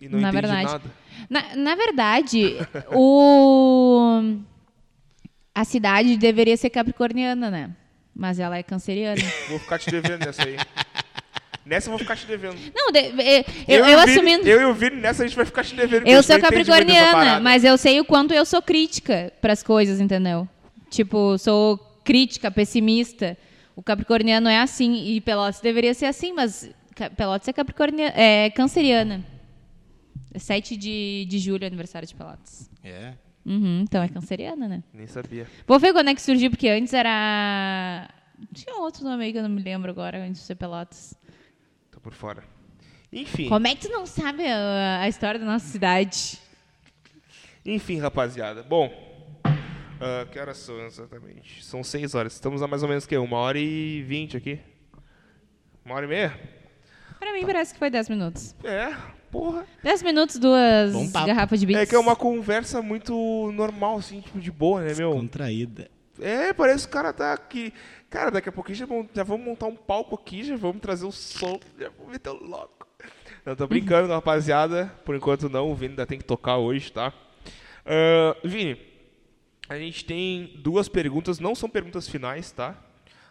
E 0.00 0.08
não 0.08 0.20
Na 0.20 0.28
entendi 0.28 0.46
verdade. 0.46 0.64
nada. 0.72 0.84
Na, 1.30 1.56
na 1.56 1.74
verdade, 1.74 2.56
o... 2.92 4.36
a 5.54 5.64
cidade 5.64 6.16
deveria 6.16 6.56
ser 6.56 6.70
capricorniana, 6.70 7.50
né? 7.50 7.70
Mas 8.14 8.38
ela 8.38 8.56
é 8.56 8.62
canceriana. 8.62 9.20
Vou 9.48 9.58
ficar 9.58 9.78
te 9.78 9.90
devendo 9.90 10.24
nessa 10.24 10.42
aí. 10.44 10.56
Nessa 11.64 11.88
eu 11.88 11.90
vou 11.90 11.98
ficar 11.98 12.14
te 12.16 12.24
devendo. 12.26 12.56
Não, 12.72 12.92
de- 12.92 13.00
e- 13.00 13.44
eu, 13.66 13.84
eu 13.84 13.98
Vini- 13.98 14.12
assumindo... 14.12 14.46
Eu 14.48 14.60
e 14.60 14.64
o 14.66 14.72
Vini, 14.72 15.00
nessa 15.00 15.24
a 15.24 15.26
gente 15.26 15.34
vai 15.34 15.44
ficar 15.44 15.64
te 15.64 15.74
devendo. 15.74 16.06
Eu 16.06 16.22
sou 16.22 16.38
capricorniana, 16.38 17.40
mas 17.40 17.64
eu 17.64 17.76
sei 17.76 17.98
o 17.98 18.04
quanto 18.04 18.32
eu 18.32 18.44
sou 18.46 18.62
crítica 18.62 19.32
pras 19.40 19.64
coisas, 19.64 20.00
entendeu? 20.00 20.48
Tipo, 20.88 21.36
sou 21.38 21.76
crítica, 22.04 22.52
pessimista. 22.52 23.36
O 23.74 23.82
capricorniano 23.82 24.48
é 24.48 24.60
assim 24.60 25.06
e 25.08 25.20
Pelotas 25.20 25.60
deveria 25.60 25.92
ser 25.92 26.06
assim, 26.06 26.32
mas 26.32 26.70
Pelotas 27.16 27.48
é 27.48 27.52
capricorniana, 27.52 28.12
é 28.14 28.48
canceriana. 28.50 29.24
É 30.36 30.38
7 30.38 30.76
de, 30.76 31.26
de 31.30 31.38
julho, 31.38 31.66
aniversário 31.66 32.06
de 32.06 32.14
Pelotas. 32.14 32.70
É. 32.84 33.14
Uhum, 33.42 33.80
então 33.80 34.02
é 34.02 34.08
canceriana, 34.08 34.68
né? 34.68 34.84
Nem 34.92 35.06
sabia. 35.06 35.46
Vou 35.66 35.78
ver 35.78 35.94
quando 35.94 36.10
é 36.10 36.14
que 36.14 36.20
surgiu, 36.20 36.50
porque 36.50 36.68
antes 36.68 36.92
era. 36.92 38.06
Tinha 38.52 38.76
outro 38.76 39.02
nome 39.02 39.24
aí 39.24 39.32
que 39.32 39.38
eu 39.38 39.42
não 39.42 39.48
me 39.48 39.62
lembro 39.62 39.90
agora, 39.90 40.22
antes 40.22 40.42
de 40.42 40.46
ser 40.46 40.56
Pelotas. 40.56 41.14
Tô 41.90 41.98
por 42.00 42.12
fora. 42.12 42.44
Enfim. 43.10 43.48
Como 43.48 43.66
é 43.66 43.74
que 43.74 43.88
tu 43.88 43.88
não 43.88 44.04
sabe 44.04 44.46
a, 44.46 45.00
a 45.00 45.08
história 45.08 45.40
da 45.40 45.46
nossa 45.46 45.66
cidade? 45.66 46.38
Enfim, 47.64 47.98
rapaziada. 47.98 48.62
Bom, 48.62 48.92
ah, 49.98 50.26
que 50.30 50.38
horas 50.38 50.58
são 50.58 50.78
exatamente? 50.84 51.64
São 51.64 51.82
seis 51.82 52.14
horas. 52.14 52.34
Estamos 52.34 52.60
a 52.60 52.66
mais 52.66 52.82
ou 52.82 52.88
menos 52.90 53.04
o 53.04 53.08
quê? 53.08 53.16
Uma 53.16 53.38
hora 53.38 53.58
e 53.58 54.02
vinte 54.02 54.36
aqui? 54.36 54.60
Uma 55.82 55.94
hora 55.94 56.04
e 56.04 56.08
meia? 56.08 56.56
Pra 57.18 57.32
mim 57.32 57.46
parece 57.46 57.72
que 57.72 57.78
foi 57.78 57.88
10 57.88 58.10
minutos. 58.10 58.54
É, 58.62 58.94
porra. 59.30 59.66
10 59.82 60.02
minutos, 60.02 60.38
duas 60.38 60.92
Bom 60.92 61.10
papo. 61.10 61.26
garrafas 61.26 61.60
de 61.60 61.66
beats. 61.66 61.82
É 61.82 61.86
que 61.86 61.94
é 61.94 61.98
uma 61.98 62.16
conversa 62.16 62.82
muito 62.82 63.50
normal, 63.54 63.98
assim, 63.98 64.20
tipo, 64.20 64.38
de 64.38 64.50
boa, 64.50 64.82
né, 64.82 64.94
meu? 64.94 65.12
Contraída. 65.12 65.90
É, 66.20 66.52
parece 66.52 66.84
que 66.84 66.90
o 66.90 66.92
cara 66.92 67.12
tá 67.12 67.32
aqui. 67.32 67.72
Cara, 68.08 68.30
daqui 68.30 68.48
a 68.48 68.52
pouquinho 68.52 68.76
já 68.76 68.86
vamos, 68.86 69.06
já 69.12 69.22
vamos 69.22 69.44
montar 69.44 69.66
um 69.66 69.76
palco 69.76 70.14
aqui, 70.14 70.44
já 70.44 70.56
vamos 70.56 70.80
trazer 70.80 71.04
o 71.04 71.12
som, 71.12 71.58
já 71.78 71.90
vamos 71.90 72.12
meter 72.12 72.30
o 72.30 72.42
louco. 72.42 72.86
Não, 73.44 73.54
tô 73.54 73.66
brincando, 73.66 74.12
rapaziada. 74.12 74.92
Por 75.04 75.14
enquanto 75.14 75.48
não, 75.48 75.70
o 75.70 75.74
Vini 75.74 75.90
ainda 75.90 76.06
tem 76.06 76.18
que 76.18 76.24
tocar 76.24 76.56
hoje, 76.56 76.90
tá? 76.90 77.12
Ah, 77.84 78.36
Vini, 78.42 78.76
a 79.68 79.78
gente 79.78 80.04
tem 80.04 80.52
duas 80.56 80.88
perguntas, 80.88 81.38
não 81.38 81.54
são 81.54 81.68
perguntas 81.68 82.08
finais, 82.08 82.50
tá? 82.50 82.74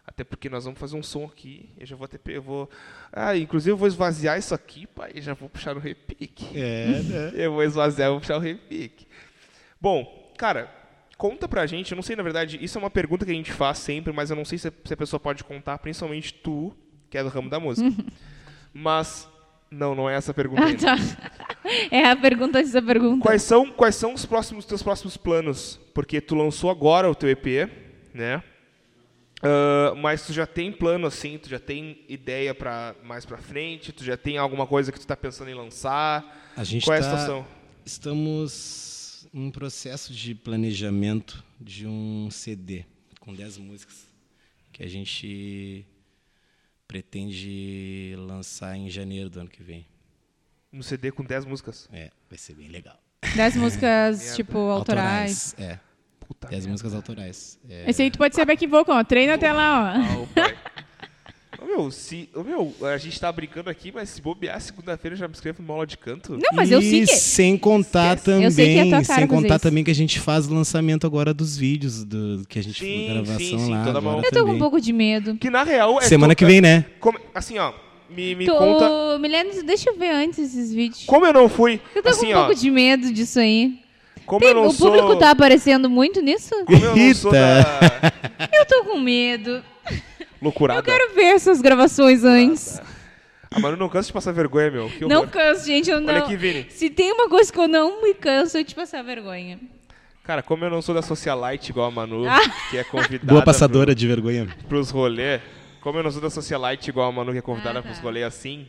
Até 0.08 0.24
porque 0.24 0.50
nós 0.50 0.66
vamos 0.66 0.80
fazer 0.80 0.96
um 0.96 1.04
som 1.04 1.26
aqui. 1.26 1.70
Eu 1.78 1.86
já 1.86 1.96
vou 1.96 2.08
ter. 2.08 2.20
Eu 2.28 2.42
vou. 2.42 2.70
Ah, 3.12 3.36
inclusive 3.36 3.72
eu 3.72 3.78
vou 3.78 3.88
esvaziar 3.88 4.38
isso 4.38 4.54
aqui, 4.54 4.86
pai. 4.86 5.12
E 5.16 5.22
já 5.22 5.34
vou 5.34 5.50
puxar 5.50 5.74
no 5.74 5.80
repique. 5.80 6.46
É, 6.58 7.02
né? 7.02 7.32
Eu 7.44 7.54
vou 7.54 7.64
esvaziar 7.64 8.08
e 8.08 8.12
vou 8.12 8.20
puxar 8.20 8.38
o 8.38 8.40
repique. 8.40 9.08
Bom, 9.82 10.32
cara, 10.38 10.70
conta 11.18 11.48
pra 11.48 11.66
gente. 11.66 11.92
Eu 11.92 11.96
não 11.96 12.04
sei, 12.04 12.16
na 12.16 12.24
verdade, 12.24 12.58
isso 12.64 12.78
é 12.78 12.82
uma 12.82 12.90
pergunta 12.90 13.26
que 13.26 13.32
a 13.32 13.36
gente 13.36 13.52
faz 13.52 13.80
sempre, 13.80 14.14
mas 14.14 14.30
eu 14.30 14.36
não 14.36 14.46
sei 14.46 14.58
se 14.58 14.68
a, 14.68 14.72
pessoa 14.98 15.20
pode 15.20 15.44
contar, 15.44 15.78
principalmente 15.80 16.34
tu, 16.34 16.76
que 17.10 17.18
é 17.18 17.24
do 17.24 17.30
ramo 17.30 17.50
da 17.50 17.60
música. 17.60 17.90
mas. 18.74 19.28
Não, 19.72 19.96
não 19.96 20.08
é 20.08 20.16
essa 20.16 20.32
a 20.32 20.34
pergunta 20.34 20.62
Ah, 20.62 20.68
ainda. 20.68 20.82
tá. 20.86 20.96
É 21.90 22.06
a 22.06 22.16
pergunta 22.16 22.62
dessa 22.62 22.82
pergunta. 22.82 23.24
Quais 23.24 23.42
são, 23.42 23.72
quais 23.72 23.96
são 23.96 24.14
os 24.14 24.24
próximos 24.26 24.64
teus 24.66 24.84
próximos 24.84 25.18
planos? 25.18 25.80
Porque 25.94 26.22
tu 26.22 26.36
lançou 26.36 26.70
agora 26.70 27.10
o 27.10 27.16
teu 27.16 27.28
EP, 27.28 27.70
né? 28.14 28.44
Ah, 29.46 29.94
mas 29.96 30.26
tu 30.26 30.34
já 30.34 30.48
tem 30.48 30.72
plano 30.72 31.06
assim, 31.08 31.38
tu 31.38 31.48
já 31.50 31.60
tem 31.60 32.04
ideia 32.10 32.54
para 32.56 32.96
mais 33.04 33.26
pra 33.26 33.38
frente, 33.38 33.92
tu 33.92 34.04
já 34.04 34.18
tem 34.18 34.38
alguma 34.38 34.66
coisa 34.66 34.92
que 34.92 35.00
tu 35.00 35.06
tá 35.06 35.16
pensando 35.16 35.50
em 35.50 35.54
lançar? 35.54 36.52
A 36.58 36.64
gente 36.64 36.84
Qual 36.86 36.96
é 36.96 37.00
a 37.00 37.02
tá- 37.02 37.10
situação? 37.10 37.46
Estamos 37.86 39.28
em 39.34 39.52
processo 39.52 40.14
de 40.14 40.34
planejamento 40.34 41.44
de 41.60 41.86
um 41.86 42.30
CD 42.32 42.86
com 43.20 43.34
10 43.34 43.58
músicas 43.58 44.08
que 44.72 44.84
a 44.84 44.88
gente 44.88 45.86
pretende 46.88 48.16
lançar 48.18 48.76
em 48.78 48.90
janeiro 48.90 49.30
do 49.30 49.40
ano 49.42 49.50
que 49.50 49.64
vem. 49.64 49.86
Um 50.72 50.82
CD 50.82 51.12
com 51.12 51.24
10 51.24 51.46
músicas. 51.46 51.88
É, 51.92 52.12
vai 52.30 52.38
ser 52.38 52.54
bem 52.56 52.68
legal. 52.68 53.00
Das 53.36 53.56
músicas, 53.56 54.20
Merda. 54.22 54.36
tipo, 54.36 54.58
autorais. 54.58 55.56
É, 55.58 55.80
Puta 56.28 56.48
10 56.48 56.52
merda. 56.64 56.72
músicas 56.72 56.94
autorais. 56.96 57.60
É, 57.70 57.90
Esse 57.90 58.02
aí 58.02 58.12
tu 58.12 58.18
pode 58.18 58.36
ser 58.36 58.46
back 58.46 58.66
vocal, 58.68 58.98
ó. 58.98 59.04
treina 59.04 59.36
até 59.36 59.52
lá, 59.52 59.96
ó. 59.98 60.42
Ah. 60.42 60.52
Ô, 61.62 61.66
meu, 61.66 61.90
se, 61.90 62.30
ô, 62.36 62.44
meu, 62.44 62.76
a 62.82 62.98
gente 62.98 63.20
tá 63.20 63.32
brincando 63.32 63.70
aqui, 63.70 63.92
mas 63.92 64.10
se 64.10 64.22
bobear, 64.22 64.60
segunda-feira 64.60 65.16
já 65.16 65.26
me 65.28 65.34
inscrevo 65.34 65.62
numa 65.64 65.74
aula 65.74 65.88
de 65.88 65.98
canto. 65.98 66.34
Não, 66.34 66.50
mas 66.54 66.70
eu 66.70 66.82
sei 66.82 67.04
E 67.04 67.08
que... 67.08 67.16
sem 67.16 67.58
contar 67.58 68.18
Esquece. 68.18 68.44
Eu 68.44 68.52
sei 68.52 68.66
que 68.66 68.72
é 68.72 68.76
também, 68.84 68.92
cara 68.92 69.04
sem 69.20 69.28
contar 69.28 69.60
também 69.60 69.84
que 69.84 69.90
a 69.90 69.96
gente 69.96 70.20
faz 70.20 70.48
o 70.48 70.54
lançamento 70.54 71.08
agora 71.08 71.34
dos 71.34 71.58
vídeos 71.58 72.04
do 72.04 72.46
que 72.48 72.60
a 72.60 72.64
gente 72.64 72.78
Sim, 72.84 73.08
gravação 73.08 73.38
sim, 73.40 73.58
sim, 73.58 73.72
lá 73.72 73.84
toda 73.86 73.98
agora. 74.00 74.28
Eu 74.28 74.32
tô 74.32 74.46
com 74.46 74.52
um 74.52 74.60
pouco 74.60 74.80
de 74.82 74.92
medo. 74.92 75.38
Que 75.38 75.50
na 75.50 75.64
real 75.64 75.98
é. 76.00 76.02
Semana 76.04 76.36
que 76.36 76.46
vem, 76.46 76.60
né? 76.62 76.86
como- 77.00 77.18
assim, 77.34 77.58
ó, 77.58 77.74
me, 78.10 78.36
me 78.36 78.46
Tu, 78.46 78.54
conta. 78.54 79.18
Milena, 79.18 79.64
deixa 79.64 79.90
eu 79.90 79.98
ver 79.98 80.12
antes 80.12 80.38
esses 80.40 80.74
vídeos. 80.74 81.06
Como 81.06 81.26
eu 81.26 81.34
não 81.34 81.48
fui. 81.50 81.80
Eu 81.96 82.04
tô 82.04 82.10
assim, 82.10 82.28
com 82.28 82.34
um 82.34 82.36
ó. 82.36 82.46
pouco 82.48 82.60
de 82.62 82.70
medo 82.70 83.12
disso 83.14 83.40
aí. 83.40 83.80
Como 84.26 84.40
Tem- 84.40 84.50
eu 84.50 84.56
não 84.56 84.68
o 84.68 84.72
sou. 84.72 84.92
público 84.92 85.18
tá 85.18 85.32
aparecendo 85.32 85.90
muito 85.90 86.22
nisso? 86.22 86.50
Como 86.66 86.84
eu 86.84 86.96
não 86.96 87.14
sou 87.14 87.32
Rita. 87.32 87.32
da. 87.32 88.48
Eu 88.60 88.66
tô 88.66 88.84
com 88.86 89.00
medo. 89.00 89.64
Loucurada. 90.42 90.80
Eu 90.80 90.84
quero 90.84 91.14
ver 91.14 91.36
essas 91.36 91.62
gravações 91.62 92.24
antes. 92.24 92.82
Ah, 93.52 93.60
mas 93.60 93.72
eu 93.72 93.78
não 93.78 93.88
canso 93.88 94.08
de 94.08 94.14
passar 94.14 94.32
vergonha, 94.34 94.70
meu. 94.70 94.90
Que 94.90 95.06
Não 95.06 95.22
horror. 95.22 95.30
canso, 95.32 95.66
gente. 95.66 95.90
Eu 95.90 96.02
não... 96.02 96.10
Olha 96.14 96.24
aqui, 96.24 96.36
Vini. 96.36 96.66
Se 96.70 96.90
tem 96.90 97.12
uma 97.14 97.30
coisa 97.30 97.52
que 97.54 97.58
eu 97.60 97.68
não 97.68 98.02
me 98.02 98.14
canso, 98.14 98.58
é 98.58 98.64
de 98.64 98.76
passar 98.76 99.02
vergonha. 99.04 99.60
Cara, 100.24 100.42
como 100.44 100.66
eu 100.66 100.70
não 100.70 100.82
sou 100.82 100.94
da 100.96 101.02
Socialite 101.02 101.72
igual 101.72 101.88
a 101.88 101.92
Manu, 101.92 102.28
Ah. 102.28 102.40
que 102.70 102.78
é 102.78 102.84
convidada 102.86 103.26
Boa 103.32 103.44
passadora 103.44 103.94
de 103.96 104.08
vergonha. 104.08 104.46
pro, 104.46 104.68
pros 104.68 104.90
rolê, 104.90 105.40
como 105.82 106.00
eu 106.00 106.04
não 106.04 106.12
sou 106.12 106.22
da 106.22 106.30
Socialite 106.30 106.90
igual 106.90 107.08
a 107.08 107.12
Manu, 107.12 107.32
que 107.32 107.38
é 107.38 107.42
convidada 107.42 107.80
Ah, 107.80 107.82
tá. 107.82 107.88
pros 107.88 108.00
rolê 108.00 108.24
assim, 108.24 108.66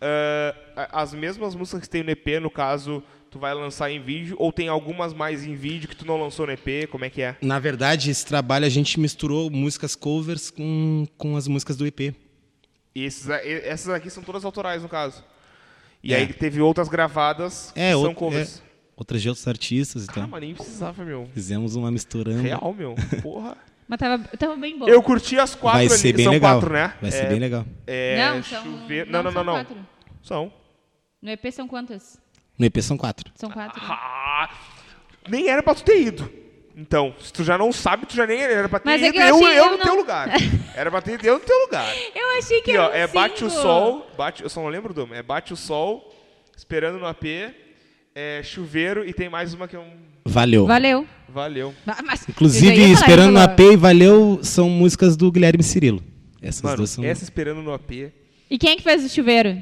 ah, 0.00 0.54
a- 0.76 1.02
as 1.02 1.12
mesmas 1.12 1.54
músicas 1.54 1.82
que 1.82 1.88
tem 1.90 2.02
no 2.02 2.10
EP, 2.10 2.38
no 2.40 2.50
caso, 2.50 3.02
tu 3.30 3.38
vai 3.38 3.54
lançar 3.54 3.90
em 3.90 4.00
vídeo, 4.00 4.36
ou 4.38 4.52
tem 4.52 4.68
algumas 4.68 5.14
mais 5.14 5.44
em 5.44 5.54
vídeo 5.54 5.88
que 5.88 5.96
tu 5.96 6.04
não 6.06 6.20
lançou 6.20 6.46
no 6.46 6.52
EP, 6.52 6.88
como 6.90 7.04
é 7.04 7.10
que 7.10 7.22
é? 7.22 7.36
Na 7.40 7.58
verdade, 7.58 8.10
esse 8.10 8.26
trabalho 8.26 8.66
a 8.66 8.68
gente 8.68 8.98
misturou 8.98 9.50
músicas 9.50 9.94
covers 9.94 10.50
com, 10.50 11.06
com 11.16 11.36
as 11.36 11.46
músicas 11.46 11.76
do 11.76 11.86
EP. 11.86 12.14
E 12.94 13.04
esses, 13.04 13.28
e- 13.28 13.62
essas 13.64 13.88
aqui 13.94 14.10
são 14.10 14.22
todas 14.22 14.44
autorais, 14.44 14.82
no 14.82 14.88
caso. 14.88 15.24
E 16.02 16.12
É. 16.12 16.16
aí 16.16 16.32
teve 16.32 16.60
outras 16.60 16.88
gravadas 16.88 17.72
É, 17.76 17.92
que 17.94 18.00
são 18.00 18.14
covers. 18.14 18.62
Outras 18.96 19.22
de 19.22 19.28
outros 19.28 19.46
artistas, 19.48 20.06
Ah, 20.08 20.12
então. 20.12 20.28
mas 20.28 20.40
nem 20.40 20.54
precisava, 20.54 21.04
meu. 21.04 21.26
Fizemos 21.32 21.74
uma 21.76 21.90
misturando. 21.90 22.42
Real, 22.42 22.74
meu. 22.74 22.94
Porra. 23.22 23.56
Mas 23.88 23.98
tava, 23.98 24.22
tava 24.36 24.56
bem 24.56 24.78
bom. 24.78 24.86
Eu 24.88 25.02
curti 25.02 25.38
as 25.38 25.54
quatro 25.54 25.78
Vai 25.78 25.86
ali. 25.88 25.98
ser 25.98 26.12
bem 26.14 26.24
são 26.24 26.32
legal. 26.32 26.54
quatro, 26.60 26.72
né? 26.72 26.94
Vai 27.00 27.10
ser 27.10 27.24
É- 27.24 27.28
bem 27.28 27.38
legal. 27.38 27.64
É, 27.86 28.18
Não, 28.34 28.42
são... 28.42 28.64
Não, 28.64 28.78
não, 28.78 29.22
não, 29.22 29.32
são 29.32 29.44
não. 29.44 29.52
quatro. 29.54 29.76
São. 30.22 30.52
No 31.22 31.30
EP 31.30 31.50
são 31.52 31.66
quantas? 31.66 32.18
No 32.60 32.66
EP 32.66 32.76
são 32.82 32.98
quatro. 32.98 33.32
São 33.36 33.48
quatro. 33.50 33.80
Ah, 33.82 34.50
nem 35.26 35.48
era 35.48 35.62
pra 35.62 35.74
tu 35.74 35.82
ter 35.82 35.98
ido. 36.02 36.30
Então, 36.76 37.14
se 37.18 37.32
tu 37.32 37.42
já 37.42 37.56
não 37.56 37.72
sabe, 37.72 38.04
tu 38.04 38.14
já 38.14 38.26
nem 38.26 38.38
era 38.38 38.68
pra 38.68 38.78
ter 38.78 38.84
Mas 38.86 39.02
é 39.02 39.06
ido 39.06 39.12
que 39.14 39.18
eu 39.18 39.24
eu, 39.26 39.42
eu 39.42 39.52
eu 39.52 39.64
no 39.72 39.76
não- 39.78 39.84
teu 39.84 39.96
lugar. 39.96 40.28
Era 40.74 40.90
pra 40.90 41.00
ter 41.00 41.14
ido 41.14 41.26
eu 41.26 41.34
no 41.34 41.40
teu 41.40 41.58
lugar. 41.64 41.86
Eu 42.14 42.38
achei 42.38 42.60
que 42.60 42.70
Aqui, 42.70 42.78
ó, 42.78 42.84
era 42.90 42.92
um 42.92 42.96
é 42.98 43.06
Bate 43.06 43.44
o. 43.44 43.50
Sol, 43.50 44.10
bate, 44.16 44.42
eu 44.42 44.48
só 44.50 44.60
não 44.62 44.68
lembro 44.68 44.92
do 44.94 45.00
nome, 45.02 45.16
é 45.16 45.22
Bate 45.22 45.52
o 45.52 45.56
Sol, 45.56 46.14
Esperando 46.56 46.98
no 46.98 47.06
AP, 47.06 47.24
é 48.14 48.42
Chuveiro 48.42 49.06
e 49.08 49.12
tem 49.14 49.28
mais 49.30 49.52
uma 49.54 49.66
que 49.66 49.74
é 49.76 49.78
um... 49.78 49.90
Valeu. 50.26 50.66
Valeu. 50.66 51.06
Valeu. 51.28 51.74
Mas- 52.04 52.28
Inclusive, 52.28 52.92
Esperando 52.92 53.32
no 53.32 53.40
AP 53.40 53.58
e 53.60 53.76
Valeu 53.76 54.40
são 54.42 54.68
músicas 54.68 55.16
do 55.16 55.30
Guilherme 55.32 55.62
Cirilo. 55.62 56.02
Essas 56.42 56.62
Mano, 56.62 56.76
duas 56.78 56.90
são. 56.90 57.02
essa 57.04 57.24
Esperando 57.24 57.62
no 57.62 57.72
AP... 57.72 57.90
E 58.50 58.58
quem 58.58 58.72
é 58.72 58.76
que 58.76 58.82
fez 58.82 59.04
o 59.04 59.08
chuveiro? 59.08 59.58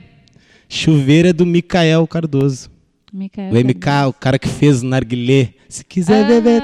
Chuveiro 0.69 1.29
é 1.29 1.33
do 1.33 1.45
Mikael 1.47 2.07
Cardoso. 2.07 2.70
Micael. 3.12 3.52
O 3.52 3.56
MK, 3.56 3.86
o 4.09 4.12
cara 4.12 4.39
que 4.39 4.48
fez 4.48 4.82
Narguilé. 4.82 5.55
Se 5.68 5.85
quiser 5.85 6.24
Ah. 6.24 6.28
beber, 6.28 6.62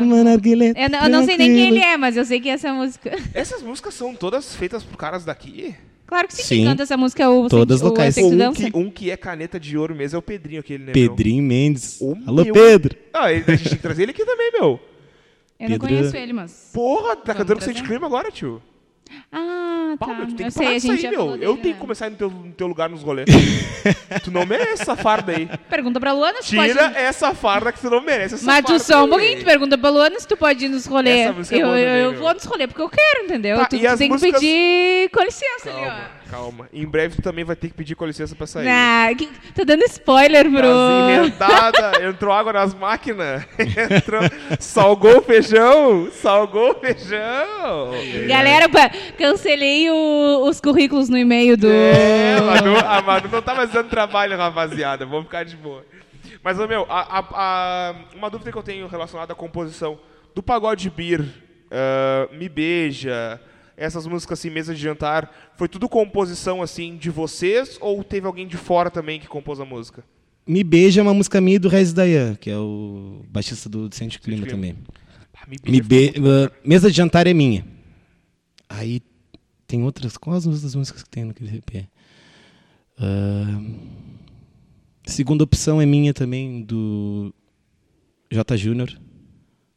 uma 0.00 0.22
Narguilé. 0.24 0.72
Eu 0.76 0.90
não, 0.90 1.02
eu 1.04 1.08
não 1.08 1.24
sei 1.24 1.36
nem 1.36 1.52
quem 1.54 1.68
ele 1.68 1.78
é, 1.80 1.96
mas 1.96 2.16
eu 2.16 2.24
sei 2.24 2.40
que 2.40 2.48
é 2.48 2.52
essa 2.52 2.72
música. 2.72 3.12
Essas 3.34 3.62
músicas 3.62 3.94
são 3.94 4.14
todas 4.14 4.54
feitas 4.54 4.82
por 4.82 4.96
caras 4.96 5.24
daqui? 5.24 5.74
Claro 6.06 6.28
que 6.28 6.34
sim, 6.34 6.42
Sim. 6.44 6.64
canta 6.64 6.84
essa 6.84 6.96
música 6.96 7.24
é 7.24 7.28
o 7.28 7.48
Todas 7.48 7.82
o 7.82 7.86
locais. 7.86 8.14
Sexo 8.14 8.28
um, 8.32 8.52
que, 8.52 8.70
um 8.76 8.90
que 8.90 9.10
é 9.10 9.16
caneta 9.16 9.58
de 9.58 9.76
ouro 9.76 9.92
mesmo 9.94 10.14
é 10.16 10.18
o 10.18 10.22
Pedrinho, 10.22 10.60
aquele, 10.60 10.84
né, 10.84 10.92
meu? 10.94 11.08
Pedrinho 11.10 11.42
Mendes. 11.42 11.98
O 12.00 12.16
Alô, 12.26 12.44
meu- 12.44 12.54
Pedro. 12.54 12.96
Ah, 13.12 13.24
a 13.24 13.34
gente 13.34 13.44
tem 13.44 13.58
que 13.58 13.76
trazer 13.76 14.02
ele 14.04 14.12
aqui 14.12 14.24
também, 14.24 14.52
meu. 14.52 14.78
Eu 15.58 15.68
não 15.70 15.78
Pedro- 15.78 15.88
conheço 15.88 16.16
ele, 16.16 16.32
mas... 16.32 16.70
Porra, 16.72 17.16
tá 17.16 17.32
Vamos 17.32 17.38
cantando 17.38 17.56
trazer? 17.58 17.74
Sente 17.74 17.82
Clima 17.88 18.06
agora, 18.06 18.30
tio. 18.30 18.62
Ah, 19.32 19.94
tá. 19.98 20.06
Meu, 20.06 20.26
tu 20.26 20.34
tem 20.34 20.46
eu 20.46 20.52
que 20.52 20.58
parar 20.58 20.66
sei, 20.66 20.66
a 20.66 20.74
disso 20.74 20.86
gente 20.88 21.06
aí, 21.06 21.12
meu. 21.12 21.36
Eu 21.36 21.56
tenho 21.56 21.60
que 21.62 21.68
né? 21.68 21.76
começar 21.78 22.04
a 22.06 22.08
ir 22.08 22.10
no 22.12 22.16
teu, 22.16 22.30
no 22.30 22.52
teu 22.52 22.66
lugar 22.66 22.88
nos 22.88 23.02
rolês. 23.02 23.26
tu 24.24 24.30
não 24.30 24.44
merece 24.46 24.82
essa 24.82 24.96
farda 24.96 25.32
aí. 25.32 25.48
Pergunta 25.68 26.00
pra 26.00 26.12
Luana 26.12 26.42
se 26.42 26.48
Tira 26.50 26.74
pode... 26.90 26.96
essa 26.98 27.34
farda 27.34 27.72
que 27.72 27.80
tu 27.80 27.90
não 27.90 28.00
merece 28.02 28.34
essa 28.36 28.44
Mas 28.46 28.64
tu 28.64 28.78
só 28.78 29.04
um 29.04 29.08
pouquinho, 29.08 29.38
tu 29.38 29.44
pergunta 29.44 29.76
pra 29.78 29.90
Luana 29.90 30.18
se 30.18 30.26
tu 30.26 30.36
pode 30.36 30.64
ir 30.64 30.68
nos 30.68 30.86
rolês. 30.86 31.34
Música 31.34 31.56
é 31.56 31.58
eu 31.62 31.66
eu, 31.66 31.72
também, 31.72 31.84
eu 32.02 32.14
vou 32.14 32.34
nos 32.34 32.44
rolês 32.44 32.68
porque 32.68 32.82
eu 32.82 32.88
quero, 32.88 33.24
entendeu? 33.24 33.56
Tá, 33.58 33.66
tu 33.66 33.76
e 33.76 33.80
tu 33.80 33.86
as 33.88 33.98
tem 33.98 34.08
músicas- 34.08 34.40
que 34.40 34.46
pedir 34.46 35.10
com 35.10 35.22
licença 35.24 35.70
ali, 35.70 35.80
Calma, 35.80 36.10
ó. 36.12 36.25
Calma. 36.30 36.68
Em 36.72 36.86
breve 36.86 37.16
tu 37.16 37.22
também 37.22 37.44
vai 37.44 37.54
ter 37.56 37.68
que 37.68 37.74
pedir 37.74 37.94
com 37.94 38.04
licença 38.06 38.34
pra 38.34 38.46
sair. 38.46 38.68
Ah, 38.68 39.08
que... 39.16 39.26
Tá 39.54 39.64
dando 39.64 39.82
spoiler, 39.84 40.44
Tá 40.44 40.50
bro. 40.50 40.68
enredada, 41.10 42.06
entrou 42.08 42.32
água 42.32 42.52
nas 42.52 42.74
máquinas. 42.74 43.44
Entrou, 43.58 44.20
salgou 44.60 45.18
o 45.18 45.22
feijão, 45.22 46.08
salgou 46.12 46.72
o 46.72 46.74
feijão. 46.74 47.90
Galera, 48.28 48.66
cancelei 49.18 49.90
o- 49.90 50.44
os 50.48 50.60
currículos 50.60 51.08
no 51.08 51.16
e-mail 51.18 51.56
do... 51.56 51.68
É, 51.70 52.36
a 52.38 52.42
Manu, 52.42 52.76
a 52.78 53.02
Manu 53.02 53.28
não 53.30 53.42
tá 53.42 53.54
mais 53.54 53.70
dando 53.70 53.88
trabalho, 53.88 54.36
rapaziada. 54.36 55.04
Vamos 55.06 55.24
ficar 55.24 55.44
de 55.44 55.56
boa. 55.56 55.84
Mas, 56.42 56.58
meu, 56.58 56.86
a- 56.88 57.24
a- 57.32 57.94
uma 58.14 58.30
dúvida 58.30 58.52
que 58.52 58.58
eu 58.58 58.62
tenho 58.62 58.86
relacionada 58.86 59.32
à 59.32 59.36
composição 59.36 59.98
do 60.34 60.42
pagode 60.42 60.88
beer, 60.90 61.24
ah, 61.70 62.28
Me 62.32 62.48
Beija, 62.48 63.40
essas 63.76 64.06
músicas 64.06 64.38
assim, 64.38 64.50
mesa 64.50 64.74
de 64.74 64.80
jantar, 64.80 65.52
foi 65.56 65.68
tudo 65.68 65.88
composição 65.88 66.62
assim 66.62 66.96
de 66.96 67.10
vocês 67.10 67.78
ou 67.80 68.02
teve 68.02 68.26
alguém 68.26 68.46
de 68.46 68.56
fora 68.56 68.90
também 68.90 69.20
que 69.20 69.26
compôs 69.26 69.60
a 69.60 69.64
música? 69.64 70.04
Me 70.46 70.62
Beija 70.62 71.00
é 71.00 71.02
uma 71.02 71.14
música 71.14 71.40
minha 71.40 71.58
do 71.58 71.68
Rez 71.68 71.92
Dayan, 71.92 72.36
que 72.36 72.50
é 72.50 72.56
o 72.56 73.24
baixista 73.28 73.68
do 73.68 73.92
Sente 73.94 74.20
Clima 74.20 74.46
Clima. 74.46 74.56
também. 74.56 74.78
Ah, 75.34 75.46
Me 75.46 75.56
Me 75.64 75.80
Beija 75.80 76.12
be... 76.12 76.20
uh, 76.20 76.50
Mesa 76.64 76.90
de 76.90 76.96
jantar 76.96 77.26
é 77.26 77.34
minha. 77.34 77.66
Aí 78.68 79.02
tem 79.66 79.82
outras. 79.82 80.16
Quais 80.16 80.46
as 80.46 80.54
outras 80.54 80.74
músicas 80.74 81.02
que 81.02 81.10
tem 81.10 81.24
naquele 81.24 81.58
EP? 81.58 81.88
Ah, 82.98 83.60
segunda 85.04 85.44
opção 85.44 85.80
é 85.80 85.86
minha 85.86 86.14
também, 86.14 86.62
do 86.62 87.34
J. 88.30 88.56
Júnior. 88.56 88.98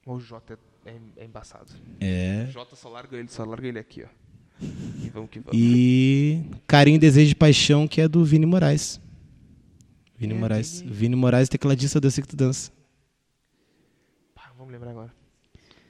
O 0.06 0.20
Jota 0.20 0.54
é, 0.54 0.58
é 1.18 1.26
embaçado. 1.26 1.72
É. 2.00 2.48
Jota 2.52 2.76
só 2.76 2.90
larga 2.90 3.18
ele, 3.18 3.28
só 3.28 3.44
larga 3.44 3.68
ele 3.68 3.80
aqui, 3.80 4.04
ó. 4.04 4.08
E 4.62 5.10
vamos 5.10 5.30
que 5.30 5.40
vamos. 5.40 5.58
E 5.58 6.42
Carinho, 6.68 7.00
Desejo 7.00 7.32
e 7.32 7.36
Paixão, 7.36 7.88
que 7.88 8.02
é 8.02 8.08
do 8.08 8.24
Vini 8.26 8.46
Moraes. 8.46 9.00
Vini 10.18 10.34
É, 10.34 10.38
Moraes. 10.38 10.82
Vini. 10.82 10.94
Vini 10.94 11.16
Moraes, 11.16 11.48
tecladista 11.48 12.00
do 12.02 12.12
Ciclo 12.12 12.36
Dança. 12.36 12.72
Pá, 14.36 14.52
vamos 14.58 14.74
lembrar 14.74 14.92
agora. 14.92 15.14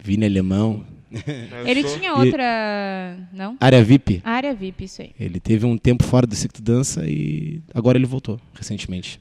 Vini 0.04 0.26
Alemão. 0.26 0.86
Ele 1.66 1.84
tinha 1.84 2.14
outra... 2.14 3.28
Não? 3.34 3.58
Área 3.60 3.84
VIP. 3.84 4.22
Área 4.24 4.54
VIP, 4.54 4.84
isso 4.84 5.02
aí. 5.02 5.16
Ele 5.20 5.40
teve 5.40 5.66
um 5.66 5.76
tempo 5.76 6.04
fora 6.04 6.28
do 6.28 6.36
Ciclo 6.36 6.62
Dança 6.62 7.04
e 7.08 7.64
agora 7.74 7.98
ele 7.98 8.06
voltou, 8.06 8.40
recentemente. 8.54 9.20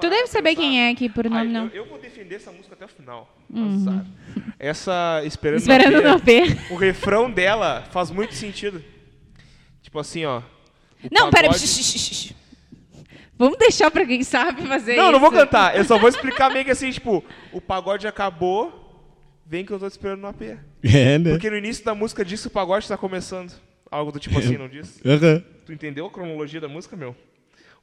Tu 0.00 0.10
deve 0.10 0.26
saber 0.28 0.54
quem 0.54 0.80
é 0.86 0.90
aqui 0.90 1.08
por 1.08 1.28
nome, 1.28 1.48
não. 1.48 1.66
Eu, 1.66 1.84
eu 1.84 1.86
vou 1.86 1.98
defender 1.98 2.36
essa 2.36 2.52
música 2.52 2.74
até 2.74 2.84
o 2.84 2.88
final. 2.88 3.36
Azar. 3.54 4.06
Essa 4.58 5.22
Esperando, 5.24 5.58
Esperando 5.60 6.20
P, 6.22 6.38
AP. 6.42 6.70
O 6.70 6.76
refrão 6.76 7.30
dela 7.30 7.84
faz 7.90 8.10
muito 8.10 8.34
sentido. 8.34 8.82
Tipo 9.82 9.98
assim, 9.98 10.24
ó. 10.24 10.42
Não, 11.10 11.30
pera. 11.30 11.48
pagode- 11.48 11.66
shh. 11.66 12.32
Vamos 13.38 13.56
deixar 13.58 13.90
pra 13.90 14.04
quem 14.04 14.22
sabe 14.24 14.66
fazer 14.66 14.94
isso. 14.94 15.02
Não, 15.02 15.12
não 15.12 15.20
vou 15.20 15.30
cantar. 15.30 15.76
Eu 15.76 15.84
só 15.84 15.96
vou 15.96 16.08
explicar 16.08 16.50
meio 16.50 16.64
que 16.64 16.72
assim, 16.72 16.90
tipo, 16.90 17.24
o 17.52 17.60
pagode 17.60 18.06
acabou, 18.06 19.06
vem 19.46 19.64
que 19.64 19.72
eu 19.72 19.78
tô 19.78 19.86
te 19.88 19.92
esperando 19.92 20.20
no 20.20 20.28
AP. 20.28 20.42
É, 20.82 21.18
né? 21.18 21.30
Porque 21.32 21.50
no 21.50 21.56
início 21.56 21.84
da 21.84 21.92
música 21.92 22.24
diz 22.24 22.40
que 22.40 22.46
o 22.46 22.50
pagode 22.50 22.86
tá 22.86 22.96
começando. 22.96 23.52
Algo 23.90 24.12
do 24.12 24.20
tipo 24.20 24.38
assim, 24.38 24.56
não 24.56 24.68
diz? 24.68 25.00
Aham. 25.04 25.42
Tu 25.66 25.72
entendeu 25.72 26.06
a 26.06 26.10
cronologia 26.10 26.60
da 26.60 26.68
música, 26.68 26.94
meu? 26.96 27.16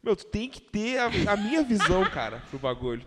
Meu, 0.05 0.15
tu 0.15 0.23
tem 0.27 0.47
que 0.47 0.61
ter 0.61 0.99
a, 0.99 1.05
a 1.33 1.35
minha 1.35 1.63
visão, 1.63 2.05
cara, 2.05 2.39
pro 2.51 2.59
bagulho. 2.59 3.01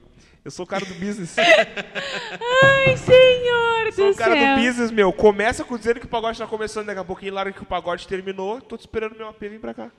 Eu 0.45 0.51
sou 0.51 0.65
o 0.65 0.67
cara 0.69 0.85
do 0.85 0.95
business. 0.95 1.37
Ai, 1.39 2.97
senhor 2.97 3.93
Sou 3.93 4.07
do 4.07 4.13
o 4.13 4.17
cara 4.17 4.35
céu. 4.37 4.57
do 4.57 4.63
business, 4.63 4.91
meu. 4.91 5.13
Começa 5.13 5.63
com 5.63 5.77
dizendo 5.79 6.01
que 6.01 6.07
o 6.07 6.09
pagode 6.09 6.37
tá 6.39 6.47
começando, 6.47 6.87
daqui 6.87 6.99
a 6.99 7.05
pouquinho 7.05 7.35
larga 7.35 7.53
que 7.53 7.63
o 7.63 7.67
pagode 7.67 8.09
terminou. 8.09 8.61
Tô 8.61 8.77
te 8.77 8.81
esperando 8.81 9.15
meu 9.17 9.29
AP, 9.29 9.39
vem 9.43 9.61
pra 9.61 9.73
cá. 9.73 9.93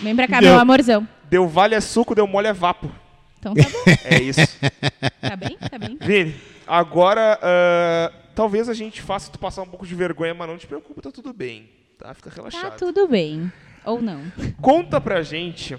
Vem 0.00 0.16
pra 0.16 0.26
cá, 0.26 0.40
Deu. 0.40 0.52
meu 0.52 0.58
amorzão. 0.60 1.06
Deu 1.28 1.46
vale 1.46 1.74
é 1.74 1.80
suco, 1.80 2.14
deu 2.14 2.26
mole 2.26 2.46
é 2.48 2.54
vapo. 2.54 2.90
Então 3.38 3.52
tá 3.52 3.62
bom. 3.62 3.92
É 4.04 4.22
isso. 4.22 4.40
Tá 5.20 5.36
bem? 5.36 5.58
Tá 5.58 5.78
bem? 5.78 5.98
Vini, 6.00 6.34
agora 6.66 7.38
ah, 7.42 8.12
talvez 8.34 8.70
a 8.70 8.74
gente 8.74 9.02
faça 9.02 9.30
tu 9.30 9.38
passar 9.38 9.60
um 9.60 9.66
pouco 9.68 9.86
de 9.86 9.94
vergonha, 9.94 10.32
mas 10.32 10.48
não 10.48 10.56
te 10.56 10.66
preocupa, 10.66 11.02
tá 11.02 11.10
tudo 11.10 11.34
bem. 11.34 11.68
Tá? 11.98 12.14
Fica 12.14 12.30
Tá 12.30 12.36
relaxado. 12.36 12.78
tudo 12.78 13.06
bem. 13.08 13.52
Ou 13.84 14.00
não. 14.00 14.22
Conta 14.62 14.98
pra 15.00 15.22
gente. 15.22 15.76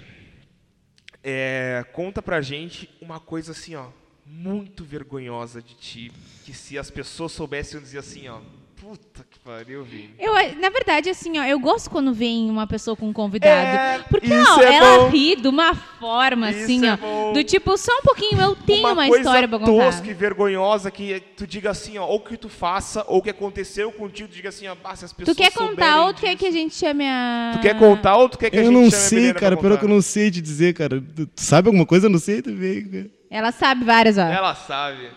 É, 1.22 1.84
conta 1.92 2.22
pra 2.22 2.40
gente 2.40 2.88
uma 3.00 3.18
coisa 3.20 3.52
assim, 3.52 3.74
ó. 3.74 3.88
Muito 4.24 4.84
vergonhosa 4.84 5.62
de 5.62 5.74
ti. 5.74 6.12
Que 6.44 6.52
se 6.52 6.78
as 6.78 6.90
pessoas 6.90 7.32
soubessem 7.32 7.78
iam 7.78 7.82
dizer 7.82 7.98
assim, 7.98 8.28
ó. 8.28 8.40
Puta 8.80 9.26
que 9.28 9.38
pariu, 9.40 9.82
Vini. 9.82 10.14
Eu, 10.18 10.32
na 10.60 10.70
verdade, 10.70 11.10
assim, 11.10 11.36
ó, 11.38 11.44
eu 11.44 11.58
gosto 11.58 11.90
quando 11.90 12.14
vem 12.14 12.48
uma 12.48 12.66
pessoa 12.66 12.96
com 12.96 13.08
um 13.08 13.12
convidado. 13.12 13.52
É, 13.52 14.04
porque, 14.08 14.32
isso 14.32 14.58
ó, 14.58 14.62
é 14.62 14.74
ela 14.74 14.98
bom. 14.98 15.08
ri 15.08 15.34
de 15.36 15.48
uma 15.48 15.74
forma, 15.74 16.50
Isso 16.50 16.62
assim, 16.62 16.86
é 16.86 16.92
ó. 16.92 16.96
bom. 16.96 17.32
Do 17.32 17.42
tipo, 17.42 17.76
só 17.76 17.90
um 17.98 18.02
pouquinho, 18.02 18.40
eu 18.40 18.54
tenho 18.54 18.86
uma, 18.86 18.94
coisa 19.06 19.18
história 19.18 19.48
pra 19.48 19.58
contar. 19.58 19.72
tosca 19.90 20.08
e 20.08 20.14
vergonhosa 20.14 20.90
que 20.90 21.20
tu 21.36 21.46
diga 21.46 21.70
assim, 21.70 21.98
ó, 21.98 22.06
ou 22.06 22.20
que 22.20 22.36
tu 22.36 22.48
faça, 22.48 23.04
ou 23.08 23.20
que 23.20 23.30
aconteceu 23.30 23.90
contigo, 23.90 24.28
tu 24.28 24.34
diga 24.34 24.48
assim, 24.50 24.68
ó, 24.68 24.76
bah, 24.76 24.94
se 24.94 25.04
as 25.04 25.12
pessoas 25.12 25.36
Tu 25.36 25.42
quer 25.42 25.52
contar 25.52 26.02
ou 26.04 26.14
tu 26.14 26.20
quer 26.20 26.36
que 26.36 26.46
a 26.46 26.50
gente 26.52 26.74
chame 26.74 27.04
a. 27.04 27.50
Tu 27.54 27.60
quer 27.60 27.76
contar 27.78 28.16
ou 28.16 28.28
tu 28.28 28.38
quer 28.38 28.50
que 28.50 28.56
a 28.56 28.60
Eu 28.60 28.66
gente 28.66 28.74
não 28.74 28.82
chame 28.90 28.94
a 28.94 29.00
sei, 29.08 29.18
Milena 29.18 29.40
cara. 29.40 29.56
pra 29.56 29.68
Pior 29.68 29.78
que 29.78 29.84
eu 29.84 29.88
não 29.88 30.00
sei 30.00 30.30
te 30.30 30.40
dizer, 30.40 30.72
cara. 30.74 31.00
Tu 31.00 31.26
tu 31.26 31.40
sabe 31.42 31.68
alguma 31.68 31.84
coisa? 31.84 32.06
Eu 32.06 32.10
não 32.10 32.18
sei 32.18 32.40
também, 32.40 32.84
cara. 32.88 33.10
Ela 33.30 33.52
sabe 33.52 33.84
várias, 33.84 34.16
ó. 34.16 34.22
Ela 34.22 34.54
sabe. 34.54 35.10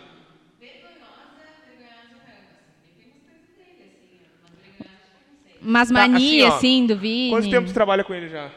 Umas 5.62 5.90
Tá, 5.90 5.94
manias, 5.94 6.22
assim, 6.22 6.42
ó, 6.44 6.56
assim, 6.56 6.86
do 6.88 6.98
Vini. 6.98 7.30
Quanto 7.30 7.50
tempo 7.50 7.68
tu 7.68 7.74
trabalha 7.74 8.04
com 8.04 8.14
ele 8.14 8.30
já? 8.30 8.52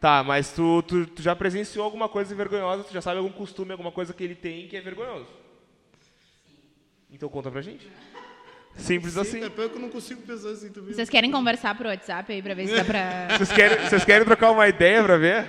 Tá, 0.00 0.22
mas 0.24 0.50
tu, 0.52 0.82
tu, 0.82 1.06
tu 1.06 1.22
já 1.22 1.34
presenciou 1.36 1.84
alguma 1.84 2.08
coisa 2.08 2.34
vergonhosa, 2.34 2.84
tu 2.84 2.92
já 2.92 3.00
sabe 3.00 3.18
algum 3.18 3.30
costume, 3.30 3.72
alguma 3.72 3.92
coisa 3.92 4.12
que 4.12 4.24
ele 4.24 4.34
tem 4.34 4.66
que 4.66 4.76
é 4.76 4.80
vergonhoso. 4.80 5.28
Então 7.10 7.28
conta 7.28 7.50
pra 7.50 7.62
gente. 7.62 7.88
Simples 8.76 9.16
assim. 9.16 9.48
pior 9.48 9.70
que 9.70 9.76
eu 9.76 9.80
não 9.80 9.88
consigo 9.88 10.20
pensar 10.22 10.50
assim 10.50 10.70
também. 10.70 10.92
Vocês 10.92 11.08
querem 11.08 11.30
conversar 11.30 11.74
pro 11.74 11.88
WhatsApp 11.88 12.30
aí 12.30 12.42
pra 12.42 12.52
ver 12.52 12.66
se 12.66 12.74
dá 12.76 12.84
pra. 12.84 13.28
Vocês 13.38 13.52
querem, 13.52 13.78
vocês 13.88 14.04
querem 14.04 14.26
trocar 14.26 14.50
uma 14.50 14.68
ideia 14.68 15.02
pra 15.02 15.16
ver? 15.16 15.48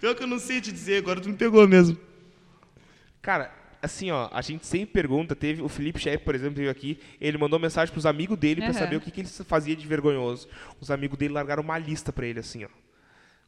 Pior 0.00 0.14
que 0.14 0.22
eu 0.22 0.26
não 0.26 0.38
sei 0.38 0.60
te 0.60 0.72
dizer, 0.72 0.98
agora 0.98 1.20
tu 1.20 1.28
me 1.28 1.36
pegou 1.36 1.66
mesmo. 1.68 1.96
Cara, 3.22 3.52
assim, 3.82 4.10
ó, 4.10 4.28
a 4.32 4.40
gente 4.42 4.66
sempre 4.66 4.92
pergunta, 4.92 5.34
teve 5.36 5.62
o 5.62 5.68
Felipe 5.68 5.98
Chefe, 6.00 6.24
por 6.24 6.34
exemplo, 6.34 6.56
veio 6.56 6.70
aqui, 6.70 6.98
ele 7.20 7.38
mandou 7.38 7.58
mensagem 7.58 7.92
pros 7.92 8.06
amigos 8.06 8.36
dele 8.38 8.60
pra 8.60 8.70
Aham. 8.70 8.78
saber 8.78 8.96
o 8.96 9.00
que, 9.00 9.10
que 9.10 9.20
ele 9.20 9.28
fazia 9.28 9.74
de 9.76 9.86
vergonhoso. 9.86 10.48
Os 10.80 10.90
amigos 10.90 11.18
dele 11.18 11.34
largaram 11.34 11.62
uma 11.62 11.78
lista 11.78 12.12
pra 12.12 12.26
ele, 12.26 12.40
assim, 12.40 12.64
ó. 12.64 12.68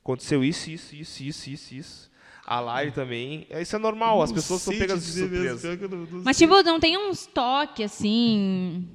Aconteceu 0.03 0.43
isso, 0.43 0.71
isso, 0.71 0.95
isso, 0.97 1.23
isso, 1.23 1.51
isso, 1.51 1.75
isso. 1.75 2.11
A 2.47 2.59
Lari 2.59 2.91
também. 2.91 3.47
É, 3.51 3.61
Isso 3.63 3.77
é 3.77 3.79
normal, 3.79 4.23
as 4.23 4.33
pessoas 4.33 4.63
são 4.63 4.73
pegas 4.77 5.05
de 5.05 5.13
surpresa. 5.13 5.79
Mas, 6.25 6.37
tipo, 6.39 6.63
não 6.63 6.81
tem 6.81 6.97
uns 6.99 7.27
toques 7.27 7.85
assim. 7.85 8.89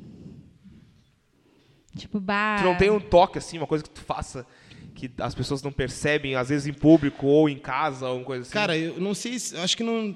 Tipo, 1.95 2.19
bah. 2.19 2.57
Tu 2.59 2.63
não 2.65 2.75
tem 2.75 2.89
um 2.89 2.99
toque, 2.99 3.37
assim, 3.37 3.57
uma 3.57 3.67
coisa 3.67 3.83
que 3.83 3.89
tu 3.89 4.01
faça 4.01 4.45
que 4.93 5.11
as 5.19 5.35
pessoas 5.35 5.61
não 5.61 5.71
percebem, 5.73 6.35
às 6.35 6.49
vezes 6.49 6.67
em 6.67 6.73
público 6.73 7.27
ou 7.27 7.49
em 7.49 7.57
casa, 7.57 8.07
ou 8.09 8.17
uma 8.17 8.25
coisa 8.25 8.43
assim. 8.43 8.51
Cara, 8.53 8.77
eu 8.77 8.99
não 8.99 9.13
sei, 9.13 9.37
se- 9.37 9.55
acho 9.57 9.75
que 9.77 9.83
não. 9.83 10.15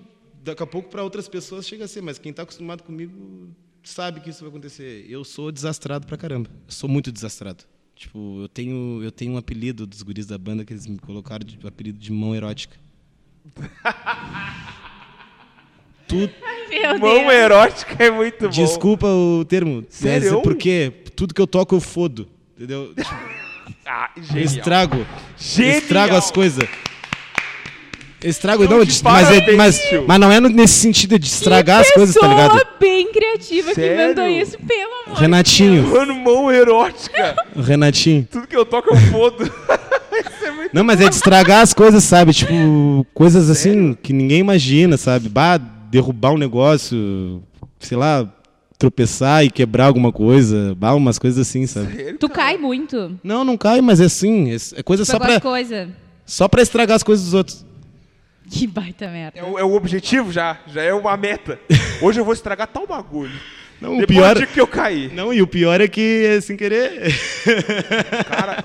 Daqui 0.49 0.63
a 0.63 0.67
pouco 0.67 0.89
para 0.89 1.03
outras 1.03 1.27
pessoas 1.27 1.67
chega 1.67 1.85
a 1.85 1.87
ser, 1.87 2.01
mas 2.01 2.17
quem 2.17 2.33
tá 2.33 2.41
acostumado 2.43 2.81
comigo 2.83 3.49
sabe 3.83 4.19
que 4.19 4.29
isso 4.31 4.39
vai 4.41 4.49
acontecer. 4.49 5.05
Eu 5.07 5.23
sou 5.23 5.51
desastrado 5.51 6.07
pra 6.07 6.17
caramba. 6.17 6.49
Eu 6.67 6.71
sou 6.71 6.89
muito 6.89 7.11
desastrado. 7.11 7.63
Tipo, 7.95 8.41
eu 8.41 8.47
tenho, 8.49 9.01
eu 9.03 9.11
tenho 9.11 9.33
um 9.33 9.37
apelido 9.37 9.85
dos 9.85 10.01
guris 10.01 10.25
da 10.25 10.37
banda 10.37 10.65
que 10.65 10.73
eles 10.73 10.87
me 10.87 10.97
colocaram 10.97 11.45
de 11.45 11.59
apelido 11.67 11.99
de 11.99 12.11
mão 12.11 12.33
erótica. 12.35 12.75
Tudo, 16.07 16.31
Meu 16.69 16.97
Mão 16.99 17.19
Deus. 17.19 17.33
erótica 17.33 18.03
é 18.03 18.09
muito 18.09 18.45
bom. 18.45 18.49
desculpa 18.49 19.05
o 19.07 19.45
termo, 19.45 19.85
Sério? 19.89 20.31
mas 20.31 20.39
é 20.39 20.41
porque 20.43 20.91
tudo 21.15 21.33
que 21.35 21.41
eu 21.41 21.45
toco 21.45 21.75
eu 21.75 21.79
fodo, 21.81 22.27
entendeu? 22.57 22.93
Ah, 23.85 24.11
Eu 24.17 24.23
genial. 24.23 24.45
estrago. 24.45 25.05
Genial. 25.37 25.77
Estrago 25.77 26.15
as 26.15 26.31
coisas. 26.31 26.67
Estrago, 28.23 28.63
Então, 28.65 28.77
não, 28.79 28.85
de 28.85 29.01
mas, 29.03 29.31
é- 29.31 29.55
mas, 29.55 29.81
mas 30.05 30.19
não 30.19 30.29
é 30.31 30.39
no- 30.41 30.49
nesse 30.49 30.73
sentido 30.73 31.17
de 31.17 31.25
estragar 31.27 31.79
as 31.81 31.91
coisas, 31.91 32.13
tá 32.15 32.27
ligado? 32.27 32.51
Pessoa 32.51 32.67
bem 32.79 33.11
criativa 33.13 33.73
Sério? 33.73 33.97
que 33.97 34.03
inventou 34.03 34.27
isso, 34.27 34.57
pelo 34.57 34.91
amor 35.05 35.15
de 35.15 35.21
Renatinho, 35.21 35.87
Mano, 35.87 36.15
mão 36.15 36.51
erótica. 36.51 37.35
Renatinho. 37.55 38.27
Tudo 38.29 38.45
que 38.47 38.55
eu 38.57 38.65
toco 38.65 38.89
eu 38.93 38.97
fodo. 39.11 39.43
Isso 40.11 40.45
é 40.45 40.51
muito 40.51 40.69
Não, 40.75 40.83
mas 40.83 40.99
é 40.99 41.07
de 41.07 41.15
estragar 41.15 41.61
as 41.61 41.73
coisas, 41.73 42.03
sabe? 42.03 42.33
Tipo, 42.33 43.05
coisas 43.13 43.49
assim 43.49 43.93
que 43.93 44.11
ninguém 44.11 44.39
imagina, 44.39 44.97
sabe? 44.97 45.29
Bah, 45.29 45.57
derrubar 45.57 46.31
um 46.33 46.37
negócio, 46.37 47.41
sei 47.79 47.97
lá, 47.97 48.27
tropeçar 48.77 49.45
e 49.45 49.49
quebrar 49.49 49.85
alguma 49.85 50.11
coisa, 50.11 50.75
bah, 50.77 50.93
umas 50.93 51.17
coisas 51.17 51.47
assim, 51.47 51.65
sabe? 51.65 51.95
sério, 51.95 52.17
Tu 52.17 52.27
cai 52.29 52.57
muito. 52.57 53.17
Não, 53.23 53.45
não 53.45 53.55
cai, 53.55 53.79
mas 53.81 54.01
é 54.01 54.05
assim, 54.05 54.51
é, 54.51 54.57
é 54.79 54.83
coisa 54.83 55.05
só 55.05 55.13
Pegou 55.19 55.27
as 55.35 55.39
pra, 55.39 55.49
coisas. 55.51 55.87
só 56.25 56.47
pra 56.49 56.61
estragar 56.61 56.95
as 56.97 57.03
coisas 57.03 57.23
dos 57.25 57.33
outros. 57.33 57.65
Que 58.49 58.65
baita 58.67 59.07
merda. 59.07 59.39
É 59.39 59.43
o, 59.43 59.59
é 59.59 59.63
o 59.63 59.73
objetivo 59.73 60.31
já, 60.31 60.57
já 60.67 60.81
é 60.81 60.93
uma 60.93 61.15
meta. 61.15 61.59
Hoje 62.01 62.19
eu 62.19 62.25
vou 62.25 62.33
estragar 62.33 62.67
tal 62.67 62.87
bagulho. 62.87 63.31
Não, 63.81 63.95
o 63.95 63.99
Depois 63.99 64.17
pior, 64.19 64.33
do 64.33 64.37
dia 64.39 64.47
que 64.47 64.59
eu 64.59 64.67
caí. 64.67 65.09
não, 65.13 65.33
e 65.33 65.41
o 65.41 65.47
pior 65.47 65.79
é 65.79 65.87
que 65.87 66.25
é 66.25 66.41
sem 66.41 66.57
querer. 66.57 67.13
Cara, 68.27 68.61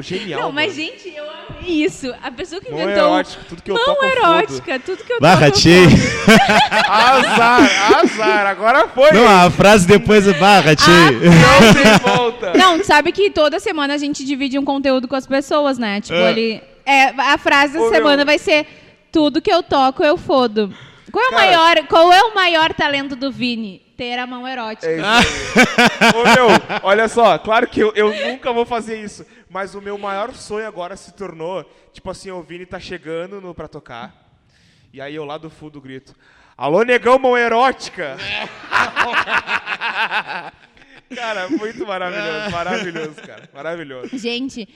genial. 0.00 0.40
Não, 0.40 0.52
mas 0.52 0.68
mano. 0.76 0.88
gente, 0.88 1.14
eu 1.14 1.24
amei 1.24 1.84
isso. 1.84 2.14
A 2.22 2.30
pessoa 2.30 2.62
que 2.62 2.70
Mão 2.70 2.80
inventou. 2.80 3.04
erótica, 3.14 3.42
tudo 3.46 3.62
que 3.62 3.70
eu 3.70 3.74
mão 3.74 4.04
erótica, 4.04 4.78
tudo 4.80 5.04
que 5.04 5.12
eu 5.12 5.20
Barra, 5.20 5.46
toco. 5.48 5.58
tchê. 5.58 5.84
fodo. 5.90 6.40
Azar, 6.88 8.00
azar, 8.00 8.46
agora 8.46 8.88
foi. 8.88 9.12
Não, 9.12 9.26
a 9.28 9.50
frase 9.50 9.86
depois 9.86 10.26
é 10.26 10.32
barra, 10.32 10.74
tchê. 10.74 10.90
Não 10.90 11.74
tem 11.74 11.98
volta. 12.16 12.52
Não, 12.54 12.78
tu 12.78 12.86
sabe 12.86 13.12
que 13.12 13.30
toda 13.30 13.60
semana 13.60 13.94
a 13.94 13.98
gente 13.98 14.24
divide 14.24 14.58
um 14.58 14.64
conteúdo 14.64 15.06
com 15.06 15.16
as 15.16 15.26
pessoas, 15.26 15.76
né? 15.78 16.00
Tipo, 16.00 16.14
É. 16.14 16.28
ali. 16.28 16.62
É, 16.86 17.04
a 17.18 17.36
frase 17.38 17.74
da 17.74 17.82
Ô, 17.82 17.88
semana 17.90 18.16
meu. 18.18 18.26
vai 18.26 18.38
ser: 18.38 18.66
tudo 19.14 19.40
que 19.40 19.52
eu 19.52 19.62
toco, 19.62 20.02
eu 20.02 20.16
fodo. 20.16 20.74
Qual 21.12 21.24
é 21.24 21.28
o, 21.28 21.30
Cara. 21.30 21.44
maior, 21.44 21.86
qual 21.86 22.12
é 22.12 22.20
o 22.24 22.34
maior 22.34 22.74
talento 22.74 23.14
do 23.14 23.30
Vini? 23.30 23.78
Ter 23.96 24.18
a 24.18 24.26
mão 24.26 24.48
erótica. 24.48 24.90
É 24.90 24.96
isso 24.96 25.06
aí. 25.06 25.24
Ô, 26.16 26.24
meu, 26.34 26.48
olha 26.82 27.06
só, 27.06 27.38
claro 27.38 27.68
que 27.68 27.78
eu, 27.78 27.92
eu 27.94 28.12
nunca 28.26 28.52
vou 28.52 28.66
fazer 28.66 29.00
isso, 29.00 29.24
mas 29.48 29.76
o 29.76 29.80
meu 29.80 29.96
maior 29.96 30.34
sonho 30.34 30.66
agora 30.66 30.96
se 30.96 31.14
tornou, 31.14 31.64
tipo 31.92 32.10
assim, 32.10 32.32
o 32.32 32.42
Vini 32.42 32.66
tá 32.66 32.80
chegando 32.80 33.40
no, 33.40 33.54
pra 33.54 33.68
tocar, 33.68 34.12
e 34.92 35.00
aí 35.00 35.14
eu 35.14 35.24
lá 35.24 35.38
do 35.38 35.48
fundo 35.48 35.80
grito, 35.80 36.12
alô, 36.58 36.82
negão, 36.82 37.16
mão 37.16 37.38
erótica! 37.38 38.16
cara, 41.14 41.48
muito 41.48 41.86
maravilhoso, 41.86 42.50
maravilhoso, 42.50 43.22
cara, 43.22 43.48
maravilhoso. 43.54 44.18
Gente, 44.18 44.68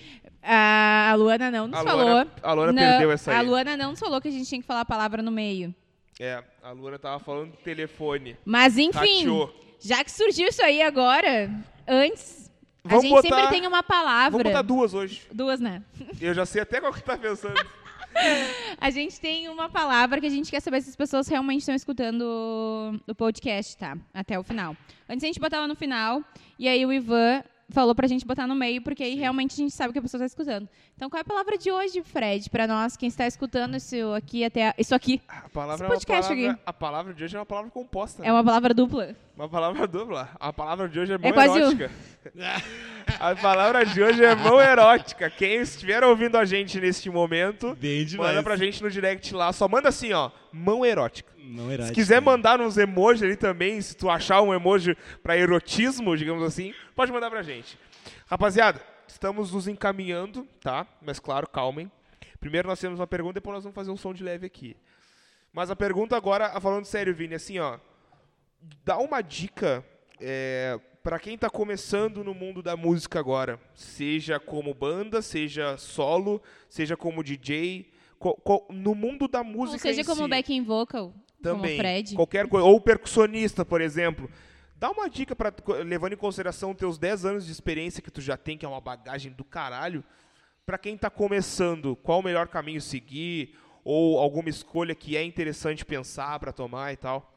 a 0.43 1.15
Luana 1.17 1.51
não 1.51 1.67
nos 1.69 1.79
A 1.79 1.83
falou. 1.85 2.05
Luana- 2.07 2.31
a 2.43 2.53
Luana 2.53 2.73
Não, 2.73 2.83
perdeu 2.83 3.11
essa 3.13 3.31
aí. 3.33 3.37
A 3.39 3.41
Luana 3.43 3.77
não 3.77 3.91
nos 3.91 4.01
falou 4.01 4.21
que 4.21 4.29
a 4.29 4.31
gente 4.31 4.49
tinha 4.49 4.61
que 4.61 4.67
falar 4.67 4.81
a 4.81 4.85
palavra 4.85 5.23
no 5.23 5.31
meio. 5.31 5.75
É, 6.21 6.43
a 6.63 6.71
Luana 6.73 6.99
tava 6.99 7.19
falando 7.19 7.53
do 7.53 7.57
telefone. 7.59 8.37
Mas 8.45 8.77
enfim, 8.79 8.93
Tateou. 9.19 9.55
já 9.81 10.03
que 10.03 10.11
surgiu 10.11 10.49
isso 10.49 10.63
aí 10.63 10.83
agora, 10.83 11.51
antes, 11.87 12.51
Vamos 12.85 13.05
a 13.05 13.09
gente 13.09 13.23
botar- 13.23 13.37
sempre 13.43 13.59
tem 13.61 13.67
uma 13.69 13.83
palavra. 13.83 14.31
Vamos 14.31 14.45
botar 14.45 14.63
duas 14.63 14.95
hoje. 14.95 15.23
Duas, 15.33 15.61
né? 15.61 15.83
Eu 16.21 16.33
já 16.35 16.45
sei 16.47 16.63
até 16.63 16.81
qual 16.81 16.93
que 16.93 17.03
tá 17.03 17.17
pensando. 17.17 17.55
A 18.81 18.91
gente 18.91 19.21
tem 19.21 19.49
uma 19.49 19.69
palavra 19.69 20.21
que 20.21 20.27
a 20.27 20.31
gente 20.31 20.51
quer 20.51 20.61
saber 20.61 20.81
se 20.83 20.89
as 20.91 20.97
pessoas 20.97 21.29
realmente 21.29 21.61
estão 21.61 21.75
escutando 21.75 22.23
o- 23.07 23.15
podcast, 23.15 23.77
tá? 23.77 23.97
Até 24.13 24.37
o 24.39 24.43
final. 24.43 24.77
Antes 25.09 25.23
a 25.23 25.27
gente 25.27 25.39
botar 25.39 25.61
lá 25.61 25.69
no 25.69 25.77
final, 25.77 26.23
e 26.59 26.67
aí 26.67 26.85
o 26.85 26.93
Ivan 26.93 27.45
falou 27.71 27.95
pra 27.95 28.07
gente 28.07 28.27
botar 28.27 28.47
no 28.47 28.55
meio, 28.55 28.83
porque 28.83 29.03
aí 29.03 29.15
realmente 29.15 29.53
a 29.53 29.57
gente 29.57 29.75
sabe 29.75 29.93
que 29.93 29.99
a 29.99 30.03
pessoa 30.03 30.21
tá 30.21 30.27
escutando. 30.27 30.69
Então, 30.99 31.09
qual 31.09 31.19
é 31.19 31.21
a 31.21 31.25
palavra 31.25 31.57
de 31.57 31.71
hoje, 31.71 32.03
Fred, 32.03 32.51
pra 32.51 32.67
nós, 32.67 32.97
quem 32.97 33.09
está 33.09 33.25
escutando 33.25 33.77
isso 33.77 33.95
aqui 34.15 34.45
até 34.45 34.71
a- 34.71 34.75
isso 34.77 34.93
aqui? 34.97 35.23
A 35.29 35.49
palavra, 35.49 35.75
Esse 35.77 35.83
é 35.85 35.87
uma 35.87 35.95
podcast 35.95 36.29
palavra 36.35 36.51
aqui. 36.51 36.61
a 36.67 36.73
palavra 36.73 37.15
de 37.15 37.23
hoje 37.25 37.37
é 37.37 37.39
uma 37.39 37.47
palavra 37.47 37.71
composta. 37.71 38.21
né? 38.21 38.29
É 38.29 38.33
uma 38.33 38.43
palavra 38.43 38.75
dupla. 38.75 39.15
Uma 39.37 39.49
palavra 39.49 39.87
dupla. 39.87 40.29
A 40.41 40.53
palavra 40.53 40.89
de 40.89 40.99
hoje 40.99 41.13
é 41.13 41.19
mão 41.19 41.33
quase 41.33 41.51
o- 41.53 41.57
erótica. 41.59 41.91
A 43.21 43.37
palavra 43.37 43.87
de 43.87 44.03
hoje 44.03 44.25
é 44.25 44.35
mão 44.35 44.61
erótica. 44.61 45.31
Quem 45.31 45.61
estiver 45.61 46.03
ouvindo 46.03 46.37
a 46.37 46.45
gente 46.45 46.81
neste 46.81 47.09
momento, 47.09 47.77
Bem 47.81 48.05
demais. 48.05 48.31
manda 48.31 48.43
pra 48.43 48.57
gente 48.57 48.83
no 48.83 48.91
direct 48.91 49.33
lá. 49.33 49.53
Só 49.53 49.69
manda 49.69 49.89
assim, 49.91 50.13
ó, 50.13 50.33
mão 50.53 50.85
erótica. 50.85 51.33
Não 51.39 51.71
era 51.71 51.85
Se 51.87 51.93
quiser 51.93 52.21
mandar 52.21 52.61
uns 52.61 52.77
emojis 52.77 53.23
ali 53.23 53.37
também, 53.37 53.81
se 53.81 53.97
tu 53.97 54.11
achar 54.11 54.43
um 54.43 54.53
emoji 54.53 54.97
pra 55.23 55.37
erotismo, 55.37 56.17
digamos 56.17 56.43
assim, 56.43 56.75
pode 56.97 57.13
mandar 57.13 57.31
pra 57.31 57.41
gente. 57.43 57.79
Rapaziada, 58.29 58.81
estamos 59.19 59.53
nos 59.53 59.67
encaminhando, 59.67 60.47
tá? 60.61 60.87
Mas 61.03 61.19
claro, 61.19 61.49
calmem. 61.49 61.91
Primeiro 62.41 62.69
nós 62.69 62.79
temos 62.79 63.01
uma 63.01 63.07
pergunta, 63.07 63.35
depois 63.35 63.55
nós 63.55 63.65
vamos 63.65 63.75
fazer 63.75 63.91
um 63.91 63.97
som 63.97 64.15
de 64.15 64.23
leve 64.23 64.47
aqui. 64.47 64.77
Mas 65.53 65.71
a 65.71 65.77
pergunta 65.77 66.17
agora, 66.17 66.59
falando 66.61 66.85
sério, 66.85 67.13
Vini, 67.15 67.35
assim, 67.35 67.59
ó. 67.59 67.79
Dá 68.85 68.97
uma 68.99 69.21
dica 69.21 69.85
é, 70.21 70.79
para 71.03 71.19
quem 71.19 71.37
tá 71.37 71.51
começando 71.51 72.23
no 72.23 72.33
mundo 72.33 72.63
da 72.63 72.77
música 72.77 73.19
agora. 73.19 73.61
Seja 73.75 74.39
como 74.39 74.73
banda, 74.73 75.21
seja 75.21 75.77
solo, 75.77 76.41
seja 76.69 76.97
como 76.97 77.23
DJ. 77.25 77.91
co- 78.21 78.35
co- 78.35 78.67
no 78.71 78.95
mundo 78.95 79.27
da 79.29 79.43
música 79.45 79.89
Ou 79.89 79.95
seja, 79.95 80.05
como 80.05 80.25
si 80.25 80.29
backing 80.29 80.63
vocal, 80.65 81.13
também. 81.43 81.71
como 81.73 81.77
Fred. 81.77 82.15
Qualquer 82.15 82.49
coisa. 82.49 82.67
Ou 82.67 82.81
percussionista, 82.81 83.65
por 83.65 83.81
exemplo. 83.81 84.31
Dá 84.79 84.93
uma 84.93 85.11
dica 85.11 85.35
para 85.35 85.53
levando 85.83 86.13
em 86.13 86.17
consideração 86.17 86.73
teus 86.73 86.99
10 86.99 87.25
anos 87.25 87.47
de 87.47 87.51
experiência 87.51 88.01
que 88.01 88.13
tu 88.13 88.21
já 88.21 88.37
tem, 88.37 88.57
que 88.57 88.65
é 88.65 88.69
uma 88.69 88.81
bagagem 88.81 89.33
do 89.33 89.43
caralho, 89.43 90.05
para 90.65 90.79
quem 90.79 90.97
tá 90.97 91.11
começando, 91.11 91.97
qual 91.97 92.21
o 92.21 92.23
melhor 92.23 92.47
caminho 92.47 92.81
seguir 92.81 93.57
ou 93.83 94.19
alguma 94.19 94.49
escolha 94.49 94.95
que 94.95 95.17
é 95.17 95.25
interessante 95.25 95.85
pensar 95.85 96.39
para 96.39 96.53
tomar 96.53 96.93
e 96.93 96.97
tal. 96.97 97.35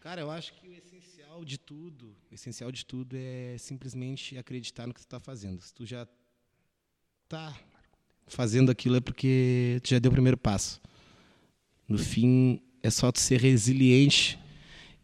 Cara, 0.00 0.20
eu 0.20 0.32
acho 0.32 0.52
que 0.54 0.66
o 0.66 0.74
essencial 0.74 1.44
de 1.44 1.58
tudo, 1.58 2.16
o 2.28 2.34
essencial 2.34 2.72
de 2.72 2.84
tudo 2.84 3.14
é 3.16 3.56
simplesmente 3.56 4.36
acreditar 4.36 4.88
no 4.88 4.92
que 4.92 5.00
tu 5.00 5.04
está 5.04 5.20
fazendo. 5.20 5.60
Se 5.60 5.72
tu 5.72 5.86
já 5.86 6.08
tá 7.28 7.54
fazendo 8.26 8.70
aquilo 8.72 8.96
é 8.96 9.00
porque 9.00 9.78
tu 9.82 9.90
já 9.90 10.00
deu 10.00 10.10
o 10.10 10.12
primeiro 10.12 10.36
passo. 10.36 10.80
No 11.86 11.98
fim, 11.98 12.60
é 12.82 12.90
só 12.90 13.12
tu 13.12 13.20
ser 13.20 13.40
resiliente 13.40 14.38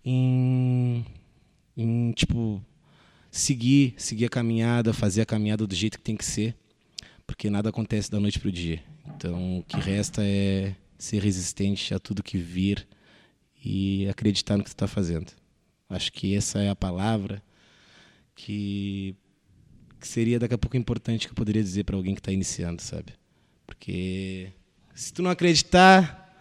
em, 0.04 1.04
em 1.78 2.10
tipo 2.12 2.62
seguir, 3.30 3.94
seguir 3.96 4.26
a 4.26 4.28
caminhada, 4.28 4.92
fazer 4.92 5.22
a 5.22 5.26
caminhada 5.26 5.66
do 5.66 5.74
jeito 5.74 5.98
que 5.98 6.04
tem 6.04 6.16
que 6.16 6.24
ser, 6.24 6.56
porque 7.26 7.48
nada 7.48 7.68
acontece 7.68 8.10
da 8.10 8.18
noite 8.18 8.40
pro 8.40 8.50
dia. 8.50 8.82
Então, 9.06 9.60
o 9.60 9.62
que 9.62 9.78
resta 9.78 10.22
é 10.24 10.74
ser 10.98 11.22
resistente 11.22 11.94
a 11.94 11.98
tudo 11.98 12.22
que 12.22 12.36
vir 12.36 12.86
e 13.64 14.08
acreditar 14.08 14.56
no 14.56 14.64
que 14.64 14.70
está 14.70 14.88
fazendo. 14.88 15.32
Acho 15.88 16.12
que 16.12 16.34
essa 16.34 16.60
é 16.60 16.68
a 16.68 16.76
palavra 16.76 17.42
que, 18.34 19.14
que 20.00 20.08
seria 20.08 20.38
daqui 20.38 20.54
a 20.54 20.58
pouco 20.58 20.76
importante 20.76 21.26
que 21.26 21.32
eu 21.32 21.36
poderia 21.36 21.62
dizer 21.62 21.84
para 21.84 21.96
alguém 21.96 22.14
que 22.14 22.20
está 22.20 22.32
iniciando, 22.32 22.82
sabe? 22.82 23.14
Porque 23.66 24.52
se 24.94 25.12
tu 25.12 25.22
não 25.22 25.30
acreditar, 25.30 26.36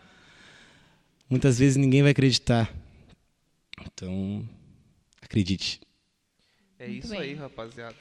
muitas 1.29 1.59
vezes 1.59 1.77
ninguém 1.77 2.01
vai 2.01 2.11
acreditar. 2.11 2.73
Então, 3.85 4.47
acredite. 5.27 5.81
É 6.79 6.87
Muito 6.87 7.03
isso 7.05 7.13
bem. 7.13 7.21
aí, 7.21 7.33
rapaziada. 7.35 7.95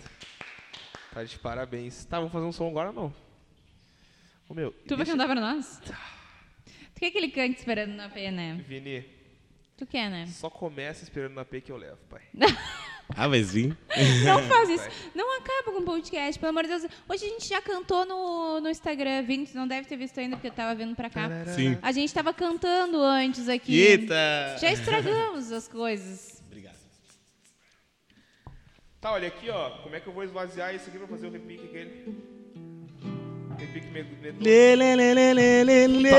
Tá 1.12 1.24
de 1.24 1.38
parabéns. 1.38 2.04
Tá, 2.04 2.18
vamos 2.18 2.32
fazer 2.32 2.46
um 2.46 2.52
som 2.52 2.68
agora 2.68 2.92
não? 2.92 3.12
Ô, 4.48 4.54
meu, 4.54 4.70
Tu 4.70 4.88
vai 4.96 4.98
deixa- 4.98 5.12
cantar 5.12 5.26
pra 5.26 5.40
nós? 5.40 5.80
Tu 5.84 7.00
quer 7.00 7.10
que 7.10 7.18
ele 7.18 7.28
cante 7.30 7.58
esperando 7.58 7.94
na 7.94 8.08
P, 8.08 8.30
né? 8.30 8.62
Vini, 8.66 9.04
Tu 9.76 9.86
quer, 9.86 10.08
né? 10.10 10.26
só 10.26 10.48
começa 10.48 11.02
esperando 11.02 11.34
na 11.34 11.44
P 11.44 11.60
que 11.60 11.70
eu 11.72 11.76
levo, 11.76 11.98
pai. 12.08 12.22
Ah, 13.16 13.28
vai 13.28 13.40
vir. 13.40 13.68
Não 14.26 14.42
faz 14.48 14.68
isso. 14.68 14.88
Não 15.14 15.38
acaba 15.38 15.70
com 15.70 15.78
o 15.78 15.84
podcast, 15.84 16.40
pelo 16.40 16.50
amor 16.50 16.64
de 16.64 16.70
Deus. 16.70 16.82
Hoje 17.08 17.24
a 17.24 17.28
gente 17.28 17.46
já 17.48 17.62
cantou 17.62 18.04
no, 18.04 18.60
no 18.60 18.68
Instagram, 18.68 19.22
Vini, 19.22 19.46
tu 19.46 19.54
não 19.54 19.68
deve 19.68 19.86
ter 19.86 19.96
visto 19.96 20.18
ainda 20.18 20.34
porque 20.34 20.48
eu 20.48 20.52
tava 20.52 20.74
vindo 20.74 20.92
pra 20.96 21.08
cá. 21.08 21.28
Sim. 21.54 21.78
A 21.82 21.92
gente 21.92 22.12
tava 22.12 22.34
cantando 22.34 23.00
antes 23.00 23.48
aqui. 23.48 23.78
Eita! 23.78 24.56
Já 24.60 24.72
estragamos 24.72 25.52
as 25.52 25.68
coisas. 25.68 26.35
Tá, 29.06 29.12
olha 29.12 29.28
aqui, 29.28 29.48
ó. 29.50 29.70
Como 29.84 29.94
é 29.94 30.00
que 30.00 30.08
eu 30.08 30.12
vou 30.12 30.24
esvaziar 30.24 30.74
isso 30.74 30.88
aqui 30.88 30.98
pra 30.98 31.06
fazer 31.06 31.28
o 31.28 31.30
repique 31.30 31.64
aquele? 31.66 32.12
Repique 33.56 33.86
me- 33.86 34.02
medonho. 34.02 34.42
Lê, 34.42 34.74
lê, 34.74 34.96
lê, 34.96 35.14
lê, 35.14 35.32
lê, 35.32 35.64
lê, 35.64 35.86
lê. 35.86 36.10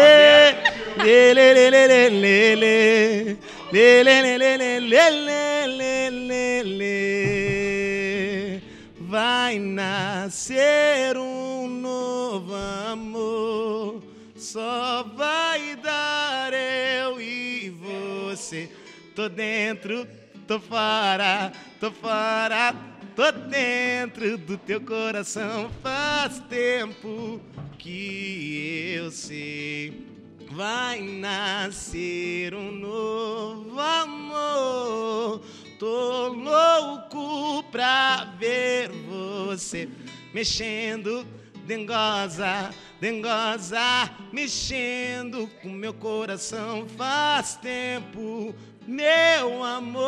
Lê, 1.03 1.33
lê, 1.33 1.53
lê, 1.53 1.69
lê, 1.69 1.87
lê, 1.87 2.09
lê, 2.09 2.55
lê. 2.55 3.35
Lê, 3.73 4.03
lê, 4.03 4.21
lê, 4.21 4.37
lê, 4.37 4.57
lê, 4.57 4.79
lê, 4.79 5.09
lê, 5.19 5.67
lê, 5.67 6.09
lê, 6.11 6.63
lê. 6.63 8.61
Vai 9.01 9.59
nascer 9.59 11.17
um 11.17 11.67
novo 11.67 12.55
amor, 12.55 14.01
só 14.37 15.03
vai 15.13 15.75
dar 15.75 16.53
eu 16.53 17.19
e 17.19 17.69
você. 17.69 18.69
Tô 19.13 19.27
dentro, 19.27 20.07
tô 20.47 20.61
fora, 20.61 21.51
tô 21.77 21.91
fora, 21.91 22.73
tô 23.13 23.31
dentro 23.49 24.37
do 24.37 24.57
teu 24.57 24.79
coração. 24.79 25.69
Faz 25.83 26.39
tempo 26.47 27.41
que 27.77 28.93
eu 28.95 29.11
sei. 29.11 30.07
Vai 30.51 31.01
nascer 31.01 32.55
um 32.55 32.71
novo 32.71 33.77
amor. 33.77 35.41
Tô 35.77 36.29
louco 36.29 37.63
pra 37.69 38.33
ver 38.39 38.89
você 38.89 39.89
mexendo, 40.33 41.27
dengosa, 41.65 42.73
dengosa, 43.01 44.09
mexendo 44.31 45.47
com 45.61 45.69
meu 45.69 45.93
coração. 45.93 46.87
Faz 46.87 47.57
tempo, 47.57 48.55
meu 48.87 49.63
amor. 49.63 50.01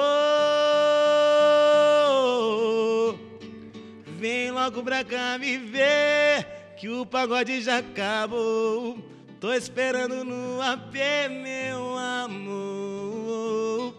Vem 4.17 4.51
logo 4.51 4.81
pra 4.81 5.03
cá 5.03 5.37
me 5.37 5.57
ver 5.57 6.47
que 6.77 6.87
o 6.87 7.05
pagode 7.05 7.61
já 7.61 7.79
acabou. 7.79 8.97
Tô 9.39 9.53
esperando 9.53 10.23
no 10.23 10.61
AP, 10.61 10.95
meu 11.29 11.97
amor. 11.97 13.93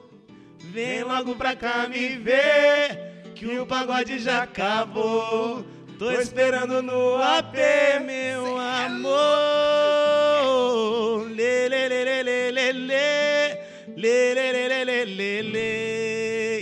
Vem 0.58 1.02
logo 1.04 1.36
pra 1.36 1.54
cá 1.54 1.86
me 1.88 2.16
ver 2.16 3.32
que 3.34 3.58
o 3.58 3.66
pagode 3.66 4.18
já 4.18 4.44
acabou. 4.44 5.64
Tô 5.98 6.10
esperando 6.10 6.80
no 6.82 7.16
AP, 7.16 7.54
meu 8.06 8.58
amor. 8.58 9.10
Lê, 11.30 11.68
lê, 11.68 11.88
lê, 11.88 12.04
lê, 12.04 12.22
lê, 12.22 12.50
lê, 12.50 12.72
lê. 12.72 13.69
Lê, 14.00 14.32
lê, 14.34 14.52
lê, 14.52 14.68
lê, 14.68 14.84
lê, 14.84 15.04
lê, 15.04 15.42
lê. 15.42 16.60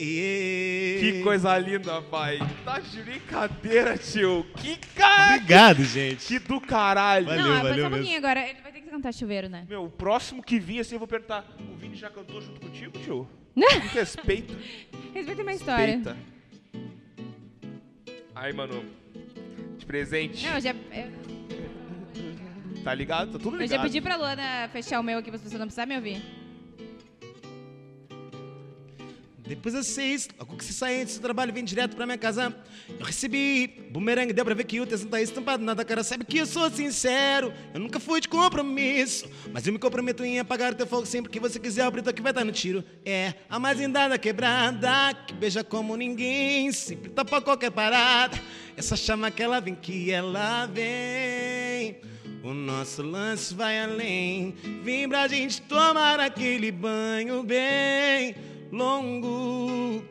Que 0.99 1.23
coisa 1.23 1.57
linda, 1.57 2.03
pai. 2.03 2.39
Tá 2.65 2.81
de 2.81 3.01
brincadeira, 3.01 3.97
tio. 3.97 4.45
Que 4.57 4.77
cara. 4.97 5.35
Obrigado, 5.37 5.85
gente. 5.85 6.27
Que 6.27 6.41
do 6.41 6.61
caralho. 6.61 7.27
Valeu, 7.27 7.45
não, 7.47 7.57
valeu 7.63 7.73
um 7.73 7.77
mesmo. 7.77 7.91
pouquinho 7.91 8.19
agora. 8.19 8.41
Ele 8.49 8.61
vai 8.61 8.73
ter 8.73 8.81
que 8.81 8.91
cantar 8.91 9.15
chuveiro, 9.15 9.49
né? 9.49 9.65
Meu, 9.69 9.85
o 9.85 9.91
próximo 9.91 10.43
que 10.43 10.59
vir 10.59 10.81
assim 10.81 10.97
eu 10.97 10.99
vou 10.99 11.07
perguntar: 11.07 11.45
o 11.73 11.77
Vini 11.77 11.95
já 11.95 12.11
cantou 12.11 12.41
junto 12.41 12.61
contigo, 12.61 12.99
tio? 12.99 13.29
Me 13.55 13.65
respeita. 13.93 14.55
Respeita 15.15 15.41
a 15.41 15.45
minha 15.45 15.57
história. 15.57 15.97
Respeita. 15.97 16.17
Aí, 18.35 18.53
mano. 18.53 18.85
De 19.79 19.87
presente. 19.87 20.45
Não, 20.45 20.55
eu 20.55 20.61
já, 20.61 20.71
eu, 20.73 21.13
Tá 22.83 22.93
ligado? 22.95 23.33
Tá 23.33 23.39
tudo 23.39 23.57
eu 23.57 23.61
ligado. 23.61 23.77
já 23.79 23.83
pedi 23.85 24.01
pra 24.01 24.17
Luana 24.17 24.69
fechar 24.73 24.99
o 24.99 25.05
meu 25.05 25.19
aqui 25.19 25.31
pra 25.31 25.39
você 25.39 25.57
não 25.57 25.67
precisar 25.67 25.87
me 25.87 25.95
ouvir. 25.95 26.21
Depois 29.49 29.75
das 29.75 29.87
seis, 29.87 30.29
logo 30.39 30.59
que 30.59 30.65
se 30.65 30.75
sair 30.75 31.07
desse 31.07 31.19
trabalho, 31.21 31.55
vem 31.55 31.65
direto 31.65 31.97
pra 31.97 32.05
minha 32.05 32.19
casa. 32.19 32.55
Eu 32.99 33.07
recebi 33.07 33.89
bumerangue, 33.91 34.35
deu 34.35 34.45
pra 34.45 34.55
ver 34.55 34.65
que 34.65 34.79
o 34.79 34.87
texto 34.87 35.05
não 35.05 35.11
tá 35.11 35.23
estampado 35.23 35.65
nada, 35.65 35.83
cara. 35.87 36.05
Sabe 36.05 36.27
que 36.27 36.37
eu 36.37 36.45
sou 36.45 36.71
sincero, 36.71 37.51
eu 37.73 37.81
nunca 37.81 37.99
fui 37.99 38.21
de 38.21 38.29
compromisso. 38.29 39.27
Mas 39.51 39.67
eu 39.67 39.73
me 39.73 39.79
comprometo 39.79 40.23
em 40.23 40.39
apagar 40.39 40.75
o 40.75 40.77
teu 40.77 40.87
fogo 40.87 41.07
sempre 41.07 41.31
que 41.31 41.41
você 41.41 41.59
quiser. 41.59 41.89
O 41.89 41.93
preto 41.93 42.13
que 42.13 42.21
vai 42.21 42.31
estar 42.31 42.45
no 42.45 42.53
tiro 42.53 42.85
é 43.07 43.33
a 43.49 43.59
mais 43.59 43.79
linda 43.79 44.07
da 44.07 44.19
quebrada, 44.19 45.15
que 45.27 45.33
beija 45.33 45.65
como 45.65 45.97
ninguém, 45.97 46.71
sempre 46.71 47.09
topa 47.09 47.41
qualquer 47.41 47.71
parada. 47.71 48.39
Essa 48.77 48.97
chama 48.97 49.31
que 49.31 49.43
ela 49.43 49.61
vem, 49.61 49.75
que 49.75 50.11
ela 50.11 50.67
vem. 50.67 51.97
O 52.45 52.53
nosso 52.53 53.03
lance 53.03 53.55
vai 53.55 53.81
além. 53.81 54.55
Vem 54.85 55.09
pra 55.09 55.27
gente 55.27 55.63
tomar 55.63 56.21
aquele 56.21 56.71
banho 56.71 57.43
bem 57.43 58.35
longo. 58.71 60.03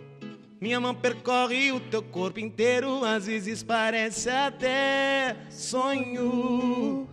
Minha 0.60 0.80
mão 0.80 0.96
percorre 0.96 1.72
o 1.72 1.80
teu 1.80 2.02
corpo 2.02 2.40
inteiro, 2.40 3.04
às 3.04 3.28
vezes 3.28 3.62
parece 3.62 4.30
até 4.30 5.36
sonho. 5.50 7.08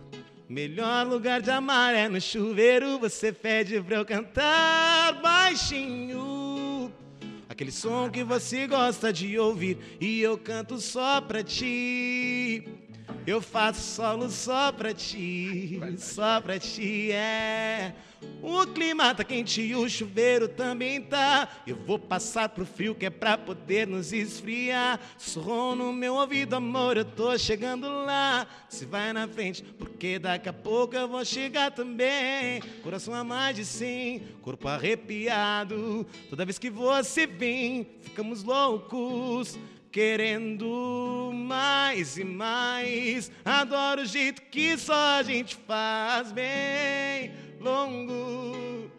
Melhor 0.49 1.05
lugar 1.07 1.41
de 1.41 1.51
amar 1.51 1.93
é 1.93 2.07
no 2.07 2.19
chuveiro, 2.19 2.97
você 2.99 3.31
pede 3.31 3.79
pra 3.81 3.97
eu 3.97 4.05
cantar 4.05 5.21
baixinho. 5.21 6.91
Aquele 7.47 7.71
som 7.71 8.09
que 8.09 8.23
você 8.23 8.67
gosta 8.67 9.13
de 9.13 9.37
ouvir 9.37 9.77
e 10.01 10.21
eu 10.21 10.37
canto 10.37 10.79
só 10.79 11.21
pra 11.21 11.43
ti. 11.43 12.67
Eu 13.25 13.41
faço 13.41 13.81
solo 13.81 14.29
só 14.29 14.71
pra 14.71 14.93
ti, 14.93 15.79
só 15.97 16.39
pra 16.39 16.59
ti, 16.59 17.11
é. 17.11 17.93
O 18.41 18.65
clima 18.67 19.13
tá 19.15 19.23
quente 19.23 19.61
e 19.61 19.75
o 19.75 19.89
chuveiro 19.89 20.47
também 20.47 21.01
tá. 21.01 21.49
Eu 21.65 21.75
vou 21.75 21.97
passar 21.97 22.49
pro 22.49 22.65
frio 22.65 22.93
que 22.93 23.05
é 23.05 23.09
pra 23.09 23.37
poder 23.37 23.87
nos 23.87 24.13
esfriar. 24.13 24.99
Sorro 25.17 25.75
no 25.75 25.91
meu 25.91 26.15
ouvido, 26.15 26.55
amor, 26.55 26.97
eu 26.97 27.05
tô 27.05 27.35
chegando 27.37 27.87
lá. 27.87 28.45
Se 28.69 28.85
vai 28.85 29.11
na 29.11 29.27
frente, 29.27 29.63
porque 29.63 30.19
daqui 30.19 30.47
a 30.47 30.53
pouco 30.53 30.95
eu 30.95 31.07
vou 31.07 31.25
chegar 31.25 31.71
também. 31.71 32.61
Coração 32.83 33.13
a 33.13 33.23
mais 33.23 33.55
de 33.55 33.65
cem, 33.65 34.21
corpo 34.41 34.67
arrepiado. 34.67 36.05
Toda 36.29 36.45
vez 36.45 36.59
que 36.59 36.69
você 36.69 37.25
vem, 37.25 37.87
ficamos 38.01 38.43
loucos. 38.43 39.57
Querendo 39.95 41.31
mais 41.33 42.17
e 42.17 42.25
mais, 42.25 43.31
adoro 43.45 44.01
o 44.01 44.05
jeito 44.05 44.41
que 44.41 44.77
só 44.77 45.19
a 45.19 45.23
gente 45.23 45.55
faz 45.55 46.33
bem 46.33 47.31
longo. 47.61 48.91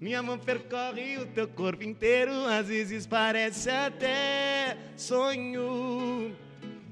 Minha 0.00 0.22
mão 0.22 0.38
percorre 0.38 1.18
o 1.18 1.26
teu 1.26 1.46
corpo 1.46 1.84
inteiro, 1.84 2.32
às 2.46 2.68
vezes 2.68 3.06
parece 3.06 3.68
até 3.68 4.78
sonho. 4.96 6.34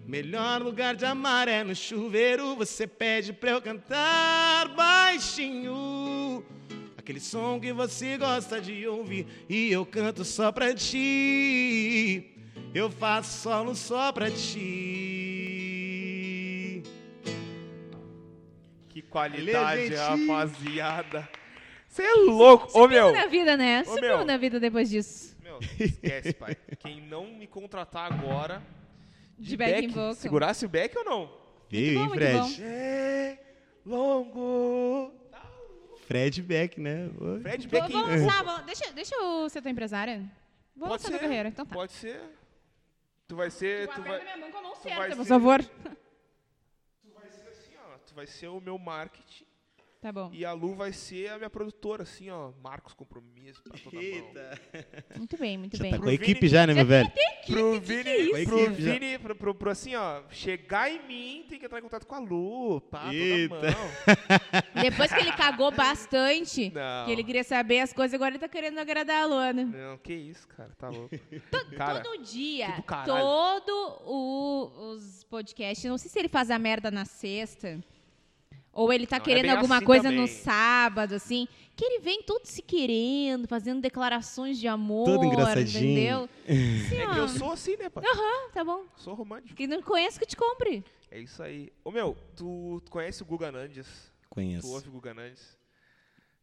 Melhor 0.06 0.60
lugar 0.60 0.94
de 0.94 1.06
amar 1.06 1.48
é 1.48 1.64
no 1.64 1.74
chuveiro, 1.74 2.54
você 2.54 2.86
pede 2.86 3.32
pra 3.32 3.52
eu 3.52 3.62
cantar 3.62 4.68
baixinho. 4.74 6.44
Aquele 6.98 7.18
som 7.18 7.58
que 7.58 7.72
você 7.72 8.18
gosta 8.18 8.60
de 8.60 8.86
ouvir 8.86 9.26
e 9.48 9.72
eu 9.72 9.86
canto 9.86 10.22
só 10.22 10.52
pra 10.52 10.74
ti. 10.74 12.34
Eu 12.74 12.90
faço 12.90 13.42
solo 13.42 13.74
só 13.74 14.12
pra 14.12 14.30
ti. 14.30 14.82
Que 18.88 19.02
qualidade, 19.02 19.94
rapaziada. 19.94 21.28
Você 21.88 22.02
é 22.02 22.14
louco. 22.14 22.68
Ô, 22.78 22.86
meu. 22.86 23.12
na 23.12 23.26
vida, 23.26 23.56
né? 23.56 23.80
Ô, 23.82 23.94
Subiu 23.94 24.00
meu. 24.18 24.24
na 24.24 24.36
vida 24.36 24.60
depois 24.60 24.90
disso. 24.90 25.36
Meu, 25.42 25.58
esquece, 25.80 26.32
pai. 26.34 26.56
Quem 26.78 27.00
não 27.00 27.26
me 27.26 27.46
contratar 27.46 28.12
agora. 28.12 28.62
De 29.38 29.56
back 29.56 29.84
in 29.84 29.88
vocal. 29.88 30.14
Segurasse 30.14 30.66
o 30.66 30.68
back 30.68 30.96
ou 30.98 31.04
não? 31.04 31.30
Veio, 31.70 31.92
hein, 31.92 31.98
muito 32.08 32.14
Fred? 32.14 32.38
bom. 32.38 32.50
É 32.62 33.38
longo. 33.86 35.12
Fred 36.06 36.40
Beck, 36.42 36.80
né? 36.80 37.10
Fred 37.42 37.68
Vou, 37.68 37.80
back 37.80 37.92
vou 37.92 38.00
in- 38.02 38.06
lançar, 38.24 38.42
vou- 38.42 38.62
deixa, 38.64 38.90
deixa 38.92 39.14
eu 39.14 39.46
ser 39.50 39.60
tua 39.60 39.70
empresária. 39.70 40.22
Vou 40.74 40.88
Pode 40.88 41.02
lançar 41.04 41.18
ser. 41.18 41.22
carreira, 41.22 41.48
então 41.50 41.66
tá. 41.66 41.74
Pode 41.74 41.92
ser. 41.92 42.18
Tu 43.28 43.36
vai 43.36 43.50
ser. 43.50 43.88
Tu 43.88 44.02
vai, 44.02 44.22
minha 44.22 44.36
mão 44.38 44.50
com 44.50 44.58
a 44.58 44.62
mão 44.62 44.74
vai 44.74 44.82
certa, 44.82 45.16
por 45.16 45.22
ser- 45.24 45.28
favor. 45.28 45.62
tu 45.64 47.10
vai 47.14 47.30
ser 47.30 47.48
assim, 47.50 47.72
ó. 47.76 47.98
Tu 47.98 48.14
vai 48.14 48.26
ser 48.26 48.48
o 48.48 48.60
meu 48.60 48.78
marketing. 48.78 49.44
Tá 50.00 50.12
bom. 50.12 50.30
E 50.32 50.44
a 50.44 50.52
Lu 50.52 50.76
vai 50.76 50.92
ser 50.92 51.28
a 51.32 51.38
minha 51.38 51.50
produtora, 51.50 52.04
assim, 52.04 52.30
ó. 52.30 52.52
Marcos 52.62 52.94
Compromisso 52.94 53.60
pra 53.60 53.76
toda 53.76 53.96
mão. 53.96 54.00
Eita. 54.04 54.60
Muito 55.16 55.36
bem, 55.36 55.58
muito 55.58 55.76
Já 55.76 55.82
bem. 55.82 55.90
tá 55.90 55.96
com 55.96 56.02
a 56.04 56.06
Pro 56.06 56.14
equipe 56.14 56.46
já, 56.46 56.64
né, 56.68 56.72
meu 56.72 56.86
velho? 56.86 57.10
Pro 57.48 57.80
Vini, 57.80 58.10
isso? 58.10 58.44
pro 58.44 58.58
Equipe 58.60 58.82
já. 58.82 58.92
Vini, 58.92 59.18
pro, 59.18 59.34
pro, 59.34 59.54
pro 59.56 59.70
assim, 59.72 59.96
ó, 59.96 60.22
chegar 60.30 60.88
em 60.88 61.04
mim, 61.04 61.44
tem 61.48 61.58
que 61.58 61.66
entrar 61.66 61.80
em 61.80 61.82
contato 61.82 62.06
com 62.06 62.14
a 62.14 62.20
Lu, 62.20 62.80
pá, 62.82 63.12
Eita. 63.12 63.56
toda 63.56 63.70
mão. 63.72 63.90
Depois 64.82 65.12
que 65.12 65.18
ele 65.20 65.32
cagou 65.32 65.72
bastante, 65.72 66.70
Não. 66.72 67.06
que 67.06 67.10
ele 67.10 67.24
queria 67.24 67.42
saber 67.42 67.80
as 67.80 67.92
coisas, 67.92 68.14
agora 68.14 68.30
ele 68.30 68.38
tá 68.38 68.48
querendo 68.48 68.78
agradar 68.78 69.22
a 69.24 69.26
Luana. 69.26 69.64
Não, 69.64 69.98
que 69.98 70.14
isso, 70.14 70.46
cara, 70.46 70.70
tá 70.78 70.90
louco. 70.90 71.08
Cara, 71.76 72.00
Todo 72.02 72.22
dia, 72.22 72.70
que 72.72 72.82
todo 73.04 74.00
o- 74.06 74.92
os 74.94 75.24
podcasts, 75.24 75.84
não 75.90 75.98
sei 75.98 76.08
se 76.10 76.18
ele 76.20 76.28
faz 76.28 76.50
a 76.52 76.58
merda 76.58 76.88
na 76.90 77.04
sexta, 77.04 77.80
ou 78.78 78.92
ele 78.92 79.06
tá 79.06 79.16
Não, 79.16 79.22
é 79.22 79.24
querendo 79.24 79.42
bem 79.42 79.50
alguma 79.50 79.76
assim 79.76 79.84
coisa 79.86 80.02
também. 80.04 80.20
no 80.20 80.26
sábado, 80.28 81.14
assim, 81.14 81.48
que 81.74 81.84
ele 81.84 82.00
vem 82.00 82.22
todo 82.22 82.44
se 82.46 82.62
querendo, 82.62 83.48
fazendo 83.48 83.80
declarações 83.80 84.58
de 84.58 84.68
amor, 84.68 85.06
Todo 85.06 85.24
engraçadinho. 85.24 85.92
entendeu? 85.92 86.28
Assim, 86.44 86.96
é 87.02 87.12
que 87.12 87.18
eu 87.18 87.28
sou 87.28 87.52
assim, 87.52 87.76
né, 87.76 87.88
pai? 87.88 88.04
Aham, 88.06 88.50
tá 88.52 88.64
bom. 88.64 88.84
Sou 88.96 89.14
romântico. 89.14 89.54
Quem 89.56 89.66
não 89.66 89.82
conhece, 89.82 90.18
que 90.18 90.26
te 90.26 90.36
compre. 90.36 90.84
É 91.10 91.18
isso 91.18 91.42
aí. 91.42 91.72
Ô, 91.84 91.90
meu, 91.90 92.16
tu, 92.36 92.80
tu 92.84 92.90
conhece 92.90 93.22
o 93.22 93.26
Guga 93.26 93.50
Nandes? 93.50 93.86
Tu 94.22 94.28
Conheço. 94.30 94.68
ouve 94.68 94.88
o 94.88 94.92
Guga 94.92 95.12
Nandes? 95.14 95.58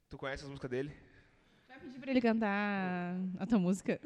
Tu 0.09 0.17
conhece 0.17 0.43
as 0.43 0.49
músicas 0.49 0.69
dele? 0.71 0.91
Vai 1.69 1.79
pedir 1.79 1.99
pra 1.99 2.11
ele 2.11 2.21
cantar 2.21 3.15
a 3.39 3.45
tua 3.45 3.59
música? 3.59 3.99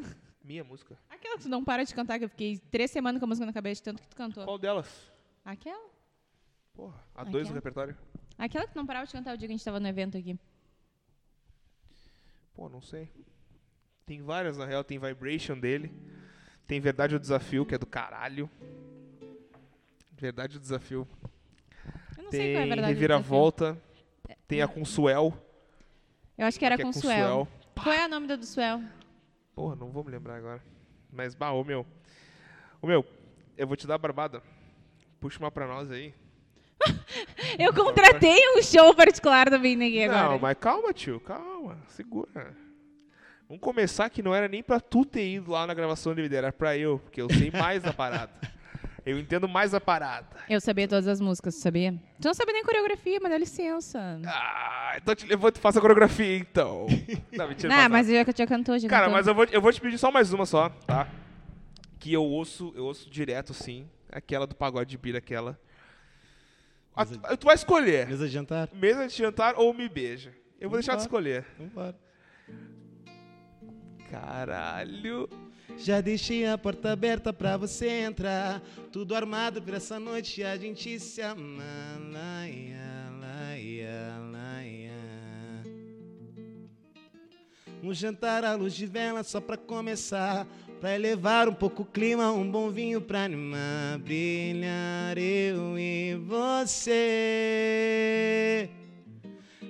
Minha 0.44 0.64
música. 0.64 0.98
Aquela 1.10 1.38
que 1.38 1.44
tu 1.44 1.50
não 1.50 1.64
para 1.64 1.84
de 1.84 1.94
cantar, 1.94 2.18
que 2.20 2.26
eu 2.26 2.30
fiquei 2.30 2.58
três 2.72 2.92
semanas 2.92 3.20
com 3.20 3.26
a 3.26 3.28
música 3.28 3.46
na 3.46 3.54
cabeça, 3.54 3.80
de 3.82 3.84
tanto 3.84 4.02
que 4.02 4.08
tu 4.08 4.16
cantou. 4.16 4.44
Qual 4.46 4.58
delas? 4.58 4.88
Aquela? 5.46 5.90
Porra, 6.80 7.04
a 7.14 7.24
dois 7.26 7.34
do 7.34 7.38
Aquela? 7.40 7.56
repertório. 7.56 7.98
Aquela 8.38 8.66
que 8.66 8.74
não 8.74 8.86
parava 8.86 9.06
de 9.06 9.12
cantar 9.12 9.34
o 9.34 9.38
dia 9.38 9.50
que 9.50 9.54
a 9.54 9.58
gente 9.58 9.66
tava 9.66 9.82
no 9.82 9.88
evento 9.90 10.18
aqui. 10.18 10.40
Pô, 12.54 12.70
não 12.70 12.82
sei. 12.82 13.12
Tem 14.06 14.22
várias, 14.22 14.58
na 14.58 14.66
real. 14.66 14.82
Tem 14.82 14.98
Vibration 14.98 15.60
dele. 15.60 15.92
Tem 16.66 16.80
Verdade 16.80 17.16
ou 17.16 17.20
Desafio, 17.20 17.66
que 17.66 17.76
é 17.76 17.78
do 17.78 17.86
caralho. 17.86 18.50
Verdade 20.14 20.56
ou 20.56 20.62
Desafio. 20.62 21.06
Eu 22.18 22.24
não 22.24 22.32
sei 22.32 22.40
Tem 22.40 22.54
qual 22.54 22.62
é 22.62 22.64
a 22.64 22.68
verdade. 22.68 22.94
Reviravolta. 22.94 23.82
Tem 24.48 24.62
a 24.62 24.68
Consuel. 24.68 25.34
Eu 26.38 26.46
acho 26.46 26.58
que 26.58 26.66
era 26.66 26.78
que 26.78 26.82
é 26.82 26.86
com 26.86 26.94
com 26.94 27.00
Suel. 27.00 27.46
Suel. 27.46 27.48
Qual 27.84 27.94
é 27.94 28.06
o 28.06 28.10
nome 28.10 28.26
da 28.26 28.38
do 28.38 28.46
Suel? 28.46 28.82
Porra, 29.54 29.76
não 29.76 29.92
vou 29.92 30.02
me 30.06 30.12
lembrar 30.12 30.38
agora. 30.38 30.64
Mas, 31.12 31.36
bah, 31.36 31.52
ô 31.52 31.62
meu. 31.66 31.86
Ô 32.82 32.88
meu, 32.88 33.06
eu 33.58 33.68
vou 33.68 33.76
te 33.76 33.86
dar 33.86 33.96
a 33.96 33.98
barbada. 33.98 34.42
Puxa 35.20 35.40
uma 35.40 35.52
pra 35.52 35.68
nós 35.68 35.92
aí. 35.92 36.16
Eu 37.58 37.74
contratei 37.74 38.40
um 38.58 38.62
show 38.62 38.94
particular 38.94 39.50
do 39.50 39.60
Vini 39.60 39.88
aqui 39.88 40.04
agora. 40.04 40.30
Não, 40.30 40.40
mas 40.40 40.58
calma, 40.60 40.94
tio, 40.94 41.20
calma. 41.20 41.78
Segura. 41.88 42.56
Vamos 43.48 43.62
começar 43.62 44.10
que 44.10 44.22
não 44.22 44.34
era 44.36 44.48
nem 44.48 44.62
pra 44.62 44.80
tu 44.80 45.04
ter 45.04 45.28
ido 45.28 45.52
lá 45.52 45.66
na 45.66 45.74
gravação 45.74 46.14
do 46.14 46.18
DVD, 46.18 46.36
era 46.36 46.54
pra 46.54 46.78
eu, 46.78 47.00
porque 47.00 47.22
eu 47.22 47.28
sei 47.34 47.50
mais 47.52 47.82
da 47.82 47.92
parada. 47.92 48.32
Eu 49.06 49.18
entendo 49.18 49.48
mais 49.50 49.74
a 49.74 49.82
parada. 49.82 50.28
Eu 50.48 50.62
sabia 50.62 50.88
todas 50.88 51.08
as 51.08 51.20
músicas, 51.20 51.56
tu 51.56 51.62
sabia? 51.62 51.94
Tu 52.22 52.26
não 52.28 52.34
sabia 52.34 52.54
nem 52.54 52.64
coreografia, 52.64 53.20
mas 53.20 53.32
dá 53.32 53.38
licença. 53.40 54.20
Ah, 54.26 54.94
então 54.98 55.16
te 55.16 55.26
levanto 55.26 55.60
e 55.60 55.68
a 55.68 55.82
coreografia, 55.82 56.38
então. 56.38 56.86
Não, 57.34 57.48
mentira. 57.48 57.76
Não, 57.76 57.90
mas 57.90 58.08
já, 58.08 58.24
já 58.36 58.46
cantou, 58.46 58.78
já 58.78 58.88
Cara, 58.88 59.06
cantou. 59.06 59.18
mas 59.18 59.26
eu 59.28 59.34
vou, 59.34 59.46
eu 59.46 59.62
vou 59.62 59.74
te 59.74 59.82
pedir 59.82 59.98
só 59.98 60.12
mais 60.12 60.32
uma 60.32 60.46
só, 60.46 60.70
tá? 60.86 61.08
Que 61.98 62.14
eu 62.14 62.24
ouço, 62.24 62.72
eu 62.76 62.86
ouço 62.86 63.10
direto, 63.10 63.52
sim. 63.52 63.88
Aquela 64.12 64.46
do 64.46 64.56
pagode 64.56 64.92
de 64.92 64.98
bira, 64.98 65.18
aquela. 65.18 65.60
A- 67.02 67.06
Mesa 67.06 67.38
tu 67.38 67.46
vai 67.46 67.56
escolher. 67.56 68.08
Mesa 68.08 68.28
de 68.28 68.34
jantar? 68.34 68.70
Mesa 68.74 69.08
de 69.08 69.16
jantar 69.16 69.56
ou 69.58 69.74
me 69.74 69.88
beija. 69.90 70.34
Eu 70.60 70.70
vou 70.70 70.78
deixar 70.78 70.96
de 70.96 71.02
escolher. 71.04 71.46
Vambora. 71.58 71.96
Caralho. 74.10 75.30
Já 75.78 76.02
deixei 76.02 76.46
a 76.46 76.58
porta 76.58 76.92
aberta 76.92 77.32
pra 77.32 77.56
você 77.56 77.88
entrar. 77.88 78.62
Tudo 78.92 79.16
armado 79.16 79.62
pra 79.62 79.78
essa 79.78 80.00
noite 80.00 80.44
a 80.44 80.58
gente 80.58 81.00
se 81.00 81.22
amar. 81.22 82.00
Laia, 82.12 83.10
laia, 83.20 84.18
laia. 84.32 84.92
Um 87.82 87.94
jantar 87.94 88.44
à 88.44 88.56
luz 88.56 88.74
de 88.74 88.86
vela 88.86 89.24
só 89.24 89.40
pra 89.40 89.56
começar. 89.56 90.46
Pra 90.80 90.96
elevar 90.96 91.50
um 91.50 91.54
pouco 91.54 91.82
o 91.82 91.86
clima, 91.86 92.32
um 92.32 92.50
bom 92.50 92.70
vinho 92.70 93.02
pra 93.02 93.26
animar. 93.26 94.00
Brilhar 94.00 95.18
eu 95.18 95.78
e 95.78 96.16
você. 96.16 97.10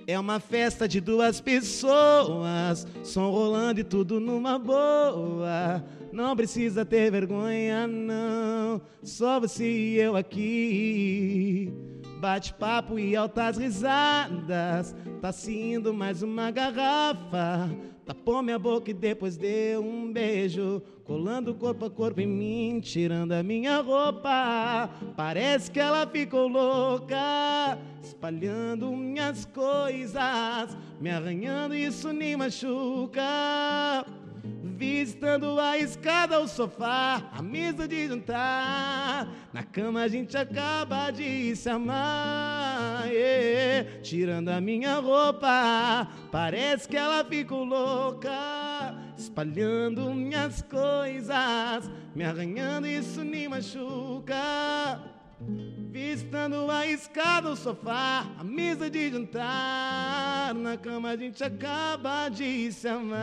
É 0.05 0.19
uma 0.19 0.39
festa 0.39 0.87
de 0.87 1.01
duas 1.01 1.41
pessoas, 1.41 2.85
som 3.03 3.31
rolando 3.31 3.79
e 3.79 3.83
tudo 3.83 4.19
numa 4.19 4.59
boa. 4.59 5.83
Não 6.11 6.35
precisa 6.35 6.85
ter 6.85 7.09
vergonha, 7.09 7.87
não. 7.87 8.79
Só 9.01 9.39
você 9.39 9.63
e 9.65 9.95
eu 9.99 10.15
aqui. 10.15 11.73
Bate-papo 12.19 12.99
e 12.99 13.15
altas 13.15 13.57
risadas. 13.57 14.95
Tá 15.21 15.31
se 15.31 15.55
indo 15.55 15.91
mais 15.91 16.21
uma 16.21 16.51
garrafa. 16.51 17.69
Tapou 18.09 18.41
minha 18.41 18.57
boca 18.57 18.89
e 18.89 18.93
depois 18.93 19.37
deu 19.37 19.85
um 19.85 20.11
beijo. 20.11 20.81
Colando 21.03 21.53
corpo 21.53 21.85
a 21.85 21.91
corpo 21.91 22.19
em 22.19 22.25
mim, 22.25 22.79
tirando 22.79 23.33
a 23.33 23.43
minha 23.43 23.81
roupa. 23.81 24.89
Parece 25.15 25.69
que 25.69 25.79
ela 25.79 26.07
ficou 26.07 26.47
louca, 26.47 27.77
espalhando 28.01 28.91
minhas 28.93 29.45
coisas, 29.45 30.75
me 30.99 31.11
arranhando, 31.11 31.75
isso 31.75 32.11
me 32.11 32.35
machuca. 32.35 33.21
Visitando 34.79 35.59
a 35.59 35.77
escada, 35.77 36.39
o 36.39 36.47
sofá, 36.47 37.21
a 37.33 37.41
mesa 37.41 37.85
de 37.85 38.07
jantar. 38.07 39.27
Na 39.51 39.61
cama 39.61 40.03
a 40.03 40.07
gente 40.07 40.37
acaba 40.37 41.11
de 41.11 41.53
se 41.53 41.69
amar. 41.69 43.05
yeah. 43.11 43.99
Tirando 44.01 44.47
a 44.47 44.61
minha 44.61 44.95
roupa, 44.99 46.07
parece 46.31 46.87
que 46.87 46.95
ela 46.95 47.25
ficou 47.25 47.65
louca. 47.65 48.95
Espalhando 49.17 50.13
minhas 50.13 50.61
coisas, 50.61 51.91
me 52.15 52.23
arranhando, 52.23 52.87
isso 52.87 53.19
me 53.25 53.49
machuca. 53.49 54.37
Visitando 55.41 56.69
a 56.69 56.85
escada, 56.85 57.49
o 57.49 57.55
sofá, 57.55 58.25
a 58.37 58.43
mesa 58.43 58.89
de 58.89 59.09
jantar. 59.09 60.53
Na 60.53 60.77
cama 60.77 61.09
a 61.11 61.15
gente 61.17 61.41
acaba 61.43 62.27
de 62.29 62.71
se 62.71 62.87
amar. 62.89 63.19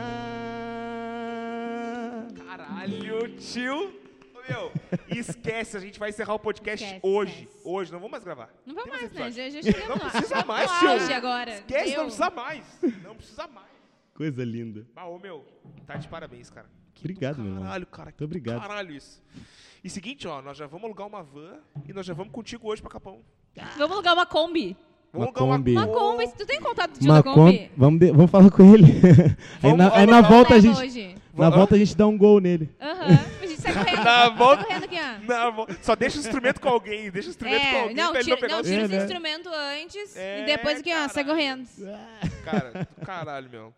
Caralho, 2.45 3.35
tio. 3.37 3.93
Ô, 4.33 4.41
Meu, 4.51 4.71
esquece, 5.15 5.77
a 5.77 5.79
gente 5.79 5.99
vai 5.99 6.09
encerrar 6.09 6.33
o 6.33 6.39
podcast 6.39 6.83
Esquece, 6.83 7.01
hoje. 7.05 7.43
esquece. 7.43 7.61
Hoje, 7.63 7.91
não 7.91 7.99
vamos 7.99 8.11
mais 8.11 8.23
gravar. 8.23 8.49
Não 8.65 8.73
vamos 8.73 8.89
Tem 8.91 8.99
mais, 8.99 9.13
né? 9.13 9.47
episódio. 9.47 9.61
Já, 9.61 9.61
já 9.61 9.71
chegamos 9.71 9.97
Não 9.97 10.05
lá. 10.05 10.11
precisa 10.11 10.45
mais, 10.45 10.71
tio. 10.79 10.89
auge 10.89 11.13
agora. 11.13 11.51
Esquece, 11.53 11.85
Deu. 11.89 11.97
não 11.97 12.05
precisa 12.05 12.29
mais. 12.31 12.79
Não 13.03 13.15
precisa 13.15 13.47
mais. 13.47 13.67
Coisa 14.15 14.43
linda. 14.43 14.87
Ah, 14.95 15.07
ô, 15.07 15.19
meu, 15.19 15.45
tá 15.85 15.97
de 15.97 16.07
parabéns, 16.07 16.49
cara. 16.49 16.67
Que 16.95 17.01
Obrigado, 17.05 17.35
do 17.35 17.41
meu 17.43 17.51
irmão. 17.51 17.63
Caralho, 17.65 17.85
cara. 17.85 18.11
que 18.11 18.21
Muito 18.23 18.25
obrigado. 18.31 18.55
do 18.55 18.67
Caralho 18.67 18.91
isso. 18.95 19.21
E 19.83 19.89
seguinte, 19.89 20.27
ó, 20.27 20.41
nós 20.41 20.57
já 20.57 20.65
vamos 20.67 20.85
alugar 20.85 21.07
uma 21.07 21.23
van 21.23 21.59
e 21.87 21.93
nós 21.93 22.05
já 22.05 22.13
vamos 22.13 22.33
contigo 22.33 22.67
hoje 22.67 22.81
pra 22.81 22.91
Capão. 22.91 23.21
Vamos 23.77 23.91
alugar 23.93 24.13
uma 24.13 24.25
Kombi. 24.25 24.75
Vamos 25.13 25.29
Uma 25.29 25.39
alugar 25.39 25.57
Kombi. 25.57 25.71
Uma 25.73 25.87
Kombi. 25.87 26.27
Tu 26.37 26.45
tem 26.45 26.59
contato 26.61 26.91
do 26.91 26.99
tio 26.99 27.07
Uma 27.07 27.15
da 27.15 27.23
com... 27.23 27.33
Kombi? 27.33 27.71
vamos, 27.77 27.99
de- 27.99 28.11
vamos 28.11 28.29
falar 28.31 28.51
com 28.51 28.73
ele. 28.73 28.85
aí 29.63 29.71
Vamos- 29.71 29.77
na, 29.77 29.95
aí 29.95 30.05
na 30.05 30.21
volta 30.21 30.55
a 30.55 30.59
gente, 30.59 30.77
hoje. 30.79 31.15
na 31.33 31.45
Vamos- 31.45 31.55
volta 31.55 31.75
a 31.75 31.77
gente 31.77 31.95
dá 31.95 32.05
um 32.07 32.17
gol 32.17 32.39
nele. 32.39 32.69
Aham. 32.79 33.07
A 33.41 33.45
gente 33.47 33.61
sai 33.61 33.73
correndo. 33.73 34.03
Na 34.03 34.29
volta- 34.29 34.63
Sai 34.63 34.65
correndo 34.79 34.83
aqui, 34.83 34.97
ó. 34.99 35.33
Não, 35.33 35.53
vou- 35.53 35.67
só 35.81 35.95
deixa 35.95 36.17
o 36.17 36.19
instrumento 36.19 36.59
com 36.59 36.69
alguém, 36.69 37.09
deixa 37.09 37.29
o 37.29 37.31
instrumento 37.31 37.61
com 37.61 37.67
É, 37.67 37.81
alguém 37.81 37.95
não, 37.95 38.09
pra 38.11 38.19
ele 38.19 38.23
tira, 38.25 38.35
não 38.35 38.41
pegar 38.41 38.53
não, 38.55 38.59
o 38.61 38.63
tira 38.63 38.81
É, 38.81 38.83
esse 38.85 38.95
né? 38.95 39.03
instrumento 39.03 39.49
antes 39.49 40.15
É, 40.17 40.41
e 40.41 40.45
depois 40.45 40.79
aqui, 40.79 40.91
ó, 40.93 41.07
sai 41.07 41.23
caralho. 41.23 41.27
correndo. 41.27 41.67
Cara, 42.43 42.87
do 42.99 43.05
caralho, 43.05 43.49
meu. 43.49 43.73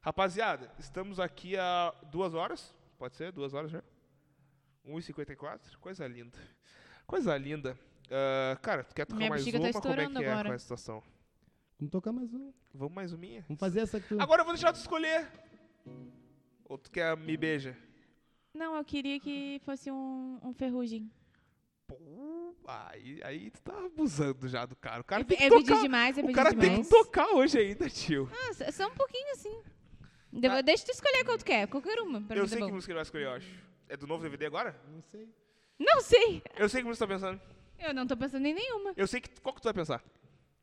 Rapaziada, 0.00 0.70
estamos 0.78 1.20
aqui 1.20 1.56
há 1.58 1.92
duas 2.10 2.32
horas. 2.34 2.74
Pode 2.98 3.14
ser? 3.16 3.30
Duas 3.32 3.52
horas 3.54 3.70
já? 3.70 3.82
1h54. 4.90 5.76
Coisa 5.80 6.06
linda. 6.06 6.38
Coisa 7.06 7.36
linda. 7.36 7.78
Ah, 8.10 8.56
cara, 8.60 8.84
tu 8.84 8.94
quer 8.94 9.04
tocar 9.06 9.18
Minha 9.18 9.30
mais 9.30 9.44
bexiga 9.44 9.58
uma? 9.62 9.72
tá 9.72 9.80
Como 9.80 9.94
é 10.00 10.06
que 10.08 10.24
é 10.24 10.30
agora. 10.32 10.48
com 10.48 10.54
essa 10.54 10.62
situação? 10.62 11.02
Vamos 11.78 11.92
tocar 11.92 12.12
mais 12.12 12.32
um. 12.34 12.52
Vamos 12.74 12.94
mais 12.94 13.12
uma 13.12 13.18
minha? 13.20 13.42
Vamos 13.48 13.58
fazer 13.60 13.80
essa 13.80 14.00
que 14.00 14.08
tu... 14.08 14.20
Agora 14.20 14.40
eu 14.42 14.44
vou 14.44 14.54
deixar 14.54 14.72
tu 14.72 14.76
escolher. 14.76 15.26
Ou 16.64 16.76
tu 16.78 16.90
quer 16.90 17.16
me 17.16 17.36
beija? 17.36 17.76
Não, 18.54 18.76
eu 18.76 18.84
queria 18.84 19.18
que 19.20 19.60
fosse 19.64 19.90
um, 19.90 20.38
um 20.42 20.52
ferrugem. 20.52 21.10
Pô, 21.86 22.54
aí, 22.66 23.20
aí 23.24 23.50
tu 23.50 23.60
tá 23.62 23.76
abusando 23.86 24.46
já 24.48 24.66
do 24.66 24.76
cara. 24.76 25.00
O 25.00 25.04
cara 25.04 25.22
É, 25.22 25.24
tem 25.24 25.36
que 25.38 25.44
é 25.44 25.48
tocar. 25.48 25.82
demais, 25.82 26.18
é 26.18 26.22
O 26.22 26.32
cara 26.32 26.50
tem 26.50 26.58
demais. 26.70 26.88
que 26.88 26.94
tocar 26.94 27.28
hoje 27.34 27.58
ainda, 27.58 27.88
tio. 27.88 28.30
Ah, 28.32 28.70
só- 28.72 28.86
um 28.88 28.94
pouquinho 28.94 29.32
assim. 29.32 29.60
De- 30.32 30.62
Deixa 30.62 30.84
tu 30.84 30.90
escolher 30.92 31.24
qual 31.24 31.38
tu 31.38 31.44
quer, 31.44 31.66
qualquer 31.66 31.98
uma. 32.00 32.20
Pra 32.20 32.36
eu 32.36 32.42
mim 32.44 32.48
tá 32.48 32.56
sei 32.56 32.64
que 32.66 32.72
música 32.72 32.92
ele 32.92 32.96
vai 32.98 33.02
escolher, 33.02 33.24
eu 33.24 33.32
acho. 33.32 33.69
É 33.90 33.96
do 33.96 34.06
novo 34.06 34.22
DVD 34.22 34.46
agora? 34.46 34.80
Não 34.88 35.02
sei. 35.02 35.28
Não 35.76 36.00
sei. 36.00 36.42
Eu 36.56 36.68
sei 36.68 36.80
que 36.80 36.86
música 36.86 37.04
tu 37.04 37.08
tá 37.08 37.14
pensando. 37.14 37.40
Eu 37.76 37.92
não 37.92 38.06
tô 38.06 38.16
pensando 38.16 38.46
em 38.46 38.54
nenhuma. 38.54 38.92
Eu 38.96 39.06
sei 39.08 39.20
que 39.20 39.28
qual 39.40 39.52
que 39.52 39.60
tu 39.60 39.64
vai 39.64 39.74
pensar. 39.74 40.00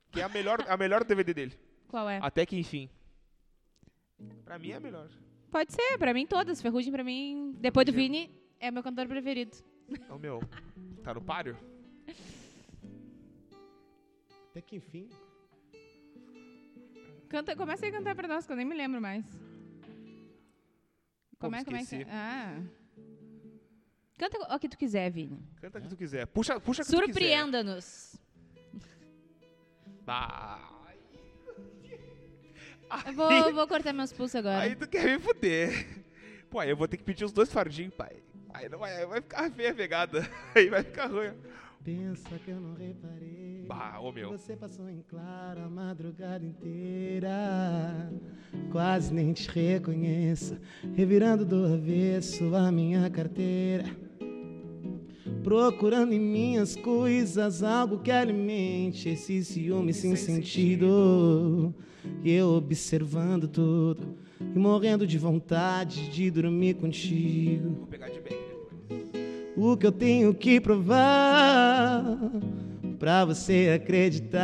Que 0.10 0.22
é 0.22 0.24
a 0.24 0.30
melhor, 0.30 0.64
a 0.66 0.78
melhor 0.78 1.04
DVD 1.04 1.34
dele. 1.34 1.60
Qual 1.90 2.10
é? 2.10 2.20
Até 2.22 2.46
que 2.46 2.58
enfim. 2.58 2.90
Pra 4.46 4.58
mim 4.58 4.70
é 4.70 4.76
a 4.76 4.80
melhor. 4.80 5.10
Pode 5.52 5.74
ser, 5.74 5.98
pra 5.98 6.14
mim 6.14 6.26
todas. 6.26 6.62
Ferrugem 6.62 6.90
pra 6.90 7.04
mim, 7.04 7.54
depois 7.60 7.86
do 7.86 7.92
Vini, 7.92 8.32
é 8.62 8.72
meu 8.72 8.82
cantor 8.82 9.08
preferido. 9.10 9.58
É 10.10 10.14
o 10.14 10.18
meu. 10.18 10.40
Tá 11.04 11.14
no 11.14 11.22
páreo? 11.22 11.58
Até 14.52 14.62
que 14.62 14.78
enfim. 14.78 15.10
Canta, 17.28 17.58
começa 17.58 17.86
a 17.86 17.92
cantar 17.92 18.16
pra 18.16 18.28
nós, 18.30 18.46
que 18.46 18.54
eu 18.54 18.56
nem 18.56 18.66
me 18.66 18.74
lembro 18.74 19.02
mais. 19.02 19.26
Pô, 21.38 21.48
Como 21.48 21.56
é, 21.58 21.66
como 21.66 21.76
é 21.76 21.80
que 21.80 21.84
esqueci. 21.84 22.08
Ah. 22.10 22.62
Canta 24.18 24.56
o 24.56 24.60
que 24.60 24.68
tu 24.70 24.78
quiser, 24.78 25.12
Vini. 25.12 25.40
Canta 25.62 25.78
o 25.78 25.82
que 25.82 25.88
tu 25.88 25.96
quiser. 25.96 26.26
Puxa, 26.28 26.60
puxa 26.60 26.82
o 26.82 26.86
que 26.86 26.92
tu 26.92 26.96
quiser. 27.00 27.06
Surpreenda-nos. 27.14 28.16
Ah, 32.90 33.04
Eu 33.08 33.14
vou, 33.14 33.54
vou 33.54 33.68
cortar 33.68 33.94
meus 33.94 34.14
pulsos 34.14 34.36
agora. 34.36 34.60
aí 34.60 34.76
tu 34.76 34.88
quer 34.88 35.04
me 35.06 35.20
fuder. 35.20 36.04
Pô, 36.50 36.60
aí 36.60 36.70
eu 36.70 36.78
vou 36.78 36.88
ter 36.88 36.96
que 36.98 37.04
pedir 37.04 37.26
os 37.26 37.32
dois 37.34 37.52
fardinhos, 37.52 37.94
pai. 37.94 38.16
Aí 38.54 38.70
não 38.70 38.80
vai, 38.80 39.06
vai 39.06 39.22
ficar 39.22 39.52
feia 39.52 39.72
a 39.72 39.76
pegada. 39.76 40.28
Aí 40.56 40.70
vai 40.70 40.82
ficar 40.82 41.08
ruim. 41.08 41.32
Pensa 41.84 42.40
que 42.40 42.50
eu 42.50 42.60
não 42.60 42.74
reparei. 42.74 43.66
Bah, 43.68 44.00
ô, 44.00 44.12
meu. 44.12 44.32
Você 44.32 44.56
passou 44.56 44.90
em 44.90 45.04
claro 45.08 45.62
a 45.64 45.70
madrugada 45.70 46.44
inteira. 46.44 48.10
Quase 48.72 49.14
nem 49.14 49.32
te 49.34 49.48
reconheço. 49.50 50.58
Revirando 50.96 51.46
do 51.46 51.66
avesso 51.74 52.56
a 52.56 52.72
minha 52.72 53.08
carteira. 53.12 53.86
Procurando 55.48 56.12
em 56.12 56.20
minhas 56.20 56.76
coisas 56.76 57.64
algo 57.64 58.00
que 58.00 58.12
alimente 58.12 59.08
esse 59.08 59.46
ciúme 59.46 59.94
sem, 59.94 60.14
Sem 60.14 60.36
sentido. 60.36 61.74
E 62.22 62.34
eu 62.34 62.50
observando 62.50 63.48
tudo 63.48 64.18
e 64.42 64.60
morrendo 64.60 65.08
de 65.08 65.18
vontade 65.18 66.10
de 66.10 66.30
dormir 66.30 66.74
contigo. 66.74 67.78
Vou 67.78 67.88
pegar 67.88 68.10
de 68.10 68.16
depois. 68.16 68.38
O 69.56 69.78
que 69.78 69.88
eu 69.88 69.92
tenho 69.94 70.34
que 70.34 70.60
provar 70.60 72.04
pra 73.00 73.24
você 73.24 73.72
acreditar. 73.74 74.44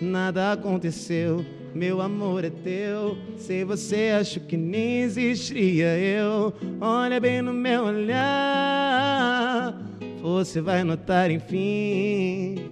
Nada 0.00 0.52
aconteceu, 0.52 1.44
meu 1.74 2.00
amor 2.00 2.44
é 2.44 2.50
teu. 2.50 3.18
Sem 3.36 3.64
você 3.64 4.14
acho 4.18 4.40
que 4.40 4.56
nem 4.56 5.02
existiria 5.02 5.98
eu. 5.98 6.54
Olha 6.80 7.18
bem 7.18 7.42
no 7.42 7.52
meu 7.52 7.84
olhar, 7.84 9.76
você 10.22 10.60
vai 10.60 10.84
notar 10.84 11.30
enfim 11.30 12.70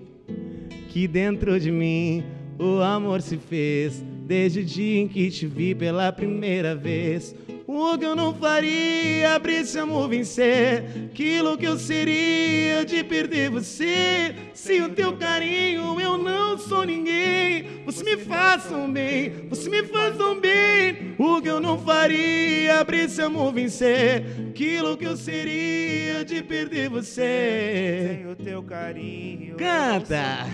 que 0.89 1.09
dentro 1.09 1.59
de 1.59 1.71
mim 1.71 2.23
o 2.59 2.81
amor 2.81 3.23
se 3.23 3.39
fez 3.39 4.05
desde 4.27 4.61
o 4.61 4.65
dia 4.65 5.01
em 5.01 5.09
que 5.09 5.31
te 5.31 5.47
vi 5.47 5.75
pela 5.75 6.13
primeira 6.13 6.77
vez. 6.77 7.35
O 7.75 7.97
que 7.97 8.05
eu 8.05 8.15
não 8.15 8.35
faria 8.35 9.41
pra 9.41 9.51
esse 9.51 9.79
amor 9.79 10.07
vencer? 10.07 10.85
Aquilo 11.11 11.57
que 11.57 11.65
eu 11.65 11.79
seria 11.79 12.85
de 12.85 13.03
perder 13.03 13.49
você? 13.49 14.35
Sem 14.53 14.83
o 14.83 14.91
teu 14.91 15.17
carinho 15.17 15.99
eu 15.99 16.19
não 16.19 16.59
sou 16.59 16.85
ninguém. 16.85 17.83
Você 17.87 18.05
me 18.05 18.19
faz 18.19 18.65
tão 18.65 18.93
bem, 18.93 19.49
você 19.49 19.71
me 19.71 19.83
faz 19.85 20.19
tão 20.19 20.39
bem. 20.39 21.15
O 21.17 21.41
que 21.41 21.49
eu 21.49 21.61
não 21.61 21.79
faria 21.79 22.85
pra 22.85 22.95
esse 22.95 23.23
amor 23.23 23.55
vencer? 23.55 24.23
Aquilo 24.51 24.95
que 24.95 25.07
eu 25.07 25.17
seria 25.17 26.27
de 26.27 26.43
perder 26.43 26.91
você? 26.91 28.19
Sem 28.19 28.27
o 28.27 28.37
teu 28.37 28.63
carinho. 28.63 29.57
Canta! 29.57 30.47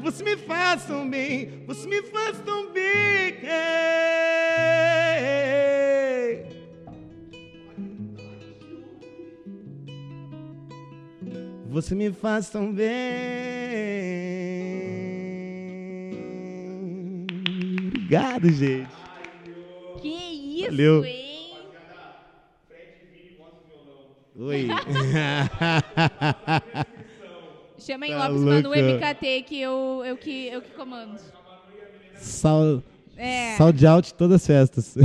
Você 0.00 0.22
me 0.22 0.36
faz 0.36 0.84
tão 0.84 1.10
bem, 1.10 1.64
você 1.66 1.88
me 1.88 2.02
faz 2.02 2.38
tão 2.38 2.70
bem. 2.70 3.34
Você 11.76 11.94
me 11.94 12.10
faz 12.10 12.48
tão 12.48 12.72
bem. 12.72 12.86
Obrigado, 17.88 18.48
gente. 18.50 18.88
Que 20.00 20.08
isso, 20.08 20.70
Valeu. 20.70 21.04
hein? 21.04 21.52
Oi. 24.38 24.68
Chama 27.78 28.06
em 28.06 28.10
Tá 28.12 28.26
Lopes 28.28 28.42
Manu 28.42 28.68
louca. 28.70 28.82
MKT 28.82 29.42
que 29.42 29.60
eu, 29.60 30.02
eu, 30.06 30.16
que, 30.16 30.46
eu 30.46 30.62
que 30.62 30.70
comando. 30.70 31.20
Sal, 32.14 32.82
É. 33.18 33.54
Sold 33.58 33.86
out 33.86 34.14
todas 34.14 34.36
as 34.36 34.46
festas. 34.46 34.96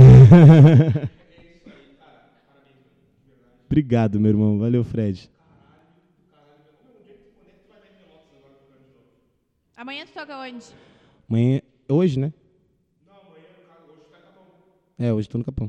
Obrigado, 3.68 4.18
meu 4.18 4.30
irmão. 4.30 4.58
Valeu, 4.58 4.82
Fred. 4.82 5.30
Amanhã 9.82 10.06
tu 10.06 10.12
toca 10.12 10.38
onde? 10.38 10.64
Amanhã. 11.28 11.60
Hoje, 11.88 12.16
né? 12.16 12.32
É, 14.96 15.12
hoje 15.12 15.28
tô 15.28 15.38
no 15.38 15.44
Capão. 15.44 15.68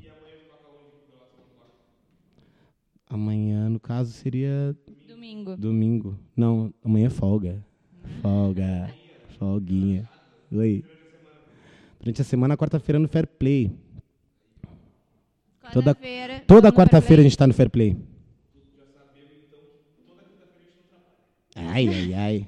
Amanhã, 3.07 3.67
no 3.69 3.79
caso, 3.79 4.11
seria 4.11 4.77
Domingo. 5.07 5.57
domingo. 5.57 6.19
Não, 6.37 6.71
amanhã 6.83 7.07
é 7.07 7.09
folga. 7.09 7.65
Folga. 8.21 8.93
Folguinha. 9.39 10.07
Oi. 10.51 10.85
Durante 11.99 12.21
a 12.21 12.23
semana, 12.23 12.55
quarta-feira, 12.55 12.99
no 12.99 13.07
Fair 13.07 13.25
Play. 13.25 13.71
Toda, 15.71 15.95
Quarta-feira, 15.95 16.43
toda 16.45 16.69
no 16.69 16.77
quarta-feira 16.77 17.21
a 17.21 17.23
gente 17.23 17.35
tá 17.35 17.47
no 17.47 17.53
Fair 17.55 17.71
Play. 17.71 17.97
Ai, 21.55 21.87
ai, 21.87 22.13
ai. 22.13 22.47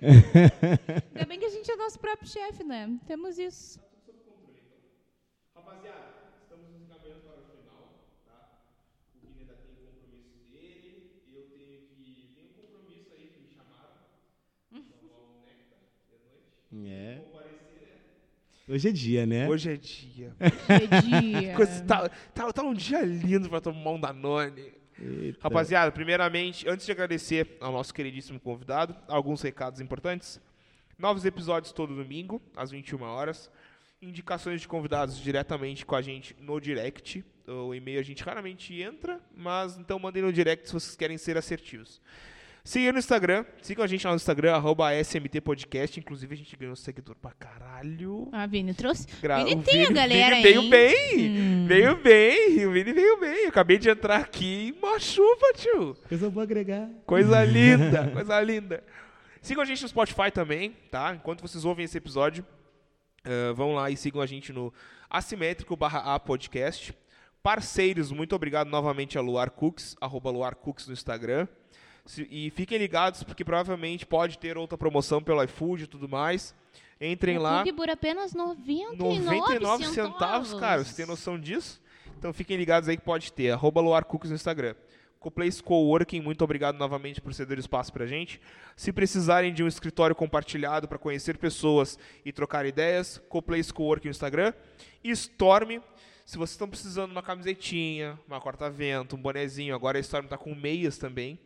Ainda 1.14 1.26
bem 1.26 1.38
que 1.38 1.44
a 1.46 1.50
gente 1.50 1.70
é 1.70 1.76
nosso 1.76 1.98
próprio 1.98 2.28
chefe, 2.28 2.64
né? 2.64 2.98
Temos 3.06 3.38
isso. 3.38 3.78
Rapaziada, 5.54 6.32
estamos 6.42 6.66
nos 6.70 6.80
encaminhando 6.82 7.20
para 7.22 7.38
o 7.40 7.44
final, 7.44 7.94
tá? 8.24 8.48
O 9.14 9.20
Vini 9.26 9.40
ainda 9.42 9.54
tem 9.54 9.74
compromisso 9.74 10.50
dele, 10.50 11.24
eu 11.34 11.42
tenho 11.50 11.80
que. 11.96 12.38
Um 12.42 12.62
compromisso 12.62 13.10
aí 13.12 13.26
que 13.28 13.40
me 13.40 13.48
chamaram. 13.48 14.00
Tomar 14.70 15.18
um 15.20 15.44
néctar 15.44 15.78
de 16.08 16.16
noite. 16.16 16.90
É. 16.90 17.16
Né? 17.16 17.24
Hoje 18.68 18.88
é 18.88 18.92
dia, 18.92 19.26
né? 19.26 19.48
Hoje 19.48 19.72
é 19.72 19.76
dia. 19.76 20.32
Que 20.38 21.02
dia. 21.02 21.54
Coisa- 21.56 21.84
tá, 21.84 22.08
tá, 22.08 22.52
tá 22.52 22.62
um 22.62 22.72
dia 22.72 23.02
lindo 23.02 23.48
pra 23.50 23.60
tomar 23.60 23.90
um 23.90 24.00
Danone. 24.00 24.72
Eita. 25.00 25.38
Rapaziada, 25.42 25.90
primeiramente, 25.90 26.68
antes 26.68 26.84
de 26.84 26.92
agradecer 26.92 27.56
ao 27.60 27.72
nosso 27.72 27.94
queridíssimo 27.94 28.38
convidado, 28.38 28.94
alguns 29.08 29.40
recados 29.40 29.80
importantes. 29.80 30.40
Novos 30.98 31.24
episódios 31.24 31.72
todo 31.72 31.94
domingo, 31.94 32.42
às 32.54 32.70
21 32.70 33.02
horas. 33.02 33.50
Indicações 34.02 34.60
de 34.60 34.68
convidados 34.68 35.18
diretamente 35.18 35.86
com 35.86 35.94
a 35.94 36.02
gente 36.02 36.36
no 36.38 36.60
direct. 36.60 37.24
O 37.46 37.74
e-mail 37.74 37.98
a 37.98 38.02
gente 38.02 38.22
raramente 38.22 38.80
entra, 38.80 39.18
mas 39.34 39.78
então 39.78 39.98
mandem 39.98 40.22
no 40.22 40.32
direct 40.32 40.66
se 40.66 40.72
vocês 40.74 40.94
querem 40.94 41.16
ser 41.16 41.36
assertivos. 41.36 42.00
Siga 42.62 42.92
no 42.92 42.98
Instagram, 42.98 43.44
sigam 43.62 43.82
a 43.82 43.86
gente 43.86 44.04
lá 44.04 44.10
no 44.12 44.16
Instagram, 44.16 44.54
arroba 44.54 44.92
SMT 44.94 45.40
Podcast. 45.40 45.98
Inclusive, 45.98 46.34
a 46.34 46.36
gente 46.36 46.54
ganhou 46.56 46.72
um 46.74 46.76
seguidor 46.76 47.16
pra 47.16 47.32
caralho. 47.32 48.28
A 48.32 48.46
Vini 48.46 48.74
trouxe. 48.74 49.06
Gra- 49.20 49.42
Vini 49.44 49.60
o 49.60 49.62
tem 49.62 49.86
a 49.86 49.90
galera 49.90 50.36
Vini 50.36 50.42
veio 50.42 50.60
aí. 50.60 50.68
bem, 50.70 51.30
Hum. 51.30 51.66
veio 51.66 51.96
bem, 51.96 52.66
o 52.66 52.72
Vini 52.72 52.92
veio 52.92 53.18
bem. 53.18 53.44
Eu 53.44 53.48
acabei 53.48 53.78
de 53.78 53.88
entrar 53.88 54.18
aqui 54.20 54.76
uma 54.80 54.98
chuva, 55.00 55.52
tio. 55.54 55.96
Coisa 56.08 56.28
boa 56.30 56.44
agregar. 56.44 56.88
Coisa 57.06 57.42
linda, 57.44 58.08
coisa 58.10 58.40
linda. 58.42 58.84
Sigam 59.40 59.62
a 59.62 59.66
gente 59.66 59.82
no 59.82 59.88
Spotify 59.88 60.30
também, 60.30 60.76
tá? 60.90 61.14
Enquanto 61.14 61.40
vocês 61.40 61.64
ouvem 61.64 61.86
esse 61.86 61.96
episódio, 61.96 62.44
eh, 63.24 63.52
vão 63.54 63.74
lá 63.74 63.90
e 63.90 63.96
sigam 63.96 64.20
a 64.20 64.26
gente 64.26 64.52
no 64.52 64.70
assimétrico 65.08 65.74
barra 65.76 66.14
A 66.14 66.20
podcast. 66.20 66.94
Parceiros, 67.42 68.12
muito 68.12 68.36
obrigado 68.36 68.68
novamente 68.68 69.16
a 69.16 69.22
Luar 69.22 69.48
Cooks, 69.50 69.96
arroba 69.98 70.30
Luar 70.30 70.54
Cooks 70.54 70.86
no 70.86 70.92
Instagram. 70.92 71.48
Se- 72.10 72.26
e 72.28 72.50
fiquem 72.50 72.76
ligados, 72.76 73.22
porque 73.22 73.44
provavelmente 73.44 74.04
pode 74.04 74.36
ter 74.36 74.58
outra 74.58 74.76
promoção 74.76 75.22
pelo 75.22 75.40
iFood 75.44 75.84
e 75.84 75.86
tudo 75.86 76.08
mais. 76.08 76.52
Entrem 77.00 77.38
O 77.38 77.42
lá. 77.42 77.58
Cookie 77.58 77.72
por 77.72 77.88
apenas 77.88 78.34
99, 78.34 78.96
99 78.96 79.84
centavos, 79.86 80.52
cara. 80.54 80.84
Você 80.84 80.96
tem 80.96 81.06
noção 81.06 81.38
disso? 81.38 81.80
Então 82.18 82.32
fiquem 82.32 82.56
ligados 82.56 82.88
aí 82.88 82.96
que 82.96 83.04
pode 83.04 83.32
ter. 83.32 83.52
Arroba 83.52 83.80
Luar 83.80 84.04
no 84.24 84.34
Instagram. 84.34 84.74
Coplace 85.20 85.62
Coworking, 85.62 86.20
muito 86.20 86.42
obrigado 86.42 86.76
novamente 86.76 87.20
por 87.20 87.32
ceder 87.32 87.58
o 87.58 87.60
espaço 87.60 87.92
pra 87.92 88.06
gente. 88.06 88.40
Se 88.74 88.92
precisarem 88.92 89.54
de 89.54 89.62
um 89.62 89.68
escritório 89.68 90.16
compartilhado 90.16 90.88
para 90.88 90.98
conhecer 90.98 91.38
pessoas 91.38 91.96
e 92.24 92.32
trocar 92.32 92.66
ideias, 92.66 93.22
Coplace 93.28 93.72
Coworking 93.72 94.08
no 94.08 94.12
Instagram. 94.12 94.52
E 95.04 95.10
Storm, 95.10 95.78
se 96.26 96.36
vocês 96.36 96.50
estão 96.52 96.68
precisando 96.68 97.10
de 97.10 97.12
uma 97.12 97.22
camisetinha, 97.22 98.18
uma 98.26 98.40
corta-vento, 98.40 99.14
um 99.14 99.20
bonezinho, 99.22 99.74
agora 99.76 99.96
a 99.98 100.00
Storm 100.00 100.26
tá 100.26 100.36
com 100.36 100.54
meias 100.54 100.98
também, 100.98 101.38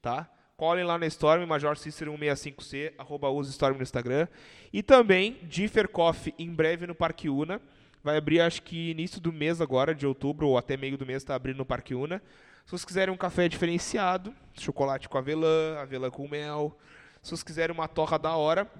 tá? 0.00 0.28
Colhem 0.56 0.84
lá 0.84 0.98
na 0.98 1.06
Storm, 1.06 1.46
Major 1.46 1.76
Cícero 1.76 2.12
165C, 2.12 2.92
arroba 2.98 3.28
use 3.28 3.50
Storm 3.50 3.76
no 3.76 3.82
Instagram. 3.82 4.26
E 4.72 4.82
também, 4.82 5.38
Differ 5.44 5.88
Coffee, 5.88 6.34
em 6.38 6.52
breve 6.52 6.86
no 6.86 6.94
Parque 6.94 7.28
Una. 7.28 7.60
Vai 8.02 8.16
abrir, 8.16 8.40
acho 8.40 8.62
que 8.62 8.90
início 8.90 9.20
do 9.20 9.32
mês 9.32 9.60
agora, 9.60 9.94
de 9.94 10.06
outubro, 10.06 10.48
ou 10.48 10.58
até 10.58 10.76
meio 10.76 10.98
do 10.98 11.06
mês, 11.06 11.22
está 11.22 11.34
abrindo 11.34 11.58
no 11.58 11.64
Parque 11.64 11.94
Una. 11.94 12.22
Se 12.64 12.72
vocês 12.72 12.84
quiserem 12.84 13.14
um 13.14 13.16
café 13.16 13.48
diferenciado, 13.48 14.34
chocolate 14.58 15.08
com 15.08 15.16
avelã, 15.16 15.78
avelã 15.78 16.10
com 16.10 16.28
mel. 16.28 16.76
Se 17.22 17.30
vocês 17.30 17.42
quiserem 17.42 17.74
uma 17.74 17.88
torra 17.88 18.18
da 18.18 18.36
hora, 18.36 18.70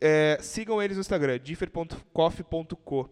é, 0.00 0.38
sigam 0.40 0.82
eles 0.82 0.96
no 0.96 1.00
Instagram, 1.02 1.38
differ.coffee.co. 1.38 3.10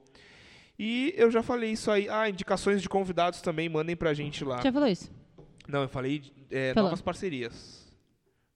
E 0.79 1.15
eu 1.17 1.31
já 1.31 1.43
falei 1.43 1.71
isso 1.71 1.91
aí. 1.91 2.09
Ah, 2.09 2.29
indicações 2.29 2.83
de 2.83 2.89
convidados 2.89 3.41
também, 3.41 3.69
mandem 3.69 3.95
pra 3.95 4.15
gente 4.15 4.45
lá. 4.45 4.61
Já 4.63 4.73
falou 4.73 4.89
isso? 4.89 5.22
Não, 5.69 5.83
eu 5.83 5.89
falei 5.89 6.23
é, 6.51 6.75
novas 6.75 7.01
parcerias. 7.01 7.87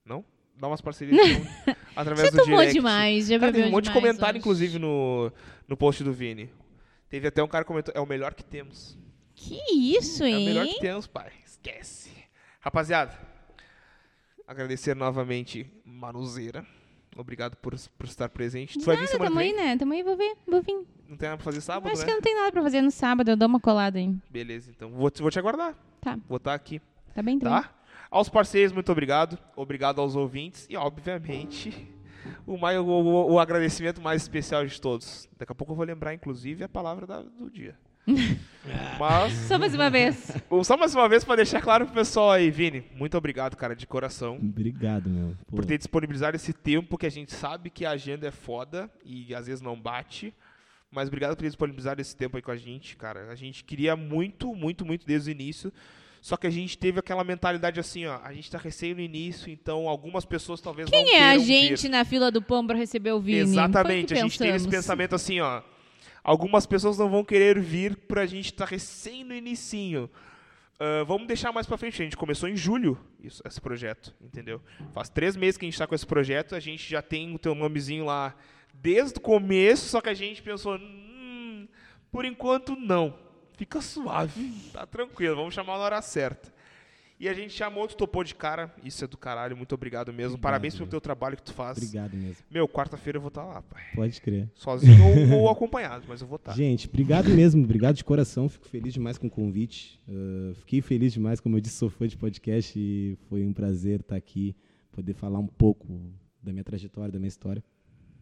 Não? 0.05 0.23
Novas 0.59 0.81
parcerias 0.81 1.19
com- 1.37 1.73
através 1.95 2.29
Você 2.29 2.35
do 2.37 2.43
tomou 2.43 2.57
direct. 2.59 2.73
demais, 2.73 3.27
já 3.27 3.39
Cara, 3.39 3.51
tem 3.53 3.65
um 3.65 3.71
monte 3.71 3.85
de 3.85 3.91
comentário, 3.91 4.31
hoje. 4.35 4.39
inclusive, 4.39 4.79
no, 4.79 5.31
no 5.67 5.77
post 5.77 6.03
do 6.03 6.11
Vini. 6.13 6.49
Teve 7.09 7.27
até 7.27 7.43
um 7.43 7.47
cara 7.47 7.63
que 7.63 7.67
comentou, 7.67 7.93
é 7.95 7.99
o 8.01 8.05
melhor 8.05 8.33
que 8.33 8.43
temos. 8.43 8.97
Que 9.35 9.59
isso, 9.71 10.23
É 10.23 10.27
o 10.27 10.29
hein? 10.29 10.45
melhor 10.45 10.65
que 10.67 10.79
temos, 10.79 11.05
pai. 11.07 11.31
Esquece. 11.45 12.11
Rapaziada, 12.59 13.13
agradecer 14.47 14.95
novamente 14.95 15.69
Manuzeira. 15.85 16.65
Obrigado 17.15 17.55
por, 17.55 17.73
por 17.97 18.05
estar 18.05 18.29
presente. 18.29 18.77
Tu 18.77 18.85
vai 18.85 18.95
vir 18.97 19.07
semana 19.07 19.29
tamo 19.29 19.39
aí, 19.39 19.53
né? 19.53 19.75
Tamo 19.77 19.93
aí, 19.93 20.03
vou 20.03 20.15
ver, 20.15 20.35
vou 20.47 20.61
vir. 20.61 20.85
Não 21.07 21.17
tem 21.17 21.29
nada 21.29 21.37
pra 21.37 21.45
fazer 21.45 21.61
sábado, 21.61 21.91
Acho 21.91 22.01
né? 22.01 22.07
que 22.07 22.13
não 22.13 22.21
tem 22.21 22.35
nada 22.35 22.51
pra 22.51 22.61
fazer 22.61 22.81
no 22.81 22.91
sábado, 22.91 23.31
eu 23.31 23.35
dou 23.37 23.47
uma 23.47 23.59
colada 23.59 23.97
aí. 23.97 24.13
Beleza, 24.29 24.69
então. 24.69 24.91
Vou, 24.91 25.09
te- 25.09 25.21
vou 25.21 25.31
te 25.31 25.39
aguardar. 25.39 25.75
Tá, 26.01 26.17
Vou 26.27 26.37
estar 26.37 26.53
aqui. 26.53 26.79
Tá 27.17 27.23
bem, 27.23 27.39
tá 27.39 27.49
bem. 27.49 27.61
Tá? 27.63 27.73
Aos 28.11 28.29
parceiros, 28.29 28.71
muito 28.71 28.91
obrigado. 28.91 29.37
Obrigado 29.55 29.99
aos 29.99 30.15
ouvintes. 30.15 30.65
E, 30.69 30.77
obviamente, 30.77 31.87
o, 32.45 32.57
mais, 32.57 32.77
o, 32.79 32.83
o- 32.85 33.33
o 33.33 33.39
agradecimento 33.39 33.99
mais 34.01 34.21
especial 34.21 34.65
de 34.65 34.79
todos. 34.79 35.27
Daqui 35.37 35.51
a 35.51 35.55
pouco 35.55 35.73
eu 35.73 35.75
vou 35.75 35.85
lembrar, 35.85 36.13
inclusive, 36.13 36.63
a 36.63 36.69
palavra 36.69 37.05
da- 37.07 37.21
do 37.21 37.49
dia. 37.49 37.75
Mas, 38.99 39.33
Só 39.47 39.57
mais 39.57 39.73
uma 39.75 39.89
vez. 39.89 40.31
só 40.63 40.77
mais 40.77 40.93
uma 40.95 41.07
vez 41.09 41.23
para 41.23 41.37
deixar 41.37 41.61
claro 41.61 41.85
pro 41.85 41.93
pessoal 41.95 42.31
aí, 42.31 42.49
Vini, 42.51 42.83
muito 42.95 43.17
obrigado, 43.17 43.55
cara, 43.55 43.75
de 43.75 43.85
coração. 43.87 44.35
Obrigado, 44.35 45.09
meu. 45.09 45.35
Pô, 45.47 45.57
Por 45.57 45.65
ter 45.65 45.77
disponibilizado 45.77 46.35
esse 46.35 46.51
tempo, 46.53 46.97
que 46.97 47.05
a 47.05 47.09
gente 47.11 47.33
sabe 47.33 47.69
que 47.69 47.85
a 47.85 47.91
agenda 47.91 48.27
é 48.27 48.31
foda 48.31 48.89
e 49.05 49.33
às 49.35 49.47
vezes 49.47 49.61
não 49.61 49.79
bate. 49.79 50.33
Mas 50.91 51.07
obrigado 51.07 51.31
por 51.35 51.41
ter 51.41 51.47
disponibilizado 51.47 51.99
esse 52.01 52.15
tempo 52.15 52.37
aí 52.37 52.41
com 52.43 52.51
a 52.51 52.55
gente, 52.57 52.95
cara. 52.97 53.29
A 53.29 53.35
gente 53.35 53.63
queria 53.63 53.95
muito, 53.95 54.53
muito, 54.55 54.85
muito 54.85 55.05
desde 55.05 55.29
o 55.29 55.31
início. 55.31 55.71
Só 56.27 56.35
que 56.35 56.45
a 56.45 56.49
gente 56.49 56.77
teve 56.77 56.99
aquela 56.99 57.23
mentalidade 57.23 57.79
assim, 57.79 58.05
ó. 58.05 58.19
A 58.21 58.33
gente 58.33 58.51
tá 58.51 58.57
recém 58.57 58.93
no 58.93 58.99
início, 58.99 59.49
então 59.49 59.87
algumas 59.87 60.25
pessoas 60.25 60.59
talvez 60.59 60.91
não 60.91 60.91
Quem 60.91 61.15
é 61.15 61.29
a 61.29 61.37
gente 61.37 61.83
vir. 61.83 61.89
na 61.89 62.03
fila 62.03 62.29
do 62.29 62.41
pão 62.41 62.67
pra 62.67 62.75
receber 62.75 63.13
o 63.13 63.21
Vini? 63.21 63.39
Exatamente, 63.39 64.13
a 64.13 64.17
gente 64.17 64.37
teve 64.37 64.57
esse 64.57 64.67
pensamento 64.67 65.15
assim, 65.15 65.39
ó. 65.39 65.61
Algumas 66.21 66.65
pessoas 66.65 66.97
não 66.97 67.09
vão 67.09 67.23
querer 67.23 67.57
vir 67.61 67.95
pra 67.95 68.25
gente 68.25 68.47
estar 68.47 68.65
recém 68.65 69.23
no 69.23 69.33
inicinho. 69.33 70.09
Ah, 70.77 71.05
vamos 71.07 71.27
deixar 71.27 71.53
mais 71.53 71.65
pra 71.65 71.77
frente. 71.77 72.01
A 72.01 72.03
gente 72.03 72.17
começou 72.17 72.49
em 72.49 72.57
julho 72.57 72.99
isso, 73.23 73.41
esse 73.45 73.61
projeto, 73.61 74.13
entendeu? 74.21 74.61
Faz 74.91 75.07
três 75.07 75.37
meses 75.37 75.55
que 75.55 75.65
a 75.65 75.69
gente 75.69 75.79
tá 75.79 75.87
com 75.87 75.95
esse 75.95 76.05
projeto. 76.05 76.55
A 76.55 76.59
gente 76.59 76.89
já 76.89 77.01
tem 77.01 77.33
o 77.33 77.39
teu 77.39 77.55
nomezinho 77.55 78.03
lá 78.03 78.35
desde 78.73 79.17
o 79.17 79.21
começo, 79.21 79.87
só 79.87 80.01
que 80.01 80.09
a 80.09 80.13
gente 80.13 80.41
pensou, 80.41 80.75
hum, 80.75 81.69
por 82.11 82.25
enquanto 82.25 82.75
não. 82.75 83.26
Fica 83.57 83.81
suave, 83.81 84.53
tá 84.71 84.85
tranquilo, 84.85 85.35
vamos 85.35 85.53
chamar 85.53 85.77
na 85.77 85.83
hora 85.83 86.01
certa. 86.01 86.55
E 87.19 87.27
a 87.27 87.33
gente 87.33 87.51
chamou, 87.51 87.87
tu 87.87 87.97
topou 87.97 88.23
de 88.23 88.35
cara. 88.35 88.71
Isso 88.83 89.03
é 89.03 89.07
do 89.07 89.17
caralho, 89.17 89.57
muito 89.57 89.73
obrigado 89.73 90.09
mesmo. 90.13 90.35
Obrigado, 90.35 90.41
Parabéns 90.41 90.75
pelo 90.75 90.87
teu 90.87 91.01
trabalho 91.01 91.35
que 91.35 91.41
tu 91.41 91.51
faz. 91.51 91.77
Obrigado 91.77 92.15
mesmo. 92.15 92.43
Meu, 92.51 92.67
quarta-feira 92.67 93.17
eu 93.17 93.21
vou 93.21 93.29
estar 93.29 93.43
lá, 93.43 93.63
pai. 93.63 93.81
Pode 93.95 94.21
crer. 94.21 94.47
Sozinho 94.53 95.33
ou, 95.33 95.41
ou 95.41 95.49
acompanhado, 95.49 96.05
mas 96.07 96.21
eu 96.21 96.27
vou 96.27 96.35
estar. 96.35 96.53
Gente, 96.53 96.87
obrigado 96.87 97.29
mesmo, 97.29 97.63
obrigado 97.63 97.95
de 97.95 98.03
coração. 98.03 98.47
Fico 98.47 98.67
feliz 98.67 98.93
demais 98.93 99.17
com 99.17 99.25
o 99.25 99.31
convite. 99.31 99.99
Uh, 100.07 100.53
fiquei 100.55 100.79
feliz 100.79 101.11
demais, 101.11 101.39
como 101.39 101.57
eu 101.57 101.61
disse, 101.61 101.77
sou 101.77 101.89
fã 101.89 102.07
de 102.07 102.15
podcast 102.15 102.77
e 102.77 103.17
foi 103.27 103.43
um 103.43 103.51
prazer 103.51 104.01
estar 104.01 104.15
aqui, 104.15 104.55
poder 104.91 105.13
falar 105.13 105.39
um 105.39 105.47
pouco 105.47 105.87
da 106.43 106.51
minha 106.51 106.63
trajetória, 106.63 107.11
da 107.11 107.17
minha 107.17 107.29
história. 107.29 107.63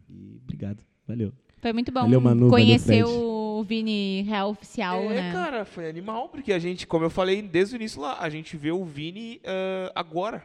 E 0.08 0.40
obrigado, 0.42 0.82
valeu. 1.06 1.34
Foi 1.60 1.72
muito 1.72 1.92
bom 1.92 2.00
Valeu, 2.00 2.20
Manu, 2.20 2.48
conhecer 2.48 3.02
valeu, 3.02 3.08
Fred. 3.08 3.45
O 3.58 3.64
Vini 3.64 4.22
real 4.22 4.50
oficial, 4.50 5.02
é, 5.04 5.14
né? 5.14 5.32
cara, 5.32 5.64
foi 5.64 5.88
animal, 5.88 6.28
porque 6.28 6.52
a 6.52 6.58
gente, 6.58 6.86
como 6.86 7.04
eu 7.04 7.10
falei 7.10 7.42
desde 7.42 7.74
o 7.74 7.76
início 7.76 8.00
lá, 8.00 8.18
a 8.20 8.28
gente 8.28 8.56
vê 8.56 8.70
o 8.70 8.84
Vini 8.84 9.40
ah, 9.44 9.92
agora, 9.94 10.44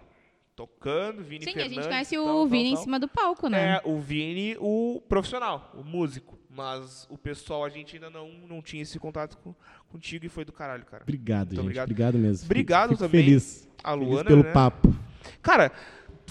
tocando, 0.56 1.24
Vini 1.24 1.44
Sim, 1.44 1.52
a 1.52 1.54
Fernandes. 1.54 1.76
gente 1.76 1.88
conhece 1.88 2.16
tal, 2.16 2.24
o 2.24 2.28
tal, 2.28 2.48
Vini 2.48 2.70
em 2.70 2.74
tal. 2.74 2.84
cima 2.84 3.00
do 3.00 3.08
palco, 3.08 3.48
né? 3.48 3.76
É, 3.76 3.82
o 3.84 4.00
Vini, 4.00 4.56
o 4.60 5.02
profissional, 5.08 5.72
o 5.76 5.84
músico. 5.84 6.40
Mas 6.54 7.08
o 7.10 7.18
pessoal, 7.18 7.64
a 7.64 7.70
gente 7.70 7.96
ainda 7.96 8.10
não, 8.10 8.30
não 8.48 8.62
tinha 8.62 8.84
esse 8.84 9.00
contato 9.00 9.38
com, 9.38 9.56
contigo 9.88 10.26
e 10.26 10.30
foi 10.30 10.44
do 10.44 10.52
caralho, 10.52 10.86
cara. 10.86 11.04
Obrigado, 11.04 11.48
Muito 11.48 11.56
gente. 11.56 11.62
obrigado. 11.62 11.86
Obrigado, 11.86 12.18
mesmo. 12.18 12.46
Obrigado 12.46 12.90
Fico 12.90 13.00
também 13.00 13.24
Feliz. 13.24 13.70
A 13.82 13.94
feliz 13.94 14.10
Luana, 14.10 14.28
pelo 14.28 14.44
né? 14.44 14.52
papo. 14.52 14.94
Cara, 15.42 15.72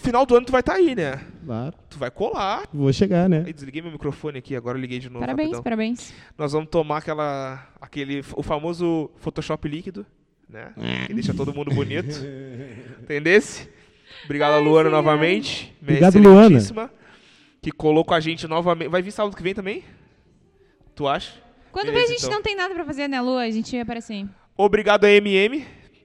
final 0.02 0.26
do 0.26 0.36
ano 0.36 0.46
tu 0.46 0.52
vai 0.52 0.60
estar 0.60 0.74
aí, 0.74 0.94
né? 0.94 1.20
Claro. 1.44 1.74
Tu 1.88 1.98
vai 1.98 2.10
colar. 2.10 2.64
Vou 2.72 2.92
chegar, 2.92 3.28
né? 3.28 3.44
Aí 3.46 3.52
desliguei 3.52 3.82
meu 3.82 3.92
microfone 3.92 4.38
aqui, 4.38 4.56
agora 4.56 4.76
eu 4.76 4.80
liguei 4.80 4.98
de 4.98 5.08
novo. 5.08 5.20
Parabéns, 5.20 5.48
rapidão. 5.48 5.62
parabéns. 5.62 6.12
Nós 6.36 6.52
vamos 6.52 6.68
tomar 6.70 6.98
aquela, 6.98 7.66
aquele, 7.80 8.24
o 8.34 8.42
famoso 8.42 9.10
Photoshop 9.16 9.68
líquido, 9.68 10.04
né? 10.48 10.72
Que 11.06 11.14
deixa 11.14 11.32
todo 11.34 11.54
mundo 11.54 11.70
bonito. 11.74 12.14
Entendesse? 13.02 13.68
Obrigado 14.24 14.52
a 14.54 14.58
Luana 14.58 14.90
novamente. 14.90 15.74
minha 15.80 15.98
Obrigado, 15.98 16.18
Luana. 16.18 16.40
excelentíssima, 16.40 16.90
Que 17.62 17.70
colou 17.70 18.04
com 18.04 18.14
a 18.14 18.20
gente 18.20 18.46
novamente. 18.46 18.88
Vai 18.88 19.02
vir 19.02 19.12
sábado 19.12 19.36
que 19.36 19.42
vem 19.42 19.54
também? 19.54 19.84
Tu 20.94 21.06
acha? 21.06 21.32
Quando 21.72 21.86
Beleza, 21.86 22.06
a 22.06 22.08
gente 22.08 22.18
então. 22.20 22.32
não 22.32 22.42
tem 22.42 22.56
nada 22.56 22.74
pra 22.74 22.84
fazer, 22.84 23.08
né, 23.08 23.20
Lu? 23.20 23.36
A 23.38 23.48
gente 23.50 23.78
aparece 23.78 24.12
assim. 24.12 24.28
Obrigado 24.56 25.04
a 25.04 25.10
MM, 25.10 25.64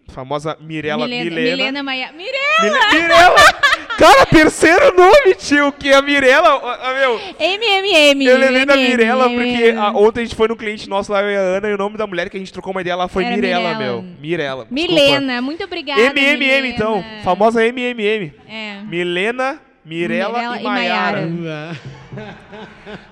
famosa 0.09 0.55
Mirella 0.61 1.07
Milena. 1.07 1.23
Milena. 1.29 1.57
Milena 1.57 1.83
Maia. 1.83 2.11
Mirella! 2.13 2.93
Mirella! 2.93 3.64
Cara, 3.97 4.25
terceiro 4.25 4.95
nome, 4.95 5.35
tio, 5.35 5.71
que 5.71 5.89
é 5.89 5.95
a 5.95 6.01
Mirella. 6.01 6.59
meu, 6.93 7.19
MMM. 7.39 8.25
eu 8.25 8.37
lembrei 8.37 8.65
da 8.65 8.75
Mirella 8.75 9.29
porque 9.29 9.73
a- 9.77 9.91
ontem 9.91 10.21
a 10.21 10.23
gente 10.23 10.35
foi 10.35 10.47
no 10.47 10.55
cliente 10.55 10.89
nosso 10.89 11.11
lá, 11.11 11.21
eu 11.23 11.31
e 11.31 11.35
a 11.35 11.39
Ana, 11.39 11.69
e 11.69 11.73
o 11.73 11.77
nome 11.77 11.97
da 11.97 12.05
mulher 12.05 12.29
que 12.29 12.37
a 12.37 12.39
gente 12.39 12.51
trocou 12.53 12.71
uma 12.71 12.81
ideia 12.81 12.95
lá 12.95 13.07
foi 13.07 13.25
Mirella, 13.25 13.75
meu. 13.75 14.03
Mirella. 14.19 14.67
Milena, 14.69 15.41
muito 15.41 15.63
obrigada. 15.63 16.01
MMM, 16.01 16.37
Milena. 16.37 16.67
então. 16.67 17.03
Famosa 17.23 17.65
MMM. 17.65 18.33
É. 18.47 18.81
Milena, 18.83 19.59
Mirella, 19.83 20.59
e 20.59 20.63
Maiara. 20.63 21.29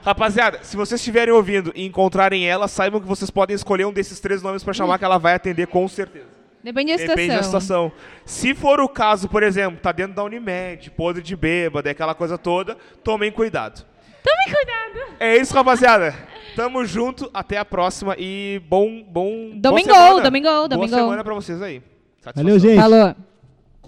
Rapaziada, 0.04 0.60
se 0.64 0.76
vocês 0.76 1.00
estiverem 1.00 1.34
ouvindo 1.34 1.72
e 1.76 1.86
encontrarem 1.86 2.48
ela, 2.48 2.68
saibam 2.68 3.00
que 3.00 3.08
vocês 3.08 3.30
podem 3.30 3.56
escolher 3.56 3.86
um 3.86 3.94
desses 3.94 4.20
três 4.20 4.42
nomes 4.42 4.64
pra 4.64 4.74
chamar 4.74 4.98
que 4.98 5.06
ela 5.06 5.18
vai 5.18 5.34
atender 5.36 5.68
com 5.68 5.88
certeza. 5.88 6.43
Depende 6.64 6.92
da 6.94 6.98
situação. 6.98 7.16
Depende 7.16 7.36
da 7.38 7.44
situação. 7.44 7.92
Se 8.26 8.56
for 8.56 8.80
o 8.80 8.88
caso, 8.88 9.28
por 9.28 9.44
exemplo, 9.44 9.80
tá 9.82 9.92
dentro 9.92 10.16
da 10.16 10.24
Unimed, 10.24 10.90
podre 10.92 11.22
de 11.22 11.36
bêbada, 11.36 11.90
aquela 11.90 12.16
coisa 12.16 12.38
toda, 12.38 12.78
tomem 13.04 13.32
cuidado. 13.32 13.86
Tome 14.24 14.56
cuidado. 14.56 15.12
É 15.20 15.36
isso, 15.36 15.54
rapaziada. 15.54 16.16
Tamo 16.56 16.86
junto, 16.86 17.30
até 17.34 17.58
a 17.58 17.66
próxima 17.66 18.16
e 18.18 18.62
bom, 18.70 19.04
bom. 19.04 19.50
boa 19.50 19.60
Domingo, 19.60 19.94
semana. 19.94 20.22
domingo, 20.22 20.48
Boa 20.48 20.68
domingo. 20.70 20.96
semana 20.96 21.24
pra 21.24 21.34
vocês 21.34 21.62
aí. 21.62 21.82
Satisfação. 22.22 22.44
Valeu, 22.44 22.60
gente. 22.60 22.80
Falou. 22.80 23.16